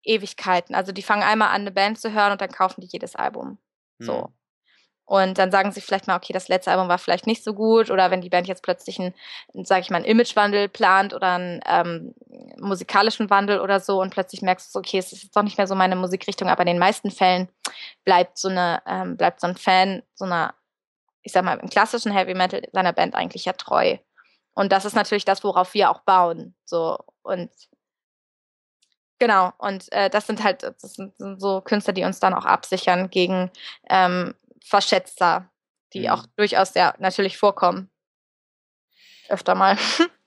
Ewigkeiten. 0.03 0.75
Also 0.75 0.93
die 0.93 1.03
fangen 1.03 1.23
einmal 1.23 1.49
an, 1.49 1.63
eine 1.63 1.73
Band 1.73 2.01
zu 2.01 2.13
hören 2.13 2.33
und 2.33 2.41
dann 2.41 2.51
kaufen 2.51 2.81
die 2.81 2.89
jedes 2.91 3.17
Album. 3.17 3.59
So. 3.99 4.27
Hm. 4.27 4.33
Und 5.09 5.39
dann 5.39 5.53
sagen 5.53 5.71
sie 5.71 5.81
vielleicht 5.81 6.09
mal, 6.09 6.17
okay, 6.17 6.33
das 6.33 6.49
letzte 6.49 6.73
Album 6.73 6.89
war 6.89 6.99
vielleicht 6.99 7.29
nicht 7.29 7.45
so 7.45 7.55
gut. 7.55 7.91
Oder 7.91 8.11
wenn 8.11 8.23
die 8.23 8.29
Band 8.29 8.49
jetzt 8.49 8.65
plötzlich 8.65 8.99
einen, 8.99 9.15
sag 9.65 9.81
ich 9.81 9.91
mal, 9.91 9.99
einen 9.99 10.05
Imagewandel 10.05 10.69
plant 10.69 11.15
oder 11.15 11.35
einen 11.35 11.61
ähm, 11.65 12.15
musikalischen 12.59 13.31
Wandel 13.31 13.61
oder 13.61 13.79
so 13.79 14.01
und 14.01 14.11
plötzlich 14.11 14.43
merkst 14.43 14.75
du, 14.75 14.81
okay, 14.81 14.99
es 14.99 15.13
ist 15.13 15.23
jetzt 15.23 15.37
doch 15.37 15.45
nicht 15.45 15.59
mehr 15.59 15.69
so 15.69 15.77
meine 15.77 15.95
Musikrichtung, 15.95 16.49
aber 16.49 16.63
in 16.63 16.67
den 16.67 16.79
meisten 16.81 17.13
Fällen 17.13 17.49
bleibt 18.05 18.37
so 18.37 18.49
eine, 18.49 18.83
ähm, 18.85 19.17
bleibt 19.17 19.41
so 19.41 19.47
ein 19.47 19.57
Fan 19.57 20.03
so 20.15 20.25
einer, 20.25 20.55
ich 21.23 21.31
sag 21.31 21.45
mal, 21.45 21.59
im 21.59 21.71
klassischen 21.71 22.11
Heavy 22.11 22.35
Metal 22.35 22.63
seiner 22.73 22.93
Band 22.93 23.15
eigentlich 23.15 23.45
ja 23.45 23.53
treu. 23.53 23.99
Und 24.57 24.73
das 24.73 24.85
ist 24.85 24.97
natürlich 24.97 25.25
das, 25.25 25.45
worauf 25.45 25.75
wir 25.75 25.91
auch 25.91 26.01
bauen. 26.01 26.57
So 26.65 26.99
und 27.23 27.51
Genau, 29.19 29.53
und 29.57 29.91
äh, 29.93 30.11
das 30.11 30.27
sind 30.27 30.45
halt 30.45 30.63
das 30.63 30.95
sind, 30.95 31.17
sind, 31.17 31.41
so 31.41 31.63
Künstler, 31.63 31.95
die 31.95 32.05
uns 32.05 32.21
dann 32.21 32.35
auch 32.35 32.45
absichern 32.45 33.09
gegen 33.09 33.51
ähm, 33.89 34.35
Verschätzer, 34.63 35.51
die 35.95 36.01
mhm. 36.01 36.09
auch 36.09 36.27
durchaus 36.37 36.75
ja 36.75 36.95
natürlich 36.99 37.39
vorkommen. 37.39 37.89
Öfter 39.29 39.55
mal. 39.55 39.79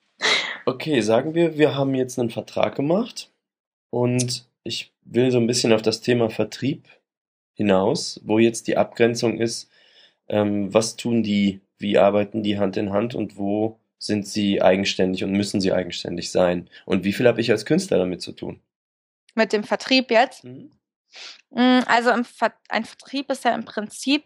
okay, 0.66 1.02
sagen 1.02 1.36
wir, 1.36 1.58
wir 1.58 1.76
haben 1.76 1.94
jetzt 1.94 2.18
einen 2.18 2.32
Vertrag 2.32 2.76
gemacht 2.76 3.32
und 3.92 4.48
ich 4.64 4.92
will 5.02 5.30
so 5.32 5.38
ein 5.38 5.48
bisschen 5.48 5.72
auf 5.72 5.84
das 5.84 6.02
Thema 6.02 6.30
Vertrieb 6.30 6.88
hinaus, 7.54 8.20
wo 8.24 8.40
jetzt 8.40 8.68
die 8.68 8.78
Abgrenzung 8.78 9.40
ist, 9.40 9.70
ähm, 10.28 10.74
was 10.74 10.96
tun 10.96 11.22
die, 11.24 11.62
wie 11.78 11.98
arbeiten 11.98 12.42
die 12.42 12.58
Hand 12.58 12.76
in 12.76 12.92
Hand 12.92 13.14
und 13.16 13.38
wo 13.38 13.79
sind 14.00 14.26
sie 14.26 14.62
eigenständig 14.62 15.24
und 15.24 15.34
müssen 15.34 15.62
sie 15.62 15.74
eigenständig 15.74 16.32
sein? 16.32 16.70
Und 16.86 17.04
wie 17.04 17.14
viel 17.14 17.28
habe 17.28 17.42
ich 17.42 17.52
als 17.52 17.66
Künstler 17.66 18.00
damit 18.00 18.22
zu 18.22 18.32
tun? 18.32 18.62
Mit 19.36 19.54
dem 19.54 19.64
Vertrieb 19.64 20.10
jetzt? 20.10 20.44
Mhm. 20.44 20.72
Mm, 21.52 21.82
also 21.86 22.12
Ver 22.24 22.54
ein 22.70 22.86
Vertrieb 22.86 23.30
ist 23.30 23.44
ja 23.44 23.54
im 23.54 23.66
Prinzip 23.66 24.24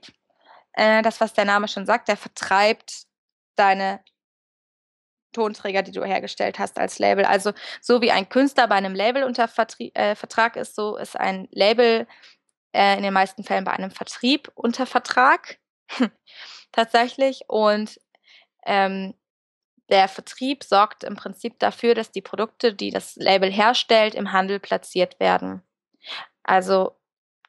äh, 0.73 1.01
das, 1.01 1.19
was 1.19 1.33
der 1.33 1.45
Name 1.45 1.67
schon 1.67 1.85
sagt, 1.85 2.07
der 2.07 2.17
vertreibt 2.17 3.05
deine 3.55 3.99
Tonträger, 5.33 5.81
die 5.81 5.91
du 5.91 6.03
hergestellt 6.03 6.59
hast 6.59 6.77
als 6.77 6.99
Label. 6.99 7.25
Also 7.25 7.53
so 7.81 8.01
wie 8.01 8.11
ein 8.11 8.29
Künstler 8.29 8.67
bei 8.67 8.75
einem 8.75 8.93
Label 8.93 9.23
unter 9.23 9.47
Vertrie 9.47 9.91
äh, 9.95 10.15
Vertrag 10.15 10.55
ist, 10.55 10.75
so 10.75 10.95
ist 10.95 11.19
ein 11.19 11.47
Label 11.51 12.07
äh, 12.73 12.97
in 12.97 13.03
den 13.03 13.13
meisten 13.13 13.43
Fällen 13.43 13.63
bei 13.63 13.71
einem 13.71 13.91
Vertrieb 13.91 14.51
unter 14.55 14.85
Vertrag. 14.85 15.57
Tatsächlich. 16.71 17.45
Und 17.47 17.99
ähm, 18.65 19.15
der 19.89 20.07
Vertrieb 20.07 20.63
sorgt 20.63 21.03
im 21.03 21.15
Prinzip 21.15 21.59
dafür, 21.59 21.93
dass 21.93 22.11
die 22.11 22.21
Produkte, 22.21 22.73
die 22.73 22.89
das 22.89 23.15
Label 23.15 23.51
herstellt, 23.51 24.15
im 24.15 24.31
Handel 24.31 24.59
platziert 24.59 25.19
werden. 25.19 25.61
Also 26.43 26.95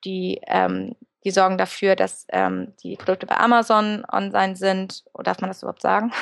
die, 0.05 0.40
ähm, 0.47 0.97
die 1.24 1.31
sorgen 1.31 1.56
dafür, 1.56 1.97
dass 1.97 2.27
ähm, 2.31 2.74
die 2.82 2.97
Produkte 2.97 3.27
bei 3.27 3.36
Amazon 3.39 4.05
online 4.12 4.56
sind. 4.56 5.05
Oder 5.15 5.24
darf 5.24 5.40
man 5.40 5.48
das 5.48 5.62
überhaupt 5.62 5.81
sagen? 5.81 6.12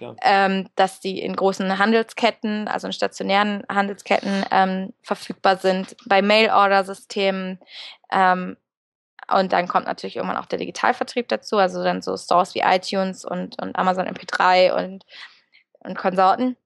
Ja, 0.00 0.14
ähm, 0.22 0.68
dass 0.76 1.00
die 1.00 1.20
in 1.20 1.34
großen 1.34 1.78
Handelsketten, 1.78 2.68
also 2.68 2.86
in 2.86 2.92
stationären 2.92 3.64
Handelsketten 3.68 4.44
ähm, 4.50 4.92
verfügbar 5.02 5.56
sind, 5.56 5.96
bei 6.06 6.22
Mail-Order-Systemen. 6.22 7.58
Ähm, 8.12 8.56
und 9.30 9.52
dann 9.52 9.68
kommt 9.68 9.86
natürlich 9.86 10.16
irgendwann 10.16 10.38
auch 10.38 10.46
der 10.46 10.58
Digitalvertrieb 10.58 11.28
dazu, 11.28 11.58
also 11.58 11.82
dann 11.82 12.00
so 12.00 12.16
Stores 12.16 12.54
wie 12.54 12.60
iTunes 12.60 13.24
und, 13.24 13.60
und 13.60 13.76
Amazon 13.76 14.06
MP3 14.06 14.72
und, 14.72 15.04
und 15.88 15.96
Konsorten. 15.96 16.56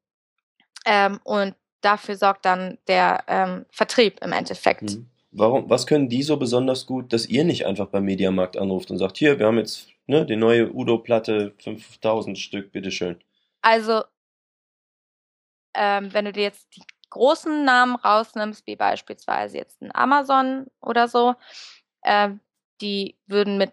Ähm, 0.85 1.21
und 1.25 1.55
dafür 1.81 2.17
sorgt 2.17 2.45
dann 2.45 2.79
der 2.89 3.25
ähm, 3.29 3.67
Vertrieb 3.71 4.21
im 4.23 4.33
Endeffekt. 4.33 4.83
Mhm. 4.83 5.07
Warum, 5.31 5.71
was 5.71 5.87
können 5.87 6.11
die 6.11 6.23
so 6.23 6.37
besonders 6.37 6.85
gut, 6.85 7.13
dass 7.13 7.27
ihr 7.27 7.45
nicht 7.45 7.65
einfach 7.65 7.87
beim 7.87 8.05
Mediamarkt 8.05 8.59
anruft 8.59 8.91
und 8.91 8.99
sagt, 8.99 9.17
hier, 9.17 9.39
wir 9.39 9.47
haben 9.47 9.57
jetzt 9.57 9.89
ne, 10.07 10.27
die 10.27 10.37
neue 10.37 10.71
Udo-Platte, 10.73 11.55
5000 11.59 12.39
Stück, 12.39 12.71
bitteschön. 12.71 13.19
Also, 13.63 14.03
ähm, 15.75 16.13
wenn 16.13 16.27
du 16.27 16.33
dir 16.33 16.43
jetzt 16.43 16.77
die 16.77 16.83
großen 17.09 17.65
Namen 17.65 17.97
rausnimmst, 17.97 18.67
wie 18.67 18.77
beispielsweise 18.77 19.57
jetzt 19.57 19.81
ein 19.81 19.95
Amazon 19.95 20.67
oder 20.81 21.09
so, 21.09 21.35
ähm, 22.05 22.41
die 22.83 23.17
würden 23.27 23.57
mit 23.57 23.73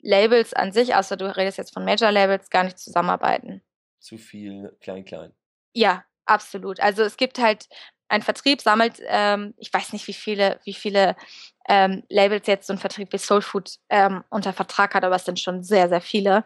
Labels 0.00 0.52
an 0.52 0.72
sich, 0.72 0.94
außer 0.94 1.16
du 1.16 1.36
redest 1.36 1.58
jetzt 1.58 1.74
von 1.74 1.84
Major-Labels, 1.84 2.50
gar 2.50 2.64
nicht 2.64 2.78
zusammenarbeiten. 2.78 3.62
Zu 4.06 4.18
viel 4.18 4.72
klein-klein. 4.80 5.32
Ja, 5.74 6.04
absolut. 6.26 6.78
Also 6.78 7.02
es 7.02 7.16
gibt 7.16 7.40
halt 7.40 7.66
ein 8.06 8.22
Vertrieb 8.22 8.60
sammelt, 8.60 9.00
ähm, 9.08 9.52
ich 9.58 9.74
weiß 9.74 9.92
nicht, 9.92 10.06
wie 10.06 10.12
viele, 10.12 10.60
wie 10.62 10.74
viele 10.74 11.16
ähm, 11.68 12.04
Labels 12.08 12.46
jetzt 12.46 12.68
so 12.68 12.72
ein 12.72 12.78
Vertrieb 12.78 13.12
wie 13.12 13.18
Soul 13.18 13.42
Food 13.42 13.78
ähm, 13.88 14.22
unter 14.30 14.52
Vertrag 14.52 14.94
hat, 14.94 15.02
aber 15.02 15.16
es 15.16 15.24
sind 15.24 15.40
schon 15.40 15.64
sehr, 15.64 15.88
sehr 15.88 16.00
viele. 16.00 16.44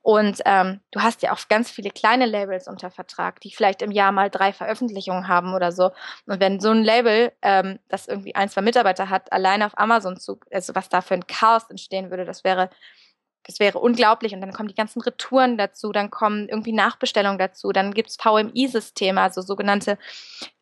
Und 0.00 0.40
ähm, 0.46 0.80
du 0.90 1.02
hast 1.02 1.20
ja 1.20 1.34
auch 1.34 1.48
ganz 1.48 1.70
viele 1.70 1.90
kleine 1.90 2.24
Labels 2.24 2.66
unter 2.66 2.90
Vertrag, 2.90 3.42
die 3.42 3.50
vielleicht 3.50 3.82
im 3.82 3.90
Jahr 3.90 4.10
mal 4.10 4.30
drei 4.30 4.54
Veröffentlichungen 4.54 5.28
haben 5.28 5.52
oder 5.52 5.70
so. 5.70 5.90
Und 6.24 6.40
wenn 6.40 6.60
so 6.60 6.70
ein 6.70 6.82
Label, 6.82 7.30
ähm, 7.42 7.78
das 7.88 8.08
irgendwie 8.08 8.34
ein, 8.34 8.48
zwei 8.48 8.62
Mitarbeiter 8.62 9.10
hat, 9.10 9.30
alleine 9.34 9.66
auf 9.66 9.76
Amazon 9.76 10.18
zu, 10.18 10.40
also 10.50 10.74
was 10.74 10.88
da 10.88 11.02
für 11.02 11.12
ein 11.12 11.26
Chaos 11.26 11.68
entstehen 11.68 12.08
würde, 12.08 12.24
das 12.24 12.42
wäre 12.42 12.70
das 13.44 13.60
wäre 13.60 13.78
unglaublich. 13.78 14.34
Und 14.34 14.40
dann 14.40 14.52
kommen 14.52 14.68
die 14.68 14.74
ganzen 14.74 15.00
Retouren 15.02 15.56
dazu, 15.58 15.92
dann 15.92 16.10
kommen 16.10 16.48
irgendwie 16.48 16.72
Nachbestellungen 16.72 17.38
dazu, 17.38 17.70
dann 17.72 17.94
gibt's 17.94 18.16
VMI-Systeme, 18.16 19.20
also 19.20 19.42
sogenannte 19.42 19.98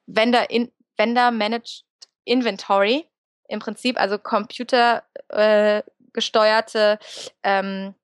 Vendor, 0.06 0.50
in, 0.50 0.70
Vendor 0.96 1.30
Managed 1.30 1.84
Inventory 2.24 3.06
im 3.48 3.58
Prinzip, 3.58 3.98
also 3.98 4.18
computergesteuerte 4.18 6.98
äh, 7.42 7.58
ähm, 7.58 7.94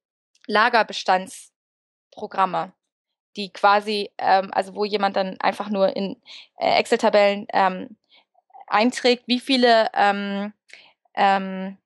Lagerbestandsprogramme, 0.47 2.73
die 3.37 3.53
quasi, 3.53 4.11
ähm, 4.19 4.51
also 4.53 4.75
wo 4.75 4.85
jemand 4.85 5.17
dann 5.17 5.41
einfach 5.41 5.71
nur 5.71 5.97
in 5.97 6.21
äh, 6.59 6.79
Excel-Tabellen 6.79 7.47
ähm, 7.53 7.97
einträgt, 8.67 9.25
wie 9.27 9.41
viele 9.41 9.89
ähm, 9.95 10.53
ähm, 11.15 11.79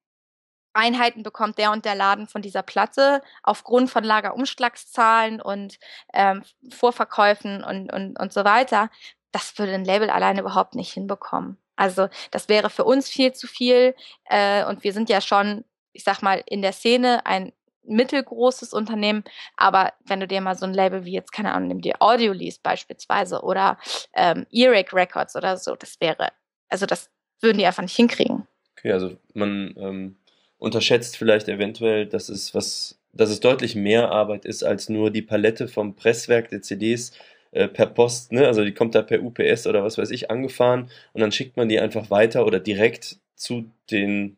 Einheiten 0.73 1.23
bekommt 1.23 1.59
der 1.59 1.73
und 1.73 1.85
der 1.85 1.95
Laden 1.95 2.29
von 2.29 2.43
dieser 2.43 2.63
Platte 2.63 3.23
aufgrund 3.43 3.91
von 3.91 4.05
Lagerumschlagszahlen 4.05 5.41
und 5.41 5.79
ähm, 6.15 6.43
Vorverkäufen 6.71 7.65
und, 7.65 7.93
und, 7.93 8.19
und 8.19 8.33
so 8.33 8.45
weiter 8.45 8.91
das 9.33 9.59
würde 9.59 9.75
ein 9.75 9.85
Label 9.85 10.11
alleine 10.11 10.41
überhaupt 10.41 10.75
nicht 10.75 10.93
hinbekommen. 10.93 11.57
Also 11.77 12.09
das 12.31 12.49
wäre 12.49 12.71
für 12.71 12.85
uns 12.85 13.09
viel 13.09 13.33
zu 13.33 13.47
viel 13.47 13.95
äh, 14.27 14.65
und 14.67 14.85
wir 14.85 14.93
sind 14.93 15.09
ja 15.09 15.21
schon, 15.21 15.65
ich 15.93 16.05
sag 16.05 16.23
mal, 16.23 16.43
in 16.47 16.63
der 16.63 16.73
Szene 16.73 17.25
ein 17.25 17.53
mittelgroßes 17.83 18.75
Unternehmen, 18.75 19.25
aber 19.57 19.95
wenn 20.05 20.21
du 20.21 20.29
dir 20.29 20.41
mal 20.41 20.57
so 20.57 20.67
ein 20.67 20.75
Label 20.75 21.05
wie 21.05 21.13
jetzt, 21.13 21.33
keine 21.33 21.55
Ahnung, 21.55 21.69
nimm 21.69 21.81
dir 21.81 21.97
Audio 22.01 22.33
liest 22.33 22.63
beispielsweise 22.63 23.41
oder 23.43 23.79
ähm, 24.13 24.47
Earache 24.53 24.95
Records 24.95 25.35
oder 25.35 25.57
so, 25.57 25.75
das 25.75 25.99
wäre, 26.01 26.29
also 26.69 26.85
das 26.85 27.11
würden 27.41 27.59
die 27.59 27.67
einfach 27.67 27.83
nicht 27.83 27.97
hinkriegen. 27.97 28.47
Okay, 28.77 28.93
also 28.93 29.17
man 29.33 29.75
ähm, 29.79 30.17
unterschätzt 30.61 31.17
vielleicht 31.17 31.49
eventuell, 31.49 32.07
dass 32.07 32.29
es 32.29 32.55
was, 32.55 32.99
dass 33.13 33.31
es 33.31 33.41
deutlich 33.41 33.75
mehr 33.75 34.13
Arbeit 34.13 34.45
ist 34.45 34.63
als 34.63 34.89
nur 34.89 35.11
die 35.11 35.23
Palette 35.23 35.67
vom 35.67 35.97
Presswerk 35.97 36.51
der 36.51 36.63
CDs 36.63 37.13
äh, 37.51 37.67
per 37.67 37.87
Post, 37.87 38.31
ne? 38.31 38.47
Also 38.47 38.65
die 38.65 38.73
kommt 38.73 38.95
da 38.95 39.03
per 39.03 39.23
UPS 39.23 39.67
oder 39.67 39.83
was 39.83 39.99
weiß 39.99 40.11
ich 40.13 40.31
angefahren 40.31 40.89
und 41.13 41.21
dann 41.21 41.33
schickt 41.33 41.57
man 41.57 41.69
die 41.69 41.81
einfach 41.81 42.11
weiter 42.11 42.47
oder 42.47 42.61
direkt 42.61 43.19
zu 43.35 43.71
den, 43.91 44.37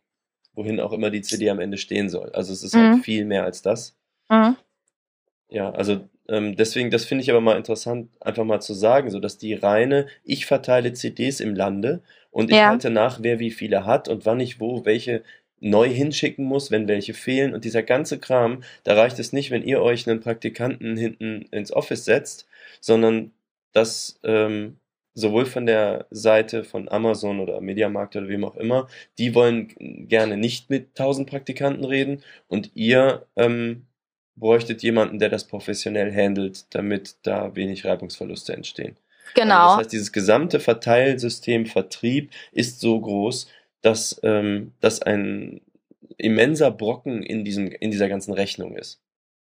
wohin 0.55 0.81
auch 0.81 0.93
immer 0.93 1.11
die 1.11 1.23
CD 1.23 1.51
am 1.51 1.61
Ende 1.61 1.77
stehen 1.77 2.09
soll. 2.09 2.31
Also 2.33 2.53
es 2.53 2.63
ist 2.63 2.75
halt 2.75 2.85
mhm. 2.85 2.93
halt 2.95 3.05
viel 3.05 3.25
mehr 3.27 3.45
als 3.45 3.61
das. 3.61 3.97
Mhm. 4.31 4.57
Ja, 5.49 5.71
also 5.73 6.09
ähm, 6.29 6.57
deswegen, 6.57 6.91
das 6.91 7.05
finde 7.05 7.23
ich 7.23 7.31
aber 7.31 7.41
mal 7.41 7.59
interessant, 7.59 8.09
einfach 8.21 8.45
mal 8.45 8.61
zu 8.61 8.75
sagen, 8.75 9.11
so 9.11 9.19
dass 9.19 9.39
die 9.39 9.55
reine, 9.55 10.07
ich 10.25 10.47
verteile 10.47 10.93
CDs 10.93 11.41
im 11.41 11.55
Lande 11.55 12.01
und 12.31 12.51
ich 12.51 12.57
ja. 12.57 12.69
halte 12.69 12.91
nach, 12.91 13.19
wer 13.23 13.41
wie 13.41 13.51
viele 13.51 13.85
hat 13.85 14.09
und 14.09 14.25
wann 14.25 14.41
ich 14.41 14.61
wo 14.61 14.85
welche 14.85 15.23
neu 15.63 15.89
hinschicken 15.89 16.45
muss, 16.45 16.71
wenn 16.71 16.89
welche 16.89 17.15
fehlen 17.15 17.55
und 17.55 17.65
dieser 17.65 17.83
ganze 17.83 18.19
Kram, 18.19 18.63
da 18.85 18.95
reicht 18.95 19.19
es 19.19 19.33
nicht, 19.33 19.51
wenn 19.51 19.63
ihr 19.63 19.81
euch 19.81 20.09
einen 20.09 20.21
Praktikanten 20.21 20.97
hinten 20.97 21.47
ins 21.51 21.73
Office 21.73 22.05
setzt 22.05 22.47
sondern 22.83 23.33
dass 23.73 24.19
ähm, 24.25 24.77
sowohl 25.15 25.47
von 25.47 25.65
der 25.65 26.07
Seite 26.11 26.65
von 26.65 26.91
Amazon 26.91 27.41
oder 27.41 27.61
Mediamarkt 27.63 28.17
oder 28.17 28.29
wem 28.29 28.45
auch 28.45 28.57
immer, 28.57 28.89
die 29.19 29.35
wollen 29.35 29.69
gerne 30.09 30.37
nicht 30.37 30.69
mit 30.69 30.89
1000 30.91 31.29
Praktikanten 31.29 31.85
reden 31.85 32.23
und 32.49 32.73
ihr 32.75 33.25
ähm, 33.37 33.87
bräuchtet 34.37 34.83
jemanden, 34.83 35.19
der 35.19 35.29
das 35.29 35.47
professionell 35.47 36.15
handelt, 36.15 36.75
damit 36.75 37.17
da 37.23 37.55
wenig 37.55 37.85
Reibungsverluste 37.85 38.53
entstehen. 38.53 38.97
Genau. 39.35 39.55
Also 39.55 39.69
das 39.69 39.79
heißt, 39.79 39.93
dieses 39.93 40.13
gesamte 40.13 40.61
Verteilsystem 40.61 41.67
Vertrieb 41.67 42.31
ist 42.51 42.81
so 42.81 43.01
groß, 43.01 43.49
dass 43.83 44.21
ähm, 44.23 44.73
das 44.81 45.03
ein 45.03 45.61
immenser 46.19 46.71
Brocken 46.71 47.23
in, 47.23 47.45
diesem, 47.45 47.69
in 47.69 47.91
dieser 47.91 48.09
ganzen 48.09 48.33
Rechnung 48.33 48.77
ist. 48.77 49.01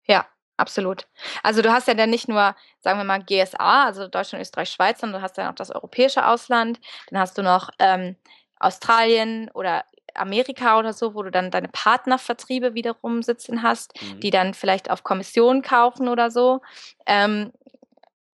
Ja, 0.08 0.28
Absolut. 0.58 1.06
Also 1.44 1.62
du 1.62 1.72
hast 1.72 1.88
ja 1.88 1.94
dann 1.94 2.10
nicht 2.10 2.28
nur, 2.28 2.56
sagen 2.80 2.98
wir 3.00 3.04
mal, 3.04 3.24
GSA, 3.24 3.86
also 3.86 4.08
Deutschland, 4.08 4.42
Österreich, 4.42 4.72
Schweiz, 4.72 5.00
sondern 5.00 5.22
du 5.22 5.24
hast 5.24 5.38
ja 5.38 5.46
noch 5.46 5.56
das 5.56 5.70
europäische 5.70 6.28
Ausland, 6.28 6.80
dann 7.10 7.20
hast 7.20 7.38
du 7.38 7.44
noch 7.44 7.70
ähm, 7.78 8.16
Australien 8.60 9.52
oder 9.54 9.86
Amerika 10.16 10.80
oder 10.80 10.94
so, 10.94 11.14
wo 11.14 11.22
du 11.22 11.30
dann 11.30 11.52
deine 11.52 11.68
Partnervertriebe 11.68 12.74
wiederum 12.74 13.22
sitzen 13.22 13.62
hast, 13.62 13.94
mhm. 14.02 14.20
die 14.20 14.32
dann 14.32 14.56
vielleicht 14.56 14.90
auf 14.90 15.04
Kommission 15.04 15.62
kaufen 15.62 16.08
oder 16.08 16.32
so. 16.32 16.62
Ähm, 17.06 17.52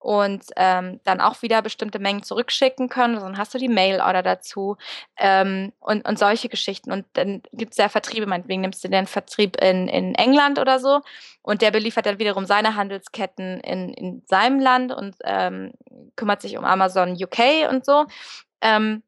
und 0.04 0.44
ähm, 0.58 1.00
dann 1.06 1.22
auch 1.22 1.42
wieder 1.42 1.62
bestimmte 1.62 2.00
Mengen 2.00 2.24
zurückschicken 2.24 2.90
können. 2.90 3.16
Dann 3.16 3.38
hast 3.38 3.54
du 3.54 3.58
die 3.58 3.70
Mail-Order 3.70 4.22
dazu 4.22 4.78
ähm, 5.18 5.72
und, 5.80 6.08
und 6.08 6.20
solche 6.20 6.50
Geschichten. 6.50 6.92
Und 6.92 7.06
dann 7.14 7.42
gibt 7.54 7.72
es 7.72 7.78
ja 7.78 7.90
Vertriebe, 7.90 8.26
meinetwegen 8.28 8.62
nimmst 8.62 8.84
du 8.84 8.90
den 8.90 9.08
Vertrieb 9.08 9.56
in, 9.62 9.88
in 9.88 10.16
England 10.16 10.60
oder 10.60 10.80
so 10.80 11.02
und 11.42 11.62
der 11.62 11.72
beliefert 11.72 12.06
dann 12.06 12.20
wiederum 12.20 12.46
seine 12.46 12.76
Handelsketten 12.76 13.62
in, 13.62 13.94
in 13.94 14.24
seinem 14.28 14.60
Land 14.60 14.92
und 14.94 15.16
ähm, 15.24 15.72
kümmert 16.16 16.42
sich 16.42 16.58
um 16.58 16.66
Amazon 16.66 17.14
UK 17.14 17.70
und 17.70 17.86
so. 17.86 18.06
Ähm, 18.62 19.04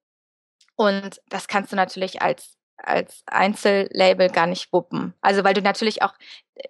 Und 0.77 1.21
das 1.29 1.47
kannst 1.47 1.71
du 1.71 1.75
natürlich 1.77 2.21
als, 2.21 2.57
als 2.77 3.23
Einzellabel 3.27 4.29
gar 4.29 4.47
nicht 4.47 4.73
wuppen. 4.73 5.13
Also 5.21 5.43
weil 5.43 5.53
du 5.53 5.61
natürlich 5.61 6.01
auch 6.03 6.13
äh, 6.55 6.67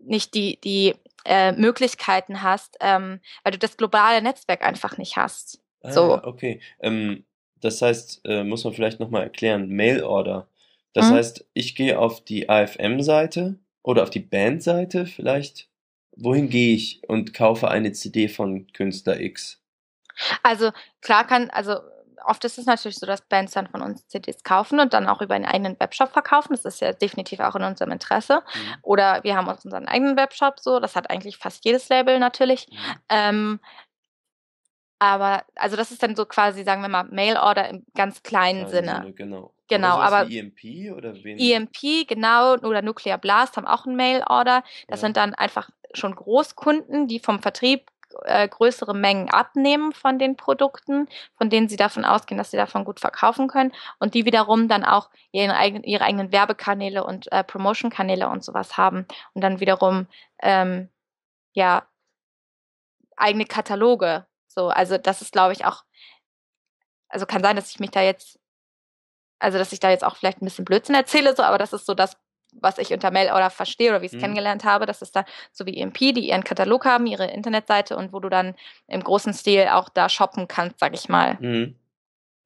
nicht 0.00 0.34
die, 0.34 0.58
die 0.60 0.96
äh, 1.24 1.52
Möglichkeiten 1.52 2.42
hast, 2.42 2.76
ähm, 2.80 3.20
weil 3.42 3.52
du 3.52 3.58
das 3.58 3.76
globale 3.76 4.22
Netzwerk 4.22 4.62
einfach 4.62 4.98
nicht 4.98 5.16
hast. 5.16 5.60
Ah, 5.82 5.92
so. 5.92 6.22
okay. 6.22 6.60
Ähm, 6.80 7.24
das 7.60 7.82
heißt, 7.82 8.22
äh, 8.24 8.44
muss 8.44 8.64
man 8.64 8.72
vielleicht 8.72 9.00
nochmal 9.00 9.22
erklären, 9.22 9.68
Mail-Order. 9.68 10.48
Das 10.92 11.10
Mhm. 11.10 11.14
heißt, 11.14 11.44
ich 11.54 11.74
gehe 11.74 11.98
auf 11.98 12.24
die 12.24 12.48
AFM-Seite 12.48 13.58
oder 13.82 14.02
auf 14.02 14.10
die 14.10 14.20
Band-Seite 14.20 15.06
vielleicht. 15.06 15.68
Wohin 16.16 16.48
gehe 16.50 16.74
ich 16.74 17.02
und 17.08 17.32
kaufe 17.34 17.70
eine 17.70 17.92
CD 17.92 18.28
von 18.28 18.66
Künstler 18.72 19.20
X? 19.20 19.60
Also 20.42 20.70
klar 21.00 21.26
kann, 21.26 21.48
also 21.50 21.78
oft 22.24 22.44
ist 22.44 22.58
es 22.58 22.66
natürlich 22.66 22.98
so, 22.98 23.06
dass 23.06 23.22
Bands 23.22 23.52
dann 23.52 23.66
von 23.68 23.82
uns 23.82 24.06
CDs 24.08 24.42
kaufen 24.42 24.80
und 24.80 24.92
dann 24.92 25.08
auch 25.08 25.20
über 25.22 25.34
einen 25.34 25.44
eigenen 25.46 25.78
Webshop 25.80 26.10
verkaufen. 26.12 26.52
Das 26.52 26.64
ist 26.64 26.80
ja 26.80 26.92
definitiv 26.92 27.40
auch 27.40 27.56
in 27.56 27.62
unserem 27.62 27.90
Interesse. 27.92 28.42
Mhm. 28.54 28.74
Oder 28.82 29.22
wir 29.24 29.36
haben 29.36 29.48
uns 29.48 29.64
unseren 29.64 29.88
eigenen 29.88 30.16
Webshop 30.16 30.60
so. 30.60 30.80
Das 30.80 30.96
hat 30.96 31.10
eigentlich 31.10 31.36
fast 31.38 31.64
jedes 31.64 31.88
Label 31.88 32.18
natürlich. 32.18 32.68
Mhm. 32.70 32.76
Ähm, 33.08 33.60
aber 34.98 35.44
also 35.54 35.76
das 35.76 35.90
ist 35.90 36.02
dann 36.02 36.14
so 36.14 36.26
quasi, 36.26 36.62
sagen 36.62 36.82
wir 36.82 36.88
mal, 36.88 37.04
Mail-Order 37.04 37.68
im 37.70 37.84
ganz 37.94 38.22
kleinen 38.22 38.66
Kleinen 38.66 38.86
Sinne. 38.86 39.12
Genau. 39.14 39.54
Genau, 39.68 39.92
sowas 39.96 40.12
aber- 40.12 40.28
wie 40.28 40.38
EMP 40.38 40.92
oder 40.96 41.14
wen? 41.22 41.38
EMP, 41.38 42.04
genau, 42.08 42.54
oder 42.54 42.82
Nuclear 42.82 43.18
Blast 43.18 43.56
haben 43.56 43.66
auch 43.66 43.86
einen 43.86 43.94
Mail-Order. 43.96 44.62
Das 44.88 45.00
Ja. 45.00 45.06
sind 45.06 45.16
dann 45.16 45.32
einfach 45.34 45.70
schon 45.94 46.14
Großkunden, 46.14 47.06
die 47.06 47.20
vom 47.20 47.40
Vertrieb 47.40 47.88
äh, 48.24 48.48
größere 48.48 48.94
Mengen 48.94 49.30
abnehmen 49.30 49.92
von 49.92 50.18
den 50.18 50.36
Produkten, 50.36 51.08
von 51.36 51.50
denen 51.50 51.68
sie 51.68 51.76
davon 51.76 52.04
ausgehen, 52.04 52.38
dass 52.38 52.50
sie 52.50 52.56
davon 52.56 52.84
gut 52.84 53.00
verkaufen 53.00 53.48
können 53.48 53.72
und 53.98 54.14
die 54.14 54.24
wiederum 54.24 54.68
dann 54.68 54.84
auch 54.84 55.10
ihren 55.32 55.50
eigenen, 55.50 55.84
ihre 55.84 56.04
eigenen 56.04 56.32
Werbekanäle 56.32 57.04
und 57.04 57.30
äh, 57.32 57.44
Promotion-Kanäle 57.44 58.28
und 58.28 58.44
sowas 58.44 58.76
haben 58.76 59.06
und 59.34 59.42
dann 59.42 59.60
wiederum 59.60 60.06
ähm, 60.42 60.88
ja 61.52 61.86
eigene 63.16 63.44
Kataloge. 63.44 64.26
So, 64.46 64.68
also 64.68 64.98
das 64.98 65.22
ist, 65.22 65.32
glaube 65.32 65.52
ich, 65.52 65.64
auch, 65.64 65.84
also 67.08 67.26
kann 67.26 67.42
sein, 67.42 67.56
dass 67.56 67.70
ich 67.70 67.80
mich 67.80 67.90
da 67.90 68.02
jetzt, 68.02 68.38
also 69.38 69.58
dass 69.58 69.72
ich 69.72 69.80
da 69.80 69.90
jetzt 69.90 70.04
auch 70.04 70.16
vielleicht 70.16 70.42
ein 70.42 70.46
bisschen 70.46 70.64
Blödsinn 70.64 70.94
erzähle, 70.94 71.36
so, 71.36 71.42
aber 71.42 71.58
das 71.58 71.72
ist 71.72 71.86
so 71.86 71.94
das, 71.94 72.16
was 72.60 72.78
ich 72.78 72.92
unter 72.92 73.10
Mail-Order 73.10 73.50
verstehe 73.50 73.90
oder 73.90 74.00
wie 74.02 74.06
ich 74.06 74.12
es 74.12 74.16
Mhm. 74.16 74.22
kennengelernt 74.22 74.64
habe. 74.64 74.86
Das 74.86 75.02
ist 75.02 75.14
da 75.16 75.24
so 75.52 75.66
wie 75.66 75.76
EMP, 75.76 75.98
die 76.12 76.28
ihren 76.28 76.44
Katalog 76.44 76.84
haben, 76.84 77.06
ihre 77.06 77.26
Internetseite 77.26 77.96
und 77.96 78.12
wo 78.12 78.20
du 78.20 78.28
dann 78.28 78.54
im 78.88 79.02
großen 79.02 79.32
Stil 79.34 79.68
auch 79.72 79.88
da 79.88 80.08
shoppen 80.08 80.48
kannst, 80.48 80.78
sag 80.80 80.94
ich 80.94 81.08
mal. 81.08 81.36
Mhm. 81.40 81.76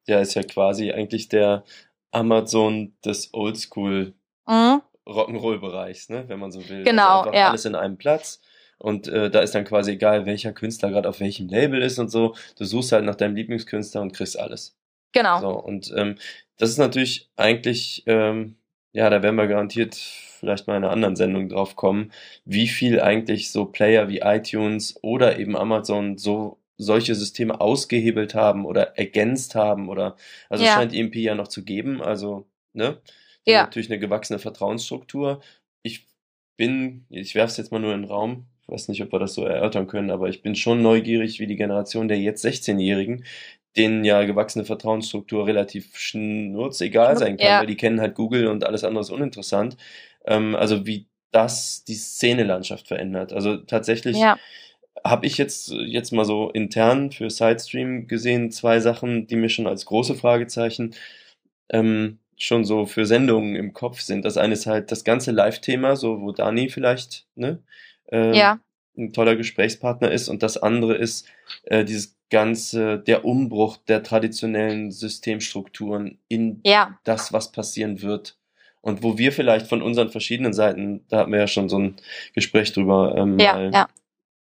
Ja, 0.07 0.19
ist 0.19 0.35
ja 0.35 0.43
quasi 0.43 0.91
eigentlich 0.91 1.29
der 1.29 1.63
Amazon 2.11 2.93
des 3.03 3.33
Oldschool 3.33 4.13
Mhm. 4.47 4.81
Rock'n'Roll-Bereichs, 5.07 6.09
ne, 6.09 6.25
wenn 6.27 6.39
man 6.39 6.51
so 6.51 6.67
will. 6.69 6.83
Genau, 6.83 7.21
also 7.21 7.33
ja. 7.33 7.49
alles 7.49 7.65
in 7.65 7.75
einem 7.75 7.97
Platz. 7.97 8.41
Und 8.77 9.07
äh, 9.07 9.29
da 9.31 9.39
ist 9.39 9.55
dann 9.55 9.63
quasi 9.65 9.91
egal, 9.91 10.25
welcher 10.25 10.51
Künstler 10.51 10.89
gerade 10.89 11.07
auf 11.07 11.19
welchem 11.19 11.47
Label 11.47 11.81
ist 11.81 11.97
und 11.99 12.09
so. 12.09 12.35
Du 12.57 12.65
suchst 12.65 12.91
halt 12.91 13.05
nach 13.05 13.15
deinem 13.15 13.35
Lieblingskünstler 13.35 14.01
und 14.01 14.13
kriegst 14.13 14.37
alles. 14.37 14.77
Genau. 15.13 15.39
So, 15.39 15.49
und 15.49 15.93
ähm, 15.95 16.17
das 16.57 16.69
ist 16.69 16.77
natürlich 16.77 17.29
eigentlich, 17.37 18.03
ähm, 18.05 18.57
ja, 18.95 19.09
da 19.09 19.21
werden 19.21 19.35
wir 19.35 19.47
garantiert 19.47 19.95
vielleicht 19.95 20.67
mal 20.67 20.77
in 20.77 20.83
einer 20.83 20.93
anderen 20.93 21.15
Sendung 21.17 21.49
drauf 21.49 21.75
kommen, 21.75 22.11
wie 22.45 22.67
viel 22.67 23.01
eigentlich 23.01 23.51
so 23.51 23.65
Player 23.65 24.07
wie 24.09 24.19
iTunes 24.19 24.97
oder 25.03 25.37
eben 25.37 25.57
Amazon 25.57 26.17
so 26.17 26.59
solche 26.77 27.13
Systeme 27.15 27.59
ausgehebelt 27.61 28.35
haben 28.35 28.65
oder 28.65 28.97
ergänzt 28.97 29.53
haben 29.55 29.89
oder 29.89 30.15
also 30.49 30.63
es 30.63 30.69
Ja. 30.69 30.75
scheint 30.75 30.93
EMP 30.93 31.15
ja 31.15 31.35
noch 31.35 31.49
zu 31.49 31.63
geben, 31.65 32.01
also 32.01 32.47
ne, 32.73 32.97
Ja. 33.45 33.63
natürlich 33.63 33.89
eine 33.89 33.99
gewachsene 33.99 34.39
Vertrauensstruktur. 34.39 35.41
Ich 35.83 36.07
bin, 36.57 37.05
ich 37.09 37.35
werfe 37.35 37.51
es 37.51 37.57
jetzt 37.57 37.71
mal 37.71 37.79
nur 37.79 37.93
in 37.93 38.03
den 38.03 38.09
Raum, 38.09 38.45
ich 38.61 38.69
weiß 38.69 38.87
nicht, 38.87 39.01
ob 39.03 39.11
wir 39.11 39.19
das 39.19 39.33
so 39.33 39.43
erörtern 39.45 39.87
können, 39.87 40.09
aber 40.09 40.29
ich 40.29 40.41
bin 40.41 40.55
schon 40.55 40.81
neugierig, 40.81 41.39
wie 41.39 41.47
die 41.47 41.55
Generation 41.57 42.07
der 42.07 42.19
jetzt 42.19 42.43
16-Jährigen, 42.45 43.25
denen 43.77 44.03
ja 44.05 44.23
gewachsene 44.23 44.65
Vertrauensstruktur 44.65 45.45
relativ 45.47 45.97
schnurzegal 45.97 47.17
sein 47.17 47.37
kann, 47.37 47.47
ja. 47.47 47.59
weil 47.59 47.67
die 47.67 47.77
kennen 47.77 48.01
halt 48.01 48.15
Google 48.15 48.47
und 48.47 48.65
alles 48.65 48.83
andere 48.83 49.01
ist 49.01 49.09
uninteressant. 49.09 49.77
Ähm, 50.25 50.55
also 50.55 50.85
wie 50.85 51.07
das 51.31 51.83
die 51.83 51.95
Szenelandschaft 51.95 52.87
verändert. 52.87 53.33
Also 53.33 53.57
tatsächlich 53.57 54.17
Ja. 54.17 54.39
habe 55.03 55.25
ich 55.25 55.37
jetzt, 55.37 55.69
jetzt 55.71 56.13
mal 56.13 56.23
so 56.25 56.49
intern 56.49 57.11
für 57.11 57.29
Sidestream 57.29 58.07
gesehen, 58.07 58.51
zwei 58.51 58.79
Sachen, 58.79 59.27
die 59.27 59.35
mir 59.35 59.49
schon 59.49 59.67
als 59.67 59.85
große 59.85 60.15
Fragezeichen 60.15 60.95
ähm, 61.69 62.19
schon 62.37 62.63
so 62.65 62.85
für 62.85 63.05
Sendungen 63.05 63.55
im 63.55 63.73
Kopf 63.73 64.01
sind. 64.01 64.25
Das 64.25 64.37
eine 64.37 64.53
ist 64.53 64.65
halt 64.65 64.91
das 64.91 65.03
ganze 65.03 65.31
Live-Thema, 65.31 65.95
so 65.95 66.21
wo 66.21 66.31
Dani 66.31 66.69
vielleicht 66.69 67.25
ne, 67.35 67.59
ähm, 68.11 68.33
Ja. 68.33 68.59
ein 68.97 69.13
toller 69.13 69.35
Gesprächspartner 69.35 70.11
ist 70.11 70.29
und 70.29 70.43
das 70.43 70.57
andere 70.57 70.95
ist 70.95 71.27
äh, 71.63 71.83
dieses 71.83 72.14
ganze, 72.29 72.99
der 72.99 73.23
Umbruch 73.25 73.77
der 73.77 74.03
traditionellen 74.03 74.91
Systemstrukturen 74.91 76.17
in 76.27 76.61
Ja. 76.65 76.99
das, 77.03 77.33
was 77.33 77.51
passieren 77.51 78.01
wird. 78.01 78.37
Und 78.81 79.01
wo 79.03 79.17
wir 79.17 79.31
vielleicht 79.31 79.67
von 79.67 79.81
unseren 79.81 80.09
verschiedenen 80.09 80.53
Seiten, 80.53 81.05
da 81.09 81.19
hatten 81.19 81.31
wir 81.31 81.39
ja 81.39 81.47
schon 81.47 81.69
so 81.69 81.79
ein 81.79 81.95
Gespräch 82.33 82.71
drüber 82.73 83.15
ähm, 83.17 83.39
Ja. 83.39 83.53
mal 83.53 83.71
Ja. 83.73 83.87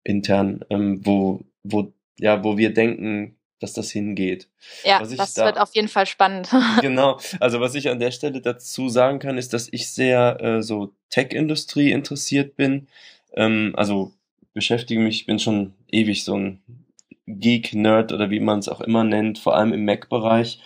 intern, 0.03 0.65
ähm, 0.69 1.05
wo, 1.05 1.41
wo, 1.63 1.93
ja, 2.19 2.43
wo 2.43 2.57
wir 2.57 2.73
denken, 2.73 3.35
dass 3.59 3.71
das 3.73 3.91
hingeht. 3.91 4.49
Ja. 4.83 4.99
Das 4.99 5.33
da- 5.35 5.45
wird 5.45 5.57
auf 5.59 5.73
jeden 5.73 5.87
Fall 5.87 6.05
spannend. 6.05 6.49
Genau, 6.81 7.19
also 7.39 7.61
was 7.61 7.75
ich 7.75 7.89
an 7.89 7.99
der 7.99 8.11
Stelle 8.11 8.41
dazu 8.41 8.89
sagen 8.89 9.19
kann, 9.19 9.37
ist, 9.37 9.53
dass 9.53 9.69
ich 9.71 9.89
sehr 9.89 10.37
äh, 10.41 10.61
so 10.61 10.93
Tech-Industrie 11.09 11.91
interessiert 11.91 12.57
bin. 12.57 12.87
Ähm, 13.35 13.73
also 13.77 14.11
beschäftige 14.53 14.99
mich, 14.99 15.25
bin 15.25 15.39
schon 15.39 15.73
ewig 15.89 16.25
so 16.25 16.35
ein 16.37 16.61
Geek-Nerd 17.27 18.11
oder 18.13 18.29
wie 18.29 18.39
man 18.39 18.59
es 18.59 18.69
auch 18.69 18.81
immer 18.81 19.03
nennt, 19.03 19.39
vor 19.39 19.55
allem 19.55 19.73
im 19.73 19.85
Mac-Bereich. 19.85 20.59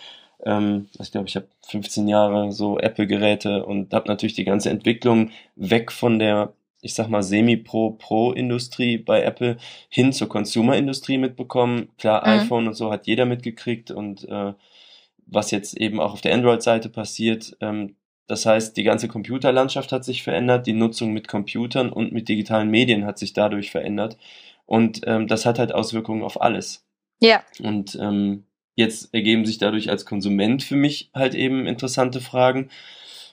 Ähm, 0.44 0.88
ich 1.00 1.12
glaube, 1.12 1.28
ich 1.28 1.36
habe 1.36 1.48
15 1.66 2.08
Jahre 2.08 2.52
so 2.52 2.78
Apple-Geräte 2.78 3.64
und 3.64 3.92
habe 3.94 4.08
natürlich 4.08 4.34
die 4.34 4.44
ganze 4.44 4.70
Entwicklung 4.70 5.30
weg 5.56 5.92
von 5.92 6.18
der, 6.18 6.52
ich 6.80 6.94
sag 6.94 7.08
mal, 7.08 7.22
Semi-Pro-Pro-Industrie 7.22 8.98
bei 8.98 9.22
Apple 9.22 9.56
hin 9.88 10.12
zur 10.12 10.28
Consumer-Industrie 10.28 11.18
mitbekommen. 11.18 11.88
Klar, 11.98 12.22
Mhm. 12.22 12.26
iPhone 12.26 12.68
und 12.68 12.74
so 12.74 12.90
hat 12.92 13.06
jeder 13.06 13.26
mitgekriegt 13.26 13.90
und 13.90 14.28
äh, 14.28 14.52
was 15.26 15.50
jetzt 15.50 15.76
eben 15.76 16.00
auch 16.00 16.12
auf 16.14 16.20
der 16.20 16.34
Android-Seite 16.34 16.88
passiert. 16.88 17.56
Ähm, 17.60 17.96
das 18.26 18.44
heißt, 18.46 18.76
die 18.76 18.82
ganze 18.84 19.08
Computerlandschaft 19.08 19.90
hat 19.92 20.04
sich 20.04 20.22
verändert, 20.22 20.66
die 20.66 20.72
Nutzung 20.74 21.12
mit 21.12 21.28
Computern 21.28 21.90
und 21.90 22.12
mit 22.12 22.28
digitalen 22.28 22.70
Medien 22.70 23.06
hat 23.06 23.18
sich 23.18 23.32
dadurch 23.32 23.70
verändert. 23.70 24.18
Und 24.68 25.00
ähm, 25.06 25.26
das 25.26 25.46
hat 25.46 25.58
halt 25.58 25.74
Auswirkungen 25.74 26.22
auf 26.22 26.40
alles. 26.40 26.86
ja. 27.20 27.42
Und 27.58 27.98
ähm, 28.00 28.44
jetzt 28.74 29.12
ergeben 29.14 29.46
sich 29.46 29.56
dadurch 29.56 29.90
als 29.90 30.04
Konsument 30.04 30.62
für 30.62 30.76
mich 30.76 31.10
halt 31.14 31.34
eben 31.34 31.66
interessante 31.66 32.20
Fragen. 32.20 32.68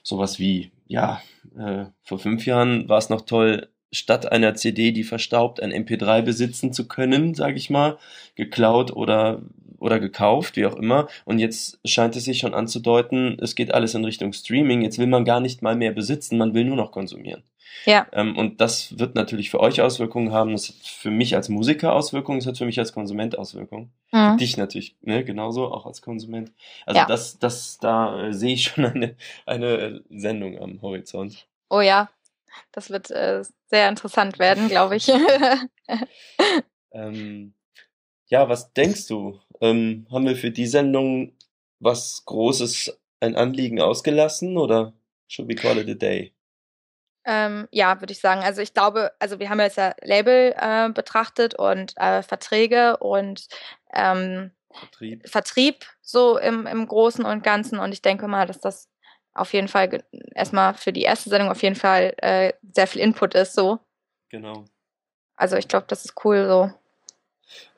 Sowas 0.02 0.38
wie, 0.38 0.72
ja, 0.86 1.20
äh, 1.58 1.84
vor 2.02 2.18
fünf 2.18 2.46
Jahren 2.46 2.88
war 2.88 2.96
es 2.96 3.10
noch 3.10 3.20
toll, 3.20 3.68
statt 3.92 4.32
einer 4.32 4.54
CD, 4.54 4.92
die 4.92 5.04
verstaubt, 5.04 5.62
ein 5.62 5.72
MP3 5.72 6.22
besitzen 6.22 6.72
zu 6.72 6.88
können, 6.88 7.34
sage 7.34 7.56
ich 7.56 7.68
mal, 7.68 7.98
geklaut 8.34 8.96
oder 8.96 9.42
oder 9.78 10.00
gekauft, 10.00 10.56
wie 10.56 10.64
auch 10.64 10.74
immer. 10.74 11.06
Und 11.26 11.38
jetzt 11.38 11.78
scheint 11.84 12.16
es 12.16 12.24
sich 12.24 12.38
schon 12.38 12.54
anzudeuten, 12.54 13.38
es 13.40 13.54
geht 13.54 13.74
alles 13.74 13.94
in 13.94 14.06
Richtung 14.06 14.32
Streaming. 14.32 14.80
Jetzt 14.80 14.98
will 14.98 15.06
man 15.06 15.26
gar 15.26 15.40
nicht 15.40 15.60
mal 15.60 15.76
mehr 15.76 15.92
besitzen, 15.92 16.38
man 16.38 16.54
will 16.54 16.64
nur 16.64 16.76
noch 16.76 16.92
konsumieren. 16.92 17.42
Ja. 17.84 18.06
Ähm, 18.12 18.36
und 18.36 18.60
das 18.60 18.98
wird 18.98 19.14
natürlich 19.14 19.50
für 19.50 19.60
euch 19.60 19.80
Auswirkungen 19.80 20.32
haben. 20.32 20.52
Das 20.52 20.68
hat 20.68 20.76
für 20.76 21.10
mich 21.10 21.34
als 21.36 21.48
Musiker 21.48 21.92
Auswirkungen, 21.92 22.40
das 22.40 22.46
hat 22.46 22.58
für 22.58 22.66
mich 22.66 22.78
als 22.78 22.92
Konsument 22.92 23.38
Auswirkungen. 23.38 23.92
Mhm. 24.12 24.36
Dich 24.38 24.56
natürlich, 24.56 24.96
ne, 25.02 25.24
genauso, 25.24 25.72
auch 25.72 25.86
als 25.86 26.02
Konsument. 26.02 26.52
Also 26.84 27.00
Ja. 27.00 27.06
das, 27.06 27.38
das, 27.38 27.78
da 27.78 28.26
äh, 28.26 28.32
sehe 28.32 28.54
ich 28.54 28.64
schon 28.64 28.84
eine, 28.84 29.16
eine 29.46 30.02
Sendung 30.10 30.58
am 30.58 30.82
Horizont. 30.82 31.46
Oh 31.70 31.80
ja. 31.80 32.10
Das 32.72 32.90
wird 32.90 33.10
äh, 33.10 33.44
sehr 33.66 33.88
interessant 33.88 34.38
werden, 34.38 34.68
glaube 34.68 34.96
ich. 34.96 35.10
Ähm, 36.92 37.52
ja, 38.28 38.48
was 38.48 38.72
denkst 38.72 39.06
du? 39.08 39.38
Ähm, 39.60 40.06
haben 40.10 40.26
wir 40.26 40.36
für 40.36 40.50
die 40.50 40.66
Sendung 40.66 41.32
was 41.78 42.24
Großes, 42.24 42.98
ein 43.20 43.36
Anliegen 43.36 43.80
ausgelassen 43.80 44.56
oder 44.56 44.94
should 45.28 45.48
we 45.48 45.54
call 45.54 45.78
it 45.78 45.88
a 45.88 45.94
day? 45.94 46.32
Ähm, 47.26 47.66
ja, 47.72 48.00
würde 48.00 48.12
ich 48.12 48.20
sagen. 48.20 48.42
Also 48.42 48.62
ich 48.62 48.72
glaube, 48.72 49.12
also 49.18 49.40
wir 49.40 49.50
haben 49.50 49.58
jetzt 49.60 49.76
ja 49.76 49.94
Label 50.02 50.54
äh, 50.56 50.88
betrachtet 50.90 51.54
und 51.54 51.92
äh, 51.96 52.22
Verträge 52.22 52.98
und 52.98 53.48
ähm, 53.92 54.52
Vertrieb. 54.72 55.28
Vertrieb 55.28 55.84
so 56.02 56.38
im, 56.38 56.66
im 56.66 56.86
Großen 56.86 57.24
und 57.24 57.42
Ganzen. 57.42 57.78
Und 57.80 57.92
ich 57.92 58.02
denke 58.02 58.28
mal, 58.28 58.46
dass 58.46 58.60
das 58.60 58.88
auf 59.34 59.52
jeden 59.52 59.68
Fall 59.68 60.04
erstmal 60.34 60.74
für 60.74 60.92
die 60.92 61.02
erste 61.02 61.28
Sendung 61.28 61.50
auf 61.50 61.62
jeden 61.62 61.76
Fall 61.76 62.14
äh, 62.18 62.52
sehr 62.72 62.86
viel 62.86 63.02
Input 63.02 63.34
ist. 63.34 63.54
So, 63.54 63.80
Genau. 64.30 64.64
also 65.36 65.56
ich 65.56 65.68
glaube, 65.68 65.86
das 65.88 66.04
ist 66.04 66.24
cool. 66.24 66.46
So, 66.46 66.70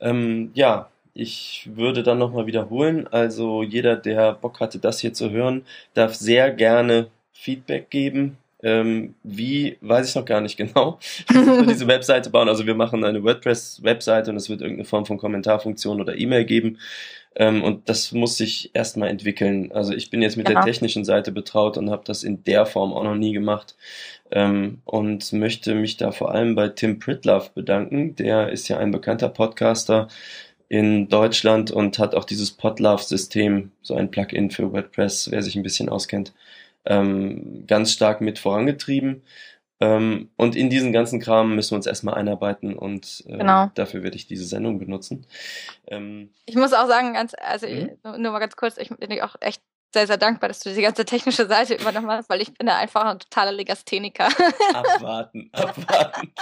Ähm, 0.00 0.50
ja, 0.54 0.90
ich 1.14 1.68
würde 1.74 2.02
dann 2.02 2.18
nochmal 2.18 2.46
wiederholen. 2.46 3.06
Also 3.08 3.62
jeder, 3.62 3.96
der 3.96 4.34
Bock 4.34 4.60
hatte, 4.60 4.78
das 4.78 5.00
hier 5.00 5.12
zu 5.12 5.30
hören, 5.30 5.64
darf 5.94 6.14
sehr 6.14 6.52
gerne 6.52 7.10
Feedback 7.32 7.90
geben. 7.90 8.38
Ähm, 8.62 9.14
wie, 9.22 9.78
weiß 9.80 10.08
ich 10.08 10.14
noch 10.14 10.24
gar 10.24 10.40
nicht 10.40 10.56
genau. 10.56 10.98
diese 11.68 11.86
Webseite 11.86 12.30
bauen. 12.30 12.48
Also 12.48 12.66
wir 12.66 12.74
machen 12.74 13.04
eine 13.04 13.22
WordPress-Webseite 13.22 14.30
und 14.30 14.36
es 14.36 14.48
wird 14.48 14.60
irgendeine 14.60 14.86
Form 14.86 15.06
von 15.06 15.18
Kommentarfunktion 15.18 16.00
oder 16.00 16.16
E-Mail 16.16 16.44
geben. 16.44 16.78
Ähm, 17.36 17.62
und 17.62 17.88
das 17.88 18.10
muss 18.12 18.36
sich 18.36 18.70
erstmal 18.74 19.10
entwickeln. 19.10 19.70
Also 19.70 19.92
ich 19.92 20.10
bin 20.10 20.22
jetzt 20.22 20.36
mit 20.36 20.46
genau. 20.46 20.60
der 20.60 20.66
technischen 20.66 21.04
Seite 21.04 21.30
betraut 21.30 21.78
und 21.78 21.90
habe 21.90 22.02
das 22.04 22.24
in 22.24 22.42
der 22.44 22.66
Form 22.66 22.92
auch 22.92 23.04
noch 23.04 23.14
nie 23.14 23.32
gemacht. 23.32 23.76
Ähm, 24.30 24.82
und 24.84 25.32
möchte 25.32 25.74
mich 25.74 25.96
da 25.96 26.10
vor 26.10 26.32
allem 26.32 26.54
bei 26.54 26.68
Tim 26.68 26.98
Pritlove 26.98 27.50
bedanken. 27.54 28.16
Der 28.16 28.50
ist 28.50 28.68
ja 28.68 28.78
ein 28.78 28.90
bekannter 28.90 29.28
Podcaster 29.28 30.08
in 30.68 31.08
Deutschland 31.08 31.70
und 31.70 31.98
hat 31.98 32.14
auch 32.14 32.24
dieses 32.24 32.50
Podlove-System, 32.50 33.70
so 33.82 33.94
ein 33.94 34.10
Plugin 34.10 34.50
für 34.50 34.72
WordPress, 34.72 35.30
wer 35.30 35.42
sich 35.42 35.56
ein 35.56 35.62
bisschen 35.62 35.88
auskennt, 35.88 36.34
ähm, 36.88 37.64
ganz 37.66 37.92
stark 37.92 38.20
mit 38.20 38.38
vorangetrieben. 38.38 39.22
Ähm, 39.80 40.30
und 40.36 40.56
in 40.56 40.70
diesen 40.70 40.92
ganzen 40.92 41.20
Kram 41.20 41.54
müssen 41.54 41.72
wir 41.72 41.76
uns 41.76 41.86
erstmal 41.86 42.14
einarbeiten 42.14 42.76
und 42.76 43.22
äh, 43.28 43.38
genau. 43.38 43.70
dafür 43.76 44.02
werde 44.02 44.16
ich 44.16 44.26
diese 44.26 44.44
Sendung 44.44 44.80
benutzen. 44.80 45.24
Ähm, 45.86 46.30
ich 46.46 46.56
muss 46.56 46.72
auch 46.72 46.88
sagen, 46.88 47.14
ganz, 47.14 47.32
also 47.38 47.68
mhm. 47.68 47.90
nur 48.02 48.32
mal 48.32 48.40
ganz 48.40 48.56
kurz, 48.56 48.76
ich 48.78 48.88
bin 48.88 49.20
auch 49.20 49.36
echt 49.40 49.62
sehr, 49.94 50.08
sehr 50.08 50.16
dankbar, 50.16 50.48
dass 50.48 50.60
du 50.60 50.74
die 50.74 50.82
ganze 50.82 51.04
technische 51.04 51.46
Seite 51.46 51.74
übernommen 51.74 52.10
hast, 52.10 52.28
weil 52.28 52.40
ich 52.40 52.52
bin 52.54 52.66
ja 52.66 52.76
einfach 52.76 53.04
ein 53.04 53.20
totaler 53.20 53.52
Legastheniker. 53.52 54.28
Abwarten, 54.74 55.48
abwarten. 55.52 56.32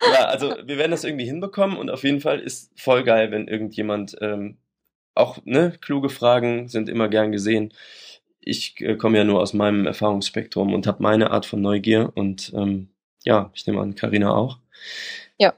ja, 0.00 0.26
also 0.26 0.54
wir 0.64 0.78
werden 0.78 0.92
das 0.92 1.04
irgendwie 1.04 1.26
hinbekommen 1.26 1.76
und 1.76 1.90
auf 1.90 2.04
jeden 2.04 2.20
Fall 2.20 2.38
ist 2.38 2.70
voll 2.80 3.02
geil, 3.02 3.32
wenn 3.32 3.48
irgendjemand 3.48 4.16
ähm, 4.20 4.58
auch, 5.16 5.38
ne, 5.44 5.76
kluge 5.80 6.10
Fragen 6.10 6.68
sind 6.68 6.88
immer 6.88 7.08
gern 7.08 7.32
gesehen 7.32 7.74
ich 8.48 8.80
äh, 8.80 8.96
komme 8.96 9.18
ja 9.18 9.24
nur 9.24 9.40
aus 9.40 9.52
meinem 9.52 9.86
Erfahrungsspektrum 9.86 10.72
und 10.72 10.86
habe 10.86 11.02
meine 11.02 11.30
Art 11.30 11.46
von 11.46 11.60
Neugier 11.60 12.12
und 12.14 12.52
ähm, 12.54 12.88
ja, 13.24 13.50
ich 13.54 13.66
nehme 13.66 13.80
an, 13.80 13.94
Karina 13.94 14.34
auch. 14.34 14.58
Ja. 15.38 15.54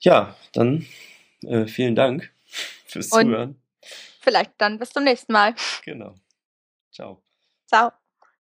Ja, 0.00 0.36
dann 0.52 0.86
äh, 1.42 1.66
vielen 1.66 1.96
Dank 1.96 2.32
fürs 2.86 3.10
und 3.12 3.22
Zuhören. 3.22 3.60
Vielleicht 4.20 4.52
dann 4.58 4.78
bis 4.78 4.90
zum 4.90 5.04
nächsten 5.04 5.32
Mal. 5.32 5.54
Genau. 5.84 6.14
Ciao. 6.92 7.22
Ciao. 7.66 7.92